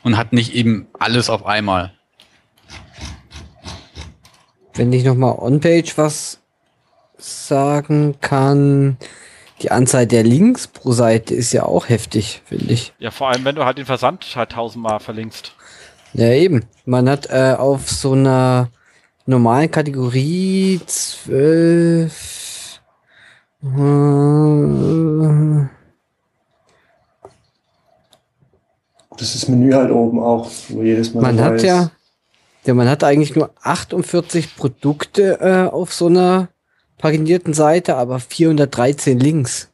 Und 0.02 0.16
hat 0.16 0.32
nicht 0.32 0.54
eben 0.54 0.86
alles 0.98 1.28
auf 1.30 1.44
einmal. 1.46 1.92
Wenn 4.74 4.92
ich 4.92 5.04
nochmal 5.04 5.36
on-page 5.38 5.96
was 5.96 6.40
sagen 7.18 8.16
kann, 8.20 8.98
die 9.62 9.70
Anzahl 9.70 10.06
der 10.06 10.22
Links 10.22 10.66
pro 10.66 10.92
Seite 10.92 11.34
ist 11.34 11.52
ja 11.52 11.64
auch 11.64 11.88
heftig, 11.88 12.42
finde 12.44 12.72
ich. 12.72 12.92
Ja, 12.98 13.10
vor 13.10 13.30
allem, 13.30 13.44
wenn 13.44 13.54
du 13.54 13.64
halt 13.64 13.78
den 13.78 13.86
Versand 13.86 14.24
halt 14.34 14.52
tausendmal 14.52 15.00
verlinkst. 15.00 15.54
Ja, 16.12 16.30
eben. 16.30 16.64
Man 16.84 17.08
hat 17.08 17.28
äh, 17.30 17.54
auf 17.58 17.90
so 17.90 18.12
einer 18.12 18.68
normalen 19.26 19.70
Kategorie 19.70 20.80
zwölf. 20.86 22.80
Äh, 23.62 23.66
das 29.18 29.34
ist 29.34 29.48
Menü 29.48 29.72
halt 29.72 29.90
oben 29.90 30.22
auch, 30.22 30.50
wo 30.68 30.82
jedes 30.82 31.14
Mal. 31.14 31.22
Man 31.22 31.40
hat 31.40 31.62
ja, 31.62 31.90
ja, 32.64 32.74
man 32.74 32.88
hat 32.88 33.04
eigentlich 33.04 33.34
nur 33.34 33.50
48 33.62 34.56
Produkte 34.56 35.38
äh, 35.40 35.72
auf 35.72 35.92
so 35.92 36.06
einer 36.06 36.48
paginierten 36.98 37.54
Seite, 37.54 37.96
aber 37.96 38.20
413 38.20 39.18
Links. 39.18 39.70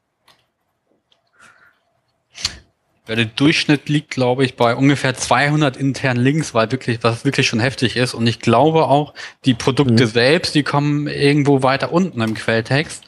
Ja, 3.08 3.16
der 3.16 3.24
Durchschnitt 3.24 3.88
liegt, 3.88 4.10
glaube 4.10 4.44
ich, 4.44 4.56
bei 4.56 4.76
ungefähr 4.76 5.14
200 5.14 5.76
internen 5.76 6.22
Links, 6.22 6.54
weil 6.54 6.70
wirklich, 6.70 7.02
was 7.02 7.24
wirklich 7.24 7.48
schon 7.48 7.58
heftig 7.58 7.96
ist. 7.96 8.14
Und 8.14 8.26
ich 8.28 8.38
glaube 8.38 8.86
auch, 8.86 9.12
die 9.44 9.54
Produkte 9.54 10.06
mhm. 10.06 10.10
selbst, 10.10 10.54
die 10.54 10.62
kommen 10.62 11.08
irgendwo 11.08 11.62
weiter 11.64 11.92
unten 11.92 12.20
im 12.20 12.34
Quelltext. 12.34 13.02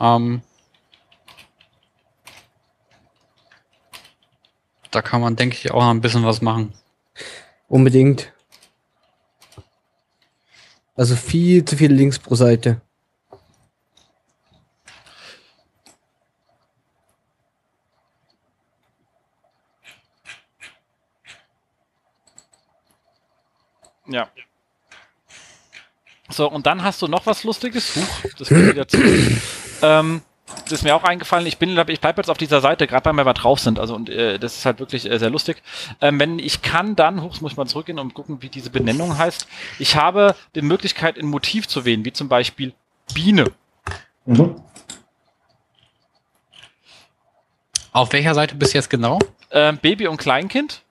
Ähm, 0.00 0.42
da 4.92 5.02
kann 5.02 5.20
man, 5.20 5.34
denke 5.34 5.56
ich, 5.56 5.72
auch 5.72 5.82
noch 5.82 5.90
ein 5.90 6.00
bisschen 6.00 6.24
was 6.24 6.40
machen. 6.40 6.72
Unbedingt. 7.66 8.32
Also 10.94 11.16
viel 11.16 11.64
zu 11.64 11.76
viele 11.76 11.94
Links 11.94 12.18
pro 12.18 12.36
Seite. 12.36 12.80
Ja. 24.08 24.28
So, 26.30 26.50
und 26.50 26.66
dann 26.66 26.82
hast 26.82 27.00
du 27.00 27.08
noch 27.08 27.24
was 27.26 27.44
Lustiges. 27.44 27.96
Huch, 27.96 28.30
das 28.38 28.48
geht 28.48 28.72
wieder 28.72 28.88
zu. 28.88 28.98
ähm, 29.82 30.22
das 30.64 30.72
ist 30.72 30.82
mir 30.82 30.94
auch 30.94 31.04
eingefallen. 31.04 31.46
Ich 31.46 31.58
bin, 31.58 31.76
ich 31.88 32.00
bleibe 32.00 32.20
jetzt 32.20 32.28
auf 32.28 32.38
dieser 32.38 32.60
Seite, 32.60 32.86
gerade 32.86 33.04
weil 33.06 33.12
wir 33.14 33.24
mal 33.24 33.32
drauf 33.32 33.60
sind. 33.60 33.78
Also 33.78 33.94
und 33.94 34.08
äh, 34.08 34.38
das 34.38 34.58
ist 34.58 34.66
halt 34.66 34.78
wirklich 34.78 35.10
äh, 35.10 35.18
sehr 35.18 35.30
lustig. 35.30 35.62
Ähm, 36.00 36.18
wenn 36.20 36.38
ich 36.38 36.62
kann, 36.62 36.96
dann, 36.96 37.22
huch, 37.22 37.40
muss 37.40 37.52
ich 37.52 37.56
mal 37.56 37.66
zurückgehen 37.66 37.98
und 37.98 38.14
gucken, 38.14 38.42
wie 38.42 38.48
diese 38.48 38.70
Benennung 38.70 39.16
heißt. 39.16 39.46
Ich 39.78 39.96
habe 39.96 40.34
die 40.54 40.62
Möglichkeit, 40.62 41.18
ein 41.18 41.26
Motiv 41.26 41.68
zu 41.68 41.84
wählen, 41.84 42.04
wie 42.04 42.12
zum 42.12 42.28
Beispiel 42.28 42.72
Biene. 43.14 43.46
Mhm. 44.26 44.56
Auf 47.92 48.12
welcher 48.12 48.34
Seite 48.34 48.54
bist 48.54 48.74
du 48.74 48.78
jetzt 48.78 48.90
genau? 48.90 49.18
Ähm, 49.50 49.78
Baby 49.78 50.08
und 50.08 50.18
Kleinkind. 50.18 50.82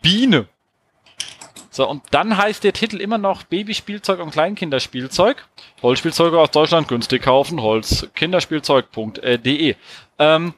Biene. 0.00 0.46
So, 1.78 1.88
und 1.88 2.02
dann 2.10 2.36
heißt 2.36 2.64
der 2.64 2.72
Titel 2.72 3.00
immer 3.00 3.18
noch 3.18 3.44
Babyspielzeug 3.44 4.18
und 4.18 4.32
Kleinkinderspielzeug. 4.32 5.46
Holzspielzeuge 5.80 6.36
aus 6.36 6.50
Deutschland 6.50 6.88
günstig 6.88 7.22
kaufen, 7.22 7.62
holzkinderspielzeug.de. 7.62 9.76
Ähm, 10.18 10.54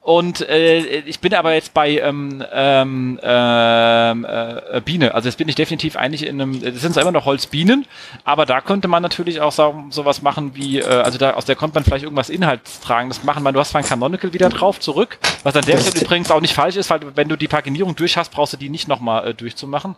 und 0.00 0.40
äh, 0.48 0.80
ich 0.80 1.20
bin 1.20 1.32
aber 1.32 1.54
jetzt 1.54 1.74
bei 1.74 1.98
ähm, 1.98 2.44
ähm, 2.52 3.20
ähm, 3.22 4.26
äh, 4.28 4.80
Biene. 4.84 5.14
Also 5.14 5.28
jetzt 5.28 5.36
bin 5.36 5.48
ich 5.48 5.54
definitiv 5.54 5.94
eigentlich 5.94 6.26
in 6.26 6.42
einem, 6.42 6.60
das 6.60 6.80
sind 6.80 6.94
zwar 6.94 7.02
immer 7.02 7.12
noch 7.12 7.24
Holzbienen, 7.24 7.86
aber 8.24 8.44
da 8.44 8.60
könnte 8.60 8.88
man 8.88 9.00
natürlich 9.00 9.40
auch 9.40 9.52
so, 9.52 9.84
sowas 9.90 10.22
machen 10.22 10.56
wie, 10.56 10.80
äh, 10.80 10.86
also 10.86 11.18
da 11.18 11.34
aus 11.34 11.44
der 11.44 11.54
konnte 11.54 11.76
man 11.76 11.84
vielleicht 11.84 12.02
irgendwas 12.02 12.30
Inhaltstragendes 12.30 13.22
machen, 13.22 13.44
weil 13.44 13.52
du 13.52 13.60
hast 13.60 13.70
zwar 13.70 13.80
ein 13.80 13.86
Canonical 13.86 14.32
wieder 14.32 14.48
drauf 14.48 14.80
zurück, 14.80 15.20
was 15.44 15.54
an 15.54 15.64
der 15.66 15.78
Stelle 15.78 16.04
übrigens 16.04 16.32
auch 16.32 16.40
nicht 16.40 16.54
falsch 16.54 16.74
ist, 16.74 16.90
weil 16.90 16.98
wenn 17.14 17.28
du 17.28 17.36
die 17.36 17.46
Paginierung 17.46 17.94
durch 17.94 18.16
hast, 18.16 18.32
brauchst 18.32 18.54
du 18.54 18.56
die 18.56 18.70
nicht 18.70 18.88
nochmal 18.88 19.28
äh, 19.28 19.34
durchzumachen. 19.34 19.94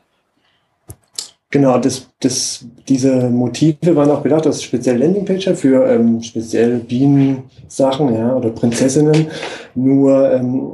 Genau, 1.57 1.79
das, 1.79 2.09
das, 2.21 2.67
diese 2.87 3.31
Motive 3.31 3.97
waren 3.97 4.11
auch 4.11 4.23
gedacht 4.23 4.47
als 4.47 4.63
speziell 4.63 4.99
Landingpage 4.99 5.55
für 5.55 5.87
ähm, 5.87 6.21
speziell 6.21 6.81
Bienen-Sachen 6.81 8.15
ja, 8.15 8.37
oder 8.37 8.51
Prinzessinnen. 8.51 9.29
Nur 9.75 10.31
ähm, 10.33 10.73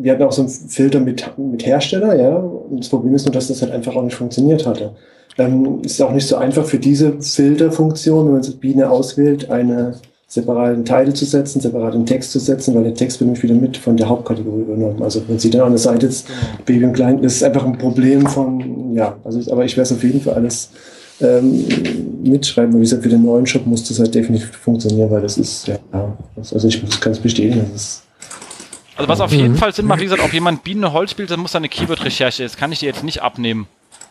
wir 0.00 0.12
hatten 0.12 0.22
auch 0.22 0.32
so 0.32 0.40
einen 0.40 0.50
Filter 0.50 1.00
mit, 1.00 1.30
mit 1.36 1.66
Hersteller, 1.66 2.14
ja. 2.18 2.34
Und 2.34 2.80
das 2.80 2.88
Problem 2.88 3.14
ist 3.14 3.26
nur, 3.26 3.34
dass 3.34 3.48
das 3.48 3.60
halt 3.60 3.72
einfach 3.72 3.94
auch 3.94 4.04
nicht 4.04 4.14
funktioniert 4.14 4.66
hatte. 4.66 4.94
Ähm, 5.36 5.82
ist 5.84 6.00
auch 6.00 6.12
nicht 6.12 6.26
so 6.26 6.36
einfach 6.36 6.64
für 6.64 6.78
diese 6.78 7.20
Filterfunktion, 7.20 8.24
wenn 8.24 8.32
man 8.32 8.42
jetzt 8.42 8.58
Biene 8.58 8.88
auswählt, 8.88 9.50
eine 9.50 9.96
separaten 10.32 10.86
Teil 10.86 11.12
zu 11.12 11.26
setzen, 11.26 11.60
separaten 11.60 12.06
Text 12.06 12.32
zu 12.32 12.38
setzen, 12.38 12.74
weil 12.74 12.84
der 12.84 12.94
Text 12.94 13.20
wird 13.20 13.26
nämlich 13.26 13.42
wieder 13.42 13.54
mit 13.54 13.76
von 13.76 13.98
der 13.98 14.08
Hauptkategorie 14.08 14.62
übernommen. 14.62 15.02
Also 15.02 15.22
wenn 15.28 15.38
Sie 15.38 15.50
dann 15.50 15.60
an 15.60 15.72
der 15.72 15.78
Seite 15.78 16.06
jetzt 16.06 16.26
genau. 16.26 16.38
Baby 16.64 16.84
und 16.86 16.94
Klein, 16.94 17.20
das 17.20 17.34
ist 17.34 17.44
einfach 17.44 17.66
ein 17.66 17.76
Problem 17.76 18.26
von, 18.26 18.94
ja, 18.94 19.14
also 19.24 19.52
aber 19.52 19.66
ich 19.66 19.76
werde 19.76 19.82
es 19.82 19.92
auf 19.92 20.02
jeden 20.02 20.22
Fall 20.22 20.32
alles 20.32 20.70
ähm, 21.20 21.66
mitschreiben. 22.22 22.72
Und 22.72 22.80
wie 22.80 22.84
gesagt, 22.84 23.02
für 23.02 23.10
den 23.10 23.22
neuen 23.22 23.44
Shop 23.44 23.66
muss 23.66 23.86
das 23.86 23.98
halt 23.98 24.14
definitiv 24.14 24.56
funktionieren, 24.56 25.10
weil 25.10 25.20
das 25.20 25.36
ist, 25.36 25.68
ja, 25.68 25.76
also 26.34 26.66
ich 26.66 26.80
kann 26.98 27.12
es 27.12 27.18
bestätigen, 27.18 27.66
das 27.70 27.82
ist 27.82 28.02
also 28.96 29.08
was 29.08 29.20
auf 29.20 29.32
jeden 29.32 29.52
mhm. 29.52 29.56
Fall 29.56 29.74
Sinn 29.74 29.86
macht, 29.86 30.00
wie 30.00 30.04
gesagt, 30.04 30.22
ob 30.22 30.32
jemand 30.32 30.64
Bienen 30.64 30.92
Holz 30.92 31.10
spielt, 31.10 31.30
dann 31.30 31.40
muss 31.40 31.52
da 31.52 31.58
eine 31.58 31.68
Keyword-Recherche. 31.68 32.42
Das 32.42 32.56
kann 32.56 32.72
ich 32.72 32.80
dir 32.80 32.86
jetzt 32.86 33.04
nicht 33.04 33.22
abnehmen. 33.22 33.66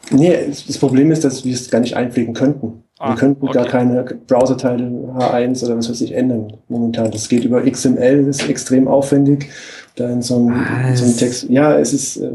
Nee, 0.10 0.35
das 0.68 0.77
Problem 0.77 1.11
ist, 1.11 1.23
dass 1.23 1.45
wir 1.45 1.53
es 1.53 1.69
gar 1.69 1.80
nicht 1.80 1.95
einpflegen 1.95 2.34
könnten. 2.34 2.84
Ah, 3.02 3.10
wir 3.10 3.15
könnten 3.15 3.48
okay. 3.48 3.57
gar 3.57 3.65
keine 3.65 4.03
Browser-Teile 4.28 4.84
H1 5.18 5.65
oder 5.65 5.76
was 5.76 5.90
weiß 5.90 6.02
ich 6.02 6.14
ändern 6.14 6.53
momentan. 6.69 7.10
Das 7.10 7.28
geht 7.28 7.44
über 7.44 7.64
XML, 7.64 8.26
das 8.28 8.41
ist 8.41 8.49
extrem 8.49 8.88
aufwendig. 8.88 9.49
Da 9.95 10.07
in 10.07 10.22
so 10.22 10.36
einem, 10.36 10.64
so 10.94 11.06
einem 11.06 11.18
Text. 11.18 11.49
Ja, 11.49 11.80
es 11.80 11.94
ist. 11.94 12.18
Äh, 12.18 12.30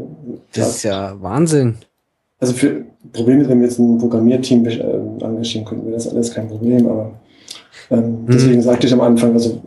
das 0.53 0.75
ist 0.75 0.83
ja 0.83 1.15
Wahnsinn. 1.21 1.77
Also 2.39 2.53
für 2.53 2.83
Problem 3.13 3.39
ist, 3.39 3.49
wenn 3.49 3.61
wir 3.61 3.67
jetzt 3.67 3.79
ein 3.79 3.97
Programmierteam 3.97 4.65
äh, 4.65 4.79
engagieren 5.23 5.65
könnten, 5.65 5.85
wäre 5.85 5.95
das 5.95 6.09
alles 6.09 6.33
kein 6.33 6.49
Problem, 6.49 6.85
aber 6.85 7.13
ähm, 7.89 8.03
hm. 8.03 8.25
deswegen 8.27 8.61
sagte 8.61 8.87
ich 8.87 8.93
am 8.93 9.01
Anfang, 9.01 9.31
also 9.31 9.61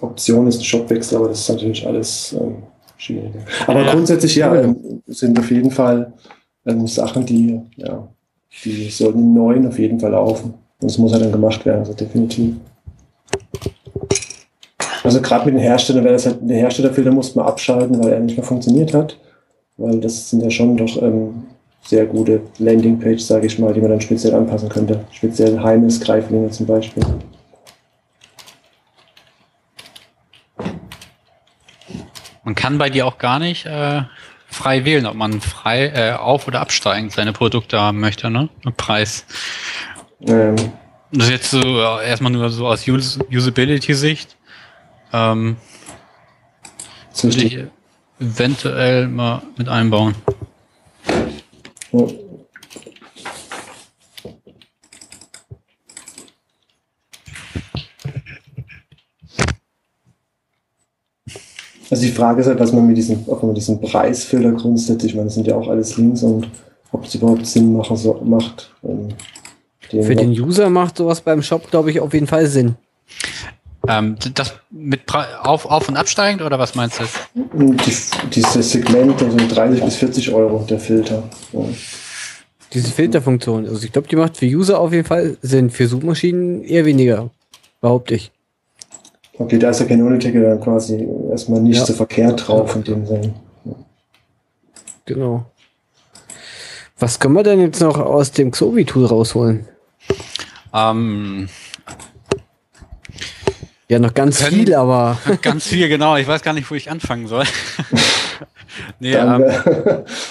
Option 0.00 0.46
ist 0.46 0.60
ein 0.60 0.64
Shopwechsel, 0.64 1.18
aber 1.18 1.28
das 1.28 1.40
ist 1.40 1.48
natürlich 1.48 1.84
alles 1.84 2.36
ähm, 2.40 2.62
schwieriger. 2.98 3.40
Aber 3.66 3.82
ja, 3.82 3.92
grundsätzlich 3.92 4.36
ja, 4.36 4.54
ähm, 4.54 5.02
sind 5.08 5.36
auf 5.38 5.50
jeden 5.50 5.72
Fall 5.72 6.12
ähm, 6.66 6.86
Sachen, 6.86 7.26
die, 7.26 7.60
ja, 7.76 8.08
die 8.64 8.90
sollten 8.90 9.18
im 9.18 9.34
Neuen 9.34 9.66
auf 9.66 9.78
jeden 9.78 9.98
Fall 10.00 10.12
laufen. 10.12 10.54
Und 10.80 10.90
es 10.90 10.98
muss 10.98 11.12
ja 11.12 11.18
dann 11.18 11.32
gemacht 11.32 11.64
werden, 11.64 11.80
also 11.80 11.94
definitiv. 11.94 12.56
Also 15.02 15.20
gerade 15.20 15.46
mit 15.46 15.54
den 15.54 15.60
Herstellern, 15.60 16.04
wäre 16.04 16.14
das 16.14 16.26
halt, 16.26 16.38
der 16.40 16.56
Herstellerfilter 16.56 17.10
muss 17.10 17.34
man 17.34 17.46
abschalten, 17.46 18.02
weil 18.02 18.12
er 18.12 18.20
nicht 18.20 18.36
mehr 18.36 18.46
funktioniert 18.46 18.94
hat. 18.94 19.18
Weil 19.76 20.00
das 20.00 20.30
sind 20.30 20.42
ja 20.42 20.50
schon 20.50 20.76
doch 20.76 21.02
ähm, 21.02 21.44
sehr 21.82 22.06
gute 22.06 22.40
Landingpages, 22.58 23.26
sage 23.26 23.46
ich 23.46 23.58
mal, 23.58 23.72
die 23.74 23.80
man 23.80 23.90
dann 23.90 24.00
speziell 24.00 24.34
anpassen 24.34 24.68
könnte. 24.68 25.00
Speziell 25.10 25.60
Heimes, 25.60 26.00
Greiflinge 26.00 26.50
zum 26.50 26.66
Beispiel. 26.66 27.02
Man 32.44 32.54
kann 32.54 32.78
bei 32.78 32.90
dir 32.90 33.06
auch 33.06 33.18
gar 33.18 33.38
nicht 33.38 33.66
äh, 33.66 34.02
frei 34.54 34.84
wählen, 34.84 35.06
ob 35.06 35.14
man 35.14 35.40
frei 35.40 35.88
äh, 35.88 36.12
auf- 36.12 36.46
oder 36.48 36.60
absteigend 36.60 37.12
seine 37.12 37.32
Produkte 37.32 37.80
haben 37.80 38.00
möchte, 38.00 38.30
ne? 38.30 38.48
Preis. 38.76 39.26
Ähm. 40.26 40.56
Das 41.12 41.26
ist 41.26 41.30
jetzt 41.30 41.50
so 41.50 41.60
äh, 41.60 42.08
erstmal 42.08 42.32
nur 42.32 42.50
so 42.50 42.66
aus 42.66 42.88
Us 42.88 43.18
Usability-Sicht. 43.30 44.36
Ähm, 45.12 45.56
würde 47.22 47.42
ich 47.42 47.58
eventuell 48.18 49.06
mal 49.06 49.42
mit 49.56 49.68
einbauen. 49.68 50.14
Ja. 51.92 52.06
Also 61.94 62.06
die 62.06 62.12
Frage 62.12 62.40
ist 62.40 62.48
halt, 62.48 62.58
was 62.58 62.72
man 62.72 62.88
mit 62.88 62.96
diesem, 62.96 63.22
ob 63.28 63.40
man 63.40 63.52
mit 63.52 63.58
diesem 63.58 63.80
Preisfilter 63.80 64.50
grundsätzlich, 64.50 65.12
ich 65.12 65.14
meine, 65.14 65.26
das 65.26 65.36
sind 65.36 65.46
ja 65.46 65.54
auch 65.54 65.68
alles 65.68 65.96
Links 65.96 66.24
und 66.24 66.48
ob 66.90 67.04
es 67.04 67.14
überhaupt 67.14 67.46
Sinn 67.46 67.72
machen, 67.72 67.96
so, 67.96 68.20
macht. 68.24 68.74
Ähm, 68.82 69.10
Für 70.02 70.16
den 70.16 70.30
User 70.30 70.70
macht 70.70 70.96
sowas 70.96 71.20
beim 71.20 71.40
Shop, 71.40 71.70
glaube 71.70 71.92
ich, 71.92 72.00
auf 72.00 72.12
jeden 72.12 72.26
Fall 72.26 72.48
Sinn. 72.48 72.74
Ähm, 73.86 74.16
das 74.34 74.54
mit 74.72 75.06
Pre 75.06 75.24
auf, 75.44 75.66
auf 75.66 75.88
und 75.88 75.96
absteigend 75.96 76.42
oder 76.42 76.58
was 76.58 76.74
meinst 76.74 76.98
du? 76.98 77.04
Die, 77.36 77.96
dieses 78.30 78.72
Segment, 78.72 79.22
also 79.22 79.36
30 79.36 79.84
bis 79.84 79.94
40 79.94 80.34
Euro, 80.34 80.66
der 80.68 80.80
Filter. 80.80 81.22
Ja. 81.52 81.60
Diese 82.72 82.90
Filterfunktion, 82.90 83.68
also 83.68 83.84
ich 83.84 83.92
glaube, 83.92 84.08
die 84.08 84.16
macht 84.16 84.38
für 84.38 84.46
User 84.46 84.80
auf 84.80 84.92
jeden 84.92 85.06
Fall 85.06 85.36
Sinn, 85.42 85.70
für 85.70 85.86
Suchmaschinen 85.86 86.64
eher 86.64 86.86
weniger, 86.86 87.30
behaupte 87.80 88.16
ich. 88.16 88.32
Okay, 89.38 89.58
da 89.58 89.70
ist 89.70 89.80
ja 89.80 89.86
kein 89.86 90.02
Uniticker 90.02 90.40
dann 90.40 90.60
quasi 90.60 91.08
erstmal 91.30 91.60
nicht 91.60 91.78
ja. 91.78 91.84
so 91.84 91.92
verkehrt 91.92 92.46
drauf 92.46 92.76
in 92.76 92.84
dem 92.84 93.06
Sinne. 93.06 93.34
Genau. 95.06 95.46
Was 96.98 97.18
können 97.18 97.34
wir 97.34 97.42
denn 97.42 97.60
jetzt 97.60 97.80
noch 97.80 97.98
aus 97.98 98.30
dem 98.30 98.52
Xovi-Tool 98.52 99.06
rausholen? 99.06 99.66
Ähm, 100.72 101.48
ja, 103.88 103.98
noch 103.98 104.14
ganz 104.14 104.38
können, 104.38 104.64
viel, 104.64 104.74
aber. 104.74 105.18
Ganz 105.42 105.66
viel, 105.66 105.88
genau. 105.88 106.16
Ich 106.16 106.26
weiß 106.26 106.42
gar 106.42 106.54
nicht, 106.54 106.70
wo 106.70 106.74
ich 106.74 106.90
anfangen 106.90 107.26
soll. 107.26 107.44
nee, 109.00 109.14
ähm, 109.14 109.44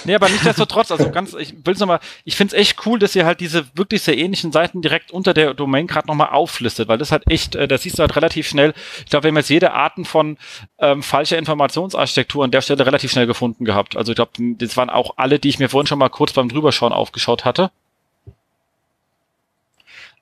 nee, 0.04 0.14
aber 0.14 0.28
nichtsdestotrotz, 0.28 0.90
also 0.90 1.10
ganz, 1.10 1.34
ich 1.34 1.54
will 1.64 1.74
es 1.74 1.80
nochmal, 1.80 2.00
ich 2.24 2.36
finde 2.36 2.54
es 2.54 2.60
echt 2.60 2.86
cool, 2.86 2.98
dass 2.98 3.14
ihr 3.14 3.26
halt 3.26 3.40
diese 3.40 3.64
wirklich 3.74 4.02
sehr 4.02 4.16
ähnlichen 4.16 4.52
Seiten 4.52 4.82
direkt 4.82 5.10
unter 5.10 5.34
der 5.34 5.54
Domain 5.54 5.86
gerade 5.86 6.06
nochmal 6.06 6.30
auflistet, 6.30 6.88
weil 6.88 6.98
das 6.98 7.12
halt 7.12 7.30
echt, 7.30 7.54
äh, 7.54 7.68
das 7.68 7.82
siehst 7.82 7.98
du 7.98 8.02
halt 8.02 8.16
relativ 8.16 8.48
schnell. 8.48 8.74
Ich 8.98 9.06
glaube, 9.06 9.24
wir 9.24 9.28
haben 9.28 9.36
jetzt 9.36 9.50
jede 9.50 9.72
Arten 9.72 10.04
von 10.04 10.38
ähm, 10.78 11.02
falscher 11.02 11.38
Informationsarchitektur 11.38 12.44
an 12.44 12.50
der 12.50 12.62
Stelle 12.62 12.86
relativ 12.86 13.10
schnell 13.10 13.26
gefunden 13.26 13.64
gehabt. 13.64 13.96
Also 13.96 14.12
ich 14.12 14.16
glaube, 14.16 14.32
das 14.38 14.76
waren 14.76 14.90
auch 14.90 15.14
alle, 15.16 15.38
die 15.38 15.48
ich 15.48 15.58
mir 15.58 15.68
vorhin 15.68 15.86
schon 15.86 15.98
mal 15.98 16.08
kurz 16.08 16.32
beim 16.32 16.48
Drüberschauen 16.48 16.92
aufgeschaut 16.92 17.44
hatte. 17.44 17.70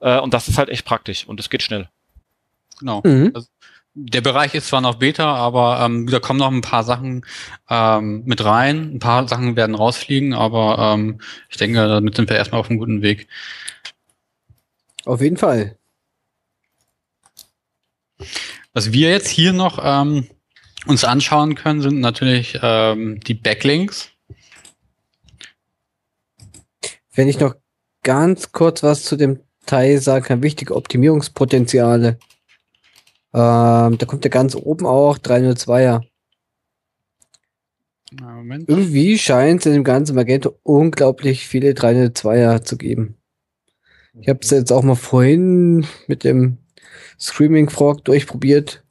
Äh, 0.00 0.18
und 0.18 0.34
das 0.34 0.48
ist 0.48 0.58
halt 0.58 0.68
echt 0.68 0.84
praktisch 0.84 1.26
und 1.26 1.40
es 1.40 1.48
geht 1.48 1.62
schnell. 1.62 1.88
Genau. 2.78 3.00
Mhm. 3.04 3.30
Also, 3.34 3.48
der 3.94 4.22
Bereich 4.22 4.54
ist 4.54 4.68
zwar 4.68 4.80
noch 4.80 4.96
Beta, 4.96 5.34
aber 5.34 5.80
ähm, 5.84 6.06
da 6.06 6.18
kommen 6.18 6.38
noch 6.38 6.50
ein 6.50 6.62
paar 6.62 6.84
Sachen 6.84 7.26
ähm, 7.68 8.22
mit 8.24 8.44
rein. 8.44 8.94
Ein 8.94 8.98
paar 8.98 9.28
Sachen 9.28 9.56
werden 9.56 9.74
rausfliegen, 9.74 10.32
aber 10.32 10.94
ähm, 10.94 11.20
ich 11.50 11.58
denke, 11.58 11.86
damit 11.86 12.16
sind 12.16 12.28
wir 12.28 12.36
erstmal 12.36 12.60
auf 12.60 12.70
einem 12.70 12.78
guten 12.78 13.02
Weg. 13.02 13.28
Auf 15.04 15.20
jeden 15.20 15.36
Fall. 15.36 15.76
Was 18.72 18.92
wir 18.92 19.10
jetzt 19.10 19.28
hier 19.28 19.52
noch 19.52 19.78
ähm, 19.82 20.26
uns 20.86 21.04
anschauen 21.04 21.54
können, 21.54 21.82
sind 21.82 22.00
natürlich 22.00 22.58
ähm, 22.62 23.20
die 23.20 23.34
Backlinks. 23.34 24.10
Wenn 27.14 27.28
ich 27.28 27.38
noch 27.38 27.56
ganz 28.02 28.52
kurz 28.52 28.82
was 28.82 29.04
zu 29.04 29.16
dem 29.16 29.40
Teil 29.66 30.00
sagen 30.00 30.24
kann, 30.24 30.42
wichtige 30.42 30.74
Optimierungspotenziale. 30.74 32.18
Ähm, 33.34 33.98
da 33.98 34.06
kommt 34.06 34.24
ja 34.24 34.30
ganz 34.30 34.54
oben 34.54 34.86
auch 34.86 35.18
302er. 35.18 36.02
Moment. 38.20 38.68
Irgendwie 38.68 39.18
scheint 39.18 39.60
es 39.60 39.66
in 39.66 39.72
dem 39.72 39.84
ganzen 39.84 40.14
Magento 40.14 40.58
unglaublich 40.62 41.46
viele 41.46 41.70
302er 41.70 42.62
zu 42.62 42.76
geben. 42.76 43.16
Ich 44.20 44.28
habe 44.28 44.40
es 44.42 44.50
jetzt 44.50 44.72
auch 44.72 44.82
mal 44.82 44.96
vorhin 44.96 45.86
mit 46.06 46.24
dem 46.24 46.58
Screaming 47.18 47.70
Frog 47.70 48.04
durchprobiert. 48.04 48.82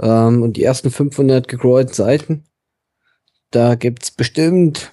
Ähm, 0.00 0.42
und 0.42 0.56
die 0.56 0.64
ersten 0.64 0.90
500 0.90 1.48
gecrawlten 1.48 1.92
Seiten, 1.92 2.44
da 3.50 3.74
gibt's 3.74 4.10
bestimmt 4.10 4.92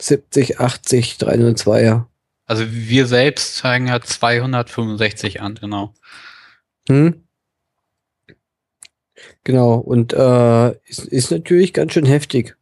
70, 0.00 0.60
80 0.60 1.16
302er. 1.16 2.06
Also 2.46 2.64
wir 2.68 3.06
selbst 3.06 3.56
zeigen 3.56 3.86
ja 3.86 4.00
265 4.00 5.40
an, 5.40 5.54
genau. 5.54 5.94
Hm? 6.88 7.23
Genau, 9.44 9.74
und 9.74 10.14
äh, 10.14 10.70
ist, 10.86 11.04
ist 11.04 11.30
natürlich 11.30 11.74
ganz 11.74 11.92
schön 11.92 12.06
heftig. 12.06 12.56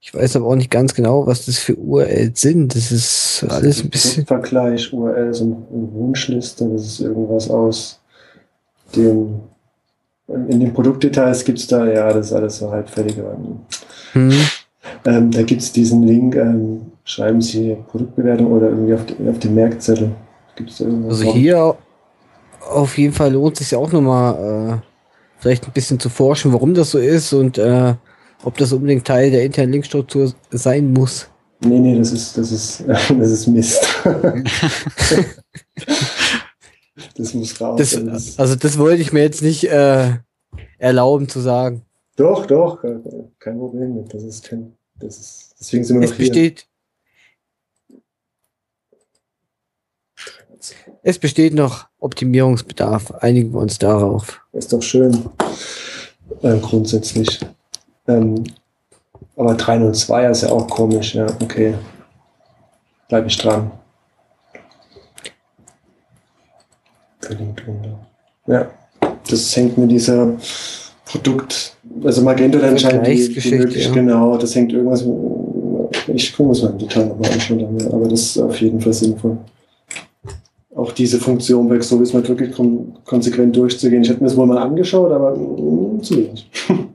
Ich 0.00 0.14
weiß 0.14 0.36
aber 0.36 0.46
auch 0.46 0.56
nicht 0.56 0.70
ganz 0.70 0.94
genau, 0.94 1.26
was 1.26 1.46
das 1.46 1.58
für 1.58 1.76
URLs 1.76 2.40
sind. 2.40 2.74
Das 2.74 2.90
ist 2.90 3.42
das 3.42 3.50
alles 3.50 3.82
ein 3.82 3.90
bisschen. 3.90 4.26
Vergleich, 4.26 4.92
URLs 4.92 5.40
und, 5.40 5.52
und 5.52 5.94
Wunschliste, 5.94 6.68
das 6.68 6.86
ist 6.86 7.00
irgendwas 7.00 7.50
aus 7.50 8.00
dem. 8.96 9.40
In 10.28 10.60
den 10.60 10.72
Produktdetails 10.72 11.44
gibt 11.44 11.58
es 11.58 11.66
da, 11.66 11.86
ja, 11.86 12.12
das 12.12 12.26
ist 12.26 12.32
alles 12.32 12.58
so 12.58 12.70
halbfertig. 12.70 13.16
Hm. 14.12 14.32
Ähm, 15.04 15.30
da 15.30 15.42
gibt 15.42 15.60
es 15.60 15.72
diesen 15.72 16.04
Link, 16.04 16.36
ähm, 16.36 16.92
schreiben 17.04 17.42
Sie 17.42 17.76
Produktbewertung 17.88 18.50
oder 18.50 18.70
irgendwie 18.70 18.94
auf, 18.94 19.04
auf 19.28 19.38
dem 19.40 19.54
Merkzettel. 19.54 20.12
Gibt's 20.56 20.78
da 20.78 20.84
irgendwas 20.84 21.20
also 21.20 21.32
hier 21.32 21.76
auf 22.60 22.96
jeden 22.96 23.12
Fall 23.12 23.32
lohnt 23.32 23.60
es 23.60 23.68
sich 23.68 23.76
auch 23.76 23.90
nochmal. 23.92 24.80
Äh, 24.80 24.91
vielleicht 25.42 25.66
ein 25.66 25.72
bisschen 25.72 25.98
zu 25.98 26.08
forschen, 26.08 26.52
warum 26.52 26.72
das 26.72 26.92
so 26.92 26.98
ist 26.98 27.32
und 27.32 27.58
äh, 27.58 27.94
ob 28.44 28.56
das 28.58 28.72
unbedingt 28.72 29.04
Teil 29.04 29.32
der 29.32 29.42
internen 29.44 29.72
Linkstruktur 29.72 30.32
sein 30.52 30.92
muss. 30.92 31.26
Nee, 31.64 31.80
nee, 31.80 31.98
das 31.98 32.12
ist, 32.12 32.38
das 32.38 32.52
ist, 32.52 32.84
das 32.86 33.10
ist 33.10 33.48
Mist. 33.48 33.84
das 37.16 37.34
muss 37.34 37.60
raus. 37.60 37.78
Das, 37.78 38.38
also 38.38 38.54
das 38.54 38.78
wollte 38.78 39.02
ich 39.02 39.12
mir 39.12 39.22
jetzt 39.22 39.42
nicht 39.42 39.64
äh, 39.64 40.12
erlauben 40.78 41.28
zu 41.28 41.40
sagen. 41.40 41.82
Doch, 42.14 42.46
doch, 42.46 42.80
kein 43.40 43.58
Problem 43.58 43.96
mit. 43.96 44.14
Das 44.14 44.22
ist 44.22 44.44
kein, 44.44 44.74
das 45.00 45.18
ist, 45.18 45.56
deswegen 45.58 45.82
sind 45.82 45.98
wir 45.98 46.04
es 46.04 46.12
noch 46.12 46.18
besteht, 46.18 46.66
hier. 47.88 48.00
Es 51.02 51.18
besteht 51.18 51.52
noch 51.54 51.88
Optimierungsbedarf. 51.98 53.10
Einigen 53.10 53.52
wir 53.52 53.58
uns 53.58 53.78
darauf. 53.78 54.41
Ist 54.52 54.72
doch 54.72 54.82
schön. 54.82 55.30
Äh, 56.42 56.58
grundsätzlich. 56.58 57.40
Ähm, 58.06 58.44
aber 59.36 59.54
302 59.54 60.30
ist 60.30 60.42
ja 60.42 60.50
auch 60.50 60.66
komisch, 60.68 61.14
ja, 61.14 61.26
okay. 61.40 61.74
Bleibe 63.08 63.28
ich 63.28 63.38
dran. 63.38 63.70
Verlinkt 67.20 67.62
Ja, 68.46 68.70
das 69.28 69.56
hängt 69.56 69.78
mit 69.78 69.90
dieser 69.90 70.32
Produkt, 71.04 71.76
also 72.04 72.22
Magento 72.22 72.58
dann 72.58 72.78
scheint 72.78 73.06
die, 73.06 73.28
die 73.28 73.50
möglich, 73.56 73.86
ja. 73.86 73.92
genau, 73.92 74.36
das 74.36 74.54
hängt 74.54 74.72
irgendwas, 74.72 75.04
ich 76.08 76.34
gucke 76.34 76.52
es 76.52 76.62
mal 76.62 76.70
im 76.70 76.78
Detail 76.78 77.06
nochmal 77.06 77.30
anschauen, 77.30 77.86
aber 77.92 78.08
das 78.08 78.20
ist 78.20 78.38
auf 78.38 78.60
jeden 78.60 78.80
Fall 78.80 78.92
sinnvoll 78.92 79.38
auch 80.74 80.92
diese 80.92 81.18
Funktion 81.18 81.68
weg, 81.70 81.84
so 81.84 81.98
wie 81.98 82.04
es 82.04 82.12
mal 82.12 82.26
wirklich 82.26 82.54
kon 82.54 82.98
konsequent 83.04 83.54
durchzugehen. 83.56 84.02
Ich 84.02 84.08
hätte 84.08 84.20
mir 84.20 84.28
das 84.28 84.36
wohl 84.36 84.46
mal 84.46 84.58
angeschaut, 84.58 85.12
aber 85.12 85.36
mm, 85.36 86.02
zu 86.02 86.16
wenig. 86.16 86.50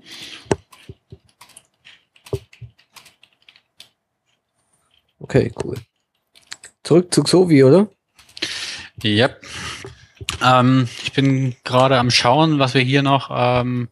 Okay, 5.20 5.52
cool. 5.62 5.76
Zurück 6.84 7.14
zu 7.14 7.22
Xovi, 7.22 7.62
oder? 7.62 7.90
Ja. 9.04 9.28
Yep. 9.28 9.42
Ähm, 10.42 10.88
ich 11.04 11.12
bin 11.12 11.54
gerade 11.66 11.98
am 11.98 12.12
Schauen, 12.12 12.60
was 12.60 12.76
wir 12.76 12.82
hier 12.82 13.02
noch 13.02 13.30
ähm, 13.34 13.90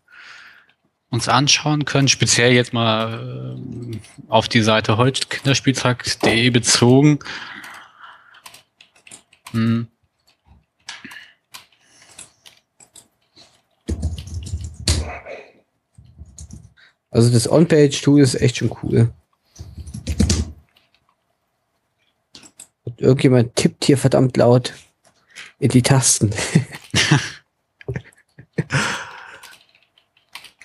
uns 1.10 1.28
anschauen 1.28 1.84
können, 1.84 2.08
speziell 2.08 2.54
jetzt 2.54 2.74
mal 2.74 3.58
äh, 3.58 3.98
auf 4.30 4.48
die 4.48 4.62
Seite 4.62 4.98
Holzkinderspielzeug.de 4.98 6.50
bezogen. 6.52 7.20
Hm. 9.56 9.88
Also 17.10 17.32
das 17.32 17.50
On-Page-Tool 17.50 18.20
ist 18.20 18.36
echt 18.36 18.58
schon 18.58 18.76
cool. 18.84 19.14
Und 22.84 23.00
irgendjemand 23.00 23.56
tippt 23.56 23.86
hier 23.86 23.98
verdammt 23.98 24.36
laut 24.36 24.74
in 25.60 25.70
die 25.70 25.82
Tasten. 25.82 26.32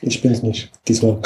ich 0.00 0.20
bin 0.20 0.32
es 0.32 0.42
nicht, 0.42 0.72
diesmal. 0.88 1.22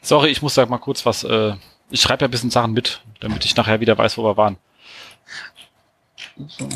Sorry, 0.00 0.30
ich 0.30 0.40
muss 0.40 0.54
da 0.54 0.64
mal 0.64 0.78
kurz 0.78 1.04
was. 1.04 1.22
Äh, 1.22 1.52
ich 1.90 2.00
schreibe 2.00 2.22
ja 2.22 2.28
ein 2.28 2.30
bisschen 2.30 2.48
Sachen 2.50 2.72
mit, 2.72 3.02
damit 3.20 3.44
ich 3.44 3.54
nachher 3.56 3.80
wieder 3.80 3.98
weiß, 3.98 4.16
wo 4.16 4.24
wir 4.24 4.38
waren. 4.38 4.56
So. 6.48 6.68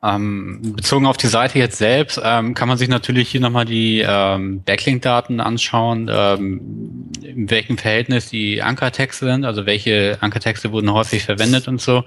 Ähm, 0.00 0.74
bezogen 0.76 1.06
auf 1.06 1.16
die 1.16 1.26
Seite 1.26 1.58
jetzt 1.58 1.76
selbst 1.76 2.20
ähm, 2.22 2.54
kann 2.54 2.68
man 2.68 2.78
sich 2.78 2.88
natürlich 2.88 3.30
hier 3.30 3.40
nochmal 3.40 3.64
die 3.64 4.04
ähm, 4.06 4.62
Backlink-Daten 4.62 5.40
anschauen, 5.40 6.08
ähm, 6.08 7.10
in 7.20 7.50
welchem 7.50 7.78
Verhältnis 7.78 8.28
die 8.30 8.62
Ankertexte 8.62 9.26
sind, 9.26 9.44
also 9.44 9.66
welche 9.66 10.16
Ankertexte 10.20 10.70
wurden 10.70 10.92
häufig 10.92 11.24
verwendet 11.24 11.66
und 11.66 11.80
so. 11.80 12.04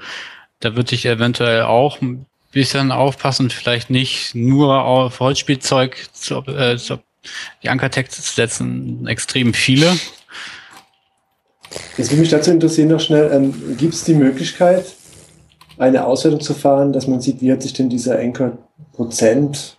Da 0.62 0.78
würde 0.78 0.96
ich 0.96 1.06
eventuell 1.06 1.64
auch 1.64 2.00
ein 2.02 2.26
bisschen 2.54 2.94
aufpassen, 2.94 3.50
vielleicht 3.50 3.90
nicht 3.90 4.36
nur 4.36 4.86
auf 4.86 5.20
Holzspielzeug 5.20 5.98
zu, 6.14 6.46
äh, 6.46 6.78
zu, 6.78 7.00
die 7.62 7.70
Ankertexte 7.70 8.22
zu 8.22 8.34
setzen, 8.34 9.06
extrem 9.06 9.54
viele. 9.54 9.98
Jetzt 11.98 12.12
würde 12.12 12.22
mich 12.22 12.30
dazu 12.30 12.52
interessieren 12.52 12.90
noch 12.90 13.00
schnell, 13.00 13.32
ähm, 13.32 13.78
gibt 13.78 13.94
es 13.94 14.04
die 14.04 14.14
Möglichkeit, 14.14 14.86
eine 15.78 16.06
Auswertung 16.06 16.42
zu 16.42 16.54
fahren, 16.54 16.94
dass 16.94 17.08
man 17.08 17.22
sieht, 17.22 17.42
wie 17.42 17.52
hat 17.52 17.62
sich 17.62 17.74
denn 17.74 17.90
dieser 17.90 18.20
Anchor-Prozent 18.20 19.78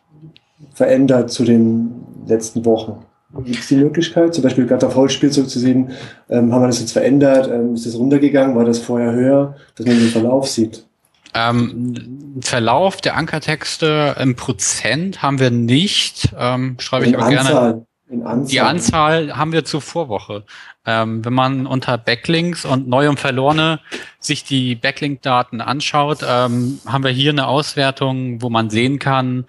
verändert 0.74 1.31
zu 1.31 1.44
den 1.44 2.05
letzten 2.27 2.64
Wochen. 2.64 3.05
Gibt 3.44 3.60
es 3.60 3.69
die 3.69 3.77
Möglichkeit, 3.77 4.35
zum 4.35 4.43
Beispiel 4.43 4.66
gerade 4.66 4.86
auf 4.86 4.94
Holzspielzeug 4.94 5.48
zu 5.48 5.59
sehen, 5.59 5.93
ähm, 6.28 6.52
haben 6.52 6.62
wir 6.62 6.66
das 6.66 6.81
jetzt 6.81 6.93
verändert, 6.93 7.48
ähm, 7.51 7.74
ist 7.74 7.86
das 7.86 7.94
runtergegangen, 7.94 8.56
war 8.56 8.64
das 8.64 8.78
vorher 8.78 9.12
höher, 9.12 9.56
dass 9.77 9.86
man 9.86 9.98
den 9.98 10.09
Verlauf 10.09 10.48
sieht? 10.48 10.85
Ähm, 11.35 12.39
Verlauf 12.43 13.01
der 13.01 13.16
Ankertexte 13.16 14.16
im 14.20 14.36
Prozent 14.36 15.23
haben 15.23 15.39
wir 15.39 15.51
nicht, 15.51 16.28
ähm, 16.39 16.77
schreibe 16.78 17.06
ich 17.06 17.16
aber 17.16 17.24
Anzahl, 17.24 17.73
gerne. 17.73 17.86
Anzahl. 18.21 18.51
Die 18.51 18.61
Anzahl 18.61 19.37
haben 19.37 19.53
wir 19.53 19.65
zur 19.65 19.81
Vorwoche. 19.81 20.45
Ähm, 20.85 21.25
wenn 21.25 21.33
man 21.33 21.67
unter 21.67 21.97
Backlinks 21.97 22.65
und 22.65 22.89
neu 22.89 23.09
und 23.09 23.19
verlorene 23.19 23.81
sich 24.19 24.45
die 24.45 24.75
Backlink-Daten 24.75 25.61
anschaut, 25.61 26.19
ähm, 26.29 26.81
haben 26.87 27.05
wir 27.05 27.11
hier 27.11 27.31
eine 27.31 27.47
Auswertung, 27.47 28.43
wo 28.43 28.51
man 28.51 28.69
sehen 28.69 28.99
kann, 28.99 29.47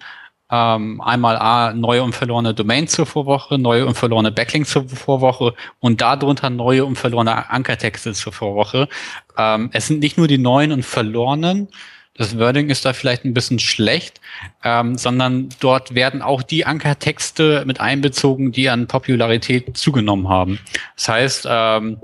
ähm, 0.50 1.00
einmal 1.00 1.36
A, 1.36 1.72
neue 1.72 2.02
und 2.02 2.14
verlorene 2.14 2.54
Domains 2.54 2.92
zur 2.92 3.06
Vorwoche, 3.06 3.58
neue 3.58 3.86
und 3.86 3.96
verlorene 3.96 4.30
Backlinks 4.30 4.70
zur 4.70 4.88
Vorwoche 4.88 5.54
und 5.80 6.00
darunter 6.00 6.50
neue 6.50 6.84
und 6.84 6.96
verlorene 6.96 7.50
Ankertexte 7.50 8.12
zur 8.12 8.32
Vorwoche. 8.32 8.88
Ähm, 9.36 9.70
es 9.72 9.88
sind 9.88 10.00
nicht 10.00 10.16
nur 10.16 10.28
die 10.28 10.38
neuen 10.38 10.70
und 10.70 10.84
verlorenen, 10.84 11.68
das 12.16 12.38
Wording 12.38 12.70
ist 12.70 12.84
da 12.84 12.92
vielleicht 12.92 13.24
ein 13.24 13.34
bisschen 13.34 13.58
schlecht, 13.58 14.20
ähm, 14.62 14.96
sondern 14.96 15.48
dort 15.60 15.94
werden 15.94 16.22
auch 16.22 16.42
die 16.42 16.64
Ankertexte 16.64 17.64
mit 17.66 17.80
einbezogen, 17.80 18.52
die 18.52 18.68
an 18.70 18.86
Popularität 18.86 19.76
zugenommen 19.76 20.28
haben. 20.28 20.60
Das 20.96 21.08
heißt, 21.08 21.48
ähm, 21.50 21.98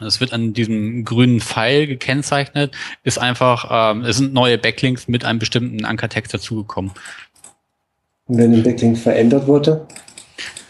es 0.00 0.20
wird 0.20 0.32
an 0.32 0.52
diesem 0.52 1.04
grünen 1.04 1.40
Pfeil 1.40 1.86
gekennzeichnet, 1.86 2.74
ist 3.02 3.18
einfach, 3.18 3.92
ähm, 3.92 4.04
es 4.04 4.18
sind 4.18 4.32
neue 4.32 4.58
Backlinks 4.58 5.08
mit 5.08 5.24
einem 5.24 5.38
bestimmten 5.38 5.84
Ankertext 5.84 6.32
dazugekommen. 6.32 6.92
Und 8.26 8.38
wenn 8.38 8.52
ein 8.52 8.62
Backlink 8.62 8.98
verändert 8.98 9.46
wurde, 9.46 9.86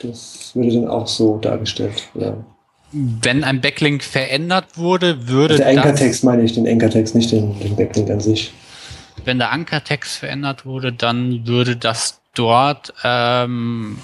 das 0.01 0.53
würde 0.55 0.73
dann 0.73 0.89
auch 0.89 1.07
so 1.07 1.39
dargestellt 1.39 2.09
werden. 2.15 2.45
Wenn 2.93 3.45
ein 3.45 3.61
Backlink 3.61 4.03
verändert 4.03 4.77
wurde, 4.77 5.29
würde. 5.29 5.55
Also 5.55 5.65
der 5.65 5.73
Ankertext 5.73 6.25
meine 6.25 6.43
ich, 6.43 6.55
den 6.55 6.67
Ankertext, 6.67 7.15
nicht 7.15 7.31
den, 7.31 7.59
den 7.61 7.77
Backlink 7.77 8.11
an 8.11 8.21
sich. 8.21 8.53
Wenn 9.25 9.39
der 9.39 9.53
Ankertext 9.53 10.17
verändert 10.17 10.65
wurde, 10.65 10.93
dann 10.93 11.47
würde 11.47 11.77
das 11.77 12.21
dort 12.35 12.93
ähm, 13.05 13.99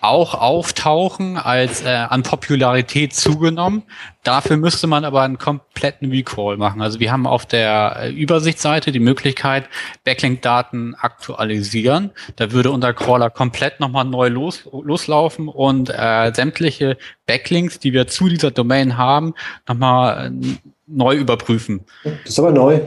auch 0.00 0.34
auftauchen 0.34 1.36
als 1.36 1.82
äh, 1.82 1.88
an 1.88 2.22
Popularität 2.22 3.14
zugenommen. 3.14 3.82
Dafür 4.22 4.56
müsste 4.56 4.86
man 4.86 5.04
aber 5.04 5.22
einen 5.22 5.38
kompletten 5.38 6.10
Recall 6.10 6.56
machen. 6.56 6.82
Also 6.82 7.00
wir 7.00 7.10
haben 7.10 7.26
auf 7.26 7.46
der 7.46 7.96
äh, 8.00 8.10
Übersichtsseite 8.10 8.92
die 8.92 9.00
Möglichkeit, 9.00 9.68
Backlink-Daten 10.04 10.94
aktualisieren. 10.94 12.12
Da 12.36 12.52
würde 12.52 12.70
unser 12.70 12.94
Crawler 12.94 13.30
komplett 13.30 13.80
nochmal 13.80 14.04
neu 14.04 14.28
los, 14.28 14.68
loslaufen 14.70 15.48
und 15.48 15.90
äh, 15.90 16.32
sämtliche 16.32 16.96
Backlinks, 17.26 17.78
die 17.80 17.92
wir 17.92 18.06
zu 18.06 18.28
dieser 18.28 18.50
Domain 18.50 18.96
haben, 18.96 19.34
nochmal 19.66 20.26
äh, 20.26 20.56
neu 20.86 21.16
überprüfen. 21.16 21.84
Das 22.04 22.12
ist 22.30 22.38
aber 22.38 22.52
neu. 22.52 22.80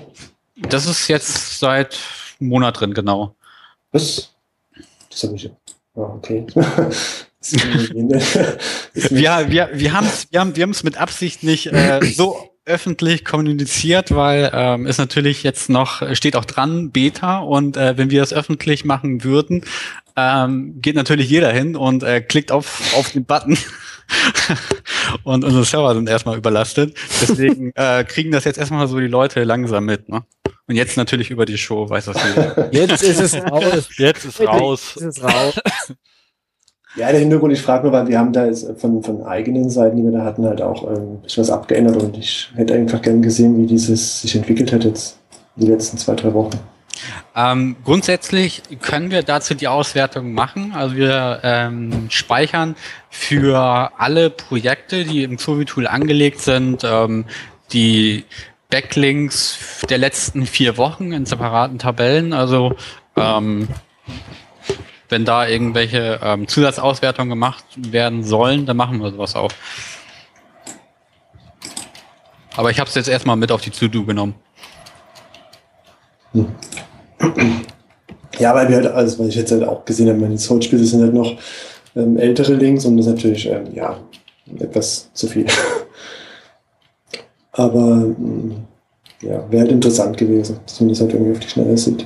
Das 0.55 0.85
ist 0.85 1.07
jetzt 1.07 1.59
seit 1.59 1.99
einem 2.39 2.49
Monat 2.49 2.79
drin, 2.79 2.93
genau. 2.93 3.35
Was? 3.91 4.33
Das 5.09 5.23
habe 5.23 5.35
ich 5.35 5.49
Okay. 5.93 6.45
wir, 7.41 9.49
wir, 9.49 9.69
wir 9.73 9.93
haben 9.93 10.05
es 10.05 10.31
wir 10.31 10.39
haben, 10.39 10.55
wir 10.55 10.67
mit 10.67 10.97
Absicht 10.97 11.41
nicht 11.41 11.73
äh, 11.73 11.99
so 12.03 12.37
öffentlich 12.65 13.25
kommuniziert, 13.25 14.13
weil 14.13 14.51
ähm, 14.53 14.85
ist 14.85 14.99
natürlich 14.99 15.41
jetzt 15.41 15.69
noch, 15.69 16.03
steht 16.15 16.35
auch 16.35 16.45
dran, 16.45 16.91
Beta 16.91 17.39
und 17.39 17.77
äh, 17.77 17.97
wenn 17.97 18.11
wir 18.11 18.19
das 18.19 18.31
öffentlich 18.31 18.85
machen 18.85 19.23
würden, 19.23 19.65
ähm, 20.15 20.79
geht 20.81 20.95
natürlich 20.95 21.29
jeder 21.29 21.51
hin 21.51 21.75
und 21.75 22.03
äh, 22.03 22.21
klickt 22.21 22.51
auf, 22.51 22.95
auf 22.95 23.11
den 23.11 23.25
Button 23.25 23.57
und 25.23 25.43
unsere 25.43 25.65
Server 25.65 25.95
sind 25.95 26.07
erstmal 26.07 26.37
überlastet. 26.37 26.95
Deswegen 27.21 27.71
äh, 27.75 28.03
kriegen 28.03 28.31
das 28.31 28.43
jetzt 28.43 28.59
erstmal 28.59 28.87
so 28.87 28.99
die 28.99 29.07
Leute 29.07 29.43
langsam 29.43 29.85
mit. 29.85 30.09
Ne? 30.09 30.23
Und 30.67 30.75
jetzt 30.75 30.95
natürlich 30.97 31.31
über 31.31 31.45
die 31.45 31.57
Show, 31.57 31.89
weiß 31.89 32.05
das 32.05 32.17
jeder. 32.23 32.73
Jetzt 32.73 33.03
ist 33.03 33.19
es 33.19 33.35
raus. 33.35 33.89
Jetzt 33.97 34.25
ist 34.25 34.41
raus. 34.41 34.95
Jetzt 34.95 35.17
ist 35.17 35.23
raus. 35.23 35.61
Ja, 36.95 37.09
der 37.09 37.21
Hintergrund, 37.21 37.53
ich 37.53 37.61
frage 37.61 37.83
nur, 37.83 37.93
weil 37.93 38.07
wir 38.07 38.19
haben 38.19 38.33
da 38.33 38.51
von, 38.77 39.01
von 39.01 39.23
eigenen 39.23 39.69
Seiten, 39.69 39.95
die 39.95 40.03
wir 40.03 40.11
da 40.11 40.25
hatten, 40.25 40.45
halt 40.45 40.61
auch 40.61 40.83
ähm, 40.83 41.13
ein 41.13 41.21
bisschen 41.21 41.43
was 41.43 41.49
abgeändert 41.49 42.01
und 42.01 42.17
ich 42.17 42.51
hätte 42.55 42.73
einfach 42.73 43.01
gern 43.01 43.21
gesehen, 43.21 43.57
wie 43.57 43.65
dieses 43.65 44.21
sich 44.21 44.35
entwickelt 44.35 44.73
hat 44.73 44.83
jetzt 44.83 45.17
die 45.55 45.67
letzten 45.67 45.97
zwei, 45.97 46.15
drei 46.15 46.33
Wochen. 46.33 46.59
Ähm, 47.33 47.77
grundsätzlich 47.85 48.61
können 48.81 49.09
wir 49.09 49.23
dazu 49.23 49.53
die 49.53 49.69
Auswertung 49.69 50.33
machen. 50.33 50.73
Also 50.73 50.95
wir 50.97 51.39
ähm, 51.43 52.07
speichern 52.09 52.75
für 53.09 53.91
alle 53.97 54.29
Projekte, 54.29 55.05
die 55.05 55.23
im 55.23 55.37
Xovi-Tool 55.37 55.87
angelegt 55.87 56.41
sind, 56.41 56.83
ähm, 56.83 57.25
die 57.71 58.25
Backlinks 58.71 59.83
der 59.89 59.99
letzten 59.99 60.47
vier 60.47 60.77
Wochen 60.77 61.11
in 61.11 61.27
separaten 61.27 61.77
Tabellen. 61.77 62.33
Also 62.33 62.73
ähm, 63.15 63.67
wenn 65.09 65.25
da 65.25 65.47
irgendwelche 65.47 66.19
ähm, 66.23 66.47
Zusatzauswertungen 66.47 67.29
gemacht 67.29 67.63
werden 67.75 68.23
sollen, 68.23 68.65
dann 68.65 68.77
machen 68.77 68.99
wir 69.01 69.11
sowas 69.11 69.35
auch. 69.35 69.51
Aber 72.55 72.71
ich 72.71 72.79
habe 72.79 72.89
es 72.89 72.95
jetzt 72.95 73.09
erstmal 73.09 73.35
mit 73.35 73.51
auf 73.51 73.61
die 73.61 73.69
To-Do 73.69 74.05
genommen. 74.05 74.35
Ja, 78.39 78.55
weil 78.55 78.69
wir 78.69 78.77
halt, 78.77 78.87
also 78.87 79.19
weil 79.19 79.29
ich 79.29 79.35
jetzt 79.35 79.51
halt 79.51 79.63
auch 79.63 79.85
gesehen 79.85 80.09
habe, 80.09 80.17
meine 80.17 80.37
Soul-Spiele 80.37 80.83
sind 80.83 81.01
halt 81.01 81.13
noch 81.13 81.37
ähm, 81.95 82.17
ältere 82.17 82.53
Links 82.53 82.85
und 82.85 82.97
das 82.97 83.05
ist 83.05 83.11
natürlich, 83.11 83.45
ähm, 83.47 83.73
ja, 83.73 83.99
etwas 84.59 85.11
zu 85.13 85.27
viel. 85.27 85.45
Aber 87.51 87.79
ähm, 87.79 88.65
ja, 89.21 89.49
wäre 89.51 89.63
halt 89.63 89.71
interessant 89.71 90.17
gewesen, 90.17 90.59
dass 90.65 90.79
man 90.79 90.89
das 90.89 91.01
halt 91.01 91.13
irgendwie 91.13 91.31
auf 91.33 91.39
die 91.39 91.49
Schnelle 91.49 91.77
sieht. 91.77 92.05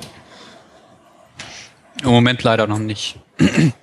Im 2.04 2.10
Moment 2.10 2.44
leider 2.44 2.68
noch 2.68 2.80
nicht. 2.80 3.20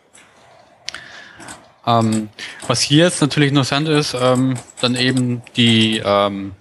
ähm, 1.87 2.29
was 2.67 2.81
hier 2.81 3.05
jetzt 3.05 3.21
natürlich 3.21 3.51
interessant 3.51 3.89
ist, 3.89 4.15
ähm, 4.21 4.55
dann 4.81 4.95
eben 4.95 5.43
die 5.57 6.03
ähm, 6.05 6.53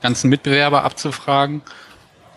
ganzen 0.00 0.30
Mitbewerber 0.30 0.84
abzufragen 0.84 1.62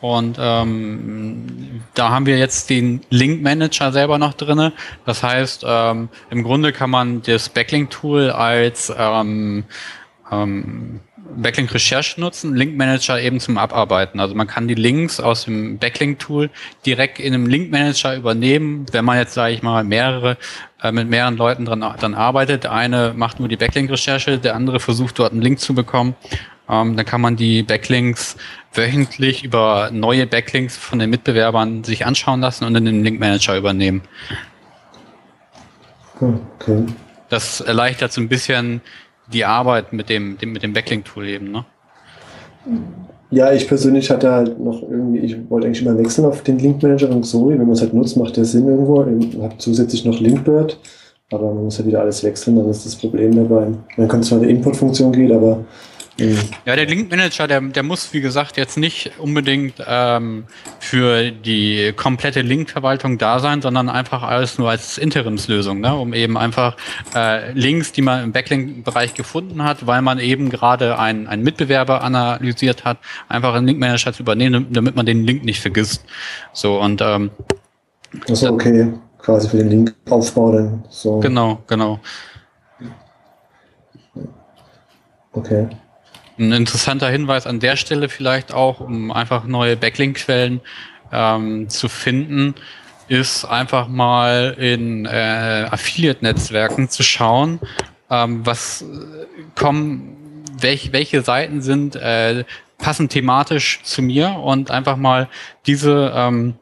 und 0.02 0.38
ähm, 0.40 1.84
da 1.94 2.10
haben 2.10 2.26
wir 2.26 2.40
jetzt 2.40 2.72
den 2.72 3.02
Link 3.12 3.44
Manager 3.44 3.92
selber 3.92 4.18
noch 4.18 4.34
drinne. 4.34 4.74
Das 5.06 5.22
heißt, 5.22 5.64
ähm, 5.66 6.10
im 6.32 6.44
Grunde 6.44 6.74
kann 6.74 6.90
man 6.90 7.22
das 7.22 7.50
Backlink-Tool 7.50 8.32
als 8.32 8.92
ähm, 8.98 9.64
ähm, 10.32 11.02
Backlink-Recherche 11.36 12.20
nutzen, 12.20 12.56
Link-Manager 12.56 13.20
eben 13.22 13.40
zum 13.40 13.58
Abarbeiten. 13.58 14.20
Also 14.20 14.36
man 14.36 14.48
kann 14.48 14.68
die 14.68 14.76
Links 14.76 15.20
aus 15.20 15.46
dem 15.46 15.78
Backlink-Tool 15.78 16.50
direkt 16.86 17.20
in 17.20 17.34
einem 17.34 17.48
Link-Manager 17.48 18.16
übernehmen, 18.16 18.86
wenn 18.92 19.06
man 19.06 19.18
jetzt, 19.18 19.34
sage 19.34 19.54
ich 19.54 19.64
mal, 19.64 19.84
mehrere 19.84 20.38
äh, 20.82 20.92
mit 20.92 21.10
mehreren 21.10 21.38
Leuten 21.38 21.66
dran 21.66 21.86
dann 22.00 22.14
arbeitet. 22.14 22.64
Der 22.64 22.74
eine 22.74 23.14
macht 23.16 23.40
nur 23.40 23.50
die 23.50 23.58
Backlink-Recherche, 23.58 24.38
der 24.40 24.56
andere 24.56 24.80
versucht 24.80 25.20
dort 25.20 25.32
einen 25.32 25.42
Link 25.42 25.60
zu 25.60 25.74
bekommen. 25.74 26.16
Ähm, 26.70 26.96
dann 26.96 27.06
kann 27.06 27.22
man 27.22 27.36
die 27.36 27.64
Backlinks 27.64 28.38
wöchentlich 28.74 29.44
über 29.44 29.90
neue 29.92 30.26
Backlinks 30.26 30.78
von 30.78 31.00
den 31.00 31.10
Mitbewerbern 31.10 31.84
sich 31.84 32.06
anschauen 32.06 32.42
lassen 32.42 32.66
und 32.66 32.76
in 32.76 32.86
den 32.86 33.04
Link-Manager 33.04 33.58
übernehmen. 33.58 34.02
Okay. 36.20 36.86
Das 37.30 37.62
erleichtert 37.62 38.12
so 38.12 38.22
ein 38.22 38.30
bisschen 38.30 38.82
die 39.34 39.46
Arbeit 39.46 39.94
mit 39.94 40.10
dem, 40.10 40.38
dem 40.38 40.54
mit 40.54 40.64
dem 40.64 40.74
Backlink-Tool 40.74 41.28
eben, 41.28 41.52
ne? 41.52 41.66
Ja, 43.32 43.54
ich 43.54 43.68
persönlich 43.68 44.10
hatte 44.10 44.30
halt 44.30 44.60
noch 44.60 44.82
irgendwie, 44.82 45.20
ich 45.20 45.50
wollte 45.50 45.68
eigentlich 45.68 45.82
immer 45.82 45.98
wechseln 45.98 46.26
auf 46.26 46.44
den 46.44 46.60
Link-Manager 46.60 47.10
und 47.10 47.26
so, 47.26 47.50
wenn 47.50 47.58
man 47.60 47.72
es 47.72 47.82
halt 47.82 47.94
nutzt, 47.94 48.18
macht 48.18 48.38
der 48.38 48.46
Sinn 48.46 48.68
irgendwo. 48.68 49.04
Ich 49.04 49.42
habe 49.42 49.58
zusätzlich 49.58 50.04
noch 50.06 50.20
Linkbird, 50.20 50.78
aber 51.32 51.54
man 51.54 51.64
muss 51.66 51.78
halt 51.78 51.88
wieder 51.88 52.02
alles 52.02 52.24
wechseln, 52.24 52.58
dann 52.58 52.70
ist 52.70 52.86
das 52.86 52.96
Problem 52.96 53.36
dabei. 53.36 53.68
Man 53.98 54.08
kann 54.08 54.22
zwar 54.22 54.40
eine 54.40 54.50
Input-Funktion 54.50 55.12
geht, 55.14 55.32
aber. 55.32 55.64
Ja, 56.66 56.76
der 56.76 56.86
Link 56.86 57.10
Manager, 57.10 57.48
der, 57.48 57.62
der 57.62 57.84
muss, 57.84 58.14
wie 58.14 58.22
gesagt, 58.22 58.58
jetzt 58.58 58.78
nicht 58.78 59.12
unbedingt 59.18 59.76
ähm, 59.86 60.46
für 60.80 61.32
die 61.32 61.94
komplette 61.96 62.42
Link-Verwaltung 62.42 63.18
da 63.18 63.40
sein, 63.40 63.62
sondern 63.62 63.90
einfach 63.90 64.24
alles 64.24 64.58
nur 64.58 64.70
als 64.70 64.98
Interimslösung, 64.98 65.80
ne? 65.80 65.96
um 65.96 66.14
eben 66.14 66.38
einfach 66.38 66.76
äh, 67.16 67.52
Links, 67.54 67.92
die 67.92 68.02
man 68.02 68.24
im 68.24 68.32
Backlink-Bereich 68.32 69.14
gefunden 69.14 69.64
hat, 69.64 69.88
weil 69.88 70.02
man 70.02 70.20
eben 70.20 70.50
gerade 70.50 71.00
einen, 71.00 71.28
einen 71.28 71.44
Mitbewerber 71.44 72.02
analysiert 72.04 72.86
hat, 72.86 72.98
einfach 73.28 73.54
einen 73.54 73.68
Link 73.68 73.80
Manager 73.80 74.14
zu 74.14 74.24
übernehmen, 74.24 74.68
damit 74.72 74.96
man 74.96 75.06
den 75.06 75.24
Link 75.24 75.44
nicht 75.44 75.62
vergisst. 75.62 76.04
So 76.54 76.80
und 76.80 77.02
ähm, 77.02 77.32
das 78.28 78.42
ist 78.44 78.50
okay, 78.50 78.94
quasi 79.20 79.50
für 79.50 79.58
den 79.58 79.70
Linkaufbau 79.70 80.52
dann 80.52 80.84
so. 80.90 81.20
Genau, 81.20 81.64
genau. 81.68 82.00
Okay. 85.34 85.68
Ein 86.42 86.52
interessanter 86.54 87.10
Hinweis 87.10 87.46
an 87.46 87.60
der 87.60 87.76
Stelle 87.76 88.10
vielleicht 88.10 88.52
auch, 88.52 88.80
um 88.80 89.12
einfach 89.12 89.44
neue 89.44 89.78
Backlink-Quellen 89.78 90.62
ähm, 91.12 91.70
zu 91.70 91.88
finden, 91.88 92.56
ist 93.08 93.46
einfach 93.46 93.88
mal 93.88 94.56
in 94.58 95.06
äh, 95.06 95.68
Affiliate-Netzwerken 95.70 96.90
zu 96.90 97.04
schauen, 97.04 97.60
ähm, 98.10 98.46
was 98.46 98.82
äh, 98.82 98.86
kommen, 99.56 100.44
welch, 100.60 100.92
welche 100.94 101.22
Seiten 101.22 101.62
sind 101.62 101.96
äh, 101.96 102.44
passen 102.80 103.08
thematisch 103.08 103.82
zu 103.84 104.02
mir 104.02 104.32
und 104.32 104.72
einfach 104.72 104.98
mal 104.98 105.30
diese 105.68 106.12
ähm, 106.16 106.56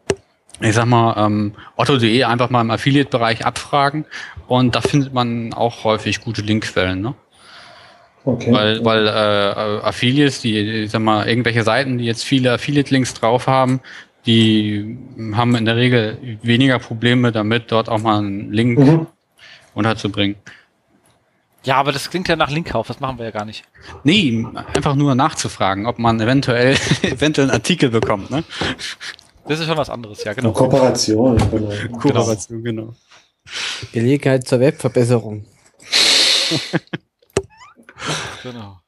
ich 0.62 0.76
sag 0.76 0.88
mal, 0.88 1.16
ähm, 1.18 1.54
Otto.de 1.78 2.24
einfach 2.26 2.50
mal 2.50 2.60
im 2.62 2.72
Affiliate-Bereich 2.72 3.46
abfragen 3.46 4.06
und 4.48 4.76
da 4.76 4.82
findet 4.82 5.14
man 5.14 5.54
auch 5.54 5.86
häufig 5.86 6.22
gute 6.22 6.42
Linkquellen. 6.42 7.02
Ne? 7.02 7.16
Okay. 8.26 8.52
Weil, 8.52 8.86
weil 8.86 9.08
äh, 9.08 9.12
Affiliates, 9.82 10.42
die, 10.42 10.58
ich 10.58 10.92
sag 10.92 11.02
mal, 11.02 11.28
irgendwelche 11.28 11.64
Seiten, 11.64 11.98
die 11.98 12.06
jetzt 12.06 12.24
viele 12.24 12.52
Affiliate-Links 12.54 13.14
drauf 13.14 13.48
haben, 13.48 13.80
die 14.26 14.98
haben 15.34 15.56
in 15.56 15.66
der 15.66 15.78
Regel 15.78 16.18
weniger 16.44 16.80
Probleme 16.80 17.32
damit, 17.32 17.72
dort 17.72 17.90
auch 17.90 18.00
mal 18.00 18.20
einen 18.20 18.52
Link 18.52 18.78
mhm. 18.78 19.08
unterzubringen. 19.74 20.36
Ja, 21.64 21.76
aber 21.76 21.92
das 21.92 22.10
klingt 22.10 22.28
ja 22.28 22.36
nach 22.36 22.50
Linkkauf, 22.50 22.88
das 22.88 23.00
machen 23.00 23.18
wir 23.18 23.26
ja 23.26 23.32
gar 23.32 23.46
nicht. 23.46 23.64
Nee, 24.04 24.46
einfach 24.74 24.96
nur 24.96 25.16
nachzufragen, 25.16 25.88
ob 25.88 26.00
man 26.00 26.20
eventuell, 26.20 26.76
eventuell 27.02 27.48
einen 27.48 27.56
Artikel 27.56 27.90
bekommt, 27.90 28.32
ne? 28.32 28.44
Das 29.48 29.60
ist 29.60 29.66
schon 29.66 29.78
was 29.78 29.90
anderes, 29.90 30.24
ja, 30.24 30.34
genau. 30.34 30.52
Kooperation, 30.52 31.38
genau. 31.50 31.98
Kooperation, 31.98 32.64
genau. 32.64 32.94
Gelegenheit 33.92 34.48
zur 34.48 34.60
Webverbesserung. 34.60 35.46
Genau. 38.44 38.80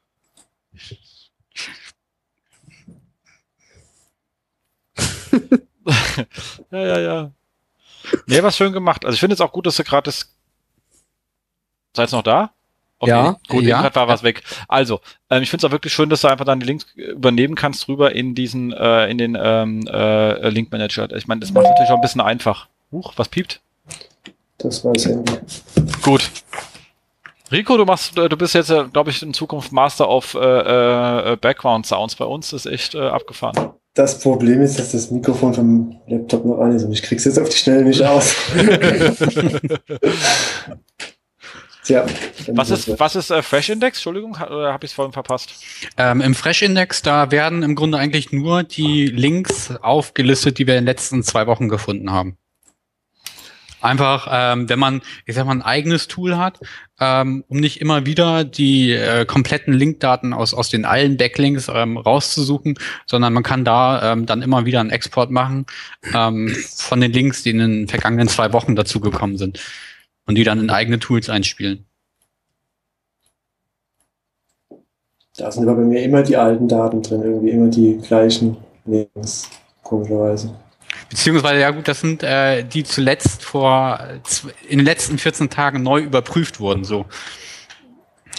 ja, 6.70 6.78
ja, 6.86 7.00
ja. 7.00 7.30
Nee, 8.26 8.42
was 8.42 8.56
schön 8.56 8.72
gemacht. 8.72 9.04
Also 9.04 9.14
ich 9.14 9.20
finde 9.20 9.34
es 9.34 9.40
auch 9.40 9.52
gut, 9.52 9.66
dass 9.66 9.76
du 9.76 9.84
gerade 9.84 10.04
das. 10.04 10.34
Seid 11.94 12.12
ihr 12.12 12.16
noch 12.16 12.22
da? 12.22 12.52
Okay. 12.98 13.10
Ja. 13.10 13.36
Gut, 13.48 13.64
ja. 13.64 13.80
gerade 13.80 13.96
war 13.96 14.08
was 14.08 14.22
weg. 14.22 14.42
Also, 14.68 15.00
ähm, 15.28 15.42
ich 15.42 15.50
finde 15.50 15.66
es 15.66 15.68
auch 15.68 15.72
wirklich 15.72 15.92
schön, 15.92 16.08
dass 16.08 16.20
du 16.20 16.28
einfach 16.28 16.44
dann 16.44 16.60
die 16.60 16.66
Links 16.66 16.86
übernehmen 16.94 17.56
kannst 17.56 17.88
rüber 17.88 18.14
in 18.14 18.36
diesen, 18.36 18.72
äh, 18.72 19.08
in 19.08 19.18
den 19.18 19.36
ähm, 19.40 19.84
äh, 19.88 20.48
Link 20.50 20.70
Manager. 20.70 21.10
Ich 21.16 21.26
meine, 21.26 21.40
das 21.40 21.52
macht 21.52 21.66
natürlich 21.66 21.90
auch 21.90 21.96
ein 21.96 22.00
bisschen 22.00 22.20
einfach. 22.20 22.68
Huch, 22.92 23.12
was 23.16 23.28
piept? 23.28 23.60
Das 24.58 24.84
war 24.84 24.92
das 24.92 25.06
Handy. 25.06 25.32
Gut. 26.02 26.30
Rico, 27.52 27.76
du 27.76 27.84
machst, 27.84 28.16
du 28.16 28.36
bist 28.36 28.54
jetzt, 28.54 28.72
glaube 28.92 29.10
ich, 29.10 29.22
in 29.22 29.34
Zukunft 29.34 29.72
Master 29.72 30.08
of 30.08 30.34
äh, 30.34 30.38
äh, 30.38 31.36
Background 31.36 31.86
Sounds 31.86 32.16
bei 32.16 32.24
uns. 32.24 32.50
Das 32.50 32.64
ist 32.64 32.72
echt 32.72 32.94
äh, 32.94 33.00
abgefahren. 33.00 33.72
Das 33.94 34.20
Problem 34.20 34.62
ist, 34.62 34.78
dass 34.78 34.92
das 34.92 35.10
Mikrofon 35.10 35.52
vom 35.52 36.00
Laptop 36.06 36.46
noch 36.46 36.60
an 36.60 36.74
ist 36.74 36.84
und 36.84 36.92
ich 36.92 37.02
krieg's 37.02 37.26
jetzt 37.26 37.38
auf 37.38 37.50
die 37.50 37.58
Schnelle 37.58 37.84
nicht 37.84 38.02
aus. 38.02 38.34
Tja, 41.84 42.06
was 42.52 42.70
ist, 42.70 42.98
was 42.98 43.16
ist 43.16 43.30
äh, 43.30 43.42
Fresh 43.42 43.68
Index? 43.68 43.98
Entschuldigung, 43.98 44.32
oder 44.32 44.72
habe 44.72 44.86
ich 44.86 44.92
es 44.92 44.94
vorhin 44.94 45.12
verpasst? 45.12 45.52
Ähm, 45.98 46.20
Im 46.20 46.34
Fresh 46.34 46.62
Index, 46.62 47.02
da 47.02 47.30
werden 47.32 47.62
im 47.62 47.74
Grunde 47.74 47.98
eigentlich 47.98 48.32
nur 48.32 48.62
die 48.62 49.08
Links 49.08 49.74
aufgelistet, 49.82 50.58
die 50.58 50.66
wir 50.66 50.74
in 50.74 50.82
den 50.82 50.86
letzten 50.86 51.22
zwei 51.22 51.46
Wochen 51.46 51.68
gefunden 51.68 52.12
haben. 52.12 52.38
Einfach, 53.82 54.28
ähm, 54.30 54.68
wenn 54.68 54.78
man, 54.78 55.02
ich 55.26 55.34
sag 55.34 55.44
mal, 55.44 55.52
ein 55.52 55.62
eigenes 55.62 56.06
Tool 56.06 56.36
hat, 56.36 56.60
ähm, 57.00 57.44
um 57.48 57.58
nicht 57.58 57.80
immer 57.80 58.06
wieder 58.06 58.44
die 58.44 58.92
äh, 58.92 59.24
kompletten 59.24 59.74
Linkdaten 59.74 60.32
aus, 60.32 60.54
aus 60.54 60.70
den 60.70 60.84
allen 60.84 61.16
Backlinks 61.16 61.68
ähm, 61.72 61.96
rauszusuchen, 61.96 62.78
sondern 63.06 63.32
man 63.32 63.42
kann 63.42 63.64
da 63.64 64.12
ähm, 64.12 64.24
dann 64.24 64.40
immer 64.40 64.66
wieder 64.66 64.80
einen 64.80 64.90
Export 64.90 65.32
machen 65.32 65.66
ähm, 66.14 66.54
von 66.76 67.00
den 67.00 67.12
Links, 67.12 67.42
die 67.42 67.50
in 67.50 67.58
den 67.58 67.88
vergangenen 67.88 68.28
zwei 68.28 68.52
Wochen 68.52 68.76
dazugekommen 68.76 69.36
sind 69.36 69.60
und 70.26 70.36
die 70.36 70.44
dann 70.44 70.60
in 70.60 70.70
eigene 70.70 71.00
Tools 71.00 71.28
einspielen. 71.28 71.84
Da 75.36 75.50
sind 75.50 75.66
aber 75.66 75.78
bei 75.78 75.84
mir 75.84 76.02
immer 76.02 76.22
die 76.22 76.36
alten 76.36 76.68
Daten 76.68 77.02
drin, 77.02 77.22
irgendwie 77.22 77.50
immer 77.50 77.68
die 77.68 77.98
gleichen 77.98 78.56
Links, 78.84 79.50
komischerweise. 79.82 80.54
Beziehungsweise, 81.12 81.60
ja 81.60 81.70
gut, 81.72 81.88
das 81.88 82.00
sind 82.00 82.22
äh, 82.22 82.64
die 82.64 82.84
zuletzt 82.84 83.44
vor, 83.44 84.00
in 84.66 84.78
den 84.78 84.86
letzten 84.86 85.18
14 85.18 85.50
Tagen 85.50 85.82
neu 85.82 86.00
überprüft 86.00 86.58
wurden, 86.58 86.84
so. 86.84 87.04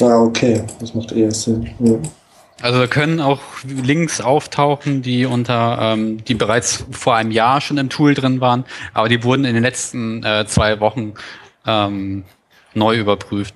Ah, 0.02 0.24
okay, 0.24 0.64
das 0.80 0.96
macht 0.96 1.12
eher 1.12 1.30
Sinn. 1.30 1.70
Ja. 1.78 2.00
Also 2.64 2.80
da 2.80 2.88
können 2.88 3.20
auch 3.20 3.42
Links 3.64 4.22
auftauchen, 4.22 5.04
die 5.04 5.28
unter, 5.28 5.94
ähm, 5.94 6.24
die 6.24 6.34
bereits 6.34 6.84
vor 6.90 7.16
einem 7.16 7.30
Jahr 7.30 7.62
schon 7.62 7.78
im 7.78 7.90
Tool 7.90 8.16
drin 8.16 8.42
waren, 8.42 8.66
aber 8.92 9.08
die 9.08 9.24
wurden 9.24 9.46
in 9.46 9.54
den 9.54 9.62
letzten 9.62 10.24
äh, 10.24 10.48
zwei 10.48 10.80
Wochen 10.80 11.14
ähm, 11.68 12.24
neu 12.74 12.98
überprüft. 12.98 13.54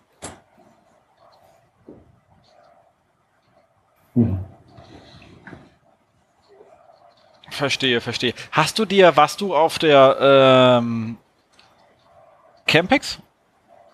Hm. 4.14 4.38
Verstehe, 7.58 8.02
verstehe. 8.02 8.34
Hast 8.52 8.78
du 8.78 8.86
dir, 8.86 9.16
warst 9.18 9.42
du 9.42 9.56
auf 9.56 9.80
der 9.80 10.80
ähm, 10.80 11.18
Campex? 12.68 13.18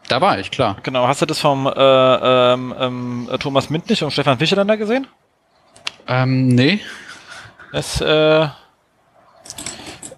Da 0.09 0.19
war 0.19 0.37
ich, 0.37 0.51
klar. 0.51 0.75
Genau, 0.83 1.07
hast 1.07 1.21
du 1.21 1.25
das 1.25 1.39
vom 1.39 1.65
äh, 1.65 1.71
ähm, 1.73 2.75
ähm, 2.77 3.29
Thomas 3.39 3.69
Mintnich 3.69 4.03
und 4.03 4.11
Stefan 4.11 4.37
Fischelander 4.37 4.75
gesehen? 4.75 5.07
Ähm, 6.07 6.49
nee. 6.49 6.81
Das, 7.71 8.01
äh, 8.01 8.47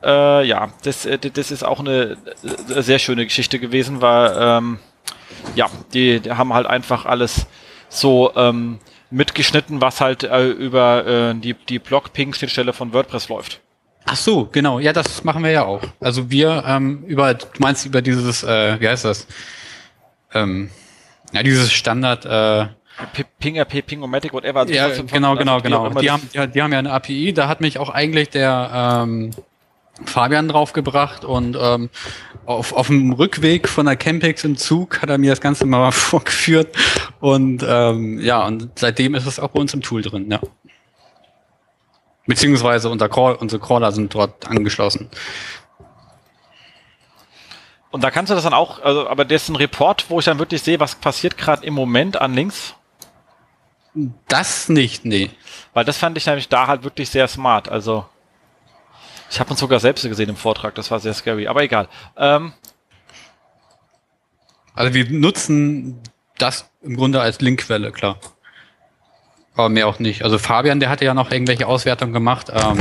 äh, 0.04 0.44
ja, 0.48 0.70
das, 0.84 1.06
äh, 1.06 1.20
das 1.20 1.52
ist 1.52 1.64
auch 1.64 1.80
eine 1.80 2.18
äh, 2.44 2.82
sehr 2.82 2.98
schöne 2.98 3.26
Geschichte 3.26 3.60
gewesen, 3.60 4.02
weil, 4.02 4.36
ähm, 4.40 4.80
ja, 5.54 5.68
die, 5.94 6.20
die 6.20 6.32
haben 6.32 6.52
halt 6.52 6.66
einfach 6.66 7.06
alles 7.06 7.46
so, 7.90 8.32
ähm, 8.36 8.80
mitgeschnitten, 9.12 9.82
was 9.82 10.02
halt 10.02 10.24
äh, 10.24 10.48
über 10.48 11.06
äh, 11.06 11.36
die, 11.36 11.54
die 11.54 11.80
Blog-Ping-Schnittstelle 11.80 12.74
von 12.74 12.94
WordPress 12.94 13.30
läuft. 13.30 13.62
Ach 14.06 14.16
so, 14.16 14.48
genau. 14.52 14.80
Ja, 14.80 14.94
das 14.94 15.24
machen 15.24 15.44
wir 15.44 15.52
ja 15.52 15.66
auch. 15.66 15.82
Also 16.00 16.30
wir 16.30 16.64
ähm, 16.68 17.04
über, 17.08 17.34
du 17.34 17.48
meinst 17.58 17.86
über 17.86 18.02
dieses, 18.02 18.44
äh, 18.44 18.80
wie 18.80 18.88
heißt 18.88 19.06
das? 19.06 19.28
Ähm, 20.34 20.70
ja, 21.34 21.42
dieses 21.44 21.72
Standard. 21.72 22.26
Äh, 22.26 22.68
Ping 23.40 23.58
RP, 23.58 23.86
Pingomatic, 23.86 24.32
whatever. 24.32 24.62
Also 24.62 24.74
ja, 24.74 24.88
genau, 24.88 25.36
genau, 25.36 25.60
genau. 25.60 25.90
Die 25.90 26.10
haben, 26.10 26.30
die, 26.34 26.48
die 26.48 26.62
haben 26.62 26.72
ja 26.72 26.80
eine 26.80 26.92
API. 26.92 27.34
Da 27.34 27.48
hat 27.48 27.60
mich 27.60 27.78
auch 27.78 27.90
eigentlich 27.90 28.30
der 28.30 29.04
ähm, 29.04 29.32
Fabian 30.04 30.50
draufgebracht 30.50 31.24
und 31.24 31.58
ähm, 31.60 31.90
auf, 32.46 32.74
auf 32.74 32.88
dem 32.88 33.14
Rückweg 33.14 33.68
von 33.70 33.86
der 33.86 33.96
Campix 33.96 34.44
im 34.44 34.58
Zug 34.58 35.02
hat 35.02 35.10
er 35.10 35.18
mir 35.18 35.32
das 35.32 35.42
Ganze 35.42 35.66
mal 35.66 35.92
vorgeführt 35.94 36.76
und 37.22 37.66
ähm, 37.68 38.20
ja, 38.20 38.46
und 38.46 38.70
seitdem 38.76 39.16
ist 39.16 39.26
es 39.26 39.40
auch 39.40 39.50
bei 39.50 39.60
uns 39.60 39.74
im 39.74 39.82
Tool 39.82 40.02
drin, 40.02 40.30
ja. 40.30 40.40
Beziehungsweise 42.28 42.90
unser 42.90 43.08
Crawl, 43.08 43.36
unsere 43.36 43.62
Crawler 43.62 43.92
sind 43.92 44.14
dort 44.14 44.48
angeschlossen. 44.50 45.10
Und 47.92 48.04
da 48.04 48.12
kannst 48.12 48.30
du 48.30 48.36
das 48.36 48.44
dann 48.44 48.54
auch, 48.54 48.82
also, 48.82 49.08
aber 49.08 49.24
das 49.24 49.44
ist 49.44 49.50
ein 49.50 49.56
Report, 49.56 50.10
wo 50.10 50.20
ich 50.20 50.26
dann 50.26 50.40
wirklich 50.40 50.62
sehe, 50.62 50.80
was 50.80 50.96
passiert 50.96 51.38
gerade 51.38 51.66
im 51.66 51.74
Moment 51.74 52.20
an 52.20 52.34
Links. 52.34 52.74
Das 54.28 54.68
nicht, 54.68 55.06
nee. 55.06 55.30
Weil 55.74 55.86
das 55.86 55.98
fand 55.98 56.18
ich 56.18 56.26
nämlich 56.26 56.50
da 56.50 56.68
halt 56.68 56.84
wirklich 56.84 57.10
sehr 57.10 57.28
smart. 57.30 57.70
Also 57.70 58.06
ich 59.30 59.40
habe 59.40 59.50
uns 59.52 59.60
sogar 59.60 59.80
selbst 59.80 60.04
gesehen 60.04 60.30
im 60.30 60.36
Vortrag, 60.36 60.76
das 60.76 60.92
war 60.92 61.00
sehr 61.00 61.14
scary, 61.14 61.48
aber 61.48 61.64
egal. 61.64 61.88
Ähm, 62.18 62.54
also 64.74 64.94
wir 64.94 65.10
nutzen 65.10 66.00
das 66.38 66.70
im 66.82 66.96
Grunde 66.96 67.22
als 67.22 67.42
Linkquelle, 67.42 67.92
klar. 67.92 68.18
Aber 69.56 69.70
mehr 69.70 69.88
auch 69.88 70.00
nicht. 70.00 70.24
Also 70.24 70.38
Fabian, 70.38 70.82
der 70.82 70.90
hatte 70.90 71.06
ja 71.06 71.14
noch 71.14 71.32
irgendwelche 71.32 71.66
Auswertungen 71.66 72.12
gemacht, 72.12 72.52
ähm, 72.54 72.78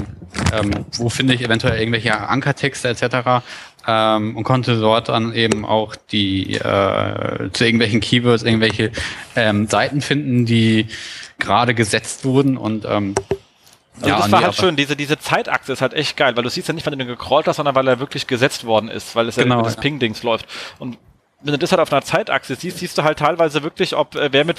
ähm, 0.53 0.87
wo 0.97 1.09
finde 1.09 1.35
ich 1.35 1.43
eventuell 1.43 1.79
irgendwelche 1.79 2.19
Ankertexte 2.19 2.89
etc. 2.89 3.45
Ähm, 3.87 4.37
und 4.37 4.43
konnte 4.43 4.81
dort 4.81 5.09
dann 5.09 5.33
eben 5.35 5.65
auch 5.65 5.95
die 5.95 6.55
äh, 6.55 7.51
zu 7.53 7.65
irgendwelchen 7.65 8.01
Keywords 8.01 8.43
irgendwelche 8.43 8.91
ähm, 9.37 9.69
Seiten 9.69 10.01
finden, 10.01 10.47
die 10.47 10.89
gerade 11.39 11.75
gesetzt 11.75 12.25
wurden 12.25 12.57
und 12.57 12.85
ähm, 12.89 13.15
also 13.97 14.09
ja, 14.09 14.17
das 14.17 14.33
war 14.33 14.41
nee, 14.41 14.47
halt 14.47 14.57
schön, 14.57 14.77
diese, 14.77 14.97
diese 14.97 15.19
Zeitachse 15.19 15.73
ist 15.73 15.81
halt 15.81 15.95
echt 15.95 16.17
geil, 16.17 16.37
weil 16.37 16.43
du 16.43 16.51
siehst 16.51 16.67
ja 16.67 16.75
nicht, 16.75 16.85
wann 16.85 16.93
du 16.93 16.99
den 16.99 17.07
gecrawlt 17.07 17.47
hast, 17.47 17.57
sondern 17.57 17.75
weil 17.75 17.87
er 17.87 18.01
wirklich 18.01 18.27
gesetzt 18.27 18.65
worden 18.65 18.89
ist, 18.89 19.15
weil 19.15 19.29
es 19.29 19.37
genau, 19.37 19.55
ja 19.55 19.61
über 19.61 19.69
das 19.69 19.77
ja. 19.77 19.83
Ping-Dings 19.83 20.23
läuft. 20.23 20.47
Und 20.79 20.99
wenn 21.45 21.53
du 21.53 21.59
das 21.59 21.71
halt 21.71 21.81
auf 21.81 21.93
einer 21.93 22.03
Zeitachse 22.03 22.57
siehst, 22.57 22.79
siehst 22.79 22.99
du 22.99 23.05
halt 23.05 23.19
teilweise 23.19 23.63
wirklich, 23.63 23.95
ob 23.95 24.17
äh, 24.17 24.33
wer 24.33 24.45
mit 24.45 24.59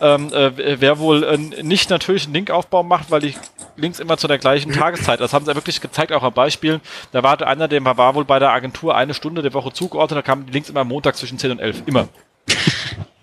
ähm, 0.00 0.32
äh, 0.32 0.80
wer 0.80 0.98
wohl 0.98 1.24
äh, 1.24 1.36
nicht 1.62 1.90
natürlich 1.90 2.24
einen 2.24 2.34
Linkaufbau 2.34 2.82
macht, 2.82 3.10
weil 3.10 3.20
die 3.20 3.34
Links 3.76 3.98
immer 3.98 4.16
zu 4.16 4.28
der 4.28 4.38
gleichen 4.38 4.72
Tageszeit. 4.74 5.20
Das 5.20 5.32
haben 5.32 5.44
sie 5.44 5.50
ja 5.50 5.56
wirklich 5.56 5.80
gezeigt, 5.80 6.12
auch 6.12 6.22
an 6.22 6.32
Beispielen. 6.32 6.80
Da 7.12 7.22
war 7.22 7.40
einer, 7.42 7.68
der 7.68 7.84
war 7.84 8.14
wohl 8.14 8.24
bei 8.24 8.38
der 8.38 8.50
Agentur 8.50 8.94
eine 8.94 9.14
Stunde 9.14 9.42
der 9.42 9.52
Woche 9.54 9.72
zugeordnet, 9.72 10.18
da 10.18 10.22
kamen 10.22 10.46
die 10.46 10.52
Links 10.52 10.68
immer 10.68 10.84
Montag 10.84 11.16
zwischen 11.16 11.38
10 11.38 11.52
und 11.52 11.58
11. 11.58 11.82
Immer. 11.86 12.08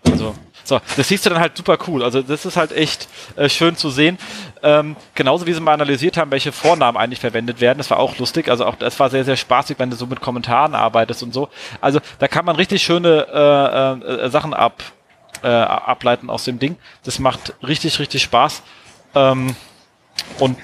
Also, 0.04 0.36
so, 0.64 0.80
das 0.96 1.08
siehst 1.08 1.26
du 1.26 1.30
dann 1.30 1.40
halt 1.40 1.58
super 1.58 1.78
cool. 1.88 2.04
Also 2.04 2.22
das 2.22 2.46
ist 2.46 2.58
halt 2.58 2.72
echt 2.72 3.08
äh, 3.36 3.50
schön 3.50 3.76
zu 3.76 3.90
sehen. 3.90 4.18
Ähm, 4.64 4.96
genauso 5.16 5.48
wie 5.48 5.54
sie 5.54 5.60
mal 5.60 5.74
analysiert 5.74 6.18
haben, 6.18 6.32
welche 6.32 6.52
Vornamen 6.52 6.98
eigentlich 6.98 7.20
verwendet 7.20 7.62
werden. 7.62 7.78
Das 7.78 7.90
war 7.90 8.00
auch 8.00 8.18
lustig. 8.18 8.50
Also 8.50 8.66
auch 8.66 8.76
das 8.76 9.00
war 9.00 9.10
sehr, 9.10 9.26
sehr 9.26 9.38
spaßig, 9.38 9.80
wenn 9.80 9.90
du 9.90 9.96
so 9.96 10.06
mit 10.06 10.22
Kommentaren 10.22 10.76
arbeitest 10.76 11.24
und 11.24 11.34
so. 11.34 11.50
Also 11.80 12.00
da 12.20 12.28
kann 12.28 12.46
man 12.46 12.56
richtig 12.56 12.82
schöne 12.84 13.28
äh, 13.34 14.26
äh, 14.26 14.30
Sachen 14.30 14.54
ab, 14.54 14.84
äh, 15.44 15.48
ableiten 15.48 16.30
aus 16.30 16.44
dem 16.46 16.60
Ding. 16.60 16.78
Das 17.04 17.20
macht 17.20 17.54
richtig, 17.64 18.00
richtig 18.00 18.22
Spaß. 18.24 18.62
Ähm, 19.16 19.56
und 20.40 20.58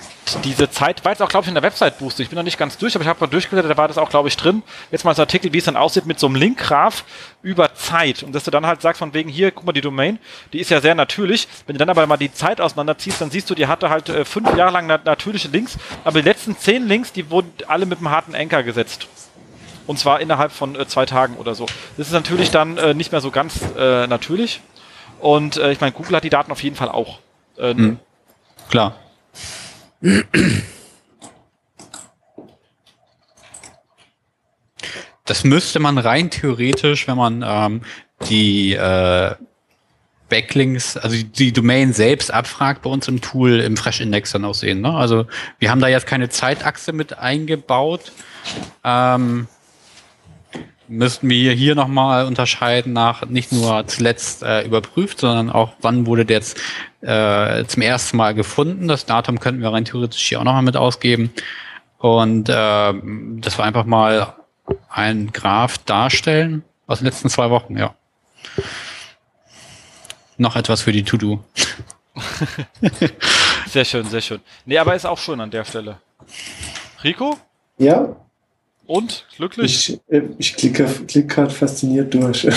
diese 0.43 0.69
Zeit 0.69 1.05
war 1.05 1.11
jetzt 1.11 1.21
auch, 1.21 1.29
glaube 1.29 1.45
ich, 1.45 1.47
in 1.47 1.53
der 1.53 1.63
Website-Booster. 1.63 2.21
Ich 2.21 2.29
bin 2.29 2.35
noch 2.35 2.43
nicht 2.43 2.57
ganz 2.57 2.77
durch, 2.77 2.95
aber 2.95 3.03
ich 3.03 3.07
habe 3.07 3.19
mal 3.19 3.27
durchgeblättert, 3.27 3.71
da 3.71 3.77
war 3.77 3.87
das 3.87 3.97
auch, 3.97 4.09
glaube 4.09 4.27
ich, 4.27 4.35
drin. 4.35 4.61
Jetzt 4.91 5.05
mal 5.05 5.15
so 5.15 5.21
ein 5.21 5.25
Artikel, 5.25 5.53
wie 5.53 5.59
es 5.59 5.65
dann 5.65 5.77
aussieht 5.77 6.05
mit 6.05 6.19
so 6.19 6.27
einem 6.27 6.35
Linkgraph 6.35 7.05
über 7.41 7.73
Zeit. 7.75 8.23
Und 8.23 8.33
dass 8.33 8.43
du 8.43 8.51
dann 8.51 8.65
halt 8.65 8.81
sagst, 8.81 8.99
von 8.99 9.13
wegen 9.13 9.29
hier, 9.29 9.51
guck 9.51 9.65
mal, 9.65 9.71
die 9.71 9.81
Domain, 9.81 10.19
die 10.51 10.59
ist 10.59 10.69
ja 10.69 10.81
sehr 10.81 10.95
natürlich. 10.95 11.47
Wenn 11.65 11.75
du 11.75 11.79
dann 11.79 11.89
aber 11.89 12.05
mal 12.07 12.17
die 12.17 12.33
Zeit 12.33 12.59
auseinanderziehst, 12.59 13.21
dann 13.21 13.31
siehst 13.31 13.49
du, 13.49 13.55
die 13.55 13.67
hatte 13.67 13.89
halt 13.89 14.09
äh, 14.09 14.25
fünf 14.25 14.53
Jahre 14.57 14.73
lang 14.73 14.87
nat 14.87 15.05
natürliche 15.05 15.47
Links, 15.47 15.77
aber 16.03 16.21
die 16.21 16.27
letzten 16.27 16.57
zehn 16.57 16.87
Links, 16.87 17.13
die 17.13 17.29
wurden 17.29 17.51
alle 17.67 17.85
mit 17.85 17.99
einem 17.99 18.09
harten 18.09 18.35
Anker 18.35 18.63
gesetzt. 18.63 19.07
Und 19.85 19.97
zwar 19.97 20.19
innerhalb 20.19 20.51
von 20.51 20.75
äh, 20.75 20.87
zwei 20.87 21.05
Tagen 21.05 21.37
oder 21.37 21.55
so. 21.55 21.65
Das 21.95 22.07
ist 22.07 22.13
natürlich 22.13 22.51
dann 22.51 22.77
äh, 22.77 22.93
nicht 22.93 23.13
mehr 23.13 23.21
so 23.21 23.31
ganz 23.31 23.61
äh, 23.77 24.07
natürlich. 24.07 24.59
Und 25.19 25.55
äh, 25.55 25.71
ich 25.71 25.79
meine, 25.79 25.93
Google 25.93 26.17
hat 26.17 26.25
die 26.25 26.29
Daten 26.29 26.51
auf 26.51 26.61
jeden 26.61 26.75
Fall 26.75 26.89
auch. 26.89 27.19
Mhm. 27.59 27.97
Klar. 28.69 28.93
Das 35.25 35.43
müsste 35.43 35.79
man 35.79 35.97
rein 35.97 36.29
theoretisch, 36.29 37.07
wenn 37.07 37.17
man 37.17 37.43
ähm, 37.45 37.81
die 38.29 38.73
äh, 38.73 39.35
Backlinks, 40.29 40.97
also 40.97 41.17
die 41.21 41.51
Domain 41.51 41.93
selbst 41.93 42.31
abfragt 42.33 42.81
bei 42.81 42.89
uns 42.89 43.07
im 43.07 43.21
Tool 43.21 43.59
im 43.59 43.77
Fresh 43.77 44.01
Index 44.01 44.31
dann 44.31 44.45
auch 44.45 44.53
sehen. 44.53 44.81
Ne? 44.81 44.93
Also 44.93 45.25
wir 45.59 45.69
haben 45.69 45.81
da 45.81 45.87
jetzt 45.87 46.07
keine 46.07 46.29
Zeitachse 46.29 46.93
mit 46.93 47.17
eingebaut. 47.17 48.11
Ähm, 48.83 49.47
müssten 50.87 51.29
wir 51.29 51.53
hier 51.53 51.75
nochmal 51.75 52.25
unterscheiden 52.25 52.93
nach 52.93 53.25
nicht 53.25 53.51
nur 53.51 53.85
zuletzt 53.87 54.43
äh, 54.43 54.63
überprüft, 54.63 55.19
sondern 55.19 55.49
auch 55.49 55.73
wann 55.81 56.05
wurde 56.05 56.25
der 56.25 56.37
jetzt 56.37 56.59
äh, 57.01 57.65
zum 57.65 57.81
ersten 57.81 58.17
Mal 58.17 58.33
gefunden. 58.33 58.87
Das 58.87 59.05
Datum 59.05 59.39
könnten 59.39 59.61
wir 59.61 59.71
rein 59.73 59.85
theoretisch 59.85 60.27
hier 60.27 60.39
auch 60.39 60.43
nochmal 60.43 60.63
mit 60.63 60.77
ausgeben. 60.77 61.31
Und 61.97 62.49
äh, 62.49 62.53
das 62.53 63.57
war 63.57 63.65
einfach 63.65 63.85
mal 63.85 64.33
ein 64.89 65.31
Graph 65.31 65.77
darstellen 65.79 66.63
aus 66.85 66.99
den 66.99 67.05
letzten 67.05 67.29
zwei 67.29 67.49
Wochen, 67.49 67.77
ja. 67.77 67.95
Noch 70.37 70.55
etwas 70.55 70.81
für 70.81 70.91
die 70.91 71.03
To-Do. 71.03 71.43
sehr 73.67 73.85
schön, 73.85 74.05
sehr 74.05 74.21
schön. 74.21 74.41
Nee, 74.65 74.77
aber 74.77 74.95
ist 74.95 75.05
auch 75.05 75.17
schön 75.17 75.41
an 75.41 75.49
der 75.49 75.65
Stelle. 75.65 75.99
Rico? 77.03 77.37
Ja, 77.77 78.15
und? 78.87 79.25
Glücklich? 79.35 79.89
Ich, 79.89 80.13
äh, 80.13 80.23
ich 80.37 80.55
klicke 80.55 80.85
klick 81.07 81.29
gerade 81.29 81.51
fasziniert 81.51 82.13
durch. 82.13 82.47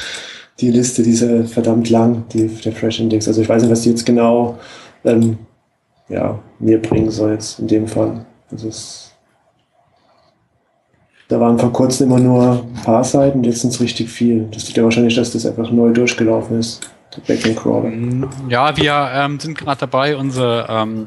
die 0.60 0.70
Liste, 0.70 1.02
die 1.02 1.10
ist 1.10 1.20
ja 1.20 1.44
verdammt 1.44 1.90
lang, 1.90 2.24
die, 2.32 2.48
der 2.48 2.72
Fresh 2.72 3.00
Index. 3.00 3.28
Also 3.28 3.42
ich 3.42 3.48
weiß 3.48 3.62
nicht, 3.62 3.70
was 3.70 3.82
die 3.82 3.90
jetzt 3.90 4.06
genau 4.06 4.58
ähm, 5.04 5.38
ja, 6.08 6.38
mir 6.58 6.80
bringen 6.80 7.10
soll 7.10 7.32
jetzt 7.32 7.58
in 7.58 7.68
dem 7.68 7.86
Fall. 7.86 8.24
Also 8.50 8.68
es, 8.68 9.12
da 11.28 11.40
waren 11.40 11.58
vor 11.58 11.72
kurzem 11.72 12.08
immer 12.08 12.20
nur 12.20 12.64
ein 12.64 12.82
paar 12.82 13.04
Seiten, 13.04 13.42
jetzt 13.44 13.60
sind 13.60 13.72
es 13.72 13.80
richtig 13.80 14.08
viel. 14.08 14.46
Das 14.52 14.66
liegt 14.66 14.76
ja 14.76 14.84
wahrscheinlich, 14.84 15.16
dass 15.16 15.32
das 15.32 15.46
einfach 15.46 15.70
neu 15.70 15.92
durchgelaufen 15.92 16.60
ist. 16.60 16.88
Der 17.16 17.34
Backlink 17.34 17.58
Crawler. 17.58 17.92
Ja, 18.48 18.76
wir 18.76 19.10
ähm, 19.14 19.40
sind 19.40 19.56
gerade 19.56 19.80
dabei, 19.80 20.16
unsere 20.16 20.66
ähm, 20.68 21.06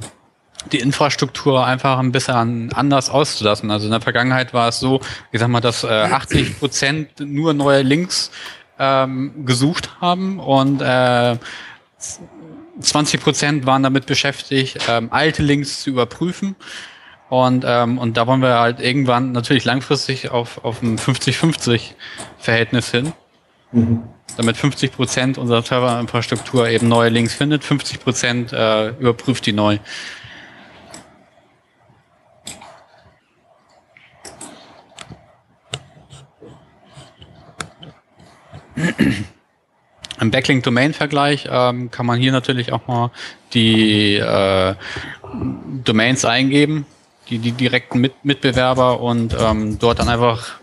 die 0.72 0.80
Infrastruktur 0.80 1.66
einfach 1.66 2.00
ein 2.00 2.12
bisschen 2.12 2.74
anders 2.74 3.10
auszulassen. 3.10 3.72
Also 3.72 3.86
in 3.86 3.92
der 3.92 4.02
Vergangenheit 4.02 4.54
war 4.54 4.70
es 4.70 4.80
so, 4.80 5.00
ich 5.32 5.40
sag 5.40 5.48
mal, 5.48 5.62
dass 5.62 5.84
äh, 5.84 5.88
80 5.88 6.60
Prozent 6.60 7.10
nur 7.20 7.54
neue 7.54 7.82
Links 7.82 8.32
ähm, 8.78 9.46
gesucht 9.46 9.90
haben 10.02 10.40
und 10.40 10.82
äh, 10.82 11.38
20 12.80 13.22
Prozent 13.22 13.66
waren 13.66 13.84
damit 13.84 14.06
beschäftigt, 14.06 14.78
ähm, 14.88 15.10
alte 15.12 15.44
Links 15.44 15.82
zu 15.82 15.90
überprüfen. 15.90 16.56
Und, 17.30 17.64
ähm, 17.68 17.98
und 18.00 18.18
da 18.18 18.26
wollen 18.26 18.42
wir 18.42 18.60
halt 18.60 18.80
irgendwann 18.80 19.34
natürlich 19.34 19.64
langfristig 19.64 20.32
auf, 20.32 20.64
auf 20.64 20.82
ein 20.82 20.98
50-50-Verhältnis 20.98 22.90
hin. 22.90 23.14
Mhm. 23.72 24.04
Damit 24.36 24.58
50 24.58 24.92
Prozent 24.94 25.38
unserer 25.38 25.62
Serverinfrastruktur 25.62 26.68
eben 26.70 26.88
neue 26.88 27.10
Links 27.10 27.36
findet, 27.36 27.64
50 27.64 28.00
Prozent 28.00 28.54
äh, 28.54 28.90
überprüft 28.90 29.46
die 29.46 29.54
neu. 29.54 29.78
Im 40.20 40.32
Backlink-Domain-Vergleich 40.32 41.48
ähm, 41.50 41.92
kann 41.92 42.06
man 42.06 42.20
hier 42.20 42.32
natürlich 42.32 42.74
auch 42.74 42.88
mal 42.88 43.12
die 43.54 44.16
äh, 44.16 44.76
Domains 45.84 46.26
eingeben, 46.26 46.86
die, 47.30 47.40
die 47.40 47.54
direkten 47.54 48.00
Mit 48.00 48.14
Mitbewerber 48.24 49.00
und 49.00 49.36
ähm, 49.40 49.80
dort 49.80 50.00
dann 50.00 50.10
einfach 50.10 50.60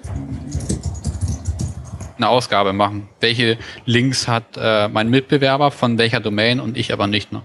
eine 2.16 2.28
Ausgabe 2.28 2.72
machen. 2.72 3.08
Welche 3.20 3.58
Links 3.84 4.28
hat 4.28 4.44
äh, 4.56 4.88
mein 4.88 5.08
Mitbewerber 5.08 5.70
von 5.70 5.98
welcher 5.98 6.20
Domain 6.20 6.60
und 6.60 6.76
ich 6.76 6.92
aber 6.92 7.06
nicht. 7.06 7.32
Ne? 7.32 7.42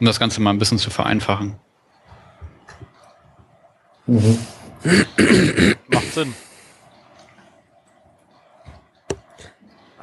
Um 0.00 0.06
das 0.06 0.18
Ganze 0.18 0.40
mal 0.40 0.50
ein 0.50 0.58
bisschen 0.58 0.78
zu 0.78 0.90
vereinfachen. 0.90 1.56
Mhm. 4.06 4.38
Macht 5.88 6.12
Sinn. 6.12 6.34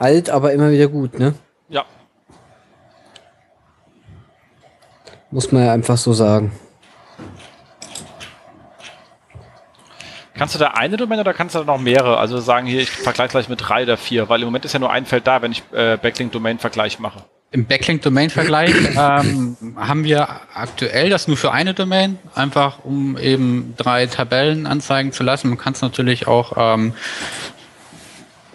Alt, 0.01 0.31
aber 0.31 0.51
immer 0.51 0.71
wieder 0.71 0.87
gut, 0.87 1.19
ne? 1.19 1.35
Ja. 1.69 1.85
Muss 5.29 5.51
man 5.51 5.63
ja 5.63 5.73
einfach 5.73 5.97
so 5.97 6.11
sagen. 6.11 6.51
Kannst 10.33 10.55
du 10.55 10.59
da 10.59 10.69
eine 10.69 10.97
Domain 10.97 11.19
oder 11.19 11.35
kannst 11.35 11.53
du 11.53 11.59
da 11.59 11.65
noch 11.65 11.79
mehrere? 11.79 12.17
Also 12.17 12.39
sagen 12.39 12.65
hier, 12.65 12.81
ich 12.81 12.89
vergleiche 12.89 13.29
gleich 13.29 13.47
mit 13.47 13.61
drei 13.61 13.83
oder 13.83 13.95
vier, 13.95 14.27
weil 14.27 14.41
im 14.41 14.47
Moment 14.47 14.65
ist 14.65 14.73
ja 14.73 14.79
nur 14.79 14.91
ein 14.91 15.05
Feld 15.05 15.27
da, 15.27 15.43
wenn 15.43 15.51
ich 15.51 15.61
äh, 15.71 15.97
Backlink-Domain-Vergleich 15.97 16.97
mache. 16.97 17.23
Im 17.51 17.65
Backlink-Domain-Vergleich 17.65 18.73
ähm, 18.97 19.55
haben 19.75 20.03
wir 20.03 20.27
aktuell 20.55 21.11
das 21.11 21.27
nur 21.27 21.37
für 21.37 21.51
eine 21.51 21.75
Domain, 21.75 22.17
einfach 22.33 22.85
um 22.85 23.19
eben 23.19 23.75
drei 23.77 24.07
Tabellen 24.07 24.65
anzeigen 24.65 25.11
zu 25.11 25.21
lassen. 25.21 25.49
Man 25.49 25.59
kann 25.59 25.73
es 25.73 25.81
natürlich 25.81 26.27
auch, 26.27 26.53
ähm, 26.57 26.93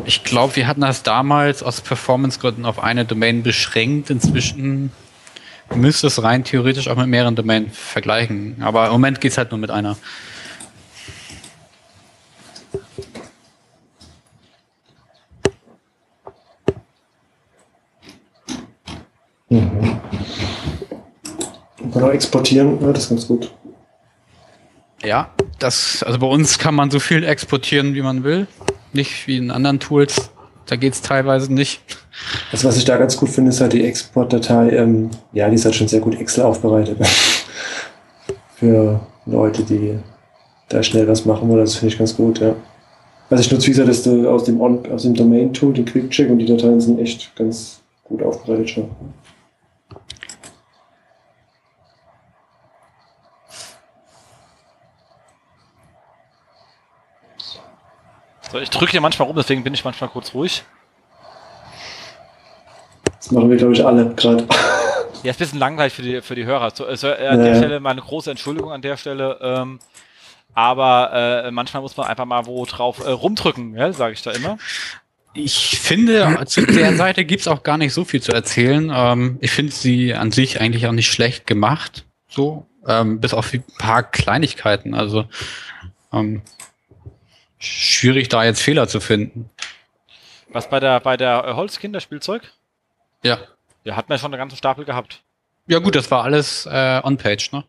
ich 0.06 0.22
glaube, 0.22 0.54
wir 0.54 0.68
hatten 0.68 0.82
das 0.82 1.02
damals 1.02 1.62
aus 1.64 1.80
Performance-Gründen 1.80 2.64
auf 2.64 2.82
eine 2.82 3.04
Domain 3.04 3.42
beschränkt. 3.42 4.08
Inzwischen 4.08 4.92
müsste 5.74 6.06
es 6.06 6.22
rein 6.22 6.44
theoretisch 6.44 6.88
auch 6.88 6.96
mit 6.96 7.08
mehreren 7.08 7.34
Domains 7.34 7.76
vergleichen. 7.76 8.56
Aber 8.60 8.86
im 8.86 8.92
Moment 8.92 9.20
geht 9.20 9.32
es 9.32 9.38
halt 9.38 9.50
nur 9.50 9.58
mit 9.58 9.70
einer. 9.70 9.96
Mhm. 19.48 20.00
Genau, 21.92 22.10
exportieren, 22.10 22.80
ja, 22.80 22.92
das 22.92 23.04
ist 23.04 23.08
ganz 23.08 23.26
gut. 23.26 23.52
Ja, 25.02 25.30
das, 25.58 26.02
also 26.04 26.18
bei 26.18 26.26
uns 26.26 26.58
kann 26.58 26.74
man 26.74 26.90
so 26.90 27.00
viel 27.00 27.24
exportieren, 27.24 27.94
wie 27.94 28.02
man 28.02 28.22
will. 28.22 28.46
Nicht 28.96 29.26
wie 29.26 29.36
in 29.36 29.50
anderen 29.50 29.78
Tools. 29.78 30.30
Da 30.64 30.76
geht 30.76 30.94
es 30.94 31.02
teilweise 31.02 31.52
nicht. 31.52 31.80
Also 32.50 32.66
was 32.66 32.76
ich 32.76 32.84
da 32.84 32.96
ganz 32.96 33.16
gut 33.16 33.28
finde, 33.28 33.50
ist 33.50 33.60
halt 33.60 33.74
die 33.74 33.84
Exportdatei. 33.84 34.70
Ähm, 34.70 35.10
ja, 35.32 35.48
die 35.48 35.54
ist 35.54 35.64
halt 35.64 35.74
schon 35.74 35.86
sehr 35.86 36.00
gut 36.00 36.18
Excel 36.18 36.44
aufbereitet. 36.44 36.98
Für 38.56 39.00
Leute, 39.26 39.62
die 39.62 39.98
da 40.70 40.82
schnell 40.82 41.06
was 41.06 41.24
machen 41.26 41.48
wollen. 41.48 41.60
Das 41.60 41.76
finde 41.76 41.92
ich 41.92 41.98
ganz 41.98 42.16
gut, 42.16 42.40
ja. 42.40 42.56
Was 43.28 43.40
ich 43.40 43.52
nutze, 43.52 43.66
wie 43.66 43.70
gesagt, 43.70 43.88
ist 43.88 44.08
aus 44.08 44.44
dem, 44.44 44.60
aus 44.60 45.02
dem 45.02 45.14
Domain-Tool, 45.14 45.74
den 45.74 45.84
Quick-Check 45.84 46.30
und 46.30 46.38
die 46.38 46.46
Dateien 46.46 46.80
sind 46.80 46.98
echt 46.98 47.34
ganz 47.36 47.80
gut 48.04 48.22
aufbereitet 48.22 48.70
schon. 48.70 48.88
So, 58.50 58.58
ich 58.58 58.70
drücke 58.70 58.92
hier 58.92 59.00
manchmal 59.00 59.26
rum, 59.26 59.36
deswegen 59.36 59.64
bin 59.64 59.74
ich 59.74 59.84
manchmal 59.84 60.08
kurz 60.10 60.34
ruhig. 60.34 60.64
Das 63.18 63.30
machen 63.32 63.50
wir, 63.50 63.56
glaube 63.56 63.72
ich, 63.72 63.84
alle 63.84 64.14
gerade. 64.14 64.46
Ja, 65.22 65.30
ist 65.30 65.38
ein 65.38 65.44
bisschen 65.44 65.58
langweilig 65.58 65.92
für 65.92 66.02
die, 66.02 66.20
für 66.20 66.36
die 66.36 66.44
Hörer. 66.44 66.70
So, 66.70 66.86
also, 66.86 67.08
äh, 67.08 67.26
an 67.26 67.42
der 67.42 67.56
Stelle 67.56 67.80
mal 67.80 67.90
eine 67.90 68.02
große 68.02 68.30
Entschuldigung 68.30 68.70
an 68.70 68.82
der 68.82 68.96
Stelle. 68.96 69.38
Ähm, 69.42 69.80
aber 70.54 71.44
äh, 71.46 71.50
manchmal 71.50 71.82
muss 71.82 71.96
man 71.96 72.06
einfach 72.06 72.26
mal 72.26 72.46
wo 72.46 72.64
drauf 72.64 73.04
äh, 73.04 73.10
rumdrücken, 73.10 73.74
ja, 73.74 73.92
sage 73.92 74.12
ich 74.12 74.22
da 74.22 74.30
immer. 74.30 74.56
Ich 75.34 75.80
finde, 75.80 76.44
zu 76.46 76.64
der 76.64 76.94
Seite 76.94 77.24
gibt's 77.24 77.48
auch 77.48 77.64
gar 77.64 77.76
nicht 77.76 77.92
so 77.92 78.04
viel 78.04 78.22
zu 78.22 78.30
erzählen. 78.30 78.92
Ähm, 78.94 79.38
ich 79.40 79.50
finde 79.50 79.72
sie 79.72 80.14
an 80.14 80.30
sich 80.30 80.60
eigentlich 80.60 80.86
auch 80.86 80.92
nicht 80.92 81.10
schlecht 81.10 81.46
gemacht. 81.46 82.04
So, 82.28 82.66
ähm, 82.86 83.20
bis 83.20 83.34
auf 83.34 83.52
ein 83.52 83.64
paar 83.78 84.02
Kleinigkeiten. 84.02 84.94
Also 84.94 85.24
ähm, 86.12 86.42
schwierig, 87.66 88.28
da 88.28 88.44
jetzt 88.44 88.62
Fehler 88.62 88.88
zu 88.88 89.00
finden. 89.00 89.50
Was 90.48 90.70
bei 90.70 90.80
der 90.80 91.00
bei 91.00 91.16
der 91.16 91.44
äh, 91.44 91.52
Holzkinderspielzeug? 91.54 92.42
Ja. 93.22 93.38
Ja, 93.84 93.96
hat 93.96 94.08
man 94.08 94.18
schon 94.18 94.32
eine 94.32 94.38
ganze 94.38 94.56
Stapel 94.56 94.84
gehabt. 94.84 95.22
Ja 95.66 95.78
gut, 95.78 95.94
das 95.96 96.10
war 96.10 96.24
alles 96.24 96.66
äh, 96.66 97.00
on-page, 97.02 97.52
ne? 97.52 97.64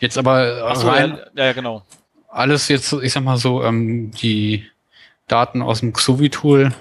Jetzt 0.00 0.18
aber 0.18 0.66
Ach 0.68 0.76
so, 0.76 0.88
rein, 0.88 1.18
ja, 1.34 1.46
ja, 1.46 1.52
genau. 1.52 1.82
Alles 2.28 2.68
jetzt, 2.68 2.92
ich 2.92 3.12
sag 3.12 3.22
mal 3.22 3.36
so, 3.38 3.62
ähm, 3.62 4.10
die 4.10 4.66
Daten 5.26 5.62
aus 5.62 5.80
dem 5.80 5.92
Xovi-Tool. 5.92 6.74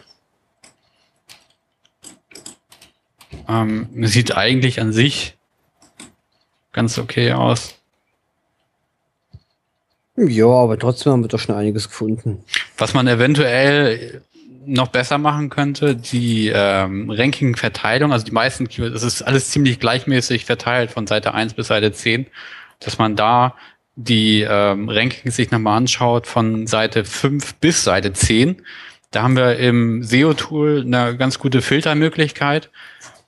Ähm, 3.47 3.89
sieht 4.07 4.35
eigentlich 4.35 4.81
an 4.81 4.91
sich 4.91 5.37
ganz 6.75 6.99
okay 6.99 7.31
aus. 7.31 7.79
Ja, 10.17 10.47
aber 10.47 10.79
trotzdem 10.79 11.11
haben 11.11 11.23
wir 11.23 11.27
doch 11.27 11.39
schon 11.39 11.55
einiges 11.55 11.89
gefunden. 11.89 12.43
Was 12.77 12.93
man 12.93 13.07
eventuell 13.07 14.21
noch 14.65 14.87
besser 14.87 15.17
machen 15.17 15.49
könnte, 15.49 15.95
die 15.95 16.51
ähm, 16.53 17.09
Ranking-Verteilung, 17.09 18.11
also 18.11 18.25
die 18.25 18.31
meisten 18.31 18.67
Keywords, 18.67 18.95
es 18.95 19.03
ist 19.03 19.21
alles 19.21 19.51
ziemlich 19.51 19.79
gleichmäßig 19.79 20.45
verteilt 20.45 20.91
von 20.91 21.05
Seite 21.05 21.33
1 21.33 21.53
bis 21.53 21.67
Seite 21.67 21.91
10, 21.91 22.27
dass 22.79 22.97
man 22.97 23.15
da 23.15 23.55
die 23.95 24.41
ähm, 24.41 24.89
Rankings 24.89 25.35
sich 25.35 25.51
nochmal 25.51 25.77
anschaut 25.77 26.27
von 26.27 26.67
Seite 26.67 27.05
5 27.05 27.55
bis 27.55 27.83
Seite 27.83 28.11
10. 28.13 28.61
Da 29.11 29.23
haben 29.23 29.37
wir 29.37 29.57
im 29.57 30.03
SEO-Tool 30.03 30.83
eine 30.85 31.15
ganz 31.15 31.39
gute 31.39 31.61
Filtermöglichkeit. 31.61 32.69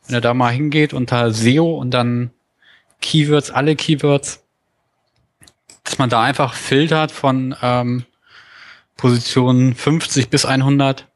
Wenn 0.05 0.15
er 0.15 0.21
da 0.21 0.33
mal 0.33 0.51
hingeht 0.51 0.93
unter 0.93 1.31
SEO 1.31 1.77
und 1.77 1.91
dann 1.91 2.31
Keywords, 3.01 3.51
alle 3.51 3.75
Keywords, 3.75 4.43
dass 5.87 5.97
man 5.97 6.09
da 6.09 6.21
einfach 6.21 6.53
filtert 6.53 7.13
von 7.13 7.55
ähm, 7.61 8.03
Positionen 8.97 9.73
50 9.73 10.29
bis 10.29 10.45
100 10.45 11.07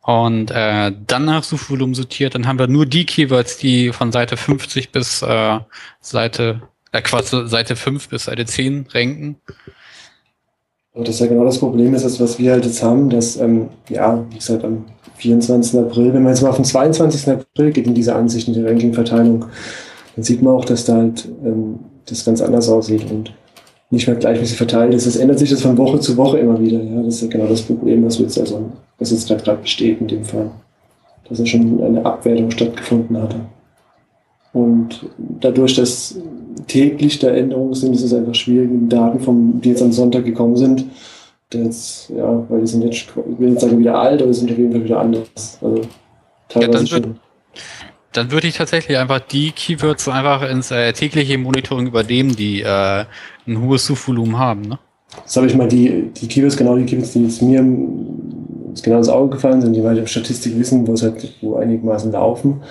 und 0.00 0.50
äh, 0.50 0.90
dann 1.06 1.26
nach 1.26 1.44
Suchvolumen 1.44 1.94
sortiert, 1.94 2.34
dann 2.34 2.46
haben 2.46 2.58
wir 2.58 2.68
nur 2.68 2.86
die 2.86 3.04
Keywords, 3.04 3.58
die 3.58 3.92
von 3.92 4.12
Seite 4.12 4.38
50 4.38 4.90
bis 4.90 5.20
äh, 5.20 5.58
Seite, 6.00 6.62
äh, 6.92 7.02
Quatsch, 7.02 7.34
Seite 7.44 7.76
5 7.76 8.08
bis 8.08 8.24
Seite 8.24 8.46
10 8.46 8.86
ranken. 8.94 9.36
Und 10.94 11.06
das 11.06 11.16
ist 11.16 11.20
ja 11.20 11.26
genau 11.26 11.44
das 11.44 11.58
Problem, 11.58 11.92
ist 11.92 12.06
das, 12.06 12.18
was 12.18 12.38
wir 12.38 12.52
halt 12.52 12.64
jetzt 12.64 12.82
haben, 12.82 13.10
dass, 13.10 13.36
ähm, 13.36 13.68
ja, 13.90 14.24
wie 14.30 14.36
gesagt, 14.36 14.64
am 14.64 14.86
24. 15.16 15.78
April, 15.80 16.14
wenn 16.14 16.22
man 16.22 16.32
jetzt 16.32 16.40
mal 16.40 16.48
auf 16.48 16.56
den 16.56 16.64
22. 16.64 17.28
April 17.28 17.72
geht 17.72 17.86
in 17.86 17.94
diese 17.94 18.14
Ansicht, 18.14 18.48
in 18.48 18.54
die 18.54 18.64
Ranking-Verteilung, 18.64 19.44
dann 20.18 20.24
sieht 20.24 20.42
man 20.42 20.52
auch, 20.52 20.64
dass 20.64 20.84
da 20.84 20.96
halt 20.96 21.28
ähm, 21.44 21.78
das 22.06 22.24
ganz 22.24 22.40
anders 22.40 22.68
aussieht 22.68 23.08
und 23.08 23.32
nicht 23.90 24.08
mehr 24.08 24.16
gleichmäßig 24.16 24.56
verteilt 24.56 24.92
ist. 24.92 25.06
Es 25.06 25.14
ändert 25.14 25.38
sich 25.38 25.48
das 25.48 25.62
von 25.62 25.78
Woche 25.78 26.00
zu 26.00 26.16
Woche 26.16 26.38
immer 26.38 26.60
wieder. 26.60 26.82
Ja, 26.82 27.02
das 27.02 27.14
ist 27.14 27.22
ja 27.22 27.28
genau 27.28 27.46
das 27.46 27.62
Problem, 27.62 28.04
was 28.04 28.18
jetzt 28.18 28.36
also, 28.36 28.68
was 28.98 29.12
jetzt 29.12 29.30
da 29.30 29.36
gerade 29.36 29.62
besteht 29.62 30.00
in 30.00 30.08
dem 30.08 30.24
Fall. 30.24 30.50
Dass 31.28 31.38
ja 31.38 31.46
schon 31.46 31.80
eine 31.80 32.04
Abwertung 32.04 32.50
stattgefunden 32.50 33.16
hatte. 33.16 33.36
Und 34.52 35.06
dadurch, 35.40 35.76
dass 35.76 36.18
täglich 36.66 37.20
da 37.20 37.28
Änderungen 37.28 37.74
sind, 37.74 37.94
ist 37.94 38.02
es 38.02 38.12
einfach 38.12 38.34
schwierig, 38.34 38.70
die 38.72 38.88
Daten, 38.88 39.20
vom, 39.20 39.60
die 39.60 39.68
jetzt 39.68 39.82
am 39.82 39.92
Sonntag 39.92 40.24
gekommen 40.24 40.56
sind, 40.56 40.84
jetzt, 41.54 42.10
ja, 42.10 42.44
weil 42.48 42.62
die 42.62 42.66
sind 42.66 42.82
jetzt, 42.82 43.06
ich 43.14 43.38
will 43.38 43.50
nicht 43.50 43.60
sagen 43.60 43.78
wieder 43.78 44.00
alt, 44.00 44.20
aber 44.20 44.32
die 44.32 44.36
sind 44.36 44.50
auf 44.50 44.58
jeden 44.58 44.72
Fall 44.72 44.82
wieder 44.82 44.98
anders. 44.98 45.58
Also 45.62 45.82
teilweise 46.48 46.84
ja, 46.84 46.86
schon 46.86 47.14
dann 48.12 48.30
würde 48.30 48.46
ich 48.46 48.56
tatsächlich 48.56 48.96
einfach 48.98 49.20
die 49.20 49.52
Keywords 49.52 50.08
einfach 50.08 50.48
ins 50.48 50.70
äh, 50.70 50.92
tägliche 50.92 51.36
Monitoring 51.38 51.86
übernehmen, 51.86 52.34
die 52.34 52.62
äh, 52.62 53.04
ein 53.46 53.60
hohes 53.60 53.86
Suchvolumen 53.86 54.38
haben. 54.38 54.62
Ne? 54.62 54.78
Das 55.24 55.36
habe 55.36 55.46
ich 55.46 55.54
mal 55.54 55.68
die, 55.68 56.10
die 56.14 56.28
Keywords, 56.28 56.56
genau 56.56 56.76
die 56.76 56.84
Keywords, 56.84 57.12
die 57.12 57.24
jetzt 57.24 57.42
mir 57.42 57.60
genau 58.82 58.98
ins 58.98 59.08
Auge 59.08 59.36
gefallen 59.36 59.60
sind, 59.60 59.72
die 59.72 59.82
wir 59.82 59.90
halt 59.90 60.08
Statistik 60.08 60.58
wissen, 60.58 60.86
wo 60.86 60.92
es 60.92 61.02
halt 61.02 61.34
wo 61.40 61.56
einigermaßen 61.56 62.12
laufen, 62.12 62.62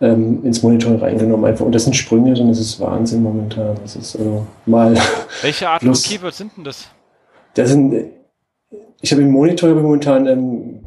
ähm, 0.00 0.44
ins 0.44 0.62
Monitoring 0.62 0.98
reingenommen. 0.98 1.46
Einfach. 1.46 1.64
Und 1.64 1.74
das 1.74 1.84
sind 1.84 1.94
Sprünge, 1.94 2.38
und 2.38 2.48
das 2.48 2.58
ist 2.58 2.80
Wahnsinn 2.80 3.22
momentan. 3.22 3.76
Das 3.82 3.96
ist 3.96 4.16
also 4.16 4.46
mal. 4.66 4.94
Welche 5.42 5.68
Art 5.68 5.82
von 5.82 5.92
Keywords 5.92 6.38
sind 6.38 6.56
denn 6.56 6.64
das? 6.64 6.88
Das 7.54 7.70
sind, 7.70 8.10
ich 9.00 9.12
habe 9.12 9.22
im 9.22 9.30
Monitor 9.30 9.72
momentan 9.74 10.26
ähm, 10.26 10.80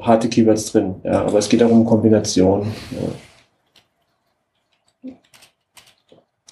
harte 0.00 0.28
Keywords 0.28 0.72
drin, 0.72 0.96
ja, 1.04 1.24
aber 1.24 1.38
es 1.38 1.48
geht 1.48 1.62
auch 1.62 1.70
um 1.70 1.84
Kombination. 1.84 2.66
Ja. 2.90 3.08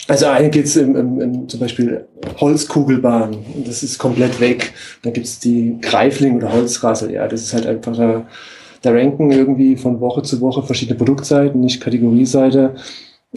Also 0.09 0.27
eine 0.27 0.51
geht 0.51 0.67
es 0.67 0.75
zum 0.75 1.61
Beispiel 1.61 2.07
Holzkugelbahn, 2.41 3.37
das 3.65 3.83
ist 3.83 3.99
komplett 3.99 4.41
weg. 4.41 4.73
Dann 5.03 5.13
gibt 5.13 5.27
es 5.27 5.41
die 5.41 5.79
Greifling 5.81 6.37
oder 6.37 6.53
Holzrassel, 6.53 7.11
ja, 7.11 7.27
das 7.27 7.43
ist 7.43 7.55
halt 7.55 7.67
einfach 7.67 7.97
da, 7.97 8.27
da 8.83 8.91
ranken 8.91 9.33
irgendwie 9.33 9.77
von 9.77 10.01
Woche 10.01 10.23
zu 10.23 10.41
Woche 10.41 10.63
verschiedene 10.63 10.97
Produktseiten, 10.97 11.61
nicht 11.61 11.81
Kategorieseite. 11.81 12.77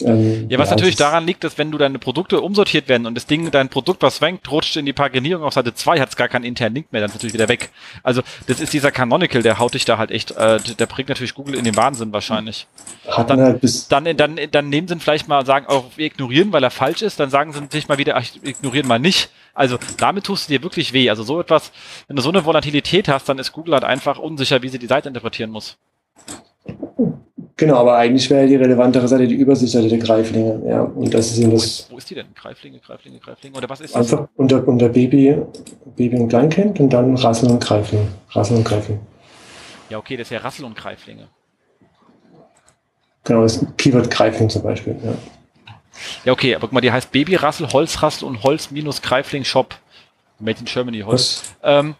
Ähm, 0.04 0.46
ja, 0.48 0.58
was 0.58 0.70
ja, 0.70 0.76
natürlich 0.76 0.96
daran 0.96 1.26
liegt, 1.26 1.44
dass 1.44 1.58
wenn 1.58 1.70
du 1.70 1.78
deine 1.78 1.98
Produkte 1.98 2.40
umsortiert 2.40 2.88
werden 2.88 3.06
und 3.06 3.14
das 3.14 3.26
Ding, 3.26 3.50
dein 3.50 3.68
Produkt, 3.68 4.02
was 4.02 4.22
rankt, 4.22 4.50
rutscht 4.50 4.76
in 4.76 4.86
die 4.86 4.92
Paginierung 4.92 5.44
auf 5.44 5.54
Seite 5.54 5.74
2, 5.74 6.00
hat 6.00 6.08
es 6.10 6.16
gar 6.16 6.28
keinen 6.28 6.44
internen 6.44 6.74
Link 6.74 6.92
mehr, 6.92 7.00
dann 7.00 7.10
ist 7.10 7.14
natürlich 7.14 7.34
wieder 7.34 7.48
weg. 7.48 7.70
Also 8.02 8.22
das 8.46 8.60
ist 8.60 8.72
dieser 8.72 8.90
Canonical, 8.90 9.42
der 9.42 9.58
haut 9.58 9.74
dich 9.74 9.84
da 9.84 9.98
halt 9.98 10.10
echt, 10.10 10.32
äh, 10.32 10.58
der 10.60 10.86
bringt 10.86 11.08
natürlich 11.08 11.34
Google 11.34 11.54
in 11.54 11.64
den 11.64 11.76
Wahnsinn 11.76 12.12
wahrscheinlich. 12.12 12.66
Hat 13.08 13.30
dann, 13.30 13.40
halt 13.40 13.60
bis 13.60 13.88
dann, 13.88 14.04
dann, 14.16 14.38
dann 14.50 14.68
nehmen 14.68 14.88
sie 14.88 14.94
ihn 14.94 15.00
vielleicht 15.00 15.28
mal 15.28 15.44
sagen, 15.46 15.66
auch 15.66 15.84
wir 15.96 16.06
ignorieren, 16.06 16.52
weil 16.52 16.62
er 16.62 16.70
falsch 16.70 17.02
ist, 17.02 17.20
dann 17.20 17.30
sagen 17.30 17.52
sie 17.52 17.60
sich 17.70 17.88
mal 17.88 17.98
wieder, 17.98 18.16
ach, 18.16 18.24
ignorieren 18.42 18.86
mal 18.86 18.98
nicht. 18.98 19.30
Also 19.54 19.78
damit 19.98 20.24
tust 20.24 20.48
du 20.48 20.52
dir 20.52 20.62
wirklich 20.62 20.92
weh. 20.92 21.10
Also 21.10 21.22
so 21.22 21.40
etwas, 21.40 21.72
wenn 22.06 22.16
du 22.16 22.22
so 22.22 22.30
eine 22.30 22.44
Volatilität 22.44 23.08
hast, 23.08 23.28
dann 23.28 23.38
ist 23.38 23.52
Google 23.52 23.74
halt 23.74 23.84
einfach 23.84 24.18
unsicher, 24.18 24.62
wie 24.62 24.68
sie 24.68 24.78
die 24.78 24.86
Seite 24.86 25.08
interpretieren 25.08 25.50
muss. 25.50 25.76
Genau, 27.60 27.76
aber 27.76 27.98
eigentlich 27.98 28.30
wäre 28.30 28.46
die 28.46 28.56
relevantere 28.56 29.06
Seite 29.06 29.28
die 29.28 29.34
Übersichtsseite 29.34 29.86
der 29.86 29.98
Greiflinge. 29.98 30.62
Ja, 30.66 30.80
und 30.80 31.12
das 31.12 31.30
ist 31.30 31.40
eben 31.40 31.50
das. 31.50 31.86
Wo 31.90 31.98
ist 31.98 32.08
die 32.08 32.14
denn? 32.14 32.28
Greiflinge, 32.34 32.78
Greiflinge, 32.78 33.18
Greiflinge? 33.18 33.54
Oder 33.54 33.68
was 33.68 33.82
ist 33.82 33.94
das? 33.94 34.10
Einfach 34.10 34.28
unter, 34.36 34.66
unter 34.66 34.88
Baby, 34.88 35.36
Baby 35.94 36.16
und 36.16 36.30
Kleinkind 36.30 36.80
und 36.80 36.88
dann 36.88 37.14
Rassel 37.16 37.50
und 37.50 37.62
Greifling. 37.62 38.08
Rassel 38.30 38.56
und 38.56 38.64
Greifling. 38.64 38.98
Ja, 39.90 39.98
okay, 39.98 40.16
das 40.16 40.28
ist 40.28 40.30
ja 40.30 40.38
Rassel 40.38 40.64
und 40.64 40.74
Greiflinge. 40.74 41.28
Genau, 43.24 43.42
das 43.42 43.62
Keyword 43.76 44.10
Greifling 44.10 44.48
zum 44.48 44.62
Beispiel, 44.62 44.96
ja. 45.04 45.12
Ja, 46.24 46.32
okay, 46.32 46.54
aber 46.54 46.62
guck 46.62 46.72
mal, 46.72 46.80
die 46.80 46.90
heißt 46.90 47.12
Babyrassel, 47.12 47.70
Holzrassel 47.70 48.26
und 48.26 48.42
Holz-Greifling 48.42 49.44
Shop. 49.44 49.74
Made 50.38 50.60
in 50.60 50.64
Germany 50.64 51.00
Holz. 51.00 51.42
Ähm? 51.62 51.94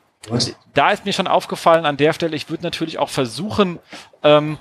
Da 0.73 0.91
ist 0.91 1.05
mir 1.05 1.13
schon 1.13 1.27
aufgefallen 1.27 1.85
an 1.85 1.99
der 1.99 2.15
Stelle, 2.15 2.35
ich 2.35 2.49
würde 2.49 2.63
natürlich 2.63 2.99
auch 2.99 3.11
versuchen, 3.11 3.79
ähm, 4.23 4.57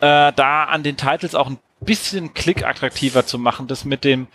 äh, 0.00 0.32
da 0.32 0.64
an 0.64 0.82
den 0.82 0.96
Titles 0.96 1.34
auch 1.34 1.48
ein 1.48 1.58
bisschen 1.80 2.34
Klick 2.34 2.64
attraktiver 2.64 3.26
zu 3.26 3.38
machen. 3.38 3.66
Das 3.66 3.84
mit 3.84 4.04
dem, 4.04 4.26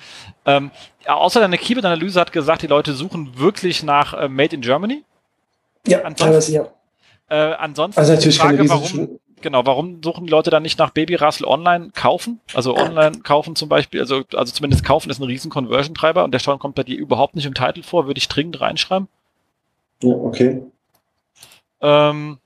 ähm, 0.46 0.72
außer 1.06 1.40
deine 1.40 1.58
Keyword-Analyse 1.58 2.20
hat 2.20 2.32
gesagt, 2.32 2.62
die 2.62 2.68
Leute 2.68 2.94
suchen 2.94 3.38
wirklich 3.38 3.84
nach 3.84 4.14
äh, 4.14 4.28
Made 4.28 4.56
in 4.56 4.62
Germany. 4.62 5.04
Ja, 5.88 6.10
teilweise 6.12 6.52
ja. 6.52 6.68
Äh, 7.30 7.54
ansonsten 7.54 8.00
also 8.00 8.14
natürlich 8.14 8.36
die 8.36 8.42
Frage, 8.42 8.70
warum, 8.70 9.20
genau, 9.42 9.66
warum 9.66 10.02
suchen 10.04 10.26
die 10.26 10.32
Leute 10.32 10.50
dann 10.50 10.64
nicht 10.64 10.78
nach 10.80 10.92
Baby 10.92 11.16
Russell 11.16 11.48
online 11.48 11.92
kaufen? 11.94 12.40
Also 12.54 12.76
online 12.76 13.20
kaufen 13.20 13.56
zum 13.56 13.70
Beispiel, 13.70 14.00
also, 14.00 14.24
also 14.34 14.54
zumindest 14.54 14.84
kaufen 14.84 15.10
ist 15.10 15.20
ein 15.20 15.24
riesen 15.24 15.52
Conversion-Treiber 15.52 16.24
und 16.24 16.32
der 16.32 16.40
Steuern 16.40 16.60
kommt 16.60 16.76
bei 16.76 16.84
dir 16.84 16.98
überhaupt 16.98 17.36
nicht 17.36 17.46
im 17.46 17.54
Titel 17.54 17.84
vor, 17.84 18.08
würde 18.08 18.18
ich 18.18 18.28
dringend 18.28 18.62
reinschreiben. 18.62 19.08
Ja, 20.02 20.14
okay. 20.14 20.64
Ähm, 21.82 22.40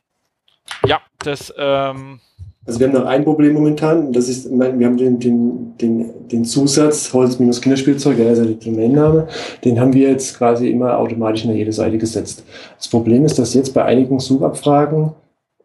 ja, 0.85 1.01
das, 1.23 1.53
ähm, 1.57 2.19
also 2.65 2.79
wir 2.79 2.87
haben 2.87 2.93
noch 2.93 3.05
ein 3.05 3.23
Problem 3.23 3.53
momentan, 3.53 4.13
das 4.13 4.29
ist, 4.29 4.49
wir 4.51 4.85
haben 4.85 4.97
den, 4.97 5.19
den, 5.19 5.77
den, 5.77 6.27
den 6.27 6.45
Zusatz 6.45 7.11
Holz-Kinderspielzeug, 7.13 8.17
der 8.17 8.31
ist 8.31 8.39
ja 8.39 8.45
der 8.45 8.55
Domainname, 8.55 9.27
den 9.63 9.79
haben 9.79 9.93
wir 9.93 10.09
jetzt 10.09 10.37
quasi 10.37 10.69
immer 10.69 10.97
automatisch 10.97 11.45
in 11.45 11.55
jede 11.55 11.73
Seite 11.73 11.97
gesetzt. 11.97 12.43
Das 12.77 12.87
Problem 12.87 13.25
ist, 13.25 13.39
dass 13.39 13.53
jetzt 13.53 13.73
bei 13.73 13.83
einigen 13.85 14.19
Suchabfragen, 14.19 15.13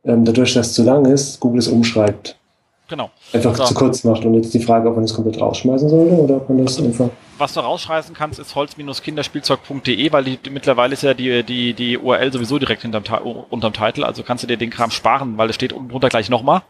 ähm, 0.04 0.24
dadurch, 0.24 0.54
dass 0.54 0.68
es 0.68 0.72
zu 0.74 0.82
lang 0.82 1.04
ist, 1.04 1.40
Google 1.40 1.58
es 1.58 1.68
umschreibt. 1.68 2.38
Genau. 2.88 3.10
Einfach 3.32 3.56
so. 3.56 3.64
zu 3.64 3.74
kurz 3.74 4.04
macht. 4.04 4.24
Und 4.24 4.34
jetzt 4.34 4.52
die 4.52 4.60
Frage, 4.60 4.88
ob 4.88 4.96
man 4.96 5.04
das 5.04 5.14
komplett 5.14 5.40
rausschmeißen 5.40 5.88
sollte 5.88 6.12
oder 6.14 6.36
ob 6.36 6.48
man 6.48 6.64
das 6.64 6.76
also, 6.76 6.88
einfach. 6.88 7.10
Was 7.38 7.54
du 7.54 7.60
rausschmeißen 7.60 8.14
kannst, 8.14 8.38
ist 8.38 8.54
holz-kinderspielzeug.de, 8.54 10.12
weil 10.12 10.24
die, 10.24 10.38
mittlerweile 10.50 10.92
ist 10.92 11.02
ja 11.02 11.14
die, 11.14 11.42
die, 11.42 11.72
die 11.72 11.98
URL 11.98 12.32
sowieso 12.32 12.58
direkt 12.58 12.82
hinterm, 12.82 13.04
unterm 13.50 13.72
Titel. 13.72 14.04
Also 14.04 14.22
kannst 14.22 14.44
du 14.44 14.48
dir 14.48 14.58
den 14.58 14.70
Kram 14.70 14.90
sparen, 14.90 15.38
weil 15.38 15.48
es 15.48 15.54
steht 15.54 15.72
unten 15.72 15.88
drunter 15.88 16.10
gleich 16.10 16.28
nochmal. 16.28 16.62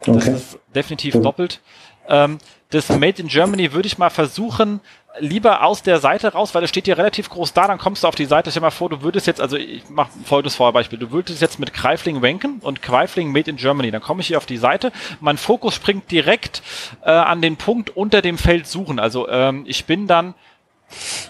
Das 0.00 0.16
okay. 0.16 0.34
ist 0.34 0.58
definitiv 0.74 1.16
cool. 1.16 1.22
doppelt. 1.22 1.60
Ähm, 2.08 2.38
das 2.70 2.88
Made 2.88 3.20
in 3.20 3.28
Germany 3.28 3.72
würde 3.72 3.86
ich 3.86 3.98
mal 3.98 4.10
versuchen, 4.10 4.80
lieber 5.18 5.62
aus 5.62 5.82
der 5.82 5.98
Seite 5.98 6.32
raus, 6.32 6.54
weil 6.54 6.64
es 6.64 6.70
steht 6.70 6.86
hier 6.86 6.98
relativ 6.98 7.28
groß 7.28 7.52
da, 7.52 7.66
dann 7.66 7.78
kommst 7.78 8.02
du 8.02 8.08
auf 8.08 8.14
die 8.14 8.24
Seite, 8.24 8.50
stell 8.50 8.60
dir 8.60 8.66
mal 8.66 8.70
vor, 8.70 8.90
du 8.90 9.02
würdest 9.02 9.26
jetzt, 9.26 9.40
also 9.40 9.56
ich 9.56 9.88
mache 9.88 10.10
folgendes 10.24 10.56
Vorbeispiel, 10.56 10.98
du 10.98 11.10
würdest 11.10 11.40
jetzt 11.40 11.58
mit 11.58 11.72
Kreifling 11.72 12.24
ranken 12.24 12.60
und 12.60 12.82
Kreifling 12.82 13.32
Made 13.32 13.50
in 13.50 13.56
Germany, 13.56 13.90
dann 13.90 14.02
komme 14.02 14.20
ich 14.20 14.28
hier 14.28 14.38
auf 14.38 14.46
die 14.46 14.56
Seite, 14.56 14.92
mein 15.20 15.36
Fokus 15.36 15.74
springt 15.74 16.10
direkt 16.10 16.62
äh, 17.02 17.10
an 17.10 17.42
den 17.42 17.56
Punkt 17.56 17.90
unter 17.90 18.22
dem 18.22 18.38
Feld 18.38 18.66
suchen, 18.66 18.98
also 18.98 19.28
ähm, 19.28 19.64
ich 19.66 19.84
bin 19.84 20.06
dann 20.06 20.34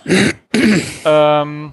ähm, 1.04 1.72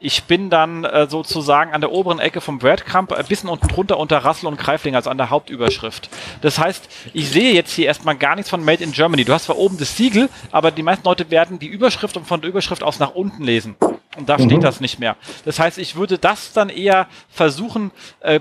ich 0.00 0.24
bin 0.24 0.48
dann 0.48 0.84
äh, 0.84 1.08
sozusagen 1.08 1.72
an 1.72 1.80
der 1.80 1.90
oberen 1.90 2.20
Ecke 2.20 2.40
vom 2.40 2.58
Breadcrumb 2.58 3.12
ein 3.12 3.26
bisschen 3.26 3.48
unten 3.48 3.66
drunter 3.66 3.98
unter 3.98 4.18
Rassel 4.18 4.46
und 4.46 4.56
Kreifling, 4.56 4.94
also 4.94 5.10
an 5.10 5.18
der 5.18 5.30
Hauptüberschrift. 5.30 6.08
Das 6.40 6.58
heißt, 6.58 6.88
ich 7.14 7.28
sehe 7.30 7.52
jetzt 7.52 7.72
hier 7.72 7.86
erstmal 7.86 8.16
gar 8.16 8.36
nichts 8.36 8.48
von 8.48 8.64
Made 8.64 8.82
in 8.82 8.92
Germany. 8.92 9.24
Du 9.24 9.32
hast 9.32 9.44
zwar 9.44 9.58
oben 9.58 9.76
das 9.76 9.96
Siegel, 9.96 10.28
aber 10.52 10.70
die 10.70 10.84
meisten 10.84 11.04
Leute 11.04 11.30
werden 11.32 11.58
die 11.58 11.66
Überschrift 11.66 12.16
und 12.16 12.28
von 12.28 12.40
der 12.40 12.48
Überschrift 12.48 12.84
aus 12.84 13.00
nach 13.00 13.14
unten 13.14 13.42
lesen. 13.42 13.74
Und 14.16 14.28
da 14.28 14.38
mhm. 14.38 14.44
steht 14.44 14.62
das 14.62 14.80
nicht 14.80 15.00
mehr. 15.00 15.16
Das 15.44 15.58
heißt, 15.58 15.78
ich 15.78 15.96
würde 15.96 16.18
das 16.18 16.52
dann 16.52 16.68
eher 16.68 17.08
versuchen, 17.28 17.90
äh, 18.20 18.38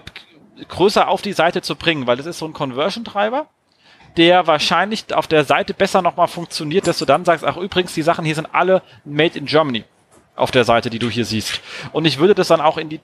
größer 0.67 1.07
auf 1.07 1.23
die 1.23 1.33
Seite 1.33 1.63
zu 1.63 1.75
bringen, 1.75 2.05
weil 2.05 2.17
das 2.17 2.27
ist 2.27 2.37
so 2.39 2.45
ein 2.45 2.53
Conversion-Treiber 2.53 3.47
der 4.15 4.47
wahrscheinlich 4.47 5.13
auf 5.13 5.27
der 5.27 5.43
Seite 5.43 5.75
besser 5.75 6.01
nochmal 6.01 6.27
funktioniert, 6.27 6.87
dass 6.87 6.97
du 6.97 7.05
dann 7.05 7.23
sagst, 7.23 7.45
ach 7.45 7.55
übrigens, 7.55 7.93
die 7.93 8.01
Sachen 8.01 8.25
hier 8.25 8.33
sind 8.33 8.47
alle 8.51 8.81
made 9.05 9.37
in 9.37 9.45
Germany 9.45 9.83
auf 10.37 10.51
der 10.51 10.63
Seite, 10.63 10.89
die 10.89 10.99
du 10.99 11.09
hier 11.09 11.25
siehst. 11.25 11.61
Und 11.91 12.05
ich 12.05 12.19
würde 12.19 12.35
das 12.35 12.47
dann 12.47 12.61
auch 12.61 12.77
in 12.77 12.89
die 12.89 12.99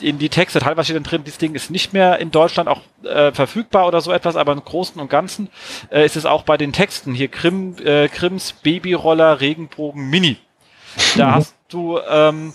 in 0.00 0.18
die 0.18 0.28
Texte, 0.28 0.58
teilweise 0.58 0.86
steht 0.86 0.96
dann 0.96 1.04
drin, 1.04 1.24
dieses 1.24 1.38
Ding 1.38 1.54
ist 1.54 1.70
nicht 1.70 1.94
mehr 1.94 2.18
in 2.18 2.30
Deutschland 2.30 2.68
auch 2.68 2.82
äh, 3.02 3.32
verfügbar 3.32 3.86
oder 3.86 4.02
so 4.02 4.12
etwas, 4.12 4.36
aber 4.36 4.52
im 4.52 4.62
Großen 4.62 5.00
und 5.00 5.08
Ganzen 5.08 5.48
äh, 5.90 6.04
ist 6.04 6.16
es 6.16 6.26
auch 6.26 6.42
bei 6.42 6.58
den 6.58 6.74
Texten 6.74 7.14
hier 7.14 7.28
Krim, 7.28 7.76
äh, 7.82 8.08
Krims 8.08 8.52
Babyroller 8.52 9.40
Regenbogen 9.40 10.10
Mini. 10.10 10.36
Da 11.16 11.28
mhm. 11.28 11.34
hast 11.36 11.54
du 11.68 11.98
ähm, 12.10 12.52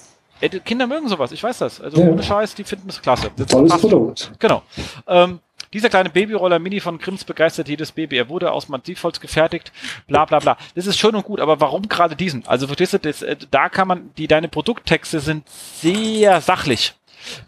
Kinder 0.50 0.88
mögen 0.88 1.08
sowas, 1.08 1.32
ich 1.32 1.44
weiß 1.44 1.60
das. 1.60 1.82
Also 1.82 2.02
ja. 2.02 2.10
ohne 2.10 2.24
Scheiß, 2.24 2.56
die 2.56 2.64
finden 2.64 2.88
das 2.88 3.02
klasse. 3.02 3.32
Das 3.36 3.48
Tolles 3.48 3.78
Produkt. 3.78 4.32
Genau. 4.40 4.64
Ähm, 5.08 5.40
dieser 5.74 5.90
kleine 5.90 6.10
Babyroller 6.10 6.60
Mini 6.60 6.82
von 6.82 7.00
Krims 7.00 7.24
begeistert 7.24 7.70
jedes 7.70 7.94
Baby. 7.94 8.18
Er 8.18 8.28
wurde 8.28 8.52
aus 8.52 8.68
Massivholz 8.68 9.22
gefertigt, 9.22 9.72
bla 10.08 10.26
bla 10.26 10.40
bla. 10.40 10.58
Das 10.76 10.86
ist 10.86 11.00
schön 11.00 11.16
und 11.16 11.24
gut, 11.24 11.40
aber 11.40 11.62
warum 11.62 11.88
gerade 11.88 12.16
diesen? 12.16 12.46
Also 12.46 12.68
verstehst 12.68 12.94
du, 12.94 13.00
das, 13.00 13.22
äh, 13.22 13.38
da 13.50 13.70
kann 13.70 13.88
man, 13.88 14.12
die 14.18 14.28
deine 14.28 14.50
Produkttexte 14.50 15.22
sind 15.22 15.48
sehr 15.50 16.42
sachlich. 16.42 16.94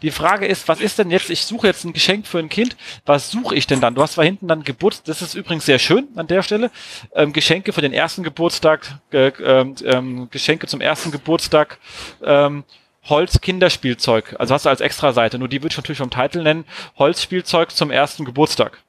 Die 0.02 0.10
Frage 0.10 0.46
ist, 0.46 0.68
was 0.68 0.80
ist 0.80 0.98
denn 0.98 1.10
jetzt, 1.10 1.30
ich 1.30 1.44
suche 1.44 1.66
jetzt 1.66 1.84
ein 1.84 1.92
Geschenk 1.92 2.26
für 2.26 2.38
ein 2.38 2.48
Kind, 2.48 2.76
was 3.04 3.30
suche 3.30 3.56
ich 3.56 3.66
denn 3.66 3.80
dann? 3.80 3.94
Du 3.94 4.02
hast 4.02 4.12
zwar 4.12 4.24
hinten 4.24 4.48
dann 4.48 4.62
Geburtstag, 4.62 5.06
das 5.06 5.20
ist 5.20 5.34
übrigens 5.34 5.66
sehr 5.66 5.78
schön 5.78 6.08
an 6.16 6.26
der 6.26 6.42
Stelle, 6.42 6.70
ähm, 7.14 7.32
Geschenke 7.32 7.72
für 7.72 7.80
den 7.80 7.92
ersten 7.92 8.22
Geburtstag, 8.22 9.00
äh, 9.10 9.28
ähm, 9.28 10.28
Geschenke 10.30 10.66
zum 10.66 10.80
ersten 10.80 11.10
Geburtstag, 11.10 11.78
ähm, 12.24 12.64
Holz-Kinderspielzeug. 13.08 14.36
Also 14.38 14.54
hast 14.54 14.64
du 14.64 14.70
als 14.70 14.80
Extra-Seite. 14.80 15.38
Nur 15.38 15.48
die 15.48 15.62
würde 15.62 15.72
ich 15.72 15.76
natürlich 15.76 15.98
vom 15.98 16.10
Titel 16.10 16.42
nennen. 16.42 16.64
Holzspielzeug 16.98 17.70
zum 17.72 17.90
ersten 17.90 18.24
Geburtstag. 18.24 18.82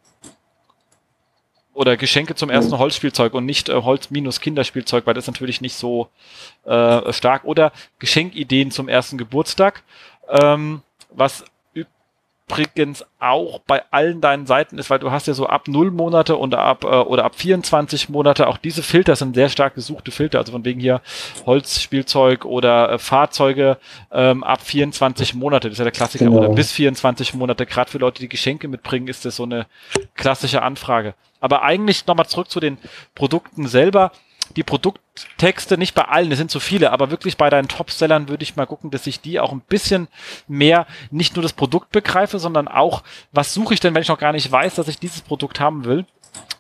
Oder 1.74 1.98
Geschenke 1.98 2.36
zum 2.36 2.50
ersten 2.50 2.78
Holzspielzeug 2.78 3.34
und 3.34 3.46
nicht 3.46 3.68
äh, 3.68 3.74
Holz 3.74 4.10
minus 4.10 4.40
Kinderspielzeug, 4.40 5.06
weil 5.06 5.14
das 5.14 5.26
ist 5.26 5.32
natürlich 5.34 5.60
nicht 5.60 5.76
so 5.76 6.10
äh, 6.64 7.12
stark. 7.12 7.44
Oder 7.44 7.74
Geschenkideen 8.00 8.72
zum 8.72 8.88
ersten 8.88 9.18
Geburtstag. 9.18 9.84
Ähm, 10.30 10.82
was 11.10 11.44
übrigens 12.48 13.04
auch 13.20 13.60
bei 13.66 13.84
allen 13.92 14.22
deinen 14.22 14.46
Seiten 14.46 14.78
ist, 14.78 14.90
weil 14.90 15.00
du 15.00 15.12
hast 15.12 15.28
ja 15.28 15.34
so 15.34 15.48
ab 15.48 15.68
0 15.68 15.92
Monate 15.92 16.36
und 16.36 16.54
ab 16.54 16.84
äh, 16.84 16.88
oder 16.88 17.26
ab 17.26 17.36
24 17.36 18.10
Monate, 18.10 18.48
auch 18.48 18.58
diese 18.58 18.84
Filter 18.84 19.16
sind 19.16 19.36
sehr 19.36 19.50
stark 19.50 19.76
gesuchte 19.76 20.12
Filter, 20.12 20.40
also 20.40 20.52
von 20.52 20.64
wegen 20.64 20.80
hier 20.80 21.02
Holzspielzeug 21.46 22.46
oder 22.46 22.92
äh, 22.92 23.00
Fahrzeuge 23.00 23.78
ähm, 24.12 24.44
ab 24.44 24.62
24 24.62 25.34
Monate, 25.34 25.70
das 25.70 25.74
ist 25.76 25.80
ja 25.80 25.86
der 25.86 25.92
Klassiker, 25.92 26.26
genau. 26.26 26.38
oder 26.38 26.50
bis 26.50 26.72
24 26.72 27.34
Monate, 27.34 27.66
gerade 27.66 27.90
für 27.90 27.98
Leute, 27.98 28.22
die 28.22 28.30
Geschenke 28.30 28.68
mitbringen, 28.68 29.08
ist 29.08 29.26
das 29.26 29.38
so 29.38 29.44
eine 29.44 29.66
klassische 30.14 30.62
Anfrage. 30.62 31.16
Aber 31.40 31.64
eigentlich 31.64 32.08
nochmal 32.08 32.28
zurück 32.28 32.50
zu 32.50 32.60
den 32.60 32.78
Produkten 33.14 33.68
selber 33.68 34.12
die 34.56 34.64
Produkttexte, 34.64 35.78
nicht 35.78 35.96
bei 35.96 36.04
allen, 36.04 36.32
es 36.32 36.38
sind 36.38 36.52
zu 36.52 36.60
viele, 36.60 36.92
aber 36.92 37.12
wirklich 37.12 37.38
bei 37.38 37.50
deinen 37.50 37.68
Topsellern 37.68 38.30
würde 38.30 38.44
ich 38.44 38.56
mal 38.56 38.66
gucken, 38.66 38.92
dass 38.92 39.08
ich 39.08 39.22
die 39.22 39.40
auch 39.40 39.52
ein 39.52 39.62
bisschen 39.62 40.08
mehr 40.48 40.88
nicht 41.12 41.36
nur 41.36 41.44
das 41.44 41.54
Produkt 41.54 41.92
begreife, 41.92 42.40
sondern 42.40 42.68
auch, 42.68 43.04
was 43.32 43.54
suche 43.54 43.74
ich 43.74 43.80
denn, 43.80 43.94
wenn 43.96 44.02
ich 44.02 44.10
noch 44.10 44.20
gar 44.20 44.32
nicht 44.32 44.52
weiß, 44.52 44.76
dass 44.76 44.88
ich 44.88 45.00
dieses 45.00 45.22
Produkt 45.22 45.60
haben 45.60 45.86
will. 45.86 46.06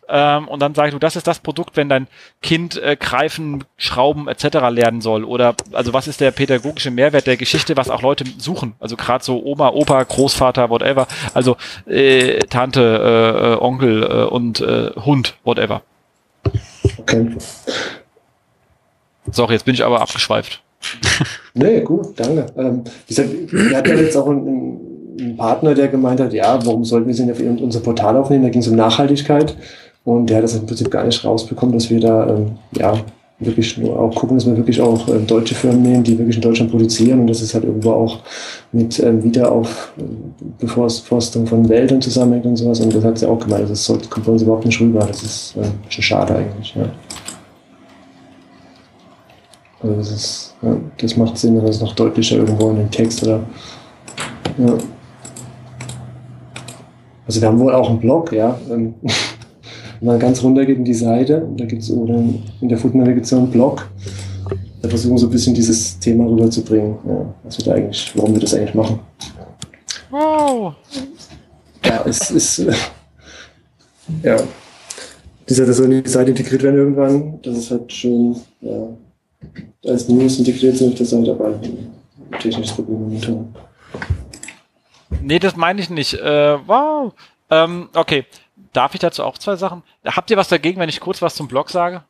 Ähm, 0.07 0.48
und 0.48 0.62
dann 0.62 0.76
sage 0.76 0.90
ich, 0.90 0.94
du, 0.94 0.99
das 0.99 1.16
ist 1.16 1.28
das 1.28 1.40
Produkt, 1.40 1.78
wenn 1.78 1.90
dein 1.90 2.07
Kind 2.41 2.82
äh, 2.82 2.95
greifen, 2.95 3.64
schrauben 3.78 4.28
etc. 4.28 4.70
lernen 4.70 5.02
soll. 5.02 5.24
Oder 5.24 5.56
also 5.74 5.94
was 5.94 6.07
ist 6.07 6.22
der 6.22 6.32
pädagogische 6.32 6.91
Mehrwert 6.91 7.28
der 7.28 7.38
Geschichte, 7.38 7.76
was 7.76 7.90
auch 7.90 8.02
Leute 8.02 8.24
suchen. 8.38 8.76
Also 8.80 8.98
gerade 8.98 9.24
so 9.24 9.44
Oma, 9.44 9.70
Opa, 9.70 10.03
Großvater, 10.03 10.70
whatever. 10.70 11.07
Also 11.34 11.57
äh, 11.88 12.38
Tante, 12.40 12.82
äh, 12.82 13.53
äh 13.53 13.57
Onkel 13.60 14.03
äh, 14.03 14.24
und 14.26 14.62
äh, 14.62 14.91
Hund, 14.95 15.38
whatever. 15.44 15.82
Okay. 17.06 17.27
Sorry, 19.32 19.53
jetzt 19.53 19.65
bin 19.65 19.76
ich 19.76 19.84
aber 19.84 20.02
abgeschweift. 20.02 20.64
nee, 21.53 21.82
gut, 21.82 22.19
danke. 22.19 22.48
Ähm, 22.57 22.84
wir 23.07 23.77
hatten 23.77 23.90
ja 23.90 23.95
jetzt 23.95 24.18
auch 24.18 24.27
einen, 24.27 25.18
einen, 25.19 25.38
Partner, 25.38 25.73
der 25.73 25.88
gemeint 25.88 26.19
hat, 26.19 26.34
ja, 26.34 26.64
warum 26.65 26.84
sollten 26.84 27.07
wir 27.07 27.14
sie 27.14 27.32
auf 27.32 27.40
unser 27.40 27.80
Portal 27.80 28.18
aufnehmen? 28.18 28.44
Da 28.44 28.49
ging 28.49 28.61
es 28.61 28.68
um 28.68 28.76
Nachhaltigkeit. 28.76 29.56
Und 30.03 30.30
der 30.30 30.38
hat 30.38 30.44
das 30.44 30.56
im 30.56 30.65
Prinzip 30.65 30.91
gar 30.91 31.03
nicht 31.03 31.23
rausbekommen, 31.23 31.73
dass 31.73 31.90
wir 31.90 31.99
da, 31.99 32.27
ähm, 32.27 32.57
ja, 32.73 32.94
wirklich 33.40 33.78
nur 33.78 33.99
auch 33.99 34.16
gucken, 34.16 34.38
dass 34.38 34.45
wir 34.45 34.56
wirklich 34.56 34.80
auch 34.80 35.10
äh, 35.10 35.20
deutsche 35.20 35.56
Firmen 35.56 35.82
nehmen, 35.82 36.03
die 36.03 36.18
wirklich 36.18 36.38
in 36.38 36.41
Deutschland 36.41 36.72
produzieren 36.72 37.20
und 37.20 37.28
das 37.28 37.41
ist 37.41 37.53
halt 37.53 37.66
irgendwo 37.66 37.91
auch 37.91 38.20
mit 38.72 38.98
ähm, 38.99 39.22
Wiederaufbeforstung 39.24 41.44
äh, 41.44 41.48
von 41.48 41.68
Wäldern 41.68 42.02
zusammenhängt 42.02 42.45
und 42.45 42.56
sowas 42.56 42.80
und 42.80 42.95
das 42.95 43.03
hat 43.03 43.18
sie 43.18 43.28
auch 43.28 43.40
gemeint, 43.40 43.70
das 43.70 43.84
sollte, 43.84 44.07
kommt 44.07 44.26
bei 44.26 44.32
uns 44.32 44.41
überhaupt 44.41 44.66
nicht 44.66 44.80
rüber, 44.80 45.06
das 45.06 45.22
ist 45.22 45.57
äh, 45.57 45.66
schon 45.90 46.03
schade 46.03 46.36
eigentlich, 46.36 46.74
ja. 46.76 46.90
Also 49.84 49.95
das 49.98 50.12
ist, 50.12 50.56
ja, 50.62 50.78
das 50.98 51.18
macht 51.18 51.38
Sinn, 51.38 51.57
wenn 51.57 51.66
das 51.66 51.82
noch 51.82 51.94
deutlicher 51.94 52.38
irgendwo 52.38 52.70
in 52.70 52.78
dem 52.78 52.91
Text 52.91 53.22
oder, 53.24 53.41
ja. 54.57 54.78
Also 57.28 57.41
wir 57.41 57.49
haben 57.49 57.60
wohl 57.60 57.74
auch 57.74 57.90
einen 57.90 57.99
Blog, 57.99 58.32
ja, 58.32 58.57
ähm, 58.72 58.94
Wenn 60.06 60.11
man 60.11 60.19
ganz 60.19 60.44
runter 60.44 60.64
geht 60.68 60.77
in 60.77 60.86
die 60.86 60.94
Seite, 60.94 61.49
da 61.57 61.65
gibt 61.65 61.82
es 61.82 61.90
oder 61.90 62.14
in 62.14 62.69
der 62.69 62.77
Food-Navigation 62.77 63.40
einen 63.40 63.52
Blog, 63.52 63.90
da 64.84 64.88
versuchen 64.88 65.18
so 65.18 65.26
ein 65.26 65.32
bisschen 65.32 65.56
dieses 65.56 65.98
Thema 65.98 66.27
rüberzubringen, 66.27 66.95
ja, 67.07 67.34
was 67.41 67.57
wir 67.57 67.65
da 67.65 67.73
eigentlich, 67.73 68.11
warum 68.14 68.36
wir 68.36 68.40
das 68.40 68.53
eigentlich 68.53 68.76
machen. 68.76 68.99
Wow. 70.11 70.76
Ja, 71.84 72.06
es 72.06 72.30
ist. 72.30 72.60
Äh, 72.60 72.73
ja. 74.22 74.38
Das 75.48 75.60
hat 75.60 75.73
so 75.73 75.84
in 75.86 76.03
die 76.03 76.07
Seite 76.07 76.30
integriert 76.30 76.61
werden 76.61 76.77
irgendwann. 76.77 77.40
Das 77.41 77.57
ist 77.57 77.72
halt 77.72 77.91
schön, 77.91 78.36
ja, 78.61 78.88
als 79.88 80.07
News 80.07 80.38
integriert 80.38 80.77
sind 80.77 80.90
auf 80.91 80.98
der 80.99 81.06
Seite, 81.07 81.32
aber 81.32 81.48
ein 81.48 82.40
technisches 82.40 82.76
Problem 82.76 82.99
momentan. 83.02 83.56
Nee, 85.23 85.40
das 85.40 85.56
meine 85.56 85.82
ich 85.82 85.90
nicht. 85.90 86.14
Äh, 86.14 86.60
wow. 86.68 87.11
Ähm, 87.49 87.90
okay. 87.95 88.26
Darf 88.76 88.93
ich 88.93 88.99
dazu 88.99 89.23
auch 89.23 89.38
zwei 89.38 89.56
Sachen? 89.56 89.84
Habt 90.06 90.30
ihr 90.31 90.38
was 90.38 90.49
dagegen, 90.49 90.80
wenn 90.81 90.89
ich 90.89 90.99
kurz 90.99 91.22
was 91.22 91.35
zum 91.35 91.47
Blog 91.47 91.69
sage? 91.69 92.03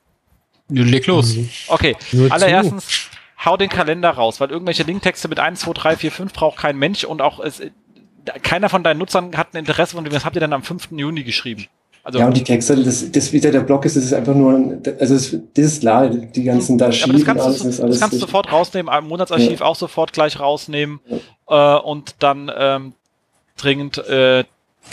Leg 0.69 1.05
los. 1.05 1.35
Okay. 1.67 1.95
Nur 2.11 2.31
Allererstens, 2.31 3.09
hau 3.43 3.55
den 3.55 3.69
Kalender 3.69 4.09
raus, 4.09 4.39
weil 4.39 4.49
irgendwelche 4.49 4.81
Linktexte 4.83 5.27
mit 5.27 5.39
1, 5.39 5.59
2, 5.59 5.73
3, 5.73 5.95
4, 5.97 6.11
5 6.11 6.33
braucht 6.33 6.57
kein 6.57 6.77
Mensch 6.77 7.03
und 7.03 7.21
auch 7.21 7.39
es, 7.39 7.61
keiner 8.41 8.69
von 8.69 8.83
deinen 8.83 8.97
Nutzern 8.97 9.37
hat 9.37 9.53
ein 9.53 9.57
Interesse 9.57 9.95
von 9.95 10.03
dem, 10.03 10.13
was 10.13 10.25
habt 10.25 10.35
ihr 10.35 10.39
denn 10.39 10.53
am 10.53 10.63
5. 10.63 10.89
Juni 10.91 11.23
geschrieben? 11.23 11.67
Also, 12.03 12.19
ja, 12.19 12.27
und 12.27 12.37
die 12.37 12.43
Texte, 12.43 12.75
das, 12.83 13.11
das 13.11 13.33
wieder 13.33 13.51
der 13.51 13.61
Blog 13.61 13.85
ist, 13.85 13.95
das 13.95 14.03
ist 14.03 14.13
einfach 14.13 14.35
nur, 14.35 14.53
ein, 14.53 14.81
also 14.99 15.15
das, 15.15 15.37
das 15.55 15.65
ist 15.65 15.81
klar, 15.81 16.07
die 16.09 16.43
ganzen 16.43 16.77
da 16.77 16.85
aber 16.85 16.91
das 16.91 16.99
schieben, 16.99 17.23
kannst, 17.23 17.43
alles 17.43 17.59
du, 17.59 17.67
ist 17.67 17.79
alles. 17.79 17.95
das 17.95 17.99
kannst 17.99 18.15
du 18.15 18.19
sofort 18.19 18.51
rausnehmen, 18.51 18.93
im 18.93 19.07
Monatsarchiv 19.07 19.61
auch 19.61 19.75
sofort 19.75 20.13
gleich 20.13 20.39
rausnehmen 20.39 20.99
äh, 21.47 21.75
und 21.77 22.15
dann 22.19 22.51
ähm, 22.55 22.93
dringend 23.57 23.97
äh, 23.97 24.43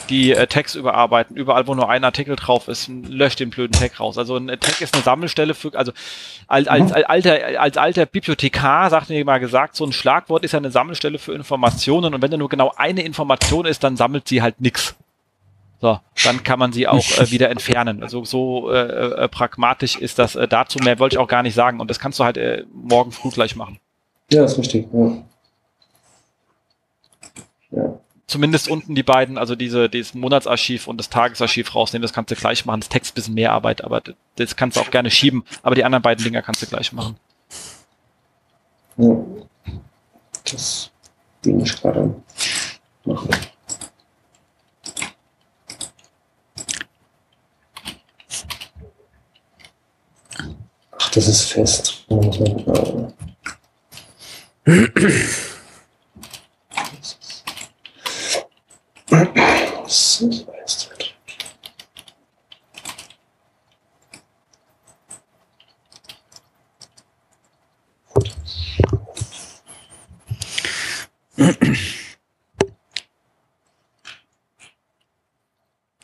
die 0.08 0.32
äh, 0.32 0.46
Tags 0.46 0.74
überarbeiten. 0.74 1.36
Überall, 1.36 1.66
wo 1.66 1.74
nur 1.74 1.88
ein 1.88 2.04
Artikel 2.04 2.36
drauf 2.36 2.68
ist, 2.68 2.88
löscht 2.88 3.40
den 3.40 3.50
blöden 3.50 3.72
Tag 3.72 3.98
raus. 4.00 4.18
Also 4.18 4.36
ein 4.36 4.48
Tag 4.48 4.80
ist 4.80 4.94
eine 4.94 5.02
Sammelstelle 5.02 5.54
für, 5.54 5.74
also 5.74 5.92
als, 6.46 6.68
als, 6.68 6.90
Mhm. 6.90 6.92
als, 6.94 7.04
alter, 7.06 7.60
als 7.60 7.76
alter 7.76 8.06
Bibliothekar, 8.06 8.90
sagt 8.90 9.08
mir 9.10 9.24
mal 9.24 9.38
gesagt, 9.38 9.76
so 9.76 9.84
ein 9.84 9.92
Schlagwort 9.92 10.44
ist 10.44 10.52
ja 10.52 10.58
eine 10.58 10.70
Sammelstelle 10.70 11.18
für 11.18 11.32
Informationen 11.34 12.14
und 12.14 12.22
wenn 12.22 12.30
da 12.30 12.36
nur 12.36 12.48
genau 12.48 12.72
eine 12.76 13.02
Information 13.02 13.66
ist, 13.66 13.84
dann 13.84 13.96
sammelt 13.96 14.28
sie 14.28 14.42
halt 14.42 14.60
nix. 14.60 14.94
So, 15.80 15.98
dann 16.24 16.44
kann 16.44 16.60
man 16.60 16.72
sie 16.72 16.86
auch 16.86 17.04
äh, 17.18 17.30
wieder 17.32 17.50
entfernen. 17.50 18.04
Also 18.04 18.24
so 18.24 18.70
äh, 18.70 19.24
äh, 19.24 19.28
pragmatisch 19.28 19.96
ist 19.96 20.18
das 20.20 20.36
äh, 20.36 20.46
dazu. 20.46 20.78
Mehr 20.78 21.00
wollte 21.00 21.16
ich 21.16 21.18
auch 21.18 21.26
gar 21.26 21.42
nicht 21.42 21.54
sagen. 21.54 21.80
Und 21.80 21.90
das 21.90 21.98
kannst 21.98 22.20
du 22.20 22.24
halt 22.24 22.36
äh, 22.36 22.64
morgen 22.72 23.10
früh 23.10 23.30
gleich 23.30 23.56
machen. 23.56 23.80
Ja, 24.30 24.44
ist 24.44 24.56
richtig, 24.58 24.86
ja. 24.92 25.16
Ja. 27.72 27.98
Zumindest 28.32 28.70
unten 28.70 28.94
die 28.94 29.02
beiden, 29.02 29.36
also 29.36 29.54
diese, 29.54 29.90
dieses 29.90 30.14
Monatsarchiv 30.14 30.88
und 30.88 30.96
das 30.96 31.10
Tagesarchiv 31.10 31.74
rausnehmen, 31.74 32.00
das 32.00 32.14
kannst 32.14 32.30
du 32.30 32.34
gleich 32.34 32.64
machen. 32.64 32.80
Das 32.80 32.88
Text 32.88 33.10
ist 33.10 33.12
ein 33.12 33.16
bisschen 33.16 33.34
mehr 33.34 33.52
Arbeit, 33.52 33.84
aber 33.84 34.00
das 34.36 34.56
kannst 34.56 34.78
du 34.78 34.80
auch 34.80 34.90
gerne 34.90 35.10
schieben. 35.10 35.44
Aber 35.62 35.74
die 35.74 35.84
anderen 35.84 36.00
beiden 36.00 36.24
Dinger 36.24 36.40
kannst 36.40 36.62
du 36.62 36.66
gleich 36.66 36.94
machen. 36.94 37.18
ja. 38.96 39.14
Das 40.50 40.90
bin 41.42 41.60
ich 41.60 41.76
gerade 41.76 42.14
machen. 43.04 43.28
Ach, 50.98 51.10
das 51.10 51.28
ist 51.28 51.52
fest. 51.52 52.06
Da 52.08 52.16
muss 52.16 52.40
man, 52.40 53.12
äh, 54.64 54.88
Ist 59.12 60.46
fest. 60.46 60.88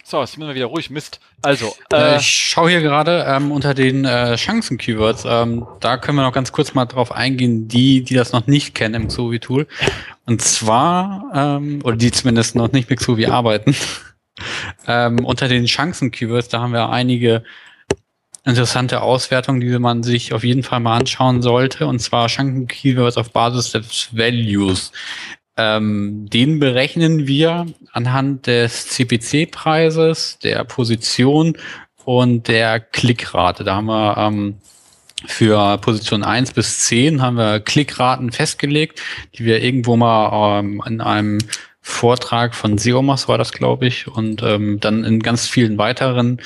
So, 0.04 0.20
jetzt 0.20 0.32
sind 0.32 0.46
wir 0.46 0.54
wieder 0.54 0.66
ruhig. 0.66 0.90
Mist. 0.90 1.20
Also, 1.42 1.74
Äh, 1.92 2.14
äh, 2.14 2.16
ich 2.16 2.26
schaue 2.26 2.70
hier 2.70 2.80
gerade 2.82 3.24
ähm, 3.28 3.52
unter 3.52 3.74
den 3.74 4.04
äh, 4.04 4.34
Chancen-Keywords. 4.36 5.24
Ähm, 5.26 5.66
da 5.80 5.96
können 5.96 6.16
wir 6.16 6.22
noch 6.22 6.32
ganz 6.32 6.52
kurz 6.52 6.74
mal 6.74 6.86
drauf 6.86 7.12
eingehen, 7.12 7.68
die, 7.68 8.02
die 8.02 8.14
das 8.14 8.32
noch 8.32 8.46
nicht 8.46 8.74
kennen 8.74 8.94
im 8.94 9.08
Xovi-Tool. 9.08 9.66
Und 10.26 10.42
zwar, 10.42 11.30
ähm, 11.34 11.80
oder 11.84 11.96
die 11.96 12.10
zumindest 12.10 12.56
noch 12.56 12.72
nicht 12.72 12.90
mit 12.90 12.98
Xovi 12.98 13.26
arbeiten. 13.26 13.74
ähm, 14.86 15.24
unter 15.24 15.48
den 15.48 15.66
Chancen-Keywords, 15.66 16.48
da 16.48 16.60
haben 16.60 16.72
wir 16.72 16.90
einige 16.90 17.44
interessante 18.44 19.02
Auswertungen, 19.02 19.60
die 19.60 19.78
man 19.78 20.02
sich 20.02 20.32
auf 20.32 20.42
jeden 20.42 20.62
Fall 20.62 20.80
mal 20.80 20.96
anschauen 20.96 21.42
sollte. 21.42 21.86
Und 21.86 22.00
zwar 22.00 22.26
Chancen-Keywords 22.26 23.16
auf 23.16 23.30
Basis 23.30 23.72
des 23.72 24.08
Values. 24.12 24.90
Ähm, 25.58 26.30
den 26.30 26.60
berechnen 26.60 27.26
wir 27.26 27.66
anhand 27.92 28.46
des 28.46 28.88
CPC-Preises, 28.90 30.38
der 30.38 30.62
Position 30.64 31.58
und 32.04 32.46
der 32.46 32.78
Klickrate. 32.78 33.64
Da 33.64 33.74
haben 33.74 33.86
wir 33.86 34.16
ähm, 34.16 34.58
für 35.26 35.78
Position 35.78 36.22
1 36.22 36.52
bis 36.52 36.86
10 36.86 37.20
haben 37.20 37.36
wir 37.36 37.58
Klickraten 37.58 38.30
festgelegt, 38.30 39.02
die 39.34 39.44
wir 39.44 39.62
irgendwo 39.62 39.96
mal 39.96 40.60
ähm, 40.60 40.80
in 40.86 41.00
einem 41.00 41.38
Vortrag 41.80 42.54
von 42.54 42.78
Seomas 42.78 43.28
war 43.28 43.38
das, 43.38 43.52
glaube 43.52 43.86
ich, 43.86 44.06
und 44.06 44.42
ähm, 44.42 44.78
dann 44.78 45.04
in 45.04 45.20
ganz 45.20 45.48
vielen 45.48 45.76
weiteren 45.76 46.40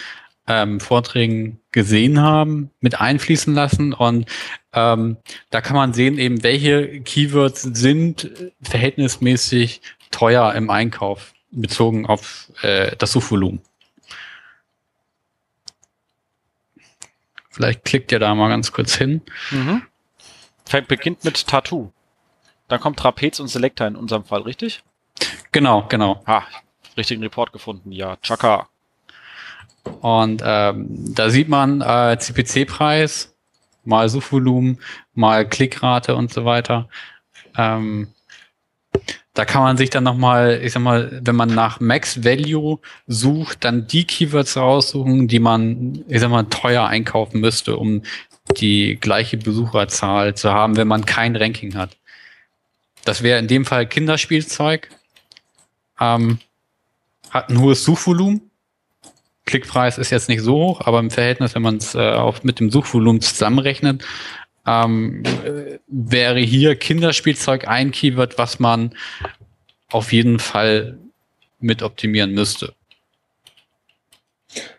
ähm, 0.47 0.81
Vorträgen 0.81 1.61
gesehen 1.73 2.21
haben, 2.21 2.71
mit 2.81 3.01
einfließen 3.01 3.55
lassen. 3.55 3.93
Und 3.93 4.27
ähm, 4.73 5.17
da 5.51 5.61
kann 5.61 5.77
man 5.77 5.93
sehen, 5.95 6.19
eben 6.19 6.43
welche 6.43 7.01
Keywords 7.01 7.63
sind 7.63 8.31
verhältnismäßig 8.63 9.81
teuer 10.11 10.55
im 10.55 10.71
Einkauf, 10.71 11.33
bezogen 11.51 12.07
auf 12.07 12.53
äh, 12.63 12.95
das 12.97 13.13
Suchvolumen. 13.13 13.61
Vielleicht 17.51 17.85
klickt 17.85 18.13
ihr 18.13 18.19
da 18.19 18.35
mal 18.35 18.49
ganz 18.49 18.73
kurz 18.73 18.95
hin. 18.95 19.23
mhm. 19.51 19.83
Beginnt 20.89 21.23
mit 21.25 21.47
Tattoo. 21.47 21.93
Dann 22.69 22.81
kommt 22.81 22.99
Trapez 22.99 23.41
und 23.41 23.49
Selector 23.49 23.87
in 23.87 23.97
unserem 23.97 24.25
Fall, 24.25 24.41
richtig? 24.41 24.83
Genau, 25.51 25.87
genau. 25.87 26.23
Ha, 26.27 26.47
richtigen 26.97 27.23
Report 27.23 27.53
gefunden. 27.53 27.93
Ja, 27.93 28.17
Chaka. 28.23 28.69
Und 30.01 30.43
ähm, 30.45 31.15
da 31.15 31.31
sieht 31.31 31.49
man 31.49 31.81
äh, 31.81 32.17
CPC-Preis, 32.19 33.35
mal 33.85 34.09
Suchvolumen, 34.09 34.79
mal 35.15 35.49
Klickrate 35.49 36.15
und 36.15 36.33
so 36.33 36.45
weiter. 36.45 36.89
Ähm, 37.57 38.09
da 39.35 39.45
kann 39.47 39.63
man 39.63 39.77
sich 39.77 39.89
dann 39.91 40.05
nochmal, 40.05 40.61
ich 40.63 40.73
sag 40.73 40.83
mal, 40.83 41.21
wenn 41.23 41.37
man 41.37 41.55
nach 41.55 41.81
Max 41.81 42.23
Value 42.23 42.81
sucht, 43.07 43.65
dann 43.65 43.87
die 43.87 44.05
Keywords 44.05 44.57
raussuchen, 44.57 45.27
die 45.27 45.39
man, 45.39 46.05
ich 46.09 46.21
sag 46.21 46.31
mal, 46.31 46.45
teuer 46.45 46.87
einkaufen 46.87 47.41
müsste, 47.41 47.77
um 47.77 48.03
die 48.59 48.99
gleiche 49.01 49.39
Besucherzahl 49.39 50.35
zu 50.35 50.53
haben, 50.53 50.77
wenn 50.77 50.89
man 50.89 51.07
kein 51.07 51.35
Ranking 51.35 51.77
hat. 51.77 51.97
Das 53.05 53.23
wäre 53.23 53.39
in 53.39 53.49
dem 53.49 53.65
Fall 53.65 53.87
Kinderspielzeug, 53.87 54.91
ähm, 55.99 56.39
hat 57.31 57.49
ein 57.49 57.59
hohes 57.59 57.85
Suchvolumen, 57.85 58.52
Klickpreis 59.45 59.99
ist 59.99 60.11
jetzt 60.11 60.29
nicht 60.29 60.43
so 60.43 60.55
hoch, 60.55 60.81
aber 60.83 61.01
im 61.01 61.11
Verhältnis, 61.11 61.55
wenn 61.55 61.63
man 61.63 61.77
es 61.77 61.95
äh, 61.95 62.33
mit 62.43 62.61
dem 62.61 62.71
Suchvolumen 62.71 63.21
zusammenrechnet, 63.21 64.05
ähm, 64.67 65.23
äh, 65.45 65.79
wäre 65.89 66.39
hier 66.39 66.77
Kinderspielzeug 66.77 67.67
ein 67.67 67.91
Keyword, 67.91 68.39
was 68.39 68.61
man 68.61 68.95
auf 69.91 70.13
jeden 70.13 70.39
Fall 70.39 70.99
mit 71.59 71.83
optimieren 71.83 72.33
müsste. 72.33 72.75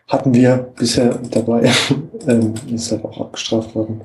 Hatten 0.08 0.34
wir 0.34 0.56
bisher 0.76 1.18
dabei, 1.30 1.70
ähm, 2.26 2.54
ist 2.72 2.90
halt 2.90 3.04
auch 3.04 3.20
abgestraft 3.20 3.74
worden. 3.74 4.02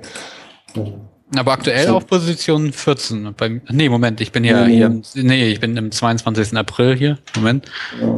Ähm, 0.75 1.08
Aber 1.37 1.51
aktuell 1.51 1.85
So. 1.87 1.95
auf 1.97 2.07
Position 2.07 2.73
14. 2.73 3.33
Beim, 3.35 3.61
nee, 3.69 3.87
Moment, 3.89 4.19
ich 4.21 4.31
bin 4.31 4.43
hier, 4.43 4.65
Nee, 4.65 4.75
hier 4.77 5.01
nee. 5.15 5.51
ich 5.51 5.59
bin 5.59 5.77
im 5.77 5.91
22. 5.91 6.57
April 6.57 6.95
hier. 6.97 7.19
Moment. 7.35 7.65
ja, 8.01 8.15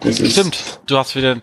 das 0.00 0.20
ist, 0.20 0.32
Stimmt, 0.32 0.80
du 0.86 0.96
hast 0.96 1.14
wieder, 1.16 1.36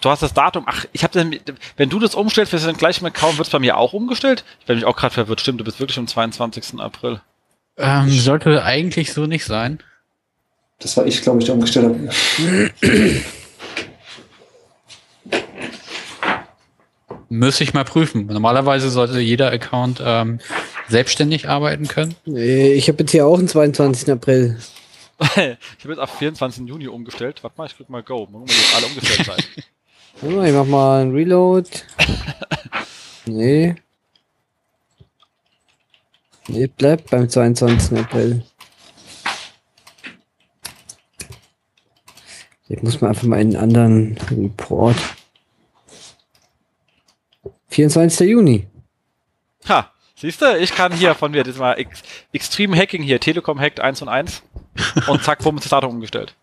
du 0.00 0.08
hast 0.10 0.22
das 0.22 0.32
Datum. 0.32 0.64
Ach, 0.66 0.86
ich 0.92 1.02
habe 1.04 1.12
dann, 1.12 1.36
wenn 1.76 1.90
du 1.90 1.98
das 1.98 2.14
umstellst, 2.14 2.52
wirst 2.52 2.64
du 2.64 2.68
dann 2.68 2.78
gleich 2.78 3.02
mit 3.02 3.12
kaum, 3.12 3.36
wird 3.36 3.46
es 3.48 3.52
bei 3.52 3.58
mir 3.58 3.76
auch 3.76 3.92
umgestellt? 3.92 4.44
Ich 4.60 4.66
bin 4.66 4.76
mich 4.76 4.86
auch 4.86 4.96
gerade 4.96 5.12
verwirrt. 5.12 5.40
Stimmt, 5.42 5.60
du 5.60 5.64
bist 5.64 5.80
wirklich 5.80 5.98
am 5.98 6.06
22. 6.06 6.80
April. 6.80 7.20
Ähm, 7.76 8.08
sollte 8.10 8.62
eigentlich 8.64 9.12
so 9.12 9.26
nicht 9.26 9.44
sein. 9.44 9.80
Das 10.80 10.96
war 10.96 11.04
ich, 11.06 11.20
glaube 11.20 11.40
ich, 11.40 11.44
der 11.44 11.54
umgestellt 11.56 11.86
habe. 11.86 12.70
Müsste 17.32 17.62
ich 17.62 17.72
mal 17.74 17.84
prüfen. 17.84 18.26
Normalerweise 18.26 18.90
sollte 18.90 19.20
jeder 19.20 19.52
Account 19.52 20.02
ähm, 20.04 20.40
selbstständig 20.88 21.48
arbeiten 21.48 21.86
können. 21.86 22.16
Äh, 22.26 22.72
Ich 22.74 22.88
habe 22.88 22.98
jetzt 22.98 23.12
hier 23.12 23.24
auch 23.24 23.38
den 23.38 23.46
22. 23.46 24.10
April. 24.10 24.58
ich 25.20 25.28
habe 25.36 25.58
jetzt 25.90 25.98
auf 26.00 26.10
24. 26.18 26.66
Juni 26.66 26.88
umgestellt. 26.88 27.42
Warte 27.44 27.56
mal, 27.56 27.66
ich 27.66 27.74
drück 27.76 27.88
mal 27.88 28.02
Go. 28.02 28.26
Mal 28.26 28.42
jetzt 28.48 28.74
alle 28.76 28.86
umgestellt 28.86 29.26
sein. 29.26 29.44
Mal, 30.36 30.48
Ich 30.48 30.54
mach 30.54 30.66
mal 30.66 31.02
einen 31.02 31.12
Reload. 31.14 31.70
Nee. 33.26 33.76
Nee, 36.48 36.66
bleibt 36.66 37.10
beim 37.10 37.28
22. 37.28 37.96
April. 37.98 38.42
Ich 42.68 42.82
muss 42.82 43.00
mal 43.00 43.08
einfach 43.08 43.24
mal 43.24 43.38
einen 43.38 43.56
anderen 43.56 44.18
Report. 44.30 44.96
24. 47.70 48.28
Juni. 48.28 48.66
Ha, 49.68 49.90
siehst 50.16 50.42
du, 50.42 50.56
ich 50.58 50.74
kann 50.74 50.92
hier 50.92 51.14
von 51.14 51.30
mir 51.30 51.44
das 51.44 51.56
mal 51.56 51.74
Ex 51.74 52.02
Extreme 52.32 52.76
Hacking 52.76 53.02
hier, 53.02 53.20
Telekom 53.20 53.60
hackt 53.60 53.80
1 53.80 54.02
und 54.02 54.08
1 54.08 54.42
und 55.06 55.22
zack, 55.22 55.38
bumm, 55.40 55.56
das 55.56 55.68
Datum 55.68 55.94
umgestellt. 55.94 56.34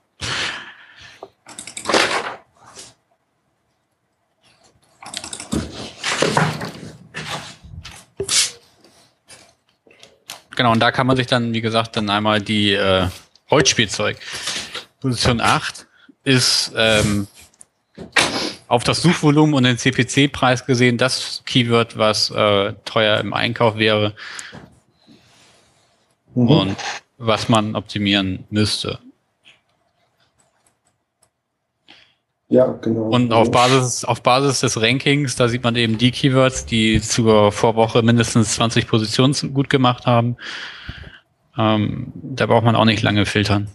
Genau, 10.56 10.72
und 10.72 10.80
da 10.80 10.92
kann 10.92 11.06
man 11.06 11.16
sich 11.16 11.28
dann, 11.28 11.54
wie 11.54 11.62
gesagt, 11.62 11.96
dann 11.98 12.10
einmal 12.10 12.42
die 12.42 12.74
äh, 12.74 13.08
Holzspielzeug. 13.52 14.18
Position 15.00 15.40
8 15.40 15.86
ist 16.24 16.72
ähm, 16.76 17.28
auf 18.68 18.84
das 18.84 19.02
Suchvolumen 19.02 19.56
und 19.56 19.64
den 19.64 19.78
CPC-Preis 19.78 20.66
gesehen 20.66 20.98
das 20.98 21.42
Keyword, 21.46 21.98
was 21.98 22.30
äh, 22.32 22.74
teuer 22.86 23.20
im 23.20 23.34
Einkauf 23.34 23.78
wäre 23.78 24.14
mhm. 26.36 26.48
und 26.48 26.78
was 27.18 27.50
man 27.50 27.76
optimieren 27.76 28.46
müsste. 28.50 29.00
Ja, 32.50 32.68
genau. 32.82 33.10
Und 33.10 33.34
auf 33.34 33.52
Basis, 33.52 34.06
auf 34.06 34.24
Basis 34.24 34.62
des 34.62 34.82
Rankings, 34.82 35.36
da 35.36 35.50
sieht 35.50 35.64
man 35.64 35.76
eben 35.76 35.98
die 35.98 36.12
Keywords, 36.12 36.66
die 36.66 37.02
zur 37.02 37.52
Vorwoche 37.52 38.02
mindestens 38.04 38.54
20 38.56 38.88
Positionen 38.88 39.34
gut 39.54 39.70
gemacht 39.70 40.06
haben. 40.06 40.38
Ähm, 41.58 42.14
da 42.14 42.46
braucht 42.46 42.64
man 42.64 42.76
auch 42.76 42.86
nicht 42.86 43.02
lange 43.02 43.26
filtern. 43.26 43.68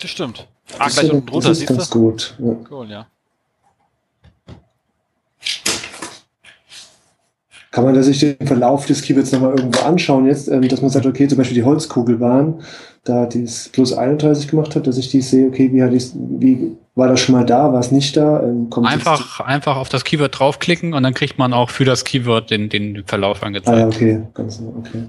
Das 0.00 0.10
stimmt. 0.10 0.48
Ah, 0.78 0.88
gleich 0.88 1.12
unten 1.12 1.26
drunter, 1.26 1.50
das 1.50 1.60
ist 1.60 1.68
ganz 1.68 1.90
du? 1.90 2.00
gut. 2.00 2.34
Ja. 2.38 2.56
Cool, 2.68 2.90
ja. 2.90 3.06
Kann 7.74 7.82
man 7.82 8.00
sich 8.04 8.20
den 8.20 8.46
Verlauf 8.46 8.86
des 8.86 9.02
Keywords 9.02 9.32
nochmal 9.32 9.56
irgendwo 9.56 9.80
anschauen 9.80 10.26
jetzt, 10.26 10.46
ähm, 10.46 10.68
dass 10.68 10.80
man 10.80 10.90
sagt, 10.90 11.06
okay, 11.06 11.26
zum 11.26 11.38
Beispiel 11.38 11.56
die 11.56 11.64
Holzkugelbahn, 11.64 12.60
da 13.02 13.26
die 13.26 13.42
es 13.42 13.68
plus 13.68 13.92
31 13.92 14.46
gemacht 14.46 14.76
hat, 14.76 14.86
dass 14.86 14.96
ich 14.96 15.10
die 15.10 15.20
sehe, 15.20 15.48
okay, 15.48 15.72
wie, 15.72 15.82
hat 15.82 15.90
wie 15.90 16.76
war 16.94 17.08
das 17.08 17.18
schon 17.18 17.34
mal 17.34 17.44
da, 17.44 17.72
war 17.72 17.80
es 17.80 17.90
nicht 17.90 18.16
da? 18.16 18.44
Ähm, 18.44 18.70
einfach, 18.84 19.40
einfach 19.40 19.76
auf 19.76 19.88
das 19.88 20.04
Keyword 20.04 20.38
draufklicken 20.38 20.94
und 20.94 21.02
dann 21.02 21.14
kriegt 21.14 21.36
man 21.36 21.52
auch 21.52 21.70
für 21.70 21.84
das 21.84 22.04
Keyword 22.04 22.52
den, 22.52 22.68
den 22.68 23.02
Verlauf 23.06 23.42
angezeigt. 23.42 23.76
Ah, 23.76 23.80
ja, 23.80 23.86
okay, 23.88 24.22
ganz 24.34 24.62
okay. 24.78 25.02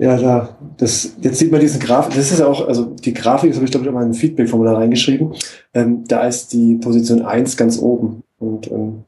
Ja, 0.00 0.16
da, 0.16 0.56
das, 0.78 1.14
jetzt 1.20 1.38
sieht 1.38 1.52
man 1.52 1.60
diesen 1.60 1.78
Grafik, 1.78 2.14
das 2.14 2.32
ist 2.32 2.38
ja 2.38 2.46
auch, 2.46 2.66
also 2.66 2.86
die 2.86 3.12
Grafik, 3.12 3.50
das 3.50 3.58
habe 3.58 3.66
ich 3.66 3.70
glaube 3.70 3.84
ich 3.84 3.90
auch 3.90 3.94
mal 3.94 4.02
in 4.02 4.12
ein 4.12 4.14
Feedback-Formular 4.14 4.78
reingeschrieben, 4.78 5.34
ähm, 5.74 6.04
da 6.08 6.26
ist 6.26 6.54
die 6.54 6.76
Position 6.76 7.20
1 7.20 7.58
ganz 7.58 7.78
oben 7.78 8.22
und 8.38 8.70
ähm, 8.70 9.04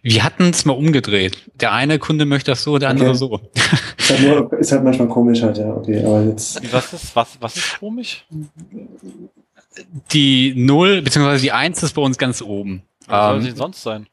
wir 0.00 0.24
hatten 0.24 0.44
es 0.44 0.64
mal 0.64 0.72
umgedreht. 0.72 1.50
Der 1.60 1.72
eine 1.72 1.98
Kunde 1.98 2.24
möchte 2.24 2.52
das 2.52 2.62
so, 2.62 2.78
der 2.78 2.88
andere 2.88 3.10
okay. 3.10 3.18
so. 3.18 3.40
Ist 3.98 4.10
halt, 4.10 4.20
nur, 4.22 4.52
ist 4.58 4.72
halt 4.72 4.84
manchmal 4.84 5.08
komisch 5.08 5.42
halt, 5.42 5.58
ja, 5.58 5.70
okay, 5.70 6.02
aber 6.02 6.22
jetzt. 6.22 6.72
Was 6.72 6.94
ist, 6.94 7.14
was, 7.14 7.36
was 7.40 7.56
ist 7.56 7.78
komisch? 7.78 8.24
Die 10.12 10.54
0, 10.56 11.02
beziehungsweise 11.02 11.42
die 11.42 11.52
1 11.52 11.82
ist 11.82 11.92
bei 11.92 12.00
uns 12.00 12.16
ganz 12.16 12.40
oben. 12.40 12.84
Was 13.06 13.32
soll 13.32 13.42
sie 13.42 13.48
ähm, 13.50 13.56
sonst 13.56 13.82
sein? 13.82 14.06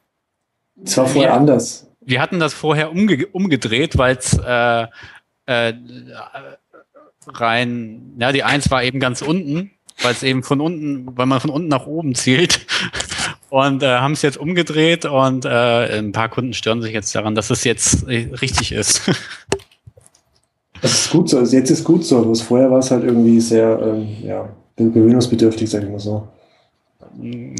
Es 0.84 0.98
war 0.98 1.06
vorher 1.06 1.32
wir, 1.32 1.34
anders. 1.34 1.88
Wir 2.06 2.22
hatten 2.22 2.40
das 2.40 2.54
vorher 2.54 2.92
umge 2.92 3.26
umgedreht, 3.28 3.98
weil 3.98 4.16
es 4.16 4.38
äh, 4.38 4.88
äh, 5.48 5.74
rein, 7.28 8.14
ja, 8.20 8.32
die 8.32 8.44
1 8.44 8.70
war 8.72 8.84
eben 8.84 9.00
ganz 9.00 9.22
unten, 9.22 9.72
weil 10.02 10.12
es 10.12 10.24
eben 10.24 10.44
von 10.44 10.62
unten, 10.62 11.18
weil 11.18 11.26
man 11.26 11.40
von 11.40 11.50
unten 11.50 11.68
nach 11.68 11.88
oben 11.88 12.16
zielt 12.16 12.66
und 13.50 13.84
äh, 13.84 13.98
haben 13.98 14.14
es 14.14 14.22
jetzt 14.22 14.38
umgedreht 14.38 15.06
und 15.06 15.46
äh, 15.46 16.00
ein 16.00 16.12
paar 16.12 16.30
Kunden 16.30 16.54
stören 16.54 16.82
sich 16.82 16.94
jetzt 16.94 17.14
daran, 17.16 17.36
dass 17.36 17.50
es 17.50 17.64
jetzt 17.64 18.08
richtig 18.08 18.72
ist. 18.72 19.02
Das 20.82 20.92
ist 20.94 21.10
gut 21.10 21.30
so, 21.30 21.40
also 21.40 21.56
jetzt 21.56 21.72
ist 21.72 21.84
gut 21.84 22.06
so, 22.06 22.22
bloß 22.22 22.44
vorher 22.44 22.70
war 22.70 22.78
es 22.78 22.92
halt 22.92 23.04
irgendwie 23.04 23.40
sehr 23.40 23.80
ähm, 23.82 24.08
ja, 24.22 24.50
gewöhnungsbedürftig, 24.76 25.68
sag 25.68 25.82
ich 25.82 25.90
mal 25.90 26.00
so. 26.00 26.28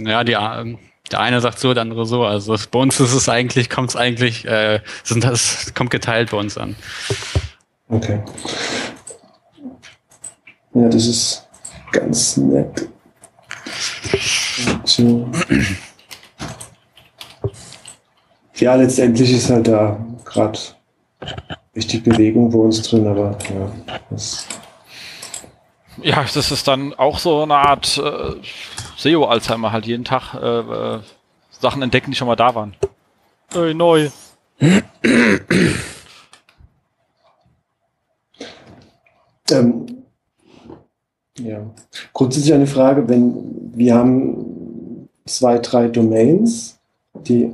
Ja, 0.06 0.24
die, 0.24 0.36
der 1.12 1.20
eine 1.20 1.42
sagt 1.42 1.60
so, 1.60 1.74
der 1.74 1.82
andere 1.82 2.06
so. 2.06 2.24
Also 2.26 2.56
bei 2.72 2.80
uns 2.80 3.00
ist 3.00 3.14
es 3.14 3.30
eigentlich, 3.30 3.70
kommt 3.70 3.90
es 3.90 3.96
eigentlich, 3.96 4.46
äh, 4.46 4.80
sind 5.04 5.24
das 5.24 5.74
kommt 5.74 5.92
geteilt 5.92 6.32
bei 6.32 6.38
uns 6.38 6.58
an. 6.58 6.76
Okay. 7.90 8.22
Ja, 10.74 10.90
das 10.90 11.06
ist 11.06 11.48
ganz 11.92 12.38
nett. 12.38 12.90
So. 14.84 15.30
Ja, 18.56 18.76
letztendlich 18.76 19.32
ist 19.32 19.50
halt 19.50 19.68
da 19.68 20.00
gerade 20.24 20.60
richtig 21.76 22.04
Bewegung 22.04 22.50
bei 22.50 22.58
uns 22.58 22.82
drin, 22.82 23.08
aber 23.08 23.38
ja. 23.54 23.98
Das 24.10 24.48
ja, 26.02 26.26
das 26.34 26.52
ist 26.52 26.68
dann 26.68 26.94
auch 26.94 27.20
so 27.20 27.44
eine 27.44 27.56
Art 27.56 27.98
äh, 27.98 28.36
SEO-Alzheimer, 28.98 29.72
halt 29.72 29.86
jeden 29.86 30.04
Tag 30.04 30.34
äh, 30.36 30.60
äh, 30.60 31.00
Sachen 31.60 31.82
entdecken, 31.82 32.12
die 32.12 32.18
schon 32.18 32.28
mal 32.28 32.36
da 32.36 32.56
waren. 32.56 32.76
Ey, 33.54 33.74
neu. 33.74 34.10
ähm, 39.52 39.86
ja. 41.40 41.60
Grundsätzlich 42.14 42.54
eine 42.54 42.68
Frage, 42.68 43.08
wenn 43.08 43.72
wir 43.74 43.96
haben 43.96 45.10
zwei, 45.26 45.60
drei 45.60 45.88
Domains, 45.88 46.80
die, 47.28 47.52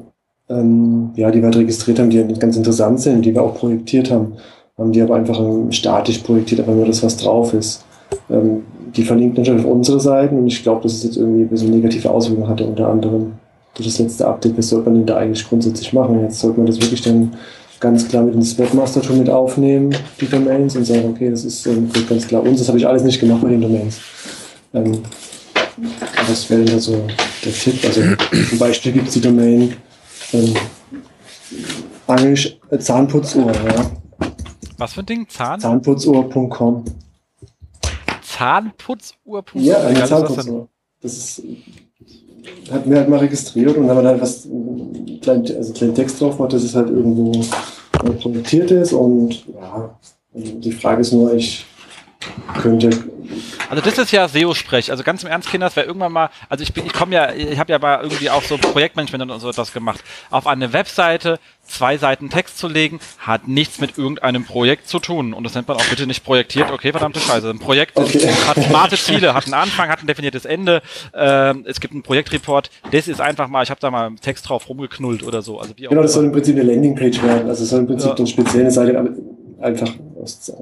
ähm, 0.49 1.11
ja, 1.15 1.31
die 1.31 1.39
wir 1.39 1.45
halt 1.45 1.57
registriert 1.57 1.99
haben, 1.99 2.09
die 2.09 2.23
ganz 2.35 2.55
interessant 2.57 2.99
sind, 2.99 3.23
die 3.23 3.33
wir 3.33 3.41
auch 3.41 3.55
projektiert 3.55 4.11
haben, 4.11 4.37
haben 4.77 4.91
die 4.91 5.01
aber 5.01 5.15
einfach 5.15 5.39
statisch 5.71 6.19
projektiert, 6.19 6.61
einfach 6.61 6.73
nur 6.73 6.85
das, 6.85 7.03
was 7.03 7.17
drauf 7.17 7.53
ist. 7.53 7.83
Ähm, 8.29 8.63
die 8.95 9.03
verlinkt 9.03 9.37
natürlich 9.37 9.63
auf 9.63 9.71
unsere 9.71 9.99
Seiten 9.99 10.37
und 10.37 10.47
ich 10.47 10.63
glaube, 10.63 10.83
dass 10.83 10.93
es 10.93 11.03
jetzt 11.03 11.17
irgendwie 11.17 11.43
ein 11.43 11.49
bisschen 11.49 11.71
negative 11.71 12.09
Auswirkungen 12.09 12.47
hatte, 12.47 12.65
unter 12.65 12.87
anderem 12.87 13.33
durch 13.75 13.87
das 13.87 13.99
letzte 13.99 14.27
Update. 14.27 14.57
Was 14.57 14.69
sollte 14.69 14.89
man 14.89 14.99
denn 14.99 15.05
da 15.05 15.17
eigentlich 15.17 15.47
grundsätzlich 15.47 15.93
machen? 15.93 16.21
Jetzt 16.21 16.39
sollte 16.39 16.57
man 16.57 16.67
das 16.67 16.79
wirklich 16.79 17.01
dann 17.01 17.33
ganz 17.79 18.07
klar 18.07 18.23
mit 18.23 18.35
ins 18.35 18.57
Webmaster-Tool 18.57 19.17
mit 19.17 19.29
aufnehmen, 19.29 19.95
die 20.19 20.27
Domains, 20.27 20.75
und 20.75 20.85
sagen, 20.85 21.09
okay, 21.09 21.29
das 21.29 21.45
ist 21.45 21.65
ähm, 21.65 21.89
ganz 22.07 22.27
klar 22.27 22.43
uns. 22.43 22.59
Das 22.59 22.67
habe 22.67 22.77
ich 22.77 22.87
alles 22.87 23.03
nicht 23.03 23.19
gemacht 23.19 23.41
bei 23.41 23.49
den 23.49 23.61
Domains. 23.61 23.99
Ähm, 24.73 24.99
das 26.27 26.49
wäre 26.49 26.63
dann 26.63 26.79
so 26.79 27.01
der 27.43 27.53
Tipp. 27.53 27.79
Also 27.83 28.01
zum 28.49 28.59
Beispiel 28.59 28.91
gibt 28.91 29.07
es 29.07 29.13
die 29.15 29.21
Domain 29.21 29.73
ähm, 30.33 30.53
äh, 32.69 32.77
Zahnputzuhr. 32.77 33.51
Ja. 33.51 33.91
Was 34.77 34.93
für 34.93 35.01
ein 35.01 35.05
Ding? 35.05 35.27
Zahn? 35.29 35.59
Zahnputzuhr.com. 35.59 36.85
Zahnputzuhr.com? 38.41 39.61
Ja, 39.61 39.81
eine 39.85 40.03
Zahnputzuhr. 40.03 40.67
Das 41.01 41.13
ist 41.13 41.43
hat 42.71 42.87
mir 42.87 42.97
halt 42.97 43.09
mal 43.09 43.19
registriert 43.19 43.77
und 43.77 43.87
wenn 43.87 43.95
man 43.95 44.07
halt 44.07 44.21
was, 44.21 44.47
kleinen, 45.21 45.45
also 45.55 45.73
kleinen 45.73 45.93
Text 45.93 46.19
drauf 46.19 46.39
macht, 46.39 46.53
dass 46.53 46.63
es 46.63 46.75
halt 46.75 46.89
irgendwo 46.89 47.31
projektiert 48.19 48.71
ist 48.71 48.93
und 48.93 49.45
ja, 49.47 49.95
die 50.33 50.71
Frage 50.71 51.01
ist 51.01 51.11
nur, 51.11 51.33
ich 51.33 51.65
könnte 52.59 52.89
also 53.69 53.83
das 53.83 53.97
ist 53.97 54.11
ja 54.11 54.27
SEO-Sprech. 54.27 54.91
Also 54.91 55.03
ganz 55.03 55.23
im 55.23 55.29
Ernst, 55.29 55.49
Kinder, 55.49 55.67
das 55.67 55.75
wäre 55.75 55.87
irgendwann 55.87 56.11
mal, 56.11 56.29
also 56.49 56.63
ich 56.63 56.73
bin, 56.73 56.85
ich 56.85 56.93
komme 56.93 57.15
ja, 57.15 57.33
ich 57.33 57.57
habe 57.59 57.71
ja 57.71 57.79
mal 57.79 58.01
irgendwie 58.01 58.29
auch 58.29 58.43
so 58.43 58.57
Projektmanagement 58.57 59.31
und 59.31 59.39
so 59.39 59.49
etwas 59.49 59.73
gemacht. 59.73 60.03
Auf 60.29 60.47
eine 60.47 60.73
Webseite 60.73 61.39
zwei 61.71 61.97
Seiten 61.97 62.29
Text 62.29 62.57
zu 62.57 62.67
legen, 62.67 62.99
hat 63.19 63.47
nichts 63.47 63.79
mit 63.79 63.97
irgendeinem 63.97 64.45
Projekt 64.45 64.87
zu 64.87 64.99
tun. 64.99 65.33
Und 65.33 65.43
das 65.43 65.55
nennt 65.55 65.67
man 65.67 65.77
auch 65.77 65.85
bitte 65.85 66.05
nicht 66.05 66.23
projektiert. 66.23 66.71
Okay, 66.71 66.91
verdammte 66.91 67.19
Scheiße. 67.19 67.49
Ein 67.49 67.59
Projekt 67.59 67.97
okay. 67.97 68.29
hat 68.47 68.57
smarte 68.61 68.97
Ziele, 68.97 69.33
hat 69.33 69.45
einen 69.45 69.53
Anfang, 69.53 69.89
hat 69.89 70.03
ein 70.03 70.07
definiertes 70.07 70.45
Ende. 70.45 70.81
Ähm, 71.13 71.65
es 71.67 71.79
gibt 71.79 71.93
einen 71.93 72.03
Projektreport. 72.03 72.69
Das 72.91 73.07
ist 73.07 73.21
einfach 73.21 73.47
mal, 73.47 73.63
ich 73.63 73.69
habe 73.69 73.79
da 73.79 73.89
mal 73.89 74.11
Text 74.21 74.49
drauf 74.49 74.67
rumgeknullt 74.69 75.23
oder 75.23 75.41
so. 75.41 75.59
Also 75.59 75.73
wie 75.77 75.83
genau, 75.83 76.01
das 76.01 76.13
soll 76.13 76.25
im 76.25 76.31
Prinzip 76.31 76.55
eine 76.55 76.63
Landingpage 76.63 77.23
werden. 77.23 77.47
Also 77.47 77.63
es 77.63 77.69
soll 77.69 77.79
im 77.79 77.87
Prinzip 77.87 78.09
ja. 78.09 78.15
eine 78.15 78.27
spezielle 78.27 78.71
Seite, 78.71 78.97
einfach 79.61 79.93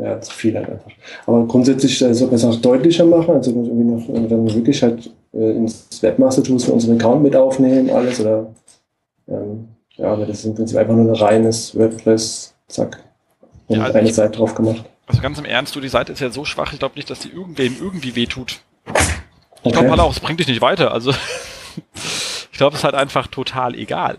ja, 0.02 0.22
zu 0.22 0.32
viel 0.32 0.56
halt 0.56 0.70
einfach. 0.70 0.92
Aber 1.26 1.46
grundsätzlich 1.46 2.02
äh, 2.02 2.14
sollte 2.14 2.36
man 2.36 2.36
es 2.36 2.46
auch 2.46 2.62
deutlicher 2.62 3.06
machen, 3.06 3.36
also 3.36 3.52
irgendwie 3.52 3.84
noch 3.84 4.30
dann 4.30 4.54
wirklich 4.54 4.82
halt 4.82 5.12
äh, 5.34 5.52
ins 5.52 6.02
Webmaster-Tools 6.02 6.66
für 6.66 6.74
unseren 6.74 6.96
Account 6.98 7.24
mit 7.24 7.36
aufnehmen, 7.36 7.90
alles 7.90 8.20
oder 8.20 8.48
ähm, 9.28 9.68
ja, 9.96 10.14
aber 10.14 10.26
das 10.26 10.40
ist 10.40 10.46
im 10.46 10.56
Prinzip 10.56 10.78
einfach 10.78 10.96
nur 10.96 11.12
ein 11.12 11.16
reines 11.16 11.78
WordPress, 11.78 12.54
zack, 12.68 13.04
und 13.68 13.78
ja, 13.78 13.84
also 13.84 13.98
eine 13.98 14.10
ich, 14.10 14.16
Seite 14.16 14.38
drauf 14.38 14.56
gemacht. 14.56 14.84
Also 15.08 15.22
ganz 15.22 15.38
im 15.38 15.46
Ernst, 15.46 15.76
du, 15.76 15.82
die 15.82 15.90
Seite 15.90 16.12
ist 16.12 16.20
ja 16.20 16.30
so 16.30 16.46
schwach, 16.46 16.74
ich 16.74 16.80
glaube 16.80 16.96
nicht, 16.96 17.10
dass 17.10 17.20
die 17.20 17.30
irgendwem 17.30 17.76
irgendwie 17.80 18.16
wehtut. 18.16 18.62
Ich 18.86 18.94
okay. 19.66 19.72
glaube 19.72 19.90
halt 19.92 20.00
auch, 20.00 20.12
es 20.12 20.20
bringt 20.20 20.40
dich 20.40 20.48
nicht 20.48 20.62
weiter. 20.62 20.92
Also 20.94 21.12
ich 22.52 22.58
glaube, 22.58 22.74
es 22.74 22.82
ist 22.82 22.84
halt 22.84 22.96
einfach 22.96 23.28
total 23.28 23.76
egal. 23.76 24.18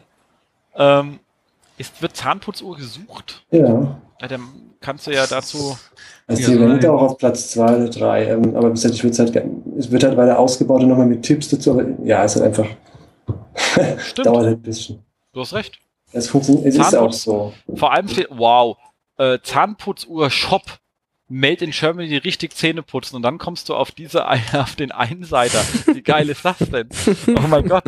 Ähm, 0.76 1.18
Ist, 1.78 2.02
wird 2.02 2.16
Zahnputzuhr 2.16 2.76
gesucht? 2.76 3.44
Ja. 3.50 3.96
ja 4.20 4.28
dann 4.28 4.42
kannst 4.80 5.06
du 5.06 5.12
ja 5.12 5.26
dazu. 5.26 5.78
Also 6.26 6.52
die 6.52 6.62
rankt 6.62 6.86
auch 6.86 7.02
auf 7.02 7.18
Platz 7.18 7.50
2 7.50 7.76
oder 7.76 7.88
3. 7.88 8.24
Ähm, 8.26 8.56
aber 8.56 8.70
bis 8.70 8.84
jetzt, 8.84 8.94
ich 8.94 9.04
würde 9.04 9.18
halt, 9.18 9.46
es 9.78 9.90
wird 9.90 10.04
halt 10.04 10.16
weiter 10.16 10.38
ausgebaut 10.38 10.82
und 10.82 10.88
nochmal 10.88 11.06
mit 11.06 11.22
Tipps 11.22 11.48
dazu, 11.48 11.72
aber 11.72 11.84
ja, 12.04 12.24
es 12.24 12.36
ist 12.36 12.42
halt 12.42 12.58
einfach. 12.58 12.70
dauert 14.16 14.46
halt 14.46 14.58
ein 14.58 14.62
bisschen. 14.62 15.04
Du 15.32 15.40
hast 15.40 15.52
recht. 15.54 15.78
Es 16.12 16.28
funktioniert, 16.28 16.66
es 16.66 16.76
ist 16.76 16.94
auch 16.94 17.12
so. 17.12 17.52
Vor 17.74 17.92
allem 17.92 18.08
steht, 18.08 18.28
wow, 18.30 18.76
äh, 19.16 19.38
Zahnputzuhr 19.42 20.30
Shop 20.30 20.80
Made 21.28 21.64
in 21.64 21.70
Germany 21.70 22.16
richtig 22.16 22.56
Zähne 22.56 22.82
putzen 22.82 23.14
und 23.14 23.22
dann 23.22 23.38
kommst 23.38 23.68
du 23.68 23.74
auf 23.74 23.92
diese 23.92 24.26
auf 24.52 24.74
den 24.74 24.90
Einseiter. 24.90 25.62
Wie 25.86 26.02
geil 26.02 26.28
ist 26.28 26.44
das 26.44 26.58
denn? 26.58 26.88
Oh 27.28 27.46
mein 27.48 27.68
Gott. 27.68 27.84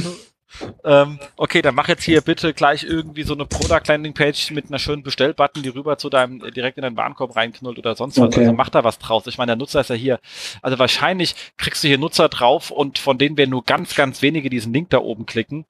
Ähm, 0.85 1.19
okay, 1.37 1.63
dann 1.63 1.75
mach 1.75 1.89
jetzt 1.89 2.05
hier 2.05 2.21
bitte 2.21 2.53
gleich 2.55 2.85
irgendwie 2.85 3.23
so 3.23 3.35
eine 3.35 3.47
Product 3.47 3.83
Landing 3.87 4.15
Page 4.15 4.51
mit 4.51 4.69
einer 4.69 4.79
schönen 4.79 5.03
Bestellbutton, 5.03 5.63
die 5.63 5.69
rüber 5.69 5.99
zu 5.99 6.11
deinem 6.11 6.41
direkt 6.53 6.79
in 6.79 6.83
deinen 6.83 6.97
Warenkorb 6.97 7.35
reinknullt 7.37 7.79
oder 7.79 7.95
sonst 7.95 8.19
was. 8.19 8.29
Okay. 8.29 8.41
Also 8.41 8.53
mach 8.53 8.69
da 8.69 8.85
was 8.85 8.99
draus. 8.99 9.27
Ich 9.27 9.39
meine, 9.39 9.51
der 9.51 9.57
Nutzer 9.57 9.81
ist 9.81 9.91
ja 9.91 9.97
hier. 9.97 10.21
Also 10.61 10.79
wahrscheinlich 10.79 11.35
kriegst 11.57 11.83
du 11.85 11.89
hier 11.89 11.99
Nutzer 11.99 12.29
drauf 12.29 12.71
und 12.71 12.99
von 12.99 13.19
denen 13.19 13.37
werden 13.37 13.51
nur 13.51 13.65
ganz, 13.65 13.95
ganz 13.95 14.23
wenige 14.23 14.51
diesen 14.51 14.73
Link 14.73 14.91
da 14.91 14.99
oben 14.99 15.27
klicken. 15.27 15.65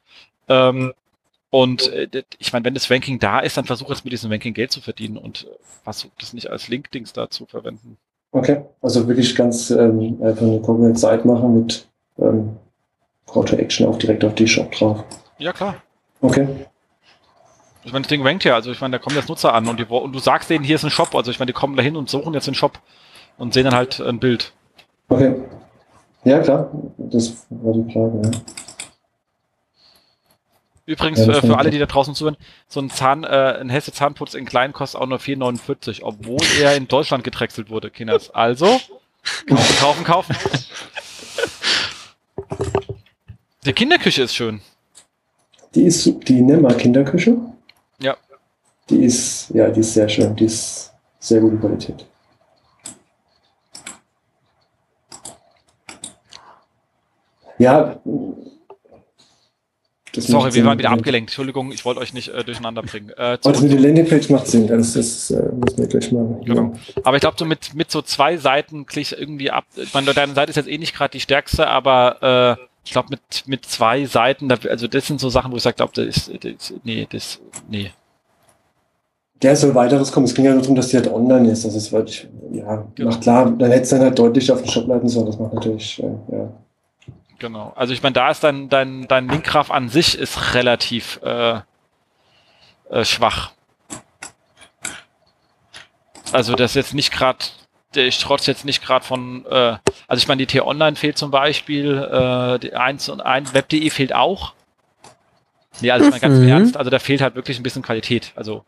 Ähm, 0.48 0.92
und 1.50 1.92
äh, 1.92 2.22
ich 2.38 2.52
meine, 2.52 2.64
wenn 2.64 2.74
das 2.74 2.90
Ranking 2.90 3.18
da 3.18 3.40
ist, 3.40 3.56
dann 3.58 3.66
versuche 3.66 3.92
jetzt 3.92 4.04
mit 4.04 4.12
diesem 4.12 4.30
Ranking 4.30 4.54
Geld 4.54 4.72
zu 4.72 4.80
verdienen 4.80 5.18
und 5.18 5.44
äh, 5.44 5.54
versuche 5.84 6.12
das 6.18 6.32
nicht 6.32 6.48
als 6.50 6.68
Link-Dings 6.68 7.12
da 7.12 7.28
zu 7.28 7.44
verwenden. 7.46 7.98
Okay, 8.32 8.62
also 8.80 9.06
wirklich 9.06 9.36
ganz 9.36 9.70
ähm, 9.70 10.18
einfach 10.22 10.42
eine 10.46 10.60
komplette 10.60 10.94
Zeit 10.94 11.26
machen 11.26 11.54
mit 11.54 11.86
ähm, 12.18 12.56
Call 13.32 13.44
to 13.44 13.56
Action 13.56 13.86
auch 13.86 13.98
direkt 13.98 14.24
auf 14.24 14.34
die 14.34 14.46
Shop 14.46 14.70
drauf. 14.72 15.04
Ja, 15.38 15.52
klar. 15.52 15.76
Okay. 16.20 16.46
Ich 17.84 17.92
meine, 17.92 18.02
das 18.02 18.08
Ding 18.08 18.22
rankt 18.22 18.44
ja, 18.44 18.54
also 18.54 18.70
ich 18.70 18.80
meine, 18.80 18.92
da 18.92 19.02
kommen 19.02 19.16
jetzt 19.16 19.28
Nutzer 19.28 19.54
an 19.54 19.66
und, 19.66 19.80
die, 19.80 19.84
und 19.84 20.12
du 20.12 20.18
sagst 20.20 20.50
denen, 20.50 20.64
hier 20.64 20.76
ist 20.76 20.84
ein 20.84 20.90
Shop, 20.90 21.14
also 21.14 21.30
ich 21.30 21.40
meine, 21.40 21.48
die 21.48 21.52
kommen 21.52 21.76
da 21.76 21.82
hin 21.82 21.96
und 21.96 22.08
suchen 22.08 22.32
jetzt 22.32 22.46
den 22.46 22.54
Shop 22.54 22.78
und 23.38 23.54
sehen 23.54 23.64
dann 23.64 23.74
halt 23.74 24.00
ein 24.00 24.20
Bild. 24.20 24.52
Okay. 25.08 25.34
Ja, 26.24 26.38
klar, 26.38 26.70
das 26.98 27.46
war 27.50 27.74
die 27.74 27.92
Frage, 27.92 28.22
ja. 28.24 28.30
Übrigens, 30.84 31.26
ja, 31.26 31.34
äh, 31.34 31.40
für 31.40 31.58
alle, 31.58 31.70
die 31.70 31.78
da 31.78 31.86
draußen 31.86 32.14
zuhören, 32.14 32.36
so 32.68 32.80
ein 32.80 32.90
Zahn, 32.90 33.24
äh, 33.24 33.58
ein 33.60 33.70
Hesse 33.70 33.92
Zahnputz 33.92 34.34
in 34.34 34.44
klein 34.44 34.72
kostet 34.72 35.00
auch 35.00 35.06
nur 35.06 35.18
4,49, 35.18 36.02
obwohl 36.02 36.40
er 36.60 36.76
in 36.76 36.86
Deutschland 36.86 37.24
gedrechselt 37.24 37.70
wurde, 37.70 37.90
Kinders. 37.90 38.30
Also, 38.30 38.80
kaufen, 39.48 39.76
kaufen, 39.80 40.04
kaufen. 40.04 40.36
Die 43.64 43.72
Kinderküche 43.72 44.22
ist 44.22 44.34
schön. 44.34 44.60
Die 45.74 45.84
ist 45.84 46.04
die 46.28 46.42
Nemmer 46.42 46.74
Kinderküche? 46.74 47.38
Ja. 48.00 48.16
Die 48.90 49.04
ist, 49.04 49.50
ja, 49.50 49.70
die 49.70 49.80
ist 49.80 49.94
sehr 49.94 50.08
schön. 50.08 50.34
Die 50.34 50.46
ist 50.46 50.92
sehr 51.20 51.40
gute 51.40 51.56
Qualität. 51.56 52.04
Ja, 57.58 58.00
das 60.14 60.26
Sorry, 60.26 60.52
wir 60.52 60.64
waren 60.64 60.78
wieder 60.78 60.90
abgelenkt. 60.90 61.30
Entschuldigung, 61.30 61.72
ich 61.72 61.84
wollte 61.84 62.00
euch 62.00 62.12
nicht 62.12 62.28
äh, 62.28 62.44
durcheinander 62.44 62.82
bringen. 62.82 63.10
Äh, 63.16 63.38
also 63.42 63.66
die 63.66 63.76
Landingpage 63.76 64.28
macht 64.28 64.46
Sinn, 64.46 64.66
das, 64.66 64.92
das 64.92 65.30
äh, 65.30 65.36
müssen 65.52 65.78
wir 65.78 65.86
gleich 65.86 66.12
machen. 66.12 66.42
Genau. 66.44 66.74
Aber 67.04 67.16
ich 67.16 67.22
glaube, 67.22 67.36
so 67.38 67.46
mit, 67.46 67.74
mit 67.74 67.90
so 67.90 68.02
zwei 68.02 68.36
Seiten 68.36 68.84
klickst 68.84 69.12
irgendwie 69.12 69.50
ab. 69.50 69.64
Ich 69.76 69.94
meine, 69.94 70.12
deine 70.12 70.34
Seite 70.34 70.50
ist 70.50 70.56
jetzt 70.56 70.68
eh 70.68 70.76
nicht 70.76 70.94
gerade 70.94 71.12
die 71.12 71.20
stärkste, 71.20 71.66
aber 71.66 72.58
äh, 72.58 72.71
ich 72.84 72.92
glaube, 72.92 73.08
mit, 73.10 73.46
mit 73.46 73.64
zwei 73.64 74.04
Seiten, 74.06 74.50
also 74.50 74.88
das 74.88 75.06
sind 75.06 75.20
so 75.20 75.28
Sachen, 75.28 75.52
wo 75.52 75.56
ich 75.56 75.62
sage, 75.62 75.76
glaube, 75.76 75.92
das 75.94 76.28
ist, 76.28 76.44
das, 76.44 76.74
nee, 76.82 77.06
das, 77.10 77.40
nee. 77.68 77.90
Es 79.44 79.60
soll 79.60 79.74
weiteres 79.74 80.12
kommen. 80.12 80.26
Es 80.26 80.34
ging 80.34 80.44
ja 80.44 80.52
nur 80.52 80.62
darum, 80.62 80.76
dass 80.76 80.88
die 80.88 80.96
halt 80.96 81.12
online 81.12 81.50
ist. 81.50 81.64
Also 81.64 81.76
es 81.76 81.90
wird, 81.90 82.28
ja, 82.52 82.86
genau. 82.94 83.10
macht 83.10 83.22
klar, 83.22 83.50
dann 83.50 83.70
hätte 83.70 83.82
es 83.82 83.88
dann 83.90 84.00
halt 84.00 84.16
deutlich 84.16 84.50
auf 84.52 84.62
den 84.62 84.70
Shop 84.70 84.86
leiten 84.86 85.08
sollen. 85.08 85.26
Das 85.26 85.38
macht 85.38 85.52
natürlich, 85.52 86.00
äh, 86.00 86.06
ja. 86.32 86.48
Genau. 87.40 87.72
Also 87.74 87.92
ich 87.92 88.02
meine, 88.04 88.12
da 88.12 88.30
ist 88.30 88.44
dein, 88.44 88.68
dein, 88.68 89.08
dein 89.08 89.28
Linkgraph 89.28 89.72
an 89.72 89.88
sich 89.88 90.16
ist 90.16 90.54
relativ 90.54 91.18
äh, 91.24 91.60
äh, 92.90 93.04
schwach. 93.04 93.50
Also 96.30 96.54
das 96.54 96.70
ist 96.70 96.76
jetzt 96.76 96.94
nicht 96.94 97.12
gerade, 97.12 97.38
ich 97.96 98.18
trotz 98.18 98.46
jetzt 98.46 98.64
nicht 98.64 98.84
gerade 98.84 99.04
von, 99.04 99.44
äh, 99.46 99.76
also 100.08 100.18
ich 100.20 100.28
meine, 100.28 100.38
die 100.38 100.46
T-Online 100.46 100.96
fehlt 100.96 101.18
zum 101.18 101.30
Beispiel, 101.30 101.98
äh, 101.98 102.58
die 102.58 102.74
1 102.74 103.08
und 103.08 103.20
1, 103.20 103.54
Web.de 103.54 103.90
fehlt 103.90 104.14
auch. 104.14 104.54
Nee, 105.80 105.90
also 105.90 106.04
ich 106.04 106.10
meine 106.10 106.20
ganz 106.20 106.36
im 106.36 106.42
mhm. 106.42 106.48
Ernst, 106.48 106.76
also 106.76 106.90
da 106.90 106.98
fehlt 106.98 107.20
halt 107.20 107.34
wirklich 107.34 107.58
ein 107.58 107.62
bisschen 107.62 107.82
Qualität. 107.82 108.32
Also 108.34 108.64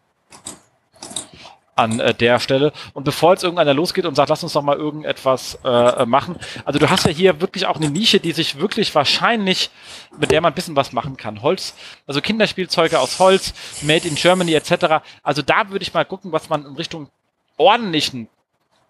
an 1.76 2.00
äh, 2.00 2.14
der 2.14 2.40
Stelle. 2.40 2.72
Und 2.92 3.04
bevor 3.04 3.32
jetzt 3.32 3.42
irgendeiner 3.42 3.74
losgeht 3.74 4.06
und 4.06 4.14
sagt, 4.14 4.28
lass 4.28 4.42
uns 4.42 4.52
doch 4.52 4.62
mal 4.62 4.76
irgendetwas 4.76 5.58
äh, 5.64 6.06
machen. 6.06 6.36
Also 6.64 6.78
du 6.78 6.88
hast 6.90 7.04
ja 7.04 7.10
hier 7.10 7.40
wirklich 7.40 7.66
auch 7.66 7.76
eine 7.76 7.90
Nische, 7.90 8.20
die 8.20 8.32
sich 8.32 8.58
wirklich 8.58 8.94
wahrscheinlich, 8.94 9.70
mit 10.18 10.30
der 10.30 10.40
man 10.40 10.52
ein 10.52 10.54
bisschen 10.54 10.76
was 10.76 10.92
machen 10.92 11.16
kann. 11.16 11.42
Holz, 11.42 11.74
also 12.06 12.20
Kinderspielzeuge 12.20 12.98
aus 13.00 13.18
Holz, 13.18 13.54
Made 13.82 14.06
in 14.06 14.14
Germany 14.14 14.54
etc. 14.54 15.02
Also 15.22 15.42
da 15.42 15.70
würde 15.70 15.82
ich 15.82 15.92
mal 15.92 16.04
gucken, 16.04 16.32
was 16.32 16.48
man 16.48 16.64
in 16.64 16.76
Richtung 16.76 17.08
ordentlichen 17.56 18.28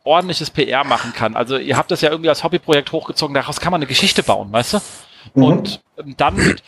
ordentliches 0.05 0.51
PR 0.51 0.85
machen 0.85 1.13
kann. 1.13 1.35
Also 1.35 1.57
ihr 1.57 1.77
habt 1.77 1.91
das 1.91 2.01
ja 2.01 2.11
irgendwie 2.11 2.29
als 2.29 2.45
Hobbyprojekt 2.45 2.93
hochgezogen, 2.93 3.35
daraus 3.35 3.61
kann 3.61 3.73
man 3.73 3.81
eine 3.81 3.87
Geschichte 3.87 4.23
bauen, 4.23 4.53
weißt 4.53 4.75
du? 4.75 4.79
Mhm. 5.35 5.43
Und 5.43 5.83
ähm, 5.99 6.15
dann 6.17 6.37
mit, 6.37 6.63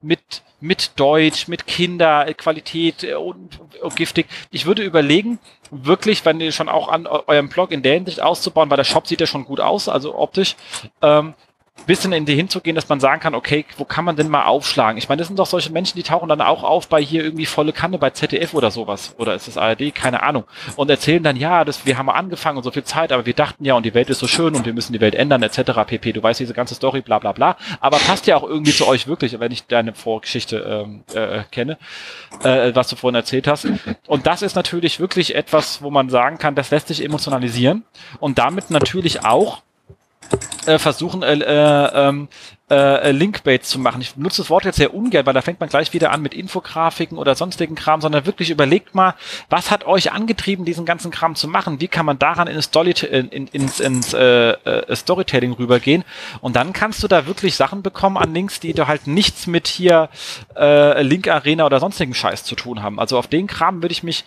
mit 0.00 0.42
mit 0.60 0.92
Deutsch, 0.96 1.48
mit 1.48 1.66
Kinder, 1.66 2.32
Qualität 2.34 3.02
äh, 3.02 3.14
und, 3.14 3.58
und 3.80 3.96
giftig. 3.96 4.26
Ich 4.50 4.66
würde 4.66 4.82
überlegen, 4.82 5.38
wirklich, 5.70 6.24
wenn 6.24 6.40
ihr 6.40 6.52
schon 6.52 6.68
auch 6.68 6.88
an 6.88 7.06
eurem 7.06 7.48
Blog 7.48 7.72
in 7.72 7.82
der 7.82 7.94
Hinsicht 7.94 8.20
auszubauen, 8.20 8.70
weil 8.70 8.76
der 8.76 8.84
Shop 8.84 9.06
sieht 9.06 9.20
ja 9.20 9.26
schon 9.26 9.44
gut 9.44 9.60
aus, 9.60 9.88
also 9.88 10.16
optisch, 10.16 10.56
ähm, 11.02 11.34
bisschen 11.86 12.12
in 12.12 12.26
die 12.26 12.34
hinzugehen, 12.34 12.74
dass 12.74 12.88
man 12.88 13.00
sagen 13.00 13.20
kann, 13.20 13.34
okay, 13.34 13.64
wo 13.76 13.84
kann 13.84 14.04
man 14.04 14.16
denn 14.16 14.28
mal 14.28 14.44
aufschlagen? 14.44 14.98
Ich 14.98 15.08
meine, 15.08 15.20
das 15.20 15.28
sind 15.28 15.38
doch 15.38 15.46
solche 15.46 15.72
Menschen, 15.72 15.96
die 15.96 16.02
tauchen 16.02 16.28
dann 16.28 16.40
auch 16.40 16.62
auf 16.62 16.88
bei 16.88 17.02
hier 17.02 17.24
irgendwie 17.24 17.46
volle 17.46 17.72
Kanne 17.72 17.98
bei 17.98 18.10
ZDF 18.10 18.54
oder 18.54 18.70
sowas. 18.70 19.14
Oder 19.18 19.34
ist 19.34 19.48
das 19.48 19.56
ARD? 19.56 19.94
Keine 19.94 20.22
Ahnung. 20.22 20.44
Und 20.76 20.90
erzählen 20.90 21.22
dann, 21.22 21.36
ja, 21.36 21.64
das, 21.64 21.86
wir 21.86 21.98
haben 21.98 22.10
angefangen 22.10 22.58
und 22.58 22.64
so 22.64 22.70
viel 22.70 22.84
Zeit, 22.84 23.12
aber 23.12 23.26
wir 23.26 23.34
dachten 23.34 23.64
ja, 23.64 23.74
und 23.74 23.84
die 23.84 23.94
Welt 23.94 24.10
ist 24.10 24.18
so 24.18 24.26
schön 24.26 24.54
und 24.54 24.64
wir 24.66 24.72
müssen 24.72 24.92
die 24.92 25.00
Welt 25.00 25.14
ändern, 25.14 25.42
etc. 25.42 25.72
pp. 25.86 26.12
Du 26.12 26.22
weißt 26.22 26.40
diese 26.40 26.54
ganze 26.54 26.74
Story, 26.74 27.00
bla 27.00 27.18
bla 27.18 27.32
bla. 27.32 27.56
Aber 27.80 27.98
passt 27.98 28.26
ja 28.26 28.36
auch 28.36 28.44
irgendwie 28.44 28.72
zu 28.72 28.86
euch 28.86 29.06
wirklich, 29.06 29.38
wenn 29.38 29.52
ich 29.52 29.66
deine 29.66 29.94
Vorgeschichte 29.94 30.84
ähm, 30.86 31.02
äh, 31.14 31.44
kenne, 31.50 31.78
äh, 32.42 32.74
was 32.74 32.88
du 32.88 32.96
vorhin 32.96 33.16
erzählt 33.16 33.46
hast. 33.46 33.66
Und 34.06 34.26
das 34.26 34.42
ist 34.42 34.54
natürlich 34.54 35.00
wirklich 35.00 35.34
etwas, 35.34 35.82
wo 35.82 35.90
man 35.90 36.08
sagen 36.10 36.38
kann, 36.38 36.54
das 36.54 36.70
lässt 36.70 36.88
sich 36.88 37.04
emotionalisieren 37.04 37.84
und 38.18 38.38
damit 38.38 38.70
natürlich 38.70 39.24
auch 39.24 39.62
äh, 40.66 40.78
versuchen, 40.78 41.22
äh, 41.22 41.34
äh, 41.34 42.08
ähm, 42.08 42.28
äh, 42.70 43.10
Linkbait 43.10 43.64
zu 43.64 43.78
machen. 43.78 44.00
Ich 44.00 44.16
nutze 44.16 44.42
das 44.42 44.50
Wort 44.50 44.64
jetzt 44.64 44.76
sehr 44.76 44.94
ungern, 44.94 45.26
weil 45.26 45.34
da 45.34 45.42
fängt 45.42 45.58
man 45.58 45.68
gleich 45.68 45.92
wieder 45.92 46.12
an 46.12 46.22
mit 46.22 46.34
Infografiken 46.34 47.18
oder 47.18 47.34
sonstigen 47.34 47.74
Kram, 47.74 48.00
sondern 48.00 48.26
wirklich 48.26 48.50
überlegt 48.50 48.94
mal, 48.94 49.14
was 49.48 49.70
hat 49.70 49.86
euch 49.86 50.12
angetrieben, 50.12 50.64
diesen 50.64 50.86
ganzen 50.86 51.10
Kram 51.10 51.34
zu 51.34 51.48
machen? 51.48 51.80
Wie 51.80 51.88
kann 51.88 52.06
man 52.06 52.18
daran 52.18 52.46
in 52.46 52.62
Story, 52.62 52.94
in, 53.10 53.28
in, 53.28 53.46
ins, 53.48 53.80
ins 53.80 54.14
äh, 54.14 54.50
äh, 54.52 54.94
Storytelling 54.94 55.52
rübergehen? 55.52 56.04
Und 56.40 56.54
dann 56.56 56.72
kannst 56.72 57.02
du 57.02 57.08
da 57.08 57.26
wirklich 57.26 57.56
Sachen 57.56 57.82
bekommen 57.82 58.16
an 58.16 58.32
Links, 58.32 58.60
die 58.60 58.72
du 58.72 58.86
halt 58.86 59.06
nichts 59.06 59.46
mit 59.48 59.66
hier 59.66 60.08
äh, 60.56 61.02
Link 61.02 61.26
Arena 61.26 61.66
oder 61.66 61.80
sonstigen 61.80 62.14
Scheiß 62.14 62.44
zu 62.44 62.54
tun 62.54 62.82
haben. 62.82 63.00
Also 63.00 63.18
auf 63.18 63.26
den 63.26 63.48
Kram 63.48 63.82
würde 63.82 63.92
ich 63.92 64.04
mich 64.04 64.24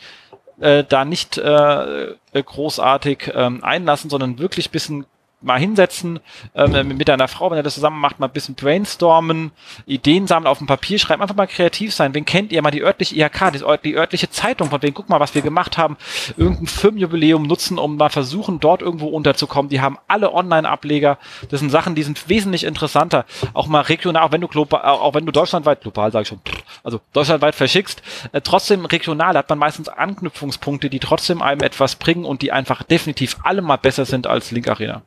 äh, 0.59 0.83
da 0.83 1.05
nicht 1.05 1.37
äh, 1.37 2.15
großartig 2.33 3.31
ähm, 3.33 3.63
einlassen, 3.63 4.09
sondern 4.09 4.39
wirklich 4.39 4.69
bisschen 4.69 5.05
mal 5.43 5.59
hinsetzen 5.59 6.19
ähm, 6.55 6.87
mit 6.89 7.07
deiner 7.07 7.27
Frau, 7.27 7.51
wenn 7.51 7.57
ihr 7.57 7.63
das 7.63 7.75
zusammen 7.75 7.99
macht, 7.99 8.19
mal 8.19 8.27
ein 8.27 8.33
bisschen 8.33 8.55
brainstormen, 8.55 9.51
Ideen 9.85 10.27
sammeln, 10.27 10.47
auf 10.47 10.57
dem 10.57 10.67
Papier 10.67 10.99
schreiben, 10.99 11.21
einfach 11.21 11.35
mal 11.35 11.47
kreativ 11.47 11.93
sein. 11.93 12.13
Wen 12.13 12.25
kennt 12.25 12.51
ihr 12.51 12.61
mal 12.61 12.71
die 12.71 12.81
örtliche 12.81 13.15
IHK, 13.15 13.51
die, 13.83 13.95
örtliche 13.95 14.29
Zeitung, 14.29 14.69
von 14.69 14.81
wem 14.81 14.93
guck 14.93 15.09
mal, 15.09 15.19
was 15.19 15.35
wir 15.35 15.41
gemacht 15.41 15.77
haben, 15.77 15.97
irgendein 16.37 16.67
Firmenjubiläum 16.67 17.43
nutzen, 17.43 17.77
um 17.77 17.97
mal 17.97 18.09
versuchen, 18.09 18.59
dort 18.59 18.81
irgendwo 18.81 19.07
unterzukommen. 19.07 19.69
Die 19.69 19.81
haben 19.81 19.97
alle 20.07 20.33
Online-Ableger. 20.33 21.17
Das 21.49 21.59
sind 21.59 21.69
Sachen, 21.69 21.95
die 21.95 22.03
sind 22.03 22.29
wesentlich 22.29 22.63
interessanter. 22.63 23.25
Auch 23.53 23.67
mal 23.67 23.81
regional, 23.81 24.23
auch 24.23 24.31
wenn 24.31 24.41
du 24.41 24.47
global, 24.47 24.81
auch 24.83 25.13
wenn 25.13 25.25
du 25.25 25.31
deutschlandweit, 25.31 25.81
global 25.81 26.11
sage 26.11 26.23
ich 26.23 26.27
schon, 26.29 26.41
also 26.83 26.99
deutschlandweit 27.13 27.55
verschickst, 27.55 28.01
äh, 28.31 28.41
trotzdem 28.41 28.85
regional 28.85 29.37
hat 29.37 29.49
man 29.49 29.59
meistens 29.59 29.89
Anknüpfungspunkte, 29.89 30.89
die 30.89 30.99
trotzdem 30.99 31.41
einem 31.41 31.61
etwas 31.61 31.95
bringen 31.95 32.25
und 32.25 32.41
die 32.41 32.51
einfach 32.51 32.83
definitiv 32.83 33.37
alle 33.43 33.61
mal 33.61 33.77
besser 33.77 34.05
sind 34.05 34.27
als 34.27 34.51
Link 34.51 34.67
Arena. 34.67 35.03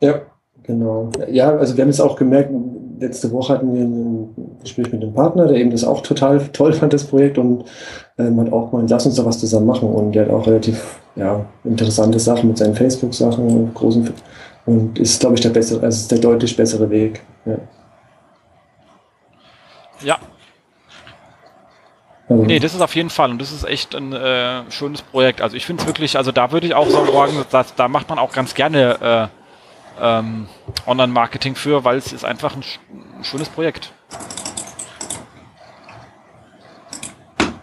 Ja, 0.00 0.22
genau. 0.62 1.10
Ja, 1.30 1.56
also 1.56 1.76
wir 1.76 1.82
haben 1.82 1.90
es 1.90 2.00
auch 2.00 2.16
gemerkt, 2.16 2.50
letzte 3.00 3.30
Woche 3.32 3.54
hatten 3.54 3.74
wir 3.74 3.82
ein 3.82 4.58
Gespräch 4.62 4.92
mit 4.92 5.02
dem 5.02 5.12
Partner, 5.12 5.46
der 5.46 5.56
eben 5.56 5.70
das 5.70 5.84
auch 5.84 6.02
total 6.02 6.40
toll 6.52 6.72
fand, 6.72 6.92
das 6.92 7.04
Projekt, 7.04 7.38
und 7.38 7.64
ähm, 8.18 8.40
hat 8.40 8.52
auch 8.52 8.72
mal, 8.72 8.84
lass 8.88 9.06
uns 9.06 9.16
da 9.16 9.24
was 9.24 9.38
zusammen 9.38 9.66
machen. 9.66 9.88
Und 9.88 10.12
der 10.12 10.26
hat 10.26 10.32
auch 10.32 10.46
relativ 10.46 11.00
ja, 11.16 11.44
interessante 11.64 12.18
Sachen 12.18 12.48
mit 12.48 12.58
seinen 12.58 12.74
Facebook-Sachen, 12.74 13.72
großen 13.74 14.12
und 14.66 14.98
ist, 14.98 15.20
glaube 15.20 15.34
ich, 15.34 15.40
der 15.40 15.48
bessere, 15.48 15.82
also 15.82 15.96
ist 15.96 16.10
der 16.10 16.18
deutlich 16.18 16.56
bessere 16.56 16.90
Weg. 16.90 17.22
Ja. 17.46 17.56
ja. 20.02 20.18
Also 22.28 22.44
nee, 22.44 22.58
das 22.58 22.74
ist 22.74 22.82
auf 22.82 22.94
jeden 22.94 23.08
Fall 23.08 23.30
und 23.30 23.40
das 23.40 23.50
ist 23.50 23.66
echt 23.66 23.94
ein 23.94 24.12
äh, 24.12 24.70
schönes 24.70 25.00
Projekt. 25.00 25.40
Also 25.40 25.56
ich 25.56 25.64
finde 25.64 25.82
es 25.82 25.86
wirklich, 25.86 26.18
also 26.18 26.30
da 26.32 26.52
würde 26.52 26.66
ich 26.66 26.74
auch 26.74 26.88
sagen, 26.90 27.32
dass, 27.50 27.74
da 27.74 27.88
macht 27.88 28.10
man 28.10 28.18
auch 28.18 28.32
ganz 28.32 28.54
gerne 28.54 29.30
äh, 29.32 29.37
ähm, 30.00 30.46
Online-Marketing 30.86 31.54
für, 31.54 31.84
weil 31.84 31.96
es 31.96 32.12
ist 32.12 32.24
einfach 32.24 32.54
ein, 32.54 32.62
ein 33.18 33.24
schönes 33.24 33.48
Projekt. 33.48 33.92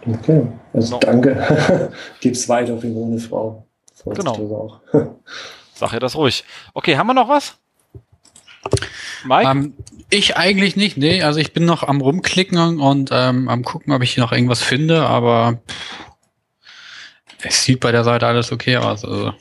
Okay, 0.07 0.47
also 0.73 0.93
no. 0.93 0.99
danke. 0.99 1.91
Gib's 2.19 2.47
weiter 2.47 2.73
auf 2.73 2.83
ohne 2.83 3.19
Frau. 3.19 3.65
Freut 3.95 4.17
genau. 4.17 4.33
Auch. 4.33 4.81
Sag 5.73 5.93
ja 5.93 5.99
das 5.99 6.15
ruhig. 6.15 6.43
Okay, 6.73 6.97
haben 6.97 7.07
wir 7.07 7.13
noch 7.13 7.27
was? 7.27 7.55
Mike? 9.25 9.49
Ähm, 9.49 9.73
ich 10.09 10.37
eigentlich 10.37 10.75
nicht, 10.75 10.97
nee. 10.97 11.23
Also 11.23 11.39
ich 11.39 11.53
bin 11.53 11.65
noch 11.65 11.83
am 11.83 12.01
rumklicken 12.01 12.79
und 12.79 13.09
ähm, 13.11 13.49
am 13.49 13.63
gucken, 13.63 13.93
ob 13.93 14.01
ich 14.03 14.13
hier 14.13 14.23
noch 14.23 14.31
irgendwas 14.31 14.61
finde, 14.61 15.05
aber 15.07 15.59
es 17.41 17.63
sieht 17.63 17.79
bei 17.79 17.91
der 17.91 18.03
Seite 18.03 18.27
alles 18.27 18.51
okay 18.51 18.77
aus. 18.77 19.03
Also. 19.03 19.33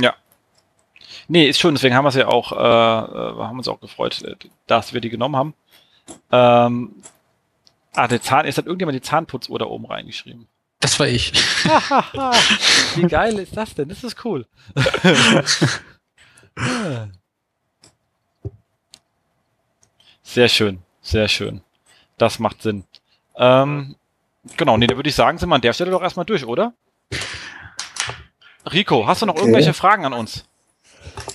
Ja. 0.00 0.14
Nee, 1.32 1.48
ist 1.48 1.58
schön, 1.58 1.74
deswegen 1.74 1.94
haben 1.94 2.04
wir 2.04 2.10
es 2.10 2.14
ja 2.14 2.28
auch, 2.28 2.52
äh, 2.52 2.56
äh 2.56 3.42
haben 3.42 3.56
uns 3.56 3.66
auch 3.66 3.80
gefreut, 3.80 4.20
äh, 4.20 4.36
dass 4.66 4.92
wir 4.92 5.00
die 5.00 5.08
genommen 5.08 5.34
haben. 5.34 5.54
Ähm, 6.30 7.02
ah, 7.94 8.06
der 8.06 8.20
Zahn, 8.20 8.44
ist 8.44 8.58
hat 8.58 8.66
irgendjemand 8.66 8.96
die 8.96 9.00
Zahnputzuhr 9.00 9.58
da 9.58 9.64
oben 9.64 9.86
reingeschrieben? 9.86 10.46
Das 10.80 11.00
war 11.00 11.06
ich. 11.06 11.32
Wie 12.96 13.06
geil 13.06 13.38
ist 13.38 13.56
das 13.56 13.74
denn? 13.74 13.88
Das 13.88 14.04
ist 14.04 14.22
cool. 14.26 14.46
Sehr 20.22 20.48
schön, 20.48 20.82
sehr 21.00 21.28
schön. 21.28 21.62
Das 22.18 22.40
macht 22.40 22.60
Sinn. 22.60 22.84
Ähm, 23.36 23.96
genau, 24.58 24.76
nee, 24.76 24.86
da 24.86 24.96
würde 24.96 25.08
ich 25.08 25.14
sagen, 25.14 25.38
sind 25.38 25.48
wir 25.48 25.54
an 25.54 25.62
der 25.62 25.72
Stelle 25.72 25.90
doch 25.90 26.02
erstmal 26.02 26.26
durch, 26.26 26.44
oder? 26.44 26.74
Rico, 28.70 29.06
hast 29.06 29.22
du 29.22 29.26
noch 29.26 29.34
okay. 29.34 29.44
irgendwelche 29.44 29.72
Fragen 29.72 30.04
an 30.04 30.12
uns? 30.12 30.44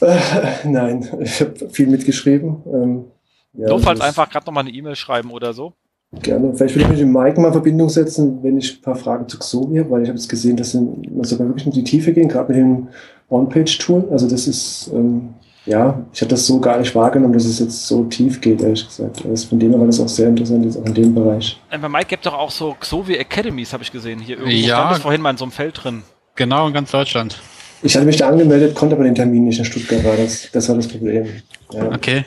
Äh, 0.02 0.18
nein, 0.66 1.08
ich 1.22 1.42
habe 1.42 1.70
viel 1.70 1.88
mitgeschrieben. 1.88 2.58
Ähm, 2.66 3.06
ja, 3.54 3.70
Notfalls 3.70 4.02
einfach 4.02 4.30
gerade 4.30 4.46
nochmal 4.46 4.64
eine 4.66 4.72
E-Mail 4.72 4.96
schreiben 4.96 5.32
oder 5.32 5.54
so. 5.54 5.74
Gerne. 6.22 6.54
Vielleicht 6.56 6.76
würde 6.76 6.86
ich 6.86 6.90
mich 6.90 7.06
mit 7.06 7.14
Mike 7.14 7.40
mal 7.40 7.48
in 7.48 7.54
Verbindung 7.54 7.90
setzen, 7.90 8.42
wenn 8.42 8.58
ich 8.58 8.78
ein 8.78 8.82
paar 8.82 8.96
Fragen 8.96 9.28
zu 9.28 9.38
Xovi 9.38 9.78
habe, 9.78 9.90
weil 9.90 10.04
ich 10.04 10.08
habe 10.08 10.18
jetzt 10.18 10.30
gesehen, 10.30 10.56
dass 10.56 10.74
man 10.74 11.24
sogar 11.24 11.48
wirklich 11.48 11.66
in 11.66 11.74
die 11.74 11.84
Tiefe 11.84 12.14
gehen, 12.14 12.30
gerade 12.30 12.54
mit 12.54 12.62
dem 12.62 12.88
On-Page-Tool. 13.30 14.08
Also 14.12 14.30
das 14.30 14.48
ist, 14.48 14.90
ähm, 14.94 15.34
ja, 15.66 16.02
ich 16.14 16.22
habe 16.22 16.30
das 16.30 16.48
so 16.48 16.62
gar 16.62 16.80
nicht 16.80 16.96
wahrgenommen, 16.96 17.34
dass 17.34 17.44
es 17.44 17.60
jetzt 17.60 17.88
so 17.88 18.06
tief 18.06 18.40
geht, 18.40 18.62
ehrlich 18.62 18.88
gesagt. 18.88 19.26
Also 19.26 19.50
von 19.50 19.60
dem 19.60 19.72
her 19.72 19.80
war 19.80 19.88
das 19.88 20.00
auch 20.00 20.08
sehr 20.08 20.30
interessant, 20.30 20.64
jetzt 20.64 20.78
auch 20.78 20.86
in 20.86 20.94
dem 20.94 21.14
Bereich. 21.14 21.60
Äh, 21.70 21.78
bei 21.78 21.90
Mike 21.90 22.06
gibt 22.08 22.26
doch 22.26 22.36
auch 22.36 22.52
so 22.52 22.74
Xovi 22.80 23.20
Academies, 23.20 23.74
habe 23.74 23.84
ich 23.84 23.92
gesehen. 23.92 24.20
Hier 24.20 24.38
irgendwo 24.38 24.56
ja, 24.56 24.76
stand 24.78 24.92
das 24.92 25.00
vorhin 25.00 25.22
mal 25.22 25.32
in 25.32 25.38
so 25.38 25.44
einem 25.44 25.52
Feld 25.52 25.84
drin. 25.84 26.04
Genau, 26.36 26.68
in 26.68 26.74
ganz 26.74 26.92
Deutschland. 26.92 27.38
Ich 27.84 27.96
hatte 27.96 28.06
mich 28.06 28.18
da 28.18 28.30
angemeldet, 28.30 28.76
konnte 28.76 28.96
aber 28.96 29.04
den 29.04 29.16
Termin 29.16 29.46
nicht 29.46 29.60
in 29.60 29.66
Stuttgart, 29.66 30.04
war 30.04 30.18
das, 30.18 30.50
das 30.52 30.68
war 30.70 30.76
das 30.76 30.88
Problem. 30.88 31.28
Ja. 31.72 31.92
Okay. 31.92 32.26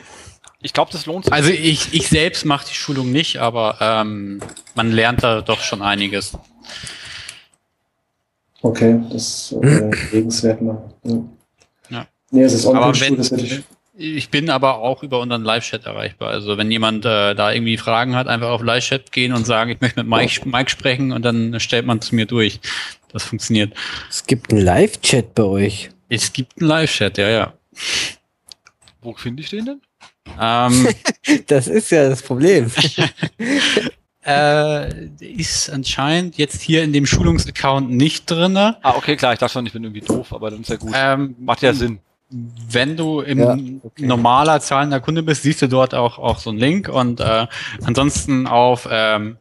Ich 0.61 0.73
glaube, 0.73 0.91
das 0.91 1.05
lohnt 1.05 1.25
sich. 1.25 1.33
Also 1.33 1.49
ich, 1.49 1.93
ich 1.93 2.07
selbst 2.07 2.45
mache 2.45 2.67
die 2.69 2.75
Schulung 2.75 3.11
nicht, 3.11 3.37
aber 3.37 3.77
ähm, 3.81 4.39
man 4.75 4.91
lernt 4.91 5.23
da 5.23 5.41
doch 5.41 5.61
schon 5.61 5.81
einiges. 5.81 6.37
Okay, 8.61 8.99
das 9.11 9.55
äh, 9.61 9.89
lebenswert 10.11 10.61
mal. 10.61 10.93
Ja. 11.03 11.23
ja. 11.89 12.07
Nee, 12.29 12.43
es 12.43 12.53
ist 12.53 12.65
online 12.67 12.99
wenn, 12.99 13.17
das 13.17 13.31
hätte 13.31 13.43
ich. 13.43 13.63
Ich 13.93 14.29
bin 14.29 14.49
aber 14.49 14.79
auch 14.79 15.03
über 15.03 15.19
unseren 15.19 15.43
Live-Chat 15.43 15.85
erreichbar. 15.85 16.29
Also 16.29 16.57
wenn 16.57 16.71
jemand 16.71 17.05
äh, 17.05 17.35
da 17.35 17.51
irgendwie 17.51 17.77
Fragen 17.77 18.15
hat, 18.15 18.27
einfach 18.27 18.49
auf 18.49 18.63
Live-Chat 18.63 19.11
gehen 19.11 19.33
und 19.33 19.45
sagen, 19.45 19.71
ich 19.71 19.81
möchte 19.81 19.99
mit 19.99 20.09
Mike, 20.09 20.47
Mike 20.47 20.69
sprechen 20.69 21.11
und 21.11 21.23
dann 21.23 21.59
stellt 21.59 21.85
man 21.85 22.01
zu 22.01 22.15
mir 22.15 22.25
durch. 22.25 22.59
Das 23.11 23.23
funktioniert. 23.23 23.73
Es 24.09 24.25
gibt 24.25 24.51
einen 24.51 24.61
Live-Chat 24.61 25.35
bei 25.35 25.43
euch. 25.43 25.89
Es 26.09 26.31
gibt 26.33 26.59
einen 26.59 26.69
Live-Chat, 26.69 27.17
ja, 27.17 27.29
ja. 27.29 27.53
Wo 29.01 29.13
finde 29.13 29.43
ich 29.43 29.49
den 29.49 29.65
denn? 29.65 29.81
Ähm, 30.39 30.87
das 31.47 31.67
ist 31.67 31.91
ja 31.91 32.09
das 32.09 32.21
Problem. 32.21 32.71
äh, 34.25 35.05
ist 35.19 35.69
anscheinend 35.69 36.37
jetzt 36.37 36.61
hier 36.61 36.83
in 36.83 36.93
dem 36.93 37.05
Schulungsaccount 37.05 37.89
nicht 37.89 38.29
drinne. 38.29 38.77
Ah, 38.81 38.95
okay, 38.95 39.15
klar, 39.15 39.33
ich 39.33 39.39
dachte 39.39 39.53
schon, 39.53 39.65
ich 39.65 39.73
bin 39.73 39.83
irgendwie 39.83 40.01
doof, 40.01 40.33
aber 40.33 40.51
dann 40.51 40.61
ist 40.61 40.69
ja 40.69 40.75
gut. 40.77 40.93
Ähm, 40.95 41.35
Macht 41.39 41.61
ja 41.61 41.73
Sinn. 41.73 41.99
Wenn 42.29 42.95
du 42.95 43.19
im 43.19 43.39
ja, 43.39 43.57
okay. 43.83 44.05
normaler 44.05 44.61
zahlender 44.61 45.01
Kunde 45.01 45.21
bist, 45.21 45.43
siehst 45.43 45.61
du 45.61 45.67
dort 45.67 45.93
auch, 45.93 46.17
auch 46.17 46.39
so 46.39 46.49
einen 46.49 46.59
Link 46.59 46.87
und 46.87 47.19
äh, 47.19 47.47
ansonsten 47.83 48.47
auf 48.47 48.87
ähm, 48.89 49.37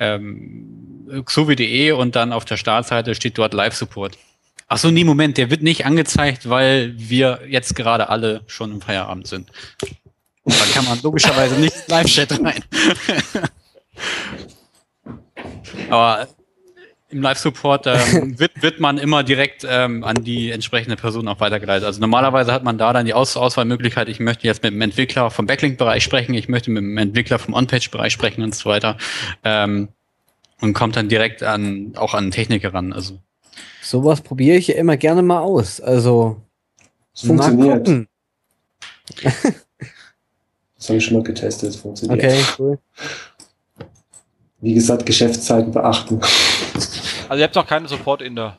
ähm, 0.00 0.99
xovi.de 1.24 1.92
und 1.92 2.16
dann 2.16 2.32
auf 2.32 2.44
der 2.44 2.56
Startseite 2.56 3.14
steht 3.14 3.38
dort 3.38 3.54
Live 3.54 3.74
Support. 3.74 4.18
Ach 4.68 4.78
so, 4.78 4.90
nee, 4.90 5.02
Moment, 5.02 5.36
der 5.36 5.50
wird 5.50 5.62
nicht 5.62 5.84
angezeigt, 5.84 6.48
weil 6.48 6.94
wir 6.96 7.40
jetzt 7.48 7.74
gerade 7.74 8.08
alle 8.08 8.42
schon 8.46 8.70
im 8.70 8.80
Feierabend 8.80 9.26
sind. 9.26 9.50
Da 10.44 10.64
kann 10.72 10.84
man 10.84 11.00
logischerweise 11.02 11.56
nicht 11.56 11.88
Live-Chat 11.88 12.40
rein. 12.40 12.62
Aber 15.90 16.28
im 17.10 17.22
Live-Support 17.22 17.86
ähm, 17.88 18.38
wird, 18.38 18.62
wird 18.62 18.80
man 18.80 18.98
immer 18.98 19.24
direkt 19.24 19.66
ähm, 19.68 20.04
an 20.04 20.22
die 20.22 20.50
entsprechende 20.50 20.96
Person 20.96 21.26
auch 21.28 21.40
weitergeleitet. 21.40 21.84
Also 21.84 22.00
normalerweise 22.00 22.52
hat 22.52 22.62
man 22.62 22.78
da 22.78 22.92
dann 22.92 23.06
die 23.06 23.14
Aus 23.14 23.36
Auswahlmöglichkeit, 23.36 24.08
ich 24.08 24.20
möchte 24.20 24.46
jetzt 24.46 24.62
mit 24.62 24.72
dem 24.72 24.80
Entwickler 24.80 25.30
vom 25.30 25.46
Backlink-Bereich 25.46 26.04
sprechen, 26.04 26.34
ich 26.34 26.48
möchte 26.48 26.70
mit 26.70 26.82
dem 26.82 26.96
Entwickler 26.96 27.38
vom 27.38 27.54
On-Page-Bereich 27.54 28.12
sprechen 28.12 28.42
und 28.42 28.54
so 28.54 28.70
weiter. 28.70 28.96
Ähm, 29.42 29.88
und 30.60 30.74
kommt 30.74 30.96
dann 30.96 31.08
direkt 31.08 31.42
an 31.42 31.92
auch 31.96 32.14
an 32.14 32.30
Techniker 32.30 32.74
ran. 32.74 32.92
Also 32.92 33.18
Sowas 33.82 34.20
probiere 34.20 34.56
ich 34.56 34.68
ja 34.68 34.76
immer 34.76 34.96
gerne 34.96 35.22
mal 35.22 35.40
aus. 35.40 35.80
Also 35.80 36.40
es 37.14 37.22
funktioniert. 37.22 37.88
das 39.22 40.88
habe 40.88 40.98
ich 40.98 41.04
schon 41.04 41.16
mal 41.16 41.22
getestet, 41.24 41.70
es 41.70 41.76
funktioniert. 41.76 42.22
Okay, 42.22 42.40
cool. 42.58 42.78
Wie 44.60 44.74
gesagt, 44.74 45.06
Geschäftszeiten 45.06 45.72
beachten. 45.72 46.20
Also 47.28 47.38
ihr 47.38 47.44
habt 47.44 47.56
doch 47.56 47.66
keinen 47.66 47.88
Support 47.88 48.22
in 48.22 48.36
der. 48.36 48.58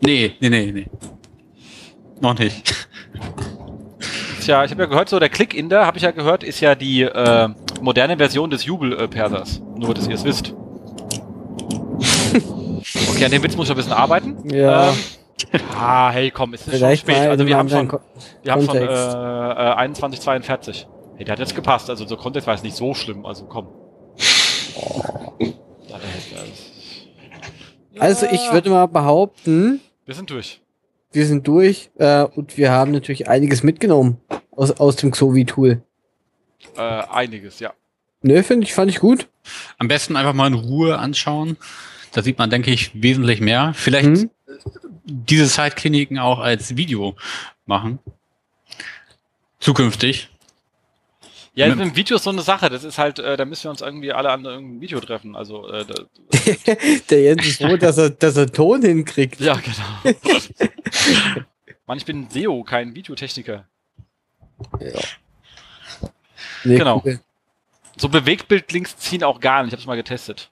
Nee, 0.00 0.34
nee, 0.40 0.48
nee, 0.48 0.72
nee. 0.72 0.86
Noch 2.20 2.38
nicht. 2.38 2.88
Tja, 4.40 4.64
ich 4.64 4.70
habe 4.70 4.82
ja 4.82 4.88
gehört, 4.88 5.08
so 5.08 5.18
der 5.18 5.28
Click 5.28 5.54
in 5.54 5.68
der, 5.68 5.86
habe 5.86 5.98
ich 5.98 6.02
ja 6.02 6.10
gehört, 6.10 6.42
ist 6.42 6.60
ja 6.60 6.74
die 6.74 7.02
äh, 7.02 7.48
moderne 7.80 8.16
Version 8.16 8.50
des 8.50 8.64
Jubel-Persers. 8.64 9.62
Nur, 9.76 9.94
dass 9.94 10.08
ihr 10.08 10.14
es 10.14 10.24
wisst. 10.24 10.54
Okay, 13.10 13.26
an 13.26 13.30
dem 13.30 13.42
Witz 13.42 13.56
muss 13.56 13.66
ich 13.66 13.72
ein 13.72 13.76
bisschen 13.76 13.92
arbeiten. 13.92 14.38
Ja. 14.50 14.90
Ähm, 14.90 14.96
ah, 15.78 16.10
hey, 16.10 16.30
komm, 16.30 16.54
es 16.54 16.66
ist 16.66 16.74
Vielleicht 16.74 17.06
schon 17.06 17.14
spät. 17.14 17.28
Also 17.28 17.46
wir 17.46 17.56
haben 17.56 17.68
schon, 17.68 17.92
wir 18.42 18.52
haben 18.52 18.64
schon 18.64 18.76
äh, 18.76 18.84
äh, 18.84 18.86
21,42. 18.86 20.86
Hey, 21.16 21.24
der 21.24 21.32
hat 21.32 21.38
jetzt 21.38 21.54
gepasst. 21.54 21.90
Also 21.90 22.06
so 22.06 22.16
Kontext 22.16 22.46
war 22.46 22.54
es 22.54 22.62
nicht 22.62 22.74
so 22.74 22.94
schlimm. 22.94 23.26
Also 23.26 23.44
komm. 23.44 23.68
Oh. 24.76 25.02
Also 27.98 28.24
ich 28.24 28.40
würde 28.50 28.70
mal 28.70 28.86
behaupten. 28.86 29.80
Wir 30.06 30.14
sind 30.14 30.30
durch. 30.30 30.62
Wir 31.12 31.26
sind 31.26 31.46
durch 31.46 31.90
äh, 31.98 32.22
und 32.22 32.56
wir 32.56 32.70
haben 32.70 32.92
natürlich 32.92 33.28
einiges 33.28 33.62
mitgenommen 33.62 34.18
aus, 34.50 34.70
aus 34.72 34.96
dem 34.96 35.10
Xovi-Tool. 35.10 35.82
Äh, 36.76 36.80
einiges, 36.80 37.58
ja. 37.58 37.72
Ne, 38.22 38.42
finde 38.42 38.64
ich, 38.64 38.74
fand 38.74 38.90
ich 38.90 39.00
gut. 39.00 39.28
Am 39.78 39.88
besten 39.88 40.16
einfach 40.16 40.34
mal 40.34 40.46
in 40.46 40.54
Ruhe 40.54 40.98
anschauen. 40.98 41.56
Da 42.12 42.22
sieht 42.22 42.38
man, 42.38 42.50
denke 42.50 42.70
ich, 42.70 42.90
wesentlich 43.02 43.40
mehr. 43.40 43.72
Vielleicht 43.74 44.08
mhm. 44.08 44.30
diese 45.04 45.48
Zeitkliniken 45.48 46.18
auch 46.18 46.38
als 46.38 46.76
Video 46.76 47.16
machen. 47.66 47.98
Zukünftig. 49.58 50.28
Ja, 51.60 51.74
mit 51.74 51.80
dem 51.80 51.96
Video 51.96 52.16
ist 52.16 52.24
so 52.24 52.30
eine 52.30 52.42
Sache. 52.42 52.68
Das 52.70 52.84
ist 52.84 52.98
halt, 52.98 53.18
äh, 53.18 53.36
da 53.36 53.44
müssen 53.44 53.64
wir 53.64 53.70
uns 53.70 53.80
irgendwie 53.80 54.12
alle 54.12 54.30
an 54.30 54.44
irgendeinem 54.44 54.80
Video 54.80 55.00
treffen. 55.00 55.36
Also 55.36 55.68
äh, 55.68 55.84
der 57.10 57.22
Jens 57.22 57.46
ist 57.46 57.62
froh, 57.62 57.76
dass 57.76 57.98
er, 57.98 58.10
dass 58.10 58.36
er 58.36 58.50
Ton 58.50 58.82
hinkriegt. 58.82 59.40
Ja, 59.40 59.54
genau. 59.54 60.16
Mann, 61.86 61.98
ich 61.98 62.04
bin 62.04 62.28
SEO, 62.30 62.62
kein 62.62 62.94
Videotechniker. 62.94 63.66
Ja. 64.80 65.00
Nee, 66.64 66.78
genau. 66.78 67.02
Cool. 67.04 67.20
So 67.96 68.08
Bewegtbildlinks 68.08 68.96
ziehen 68.96 69.24
auch 69.24 69.40
gar 69.40 69.62
nicht. 69.62 69.68
Ich 69.68 69.72
habe 69.74 69.80
es 69.82 69.86
mal 69.86 69.96
getestet. 69.96 70.50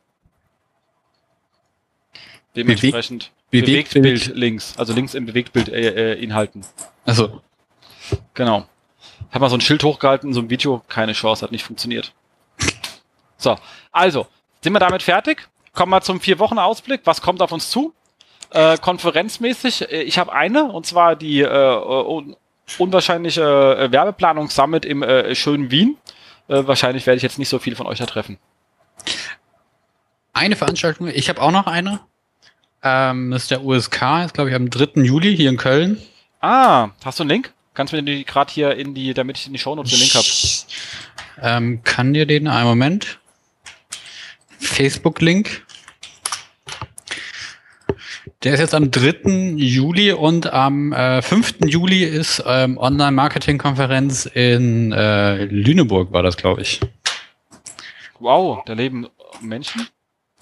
Dementsprechend 2.56 3.30
Bewegt 3.50 3.94
Bewegtbild 3.94 4.36
links, 4.36 4.74
also 4.76 4.92
links 4.92 5.14
im 5.14 5.24
Bewegtbild 5.24 5.70
äh, 5.70 6.12
äh, 6.12 6.22
Inhalten. 6.22 6.66
Also 7.06 7.40
genau. 8.34 8.66
Hab 9.30 9.40
mal 9.40 9.50
so 9.50 9.56
ein 9.56 9.60
Schild 9.60 9.82
hochgehalten, 9.84 10.32
so 10.32 10.40
ein 10.40 10.50
Video, 10.50 10.82
keine 10.88 11.12
Chance, 11.12 11.44
hat 11.44 11.52
nicht 11.52 11.64
funktioniert. 11.64 12.12
So, 13.36 13.56
also 13.92 14.26
sind 14.62 14.72
wir 14.72 14.80
damit 14.80 15.02
fertig? 15.02 15.48
Kommen 15.72 15.92
wir 15.92 16.00
zum 16.00 16.20
vier 16.20 16.38
Wochen 16.38 16.58
Ausblick. 16.58 17.02
Was 17.04 17.22
kommt 17.22 17.40
auf 17.40 17.52
uns 17.52 17.70
zu? 17.70 17.94
Äh, 18.50 18.78
konferenzmäßig. 18.78 19.92
Äh, 19.92 20.02
ich 20.02 20.18
habe 20.18 20.32
eine 20.32 20.64
und 20.64 20.86
zwar 20.86 21.16
die 21.16 21.40
äh, 21.40 21.46
un 21.46 22.36
unwahrscheinliche 22.78 23.42
äh, 23.78 23.92
Werbeplanung 23.92 24.50
Summit 24.50 24.84
im 24.84 25.02
äh, 25.02 25.34
schönen 25.34 25.70
Wien. 25.70 25.96
Äh, 26.48 26.66
wahrscheinlich 26.66 27.06
werde 27.06 27.16
ich 27.16 27.22
jetzt 27.22 27.38
nicht 27.38 27.48
so 27.48 27.58
viel 27.58 27.76
von 27.76 27.86
euch 27.86 27.98
da 27.98 28.06
treffen. 28.06 28.38
Eine 30.32 30.56
Veranstaltung, 30.56 31.08
ich 31.08 31.28
habe 31.28 31.40
auch 31.40 31.50
noch 31.50 31.66
eine. 31.66 32.00
Ähm, 32.82 33.30
das 33.30 33.42
ist 33.42 33.50
der 33.50 33.64
USK, 33.64 34.02
ist 34.24 34.34
glaube 34.34 34.50
ich 34.50 34.56
am 34.56 34.68
3. 34.68 35.02
Juli 35.02 35.34
hier 35.34 35.48
in 35.48 35.56
Köln. 35.56 36.00
Ah, 36.40 36.90
hast 37.04 37.18
du 37.18 37.22
einen 37.22 37.30
Link? 37.30 37.52
Kannst 37.78 37.92
du 37.92 37.96
mir 37.96 38.02
die 38.02 38.24
gerade 38.24 38.52
hier 38.52 38.74
in 38.74 38.92
die, 38.92 39.14
damit 39.14 39.38
ich 39.38 39.46
in 39.46 39.52
die 39.52 39.60
Shownotes 39.60 39.92
den 39.92 40.00
Link 40.00 40.12
habe? 40.12 40.26
Ähm, 41.40 41.84
kann 41.84 42.12
dir 42.12 42.26
den 42.26 42.48
einen 42.48 42.66
Moment? 42.66 43.20
Facebook-Link. 44.58 45.64
Der 48.42 48.54
ist 48.54 48.58
jetzt 48.58 48.74
am 48.74 48.90
3. 48.90 49.54
Juli 49.58 50.10
und 50.10 50.52
am 50.52 50.92
äh, 50.92 51.22
5. 51.22 51.58
Juli 51.66 52.02
ist 52.02 52.42
ähm, 52.44 52.78
Online-Marketing-Konferenz 52.78 54.26
in 54.26 54.90
äh, 54.90 55.44
Lüneburg, 55.44 56.12
war 56.12 56.24
das, 56.24 56.36
glaube 56.36 56.62
ich. 56.62 56.80
Wow, 58.18 58.64
da 58.66 58.72
leben 58.72 59.06
Menschen? 59.40 59.86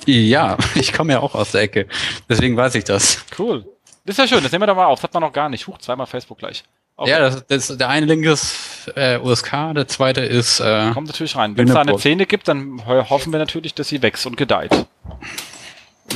Ja, 0.07 0.57
ich 0.75 0.95
komme 0.95 1.13
ja 1.13 1.21
auch 1.21 1.35
aus 1.35 1.53
der 1.53 1.61
Ecke. 1.61 1.87
Deswegen 2.31 2.57
weiß 2.57 2.77
ich 2.77 2.85
das. 2.85 3.27
Cool. 3.39 3.67
Das 4.07 4.15
ist 4.15 4.19
ja 4.19 4.27
schön, 4.27 4.43
das 4.43 4.53
nehmen 4.53 4.63
wir 4.63 4.69
doch 4.69 4.77
mal 4.77 4.87
auf. 4.87 5.01
Das 5.01 5.03
hat 5.03 5.13
man 5.13 5.23
noch 5.23 5.35
gar 5.35 5.51
nicht. 5.51 5.67
Huch, 5.67 5.77
zweimal 5.77 6.07
Facebook 6.07 6.39
gleich. 6.39 6.65
Okay. 6.99 7.11
Ja, 7.11 7.19
das, 7.19 7.47
das, 7.47 7.77
der 7.77 7.91
eine 7.91 8.07
Link 8.07 8.25
ist 8.25 8.91
äh, 8.97 9.19
USK, 9.19 9.75
der 9.75 9.87
zweite 9.87 10.23
ist. 10.23 10.61
Äh, 10.61 10.93
Kommt 10.93 11.09
natürlich 11.09 11.37
rein. 11.37 11.57
Wenn 11.57 11.69
es 11.69 11.75
da 11.75 11.83
eine 11.83 11.99
Szene 11.99 12.25
gibt, 12.25 12.49
dann 12.49 12.87
hoffen 12.87 13.33
wir 13.33 13.39
natürlich, 13.39 13.75
dass 13.75 13.89
sie 13.89 14.01
wächst 14.01 14.27
und 14.27 14.37
gedeiht. 14.37 14.87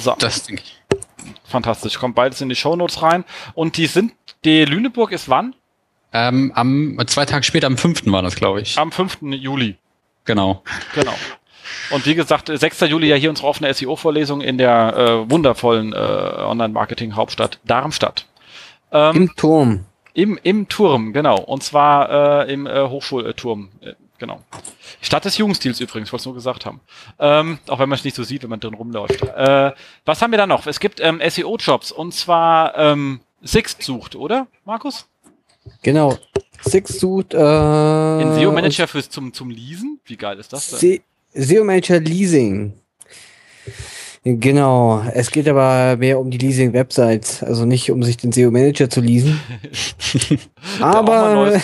So. 0.00 0.16
Das 0.18 0.44
denke 0.44 0.62
ich. 0.64 0.80
Fantastisch. 1.44 1.98
Kommt 1.98 2.14
beides 2.14 2.40
in 2.40 2.48
die 2.48 2.56
Shownotes 2.56 3.02
rein. 3.02 3.24
Und 3.54 3.76
die 3.76 3.86
sind, 3.86 4.12
die 4.44 4.64
Lüneburg 4.64 5.12
ist 5.12 5.28
wann? 5.28 5.54
Ähm, 6.12 6.50
am 6.54 6.98
zwei 7.06 7.26
Tage 7.26 7.44
später, 7.44 7.66
am 7.66 7.76
5. 7.76 8.06
war 8.06 8.22
das, 8.22 8.34
glaube 8.34 8.62
ich. 8.62 8.78
Am 8.78 8.90
5. 8.90 9.18
Juli. 9.20 9.76
Genau. 10.24 10.62
Genau. 10.94 11.14
Und 11.90 12.06
wie 12.06 12.14
gesagt, 12.14 12.50
6. 12.52 12.80
Juli 12.80 13.08
ja 13.08 13.16
hier 13.16 13.30
unsere 13.30 13.48
offene 13.48 13.72
SEO-Vorlesung 13.72 14.40
in 14.40 14.58
der 14.58 14.96
äh, 14.96 15.30
wundervollen 15.30 15.92
äh, 15.92 15.96
Online-Marketing-Hauptstadt 15.96 17.60
Darmstadt. 17.64 18.26
Ähm, 18.92 19.16
Im 19.16 19.36
Turm. 19.36 19.84
Im, 20.14 20.38
Im 20.42 20.68
Turm, 20.68 21.12
genau. 21.12 21.38
Und 21.40 21.62
zwar 21.62 22.46
äh, 22.46 22.52
im 22.52 22.66
äh, 22.66 22.88
Hochschulturm. 22.88 23.70
Äh, 23.80 23.94
genau. 24.18 24.40
Stadt 25.00 25.24
des 25.24 25.38
Jugendstils 25.38 25.80
übrigens, 25.80 26.12
wollte 26.12 26.22
ich 26.22 26.26
nur 26.26 26.34
gesagt 26.34 26.66
haben. 26.66 26.80
Ähm, 27.18 27.58
auch 27.68 27.78
wenn 27.78 27.88
man 27.88 27.98
es 27.98 28.04
nicht 28.04 28.16
so 28.16 28.22
sieht, 28.22 28.42
wenn 28.42 28.50
man 28.50 28.60
drin 28.60 28.74
rumläuft. 28.74 29.22
Äh, 29.22 29.72
was 30.04 30.22
haben 30.22 30.30
wir 30.30 30.38
da 30.38 30.46
noch? 30.46 30.66
Es 30.66 30.80
gibt 30.80 31.00
ähm, 31.00 31.20
SEO-Jobs 31.26 31.92
und 31.92 32.12
zwar 32.12 32.76
ähm, 32.76 33.20
Sixt 33.42 33.82
sucht, 33.82 34.16
oder, 34.16 34.46
Markus? 34.64 35.08
Genau. 35.82 36.18
Sixt 36.62 37.00
sucht 37.00 37.34
äh, 37.34 38.20
in 38.20 38.34
SEO 38.34 38.52
Manager 38.52 38.86
fürs 38.86 39.08
zum 39.08 39.32
zum 39.32 39.50
Leasen. 39.50 40.00
Wie 40.04 40.16
geil 40.16 40.38
ist 40.38 40.52
das 40.52 40.70
denn? 40.70 41.00
SEO 41.32 41.64
Manager 41.64 42.00
Leasing. 42.00 42.74
Genau, 44.22 45.02
es 45.14 45.30
geht 45.30 45.48
aber 45.48 45.96
mehr 45.96 46.20
um 46.20 46.30
die 46.30 46.36
Leasing-Websites, 46.36 47.42
also 47.42 47.64
nicht 47.64 47.90
um 47.90 48.02
sich 48.02 48.18
den 48.18 48.32
SEO-Manager 48.32 48.90
zu 48.90 49.00
leasen. 49.00 49.40
aber 50.80 51.58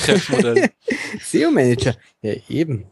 SEO-Manager, 1.23 1.95
ja 2.23 2.33
eben. 2.49 2.87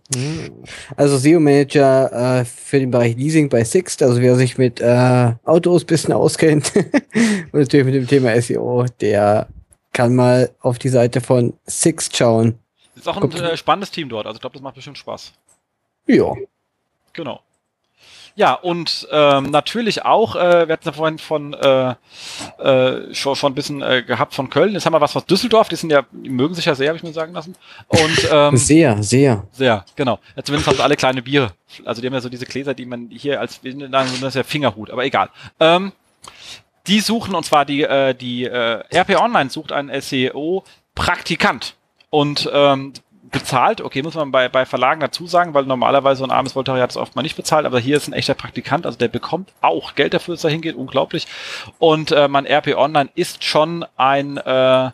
Also 0.96 1.16
SEO-Manager 1.16 2.40
äh, 2.40 2.44
für 2.44 2.78
den 2.78 2.90
Bereich 2.90 3.16
Leasing 3.16 3.48
bei 3.48 3.64
Sixt, 3.64 4.02
also 4.02 4.20
wer 4.20 4.36
sich 4.36 4.58
mit 4.58 4.82
äh, 4.82 5.32
Autos 5.44 5.86
bisschen 5.86 6.12
auskennt 6.12 6.70
und 6.76 7.54
natürlich 7.54 7.86
mit 7.86 7.94
dem 7.94 8.06
Thema 8.06 8.38
SEO, 8.42 8.84
der 9.00 9.48
kann 9.94 10.14
mal 10.14 10.50
auf 10.60 10.78
die 10.78 10.90
Seite 10.90 11.22
von 11.22 11.54
Sixt 11.64 12.14
schauen. 12.14 12.58
Ist 12.96 13.08
auch 13.08 13.16
ein 13.16 13.32
äh, 13.32 13.56
spannendes 13.56 13.90
Team 13.90 14.10
dort, 14.10 14.26
also 14.26 14.36
ich 14.36 14.42
glaube, 14.42 14.52
das 14.52 14.62
macht 14.62 14.74
bestimmt 14.74 14.98
Spaß. 14.98 15.32
Ja. 16.06 16.34
Genau. 17.14 17.40
Ja, 18.36 18.54
und 18.54 19.06
ähm, 19.12 19.50
natürlich 19.50 20.04
auch, 20.04 20.34
äh, 20.34 20.66
wir 20.66 20.72
hatten 20.72 20.86
ja 20.88 20.92
vorhin 20.92 21.18
von 21.18 21.54
äh, 21.54 21.94
äh, 22.58 23.14
schon, 23.14 23.36
schon 23.36 23.52
ein 23.52 23.54
bisschen 23.54 23.80
äh, 23.80 24.02
gehabt 24.02 24.34
von 24.34 24.50
Köln. 24.50 24.72
Jetzt 24.72 24.86
haben 24.86 24.92
wir 24.92 25.00
was 25.00 25.12
von 25.12 25.22
Düsseldorf, 25.24 25.68
die 25.68 25.76
sind 25.76 25.90
ja, 25.90 26.02
die 26.10 26.30
mögen 26.30 26.54
sich 26.54 26.64
ja 26.64 26.74
sehr, 26.74 26.88
habe 26.88 26.96
ich 26.96 27.04
mir 27.04 27.12
sagen 27.12 27.32
lassen. 27.32 27.54
Und 27.86 28.28
ähm, 28.32 28.56
sehr, 28.56 29.00
sehr. 29.04 29.46
Sehr, 29.52 29.84
genau. 29.94 30.18
Ja, 30.34 30.42
zumindest 30.42 30.66
haben 30.66 30.76
sie 30.76 30.82
alle 30.82 30.96
kleine 30.96 31.22
Biere. 31.22 31.52
Also 31.84 32.00
die 32.00 32.08
haben 32.08 32.14
ja 32.14 32.20
so 32.20 32.28
diese 32.28 32.46
Gläser, 32.46 32.74
die 32.74 32.86
man 32.86 33.08
hier 33.08 33.40
als 33.40 33.60
das 33.62 34.04
ist 34.04 34.34
ja 34.34 34.42
Fingerhut, 34.42 34.90
aber 34.90 35.04
egal. 35.04 35.30
Ähm, 35.60 35.92
die 36.88 37.00
suchen, 37.00 37.34
und 37.34 37.44
zwar 37.44 37.64
die, 37.64 37.82
äh, 37.82 38.14
die 38.14 38.44
äh, 38.44 38.82
RP 38.92 39.20
Online 39.20 39.48
sucht 39.48 39.70
einen 39.70 40.00
SEO-Praktikant. 40.00 41.76
Und 42.10 42.48
ähm, 42.52 42.92
bezahlt. 43.34 43.82
Okay, 43.82 44.02
muss 44.02 44.14
man 44.14 44.30
bei, 44.30 44.48
bei 44.48 44.64
Verlagen 44.64 45.00
dazu 45.00 45.26
sagen, 45.26 45.52
weil 45.52 45.64
normalerweise 45.64 46.20
so 46.20 46.24
ein 46.24 46.30
armes 46.30 46.54
Volontariat 46.54 46.90
ist 46.90 46.96
oft 46.96 47.14
mal 47.14 47.22
nicht 47.22 47.36
bezahlt, 47.36 47.66
aber 47.66 47.78
hier 47.78 47.98
ist 47.98 48.08
ein 48.08 48.14
echter 48.14 48.34
Praktikant, 48.34 48.86
also 48.86 48.96
der 48.96 49.08
bekommt 49.08 49.52
auch 49.60 49.94
Geld 49.94 50.14
dafür, 50.14 50.34
dass 50.34 50.44
er 50.44 50.50
hingeht, 50.50 50.76
unglaublich. 50.76 51.26
Und 51.78 52.12
äh, 52.12 52.28
mein 52.28 52.46
RP 52.46 52.76
Online 52.76 53.10
ist 53.14 53.44
schon 53.44 53.84
ein 53.96 54.38
äh, 54.38 54.86
äh, 54.86 54.92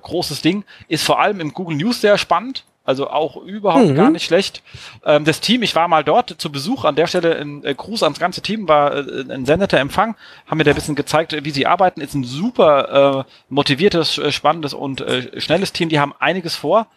großes 0.00 0.42
Ding, 0.42 0.64
ist 0.88 1.04
vor 1.04 1.20
allem 1.20 1.40
im 1.40 1.52
Google 1.52 1.76
News 1.76 2.00
sehr 2.00 2.18
spannend. 2.18 2.64
Also 2.84 3.08
auch 3.08 3.36
überhaupt 3.36 3.90
mhm. 3.90 3.94
gar 3.94 4.10
nicht 4.10 4.24
schlecht. 4.24 4.60
Ähm, 5.04 5.24
das 5.24 5.40
Team, 5.40 5.62
ich 5.62 5.76
war 5.76 5.86
mal 5.86 6.02
dort 6.02 6.34
zu 6.40 6.50
Besuch. 6.50 6.84
An 6.84 6.96
der 6.96 7.06
Stelle 7.06 7.36
ein 7.36 7.64
äh, 7.64 7.74
Gruß 7.76 8.02
ans 8.02 8.18
ganze 8.18 8.42
Team, 8.42 8.66
war 8.66 8.92
äh, 8.96 9.24
ein 9.32 9.46
sendeter 9.46 9.78
Empfang. 9.78 10.16
Haben 10.46 10.58
mir 10.58 10.64
da 10.64 10.72
ein 10.72 10.74
bisschen 10.74 10.96
gezeigt, 10.96 11.32
wie 11.44 11.50
sie 11.52 11.68
arbeiten. 11.68 12.00
Ist 12.00 12.14
ein 12.14 12.24
super 12.24 13.24
äh, 13.28 13.32
motiviertes, 13.50 14.18
äh, 14.18 14.32
spannendes 14.32 14.74
und 14.74 15.00
äh, 15.00 15.40
schnelles 15.40 15.72
Team. 15.72 15.90
Die 15.90 16.00
haben 16.00 16.12
einiges 16.18 16.56
vor. 16.56 16.88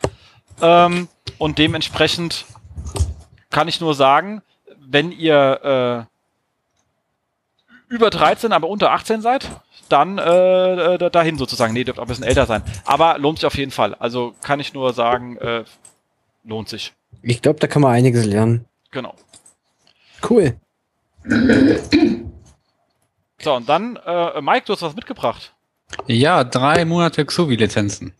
Ähm, 0.61 1.07
und 1.38 1.57
dementsprechend 1.57 2.45
kann 3.49 3.68
ich 3.68 3.82
nur 3.82 3.94
sagen, 3.94 4.41
wenn 4.80 5.11
ihr 5.11 6.07
äh, 7.90 7.94
über 7.94 8.10
13, 8.10 8.52
aber 8.52 8.68
unter 8.68 8.91
18 8.91 9.22
seid, 9.22 9.49
dann 9.90 10.18
äh, 10.18 10.95
äh, 10.95 11.11
dahin 11.11 11.38
sozusagen. 11.38 11.73
Nee, 11.73 11.84
dürft 11.84 11.99
auch 11.99 12.03
ein 12.03 12.07
bisschen 12.07 12.23
älter 12.23 12.45
sein. 12.45 12.64
Aber 12.86 13.18
lohnt 13.19 13.40
sich 13.40 13.45
auf 13.45 13.57
jeden 13.57 13.72
Fall. 13.72 13.95
Also 13.95 14.34
kann 14.41 14.60
ich 14.60 14.73
nur 14.73 14.94
sagen, 14.94 15.38
äh, 15.38 15.64
lohnt 16.44 16.69
sich. 16.69 16.94
Ich 17.22 17.41
glaube, 17.41 17.60
da 17.60 17.68
kann 17.68 17.82
man 17.82 17.91
einiges 17.91 18.26
lernen. 18.26 18.65
Genau. 18.91 19.15
Cool. 20.27 20.56
So, 23.41 23.53
und 23.53 23.69
dann, 23.69 23.98
äh, 24.06 24.41
Mike, 24.41 24.65
du 24.65 24.73
hast 24.73 24.82
was 24.82 24.95
mitgebracht. 24.95 25.53
Ja, 26.07 26.44
drei 26.44 26.86
Monate 26.86 27.26
Xovi-Lizenzen. 27.26 28.14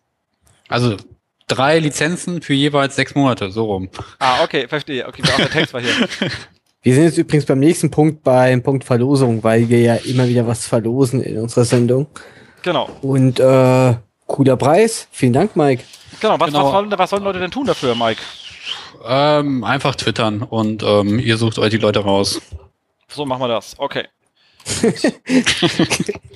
Also 0.68 0.98
drei 1.48 1.80
Lizenzen 1.80 2.42
für 2.42 2.54
jeweils 2.54 2.96
sechs 2.96 3.16
Monate, 3.16 3.52
so 3.52 3.66
rum. 3.66 3.90
Ah, 4.20 4.44
okay, 4.44 4.68
verstehe. 4.68 5.08
Okay, 5.08 5.24
auch 5.24 5.38
der 5.38 5.50
Text 5.50 5.74
war 5.74 5.82
hier. 5.82 5.92
Wir 6.82 6.94
sind 6.94 7.06
jetzt 7.06 7.18
übrigens 7.18 7.46
beim 7.46 7.58
nächsten 7.58 7.90
Punkt 7.90 8.24
beim 8.24 8.62
Punkt 8.62 8.84
Verlosung, 8.84 9.44
weil 9.44 9.68
wir 9.70 9.82
ja 9.82 9.96
immer 9.96 10.28
wieder 10.28 10.46
was 10.46 10.68
verlosen 10.68 11.24
in 11.24 11.40
unserer 11.40 11.66
Sendung. 11.66 12.06
Genau. 12.62 12.88
Und 13.02 13.40
äh, 13.40 13.96
cooler 14.28 14.56
Preis. 14.56 15.08
Vielen 15.10 15.34
Dank, 15.34 15.56
Mike. 15.56 15.84
Genau, 16.20 16.40
was, 16.40 16.50
genau. 16.52 16.66
was, 16.66 16.72
sollen, 16.72 16.94
was 16.96 17.10
sollen 17.10 17.24
Leute 17.24 17.40
denn 17.40 17.50
tun 17.50 17.66
dafür, 17.66 17.96
Mike? 17.96 18.22
Ähm, 19.04 19.64
einfach 19.64 19.96
twittern 19.96 20.44
und 20.44 20.84
ähm, 20.84 21.18
ihr 21.18 21.38
sucht 21.38 21.58
euch 21.58 21.72
die 21.72 21.78
Leute 21.78 22.02
raus. 22.02 22.40
So 23.08 23.26
machen 23.26 23.42
wir 23.42 23.48
das. 23.48 23.74
Okay. 23.80 24.08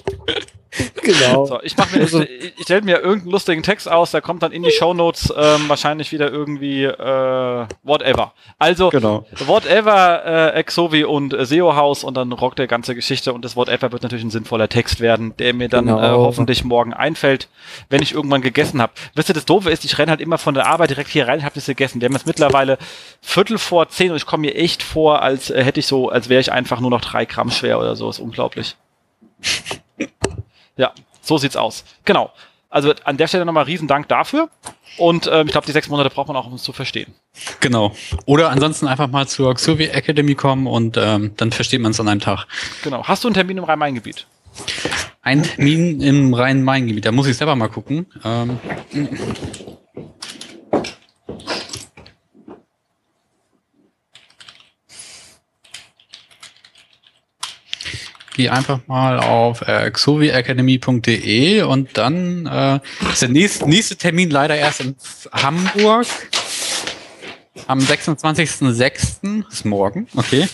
genau. 1.01 1.45
So, 1.45 1.59
ich 1.61 1.75
mach 1.77 1.91
mir, 1.91 2.01
also, 2.01 2.21
ich, 2.21 2.53
ich 2.57 2.63
stelle 2.63 2.81
mir 2.81 2.99
irgendeinen 2.99 3.31
lustigen 3.31 3.63
Text 3.63 3.89
aus, 3.89 4.11
der 4.11 4.21
kommt 4.21 4.43
dann 4.43 4.51
in 4.51 4.63
die 4.63 4.71
Shownotes 4.71 5.33
ähm, 5.35 5.67
wahrscheinlich 5.67 6.11
wieder 6.11 6.31
irgendwie 6.31 6.83
äh, 6.83 7.65
whatever. 7.83 8.33
Also 8.57 8.89
genau. 8.89 9.25
whatever 9.45 10.25
äh, 10.25 10.59
Exovi 10.59 11.03
und 11.03 11.33
äh, 11.33 11.45
SEO 11.45 11.75
House 11.75 12.03
und 12.03 12.15
dann 12.15 12.31
rockt 12.31 12.59
der 12.59 12.67
ganze 12.67 12.95
Geschichte 12.95 13.33
und 13.33 13.43
das 13.43 13.55
whatever 13.55 13.91
wird 13.91 14.03
natürlich 14.03 14.25
ein 14.25 14.31
sinnvoller 14.31 14.69
Text 14.69 14.99
werden, 14.99 15.35
der 15.37 15.53
mir 15.53 15.69
dann 15.69 15.85
genau. 15.85 15.99
äh, 15.99 16.09
hoffentlich 16.11 16.63
morgen 16.63 16.93
einfällt, 16.93 17.49
wenn 17.89 18.01
ich 18.01 18.13
irgendwann 18.13 18.41
gegessen 18.41 18.81
habe. 18.81 18.93
Wisst 19.15 19.29
ihr, 19.29 19.35
das 19.35 19.45
Doofe 19.45 19.69
ist, 19.69 19.85
ich 19.85 19.97
renne 19.97 20.11
halt 20.11 20.21
immer 20.21 20.37
von 20.37 20.53
der 20.53 20.67
Arbeit 20.67 20.91
direkt 20.91 21.09
hier 21.09 21.27
rein, 21.27 21.43
habe 21.43 21.55
das 21.55 21.65
gegessen. 21.65 22.01
Wir 22.01 22.07
haben 22.07 22.13
jetzt 22.13 22.27
mittlerweile 22.27 22.77
Viertel 23.21 23.57
vor 23.57 23.89
zehn 23.89 24.11
und 24.11 24.17
ich 24.17 24.25
komme 24.25 24.41
mir 24.41 24.55
echt 24.55 24.83
vor, 24.83 25.21
als 25.21 25.49
äh, 25.49 25.63
hätte 25.63 25.79
ich 25.79 25.87
so, 25.87 26.09
als 26.09 26.29
wäre 26.29 26.41
ich 26.41 26.51
einfach 26.51 26.79
nur 26.79 26.89
noch 26.89 27.01
drei 27.01 27.25
Gramm 27.25 27.51
schwer 27.51 27.79
oder 27.79 27.95
so. 27.95 28.09
Ist 28.09 28.19
unglaublich. 28.19 28.75
Ja, 30.79 30.93
so 31.21 31.37
sieht's 31.37 31.57
aus. 31.57 31.83
Genau. 32.05 32.31
Also 32.69 32.93
an 33.03 33.17
der 33.17 33.27
Stelle 33.27 33.45
nochmal 33.45 33.65
riesen 33.65 33.87
Dank 33.87 34.07
dafür. 34.07 34.49
Und 34.97 35.29
ähm, 35.31 35.47
ich 35.47 35.51
glaube, 35.51 35.67
die 35.67 35.73
sechs 35.73 35.89
Monate 35.89 36.09
braucht 36.09 36.29
man 36.29 36.37
auch, 36.37 36.47
um 36.47 36.53
es 36.53 36.63
zu 36.63 36.71
verstehen. 36.71 37.13
Genau. 37.59 37.93
Oder 38.25 38.49
ansonsten 38.49 38.87
einfach 38.87 39.09
mal 39.09 39.27
zur 39.27 39.53
Xuvi 39.55 39.87
Academy 39.87 40.35
kommen 40.35 40.67
und 40.67 40.95
ähm, 40.97 41.33
dann 41.35 41.51
versteht 41.51 41.81
man 41.81 41.91
es 41.91 41.99
an 41.99 42.07
einem 42.07 42.21
Tag. 42.21 42.45
Genau. 42.83 43.03
Hast 43.03 43.25
du 43.25 43.27
einen 43.27 43.33
Termin 43.35 43.57
im 43.57 43.65
Rhein-Main-Gebiet? 43.65 44.25
Ein 45.21 45.43
Termin 45.43 45.99
im 45.99 46.33
Rhein-Main-Gebiet. 46.33 47.05
Da 47.05 47.11
muss 47.11 47.27
ich 47.27 47.35
selber 47.35 47.55
mal 47.57 47.69
gucken. 47.69 48.05
Ähm, 48.23 48.57
geh 58.39 58.47
einfach 58.47 58.79
mal 58.87 59.19
auf 59.19 59.67
äh, 59.67 59.91
xoviacademy.de 59.91 61.61
und 61.63 61.97
dann 61.97 62.45
äh, 62.45 62.79
ist 63.11 63.21
der 63.21 63.27
nächste, 63.27 63.67
nächste 63.67 63.97
Termin 63.97 64.29
leider 64.29 64.55
erst 64.55 64.79
in 64.79 64.95
Hamburg. 65.33 66.07
am 67.67 67.79
26.06. 67.79 69.43
ist 69.51 69.65
morgen, 69.65 70.07
okay. 70.15 70.47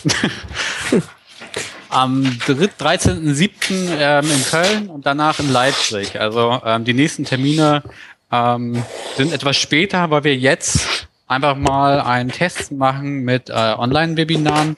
am 1.90 2.24
13.07. 2.24 3.54
Ähm, 4.00 4.24
in 4.32 4.44
Köln 4.50 4.88
und 4.88 5.06
danach 5.06 5.38
in 5.38 5.52
Leipzig. 5.52 6.18
Also 6.18 6.60
ähm, 6.64 6.84
die 6.84 6.92
nächsten 6.92 7.24
Termine 7.24 7.84
ähm, 8.32 8.82
sind 9.16 9.32
etwas 9.32 9.56
später, 9.56 10.10
weil 10.10 10.24
wir 10.24 10.36
jetzt 10.36 11.06
einfach 11.28 11.54
mal 11.54 12.00
einen 12.00 12.32
Test 12.32 12.72
machen 12.72 13.20
mit 13.20 13.48
äh, 13.48 13.52
Online-Webinaren 13.52 14.76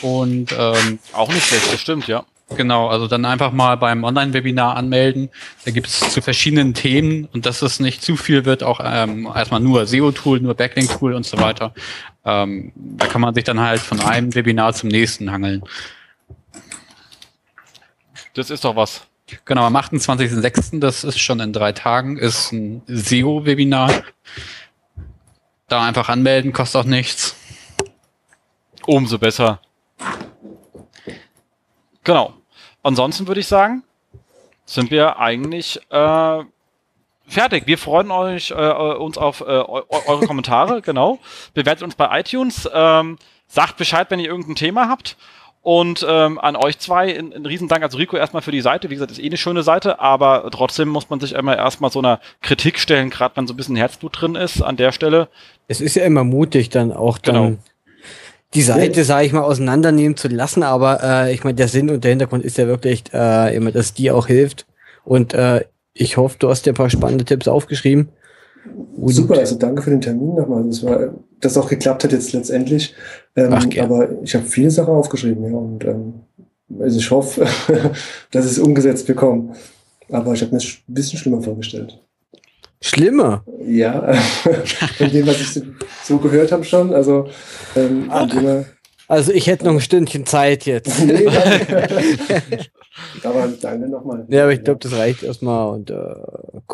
und 0.00 0.54
ähm, 0.58 0.98
auch 1.12 1.28
nicht 1.28 1.46
schlecht, 1.46 1.74
das 1.74 1.80
stimmt, 1.80 2.06
ja. 2.06 2.24
Genau, 2.56 2.88
also 2.88 3.06
dann 3.06 3.26
einfach 3.26 3.52
mal 3.52 3.76
beim 3.76 4.04
Online-Webinar 4.04 4.74
anmelden. 4.74 5.28
Da 5.66 5.70
gibt 5.70 5.86
es 5.86 6.00
zu 6.00 6.22
verschiedenen 6.22 6.72
Themen 6.72 7.28
und 7.32 7.44
dass 7.44 7.60
es 7.60 7.78
nicht 7.78 8.02
zu 8.02 8.16
viel 8.16 8.46
wird, 8.46 8.62
auch 8.62 8.80
ähm, 8.82 9.28
erstmal 9.34 9.60
nur 9.60 9.86
SEO-Tool, 9.86 10.40
nur 10.40 10.54
Backlink-Tool 10.54 11.12
und 11.12 11.26
so 11.26 11.38
weiter. 11.38 11.74
Ähm, 12.24 12.72
da 12.74 13.06
kann 13.06 13.20
man 13.20 13.34
sich 13.34 13.44
dann 13.44 13.60
halt 13.60 13.80
von 13.80 14.00
einem 14.00 14.34
Webinar 14.34 14.72
zum 14.72 14.88
nächsten 14.88 15.30
hangeln. 15.30 15.62
Das 18.32 18.48
ist 18.48 18.64
doch 18.64 18.76
was. 18.76 19.02
Genau, 19.44 19.64
am 19.64 19.76
28.06., 19.76 20.80
das 20.80 21.04
ist 21.04 21.18
schon 21.18 21.40
in 21.40 21.52
drei 21.52 21.72
Tagen, 21.72 22.16
ist 22.16 22.52
ein 22.52 22.82
SEO-Webinar. 22.86 24.04
Da 25.68 25.84
einfach 25.84 26.08
anmelden, 26.08 26.54
kostet 26.54 26.80
auch 26.80 26.86
nichts. 26.86 27.36
Umso 28.86 29.18
besser. 29.18 29.60
Genau. 32.04 32.37
Ansonsten 32.82 33.26
würde 33.26 33.40
ich 33.40 33.46
sagen, 33.46 33.82
sind 34.64 34.90
wir 34.90 35.18
eigentlich 35.18 35.80
äh, 35.90 36.44
fertig. 37.26 37.66
Wir 37.66 37.78
freuen 37.78 38.10
euch, 38.10 38.50
äh, 38.50 38.54
uns 38.54 39.18
auf 39.18 39.40
äh, 39.40 39.44
eure 39.44 40.26
Kommentare, 40.26 40.82
genau. 40.84 41.18
Bewertet 41.54 41.82
uns 41.82 41.94
bei 41.94 42.20
iTunes. 42.20 42.68
Ähm, 42.72 43.18
sagt 43.46 43.78
Bescheid, 43.78 44.10
wenn 44.10 44.20
ihr 44.20 44.28
irgendein 44.28 44.56
Thema 44.56 44.88
habt. 44.88 45.16
Und 45.62 46.06
ähm, 46.08 46.38
an 46.38 46.56
euch 46.56 46.78
zwei 46.78 47.18
ein, 47.18 47.32
ein 47.32 47.44
Riesendank, 47.44 47.82
also 47.82 47.98
Rico 47.98 48.16
erstmal 48.16 48.42
für 48.42 48.52
die 48.52 48.60
Seite. 48.60 48.90
Wie 48.90 48.94
gesagt, 48.94 49.10
ist 49.10 49.18
eh 49.18 49.26
eine 49.26 49.36
schöne 49.36 49.62
Seite, 49.62 50.00
aber 50.00 50.48
trotzdem 50.50 50.88
muss 50.88 51.10
man 51.10 51.20
sich 51.20 51.32
immer 51.32 51.56
erstmal 51.56 51.90
so 51.90 51.98
einer 51.98 52.20
Kritik 52.40 52.78
stellen, 52.78 53.10
gerade 53.10 53.36
wenn 53.36 53.46
so 53.46 53.54
ein 53.54 53.56
bisschen 53.56 53.76
Herzblut 53.76 54.20
drin 54.20 54.34
ist 54.34 54.62
an 54.62 54.76
der 54.76 54.92
Stelle. 54.92 55.28
Es 55.66 55.80
ist 55.80 55.96
ja 55.96 56.04
immer 56.04 56.24
mutig, 56.24 56.70
dann 56.70 56.92
auch 56.92 57.18
dann 57.18 57.34
genau. 57.34 57.58
Die 58.54 58.62
Seite, 58.62 59.04
sage 59.04 59.26
ich 59.26 59.32
mal, 59.32 59.42
auseinandernehmen 59.42 60.16
zu 60.16 60.28
lassen, 60.28 60.62
aber 60.62 61.00
äh, 61.02 61.34
ich 61.34 61.44
meine, 61.44 61.56
der 61.56 61.68
Sinn 61.68 61.90
und 61.90 62.02
der 62.02 62.10
Hintergrund 62.10 62.44
ist 62.44 62.56
ja 62.56 62.66
wirklich 62.66 63.04
äh, 63.12 63.54
immer, 63.54 63.72
dass 63.72 63.92
die 63.92 64.10
auch 64.10 64.26
hilft. 64.26 64.66
Und 65.04 65.34
äh, 65.34 65.64
ich 65.92 66.16
hoffe, 66.16 66.36
du 66.38 66.48
hast 66.48 66.64
dir 66.64 66.72
ein 66.72 66.76
paar 66.76 66.90
spannende 66.90 67.24
Tipps 67.24 67.48
aufgeschrieben. 67.48 68.08
Und 68.96 69.12
Super, 69.12 69.38
also 69.38 69.56
danke 69.56 69.82
für 69.82 69.90
den 69.90 70.00
Termin 70.00 70.34
nochmal. 70.34 70.64
Das 70.64 70.82
war, 70.82 71.14
das 71.40 71.56
auch 71.56 71.68
geklappt 71.68 72.04
hat 72.04 72.12
jetzt 72.12 72.32
letztendlich. 72.32 72.94
Ähm, 73.36 73.50
Ach, 73.52 73.66
aber 73.80 74.22
ich 74.22 74.34
habe 74.34 74.44
viele 74.44 74.70
Sachen 74.70 74.94
aufgeschrieben, 74.94 75.44
ja. 75.44 75.56
Und 75.56 75.84
ähm, 75.84 76.14
also 76.80 76.98
ich 76.98 77.10
hoffe, 77.10 77.46
dass 78.30 78.44
ich 78.44 78.52
es 78.52 78.58
umgesetzt 78.58 79.06
bekomme. 79.06 79.54
Aber 80.10 80.32
ich 80.32 80.40
habe 80.40 80.52
mir 80.52 80.58
es 80.58 80.78
ein 80.88 80.94
bisschen 80.94 81.18
schlimmer 81.18 81.42
vorgestellt. 81.42 82.00
Schlimmer? 82.80 83.44
Ja, 83.66 84.12
von 84.12 85.10
dem, 85.10 85.26
was 85.26 85.40
ich 85.40 85.62
so 86.04 86.18
gehört 86.18 86.52
habe 86.52 86.64
schon. 86.64 86.94
Also, 86.94 87.28
ähm, 87.74 88.10
okay. 88.10 88.66
also 89.08 89.32
ich 89.32 89.46
hätte 89.48 89.64
noch 89.64 89.72
ein 89.72 89.80
Stündchen 89.80 90.26
Zeit 90.26 90.64
jetzt. 90.64 91.00
aber 93.24 93.48
danke 93.60 93.88
nochmal. 93.90 94.26
Ja, 94.28 94.44
aber 94.44 94.52
ich 94.52 94.62
glaube, 94.62 94.80
das 94.80 94.92
reicht 94.92 95.22
erstmal 95.22 95.74
und 95.74 95.90
äh, 95.90 96.14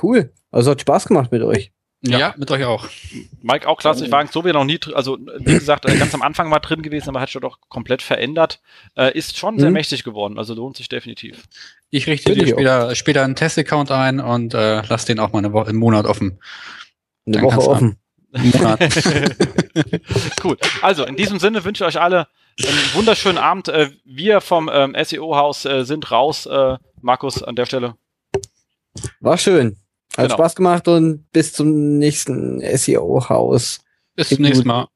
cool. 0.03 0.31
Also 0.51 0.73
hat 0.73 0.81
Spaß 0.81 1.07
gemacht 1.07 1.33
mit 1.33 1.43
euch. 1.43 1.73
Ja, 2.07 2.19
ja, 2.19 2.35
mit 2.37 2.51
euch 2.51 2.65
auch. 2.65 2.87
Mike 3.41 3.67
auch 3.67 3.79
klasse. 3.79 4.05
Ich 4.05 4.13
war 4.13 4.27
so 4.27 4.45
wie 4.45 4.53
noch 4.53 4.65
nie, 4.65 4.79
also 4.95 5.19
wie 5.19 5.55
gesagt, 5.55 5.89
äh, 5.89 5.97
ganz 5.97 6.13
am 6.15 6.21
Anfang 6.21 6.51
war 6.51 6.61
drin 6.61 6.83
gewesen, 6.83 7.09
aber 7.09 7.21
hat 7.21 7.31
schon 7.31 7.41
doch 7.41 7.59
komplett 7.69 8.03
verändert. 8.03 8.61
Äh, 8.95 9.17
ist 9.17 9.39
schon 9.39 9.55
mhm. 9.55 9.61
sehr 9.61 9.71
mächtig 9.71 10.05
geworden, 10.05 10.39
also 10.39 10.53
lohnt 10.53 10.77
sich 10.77 10.91
definitiv. 10.91 11.45
Ich 11.91 12.07
richte 12.07 12.35
dir 12.35 12.47
später, 12.47 12.95
später 12.95 13.25
einen 13.25 13.37
Test-Account 13.37 13.91
ein 13.91 14.21
und 14.21 14.53
äh, 14.53 14.83
lass 14.87 15.07
den 15.07 15.19
auch 15.19 15.33
mal 15.33 15.39
eine 15.39 15.55
Woche, 15.55 15.71
einen 15.71 15.79
Monat 15.79 16.05
offen. 16.05 16.39
Eine 17.27 17.37
Dann 17.37 17.45
Woche 17.45 17.69
offen. 17.69 17.97
cool. 20.45 20.59
Also 20.83 21.05
in 21.05 21.17
diesem 21.17 21.39
Sinne 21.39 21.65
wünsche 21.65 21.85
ich 21.85 21.89
euch 21.89 22.01
alle 22.01 22.27
einen 22.63 22.95
wunderschönen 22.95 23.39
Abend. 23.39 23.69
Äh, 23.69 23.91
wir 24.05 24.41
vom 24.41 24.69
ähm, 24.73 24.95
SEO-Haus 25.01 25.65
äh, 25.65 25.85
sind 25.85 26.11
raus. 26.11 26.45
Äh, 26.47 26.77
Markus, 27.01 27.43
an 27.43 27.57
der 27.57 27.65
Stelle. 27.67 27.95
War 29.21 29.39
schön. 29.39 29.77
Hat 30.17 30.27
genau. 30.27 30.35
Spaß 30.35 30.55
gemacht 30.55 30.89
und 30.89 31.31
bis 31.33 31.53
zum 31.53 31.99
nächsten 31.99 32.61
SEO-Haus. 32.61 33.81
Bis 34.15 34.29
zum 34.29 34.43
nächsten 34.43 34.69
Mal. 34.69 34.87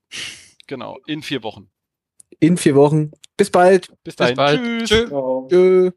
Genau, 0.67 0.99
in 1.07 1.23
vier 1.23 1.43
Wochen. 1.43 1.71
In 2.41 2.57
vier 2.57 2.77
Wochen. 2.77 3.11
Bis 3.37 3.51
bald. 3.51 3.91
Bis 4.05 4.17
dahin. 4.17 4.37
Bis 4.37 4.37
bald. 4.37 4.89
Tschüss. 4.89 5.11
Tschüss. 5.49 5.93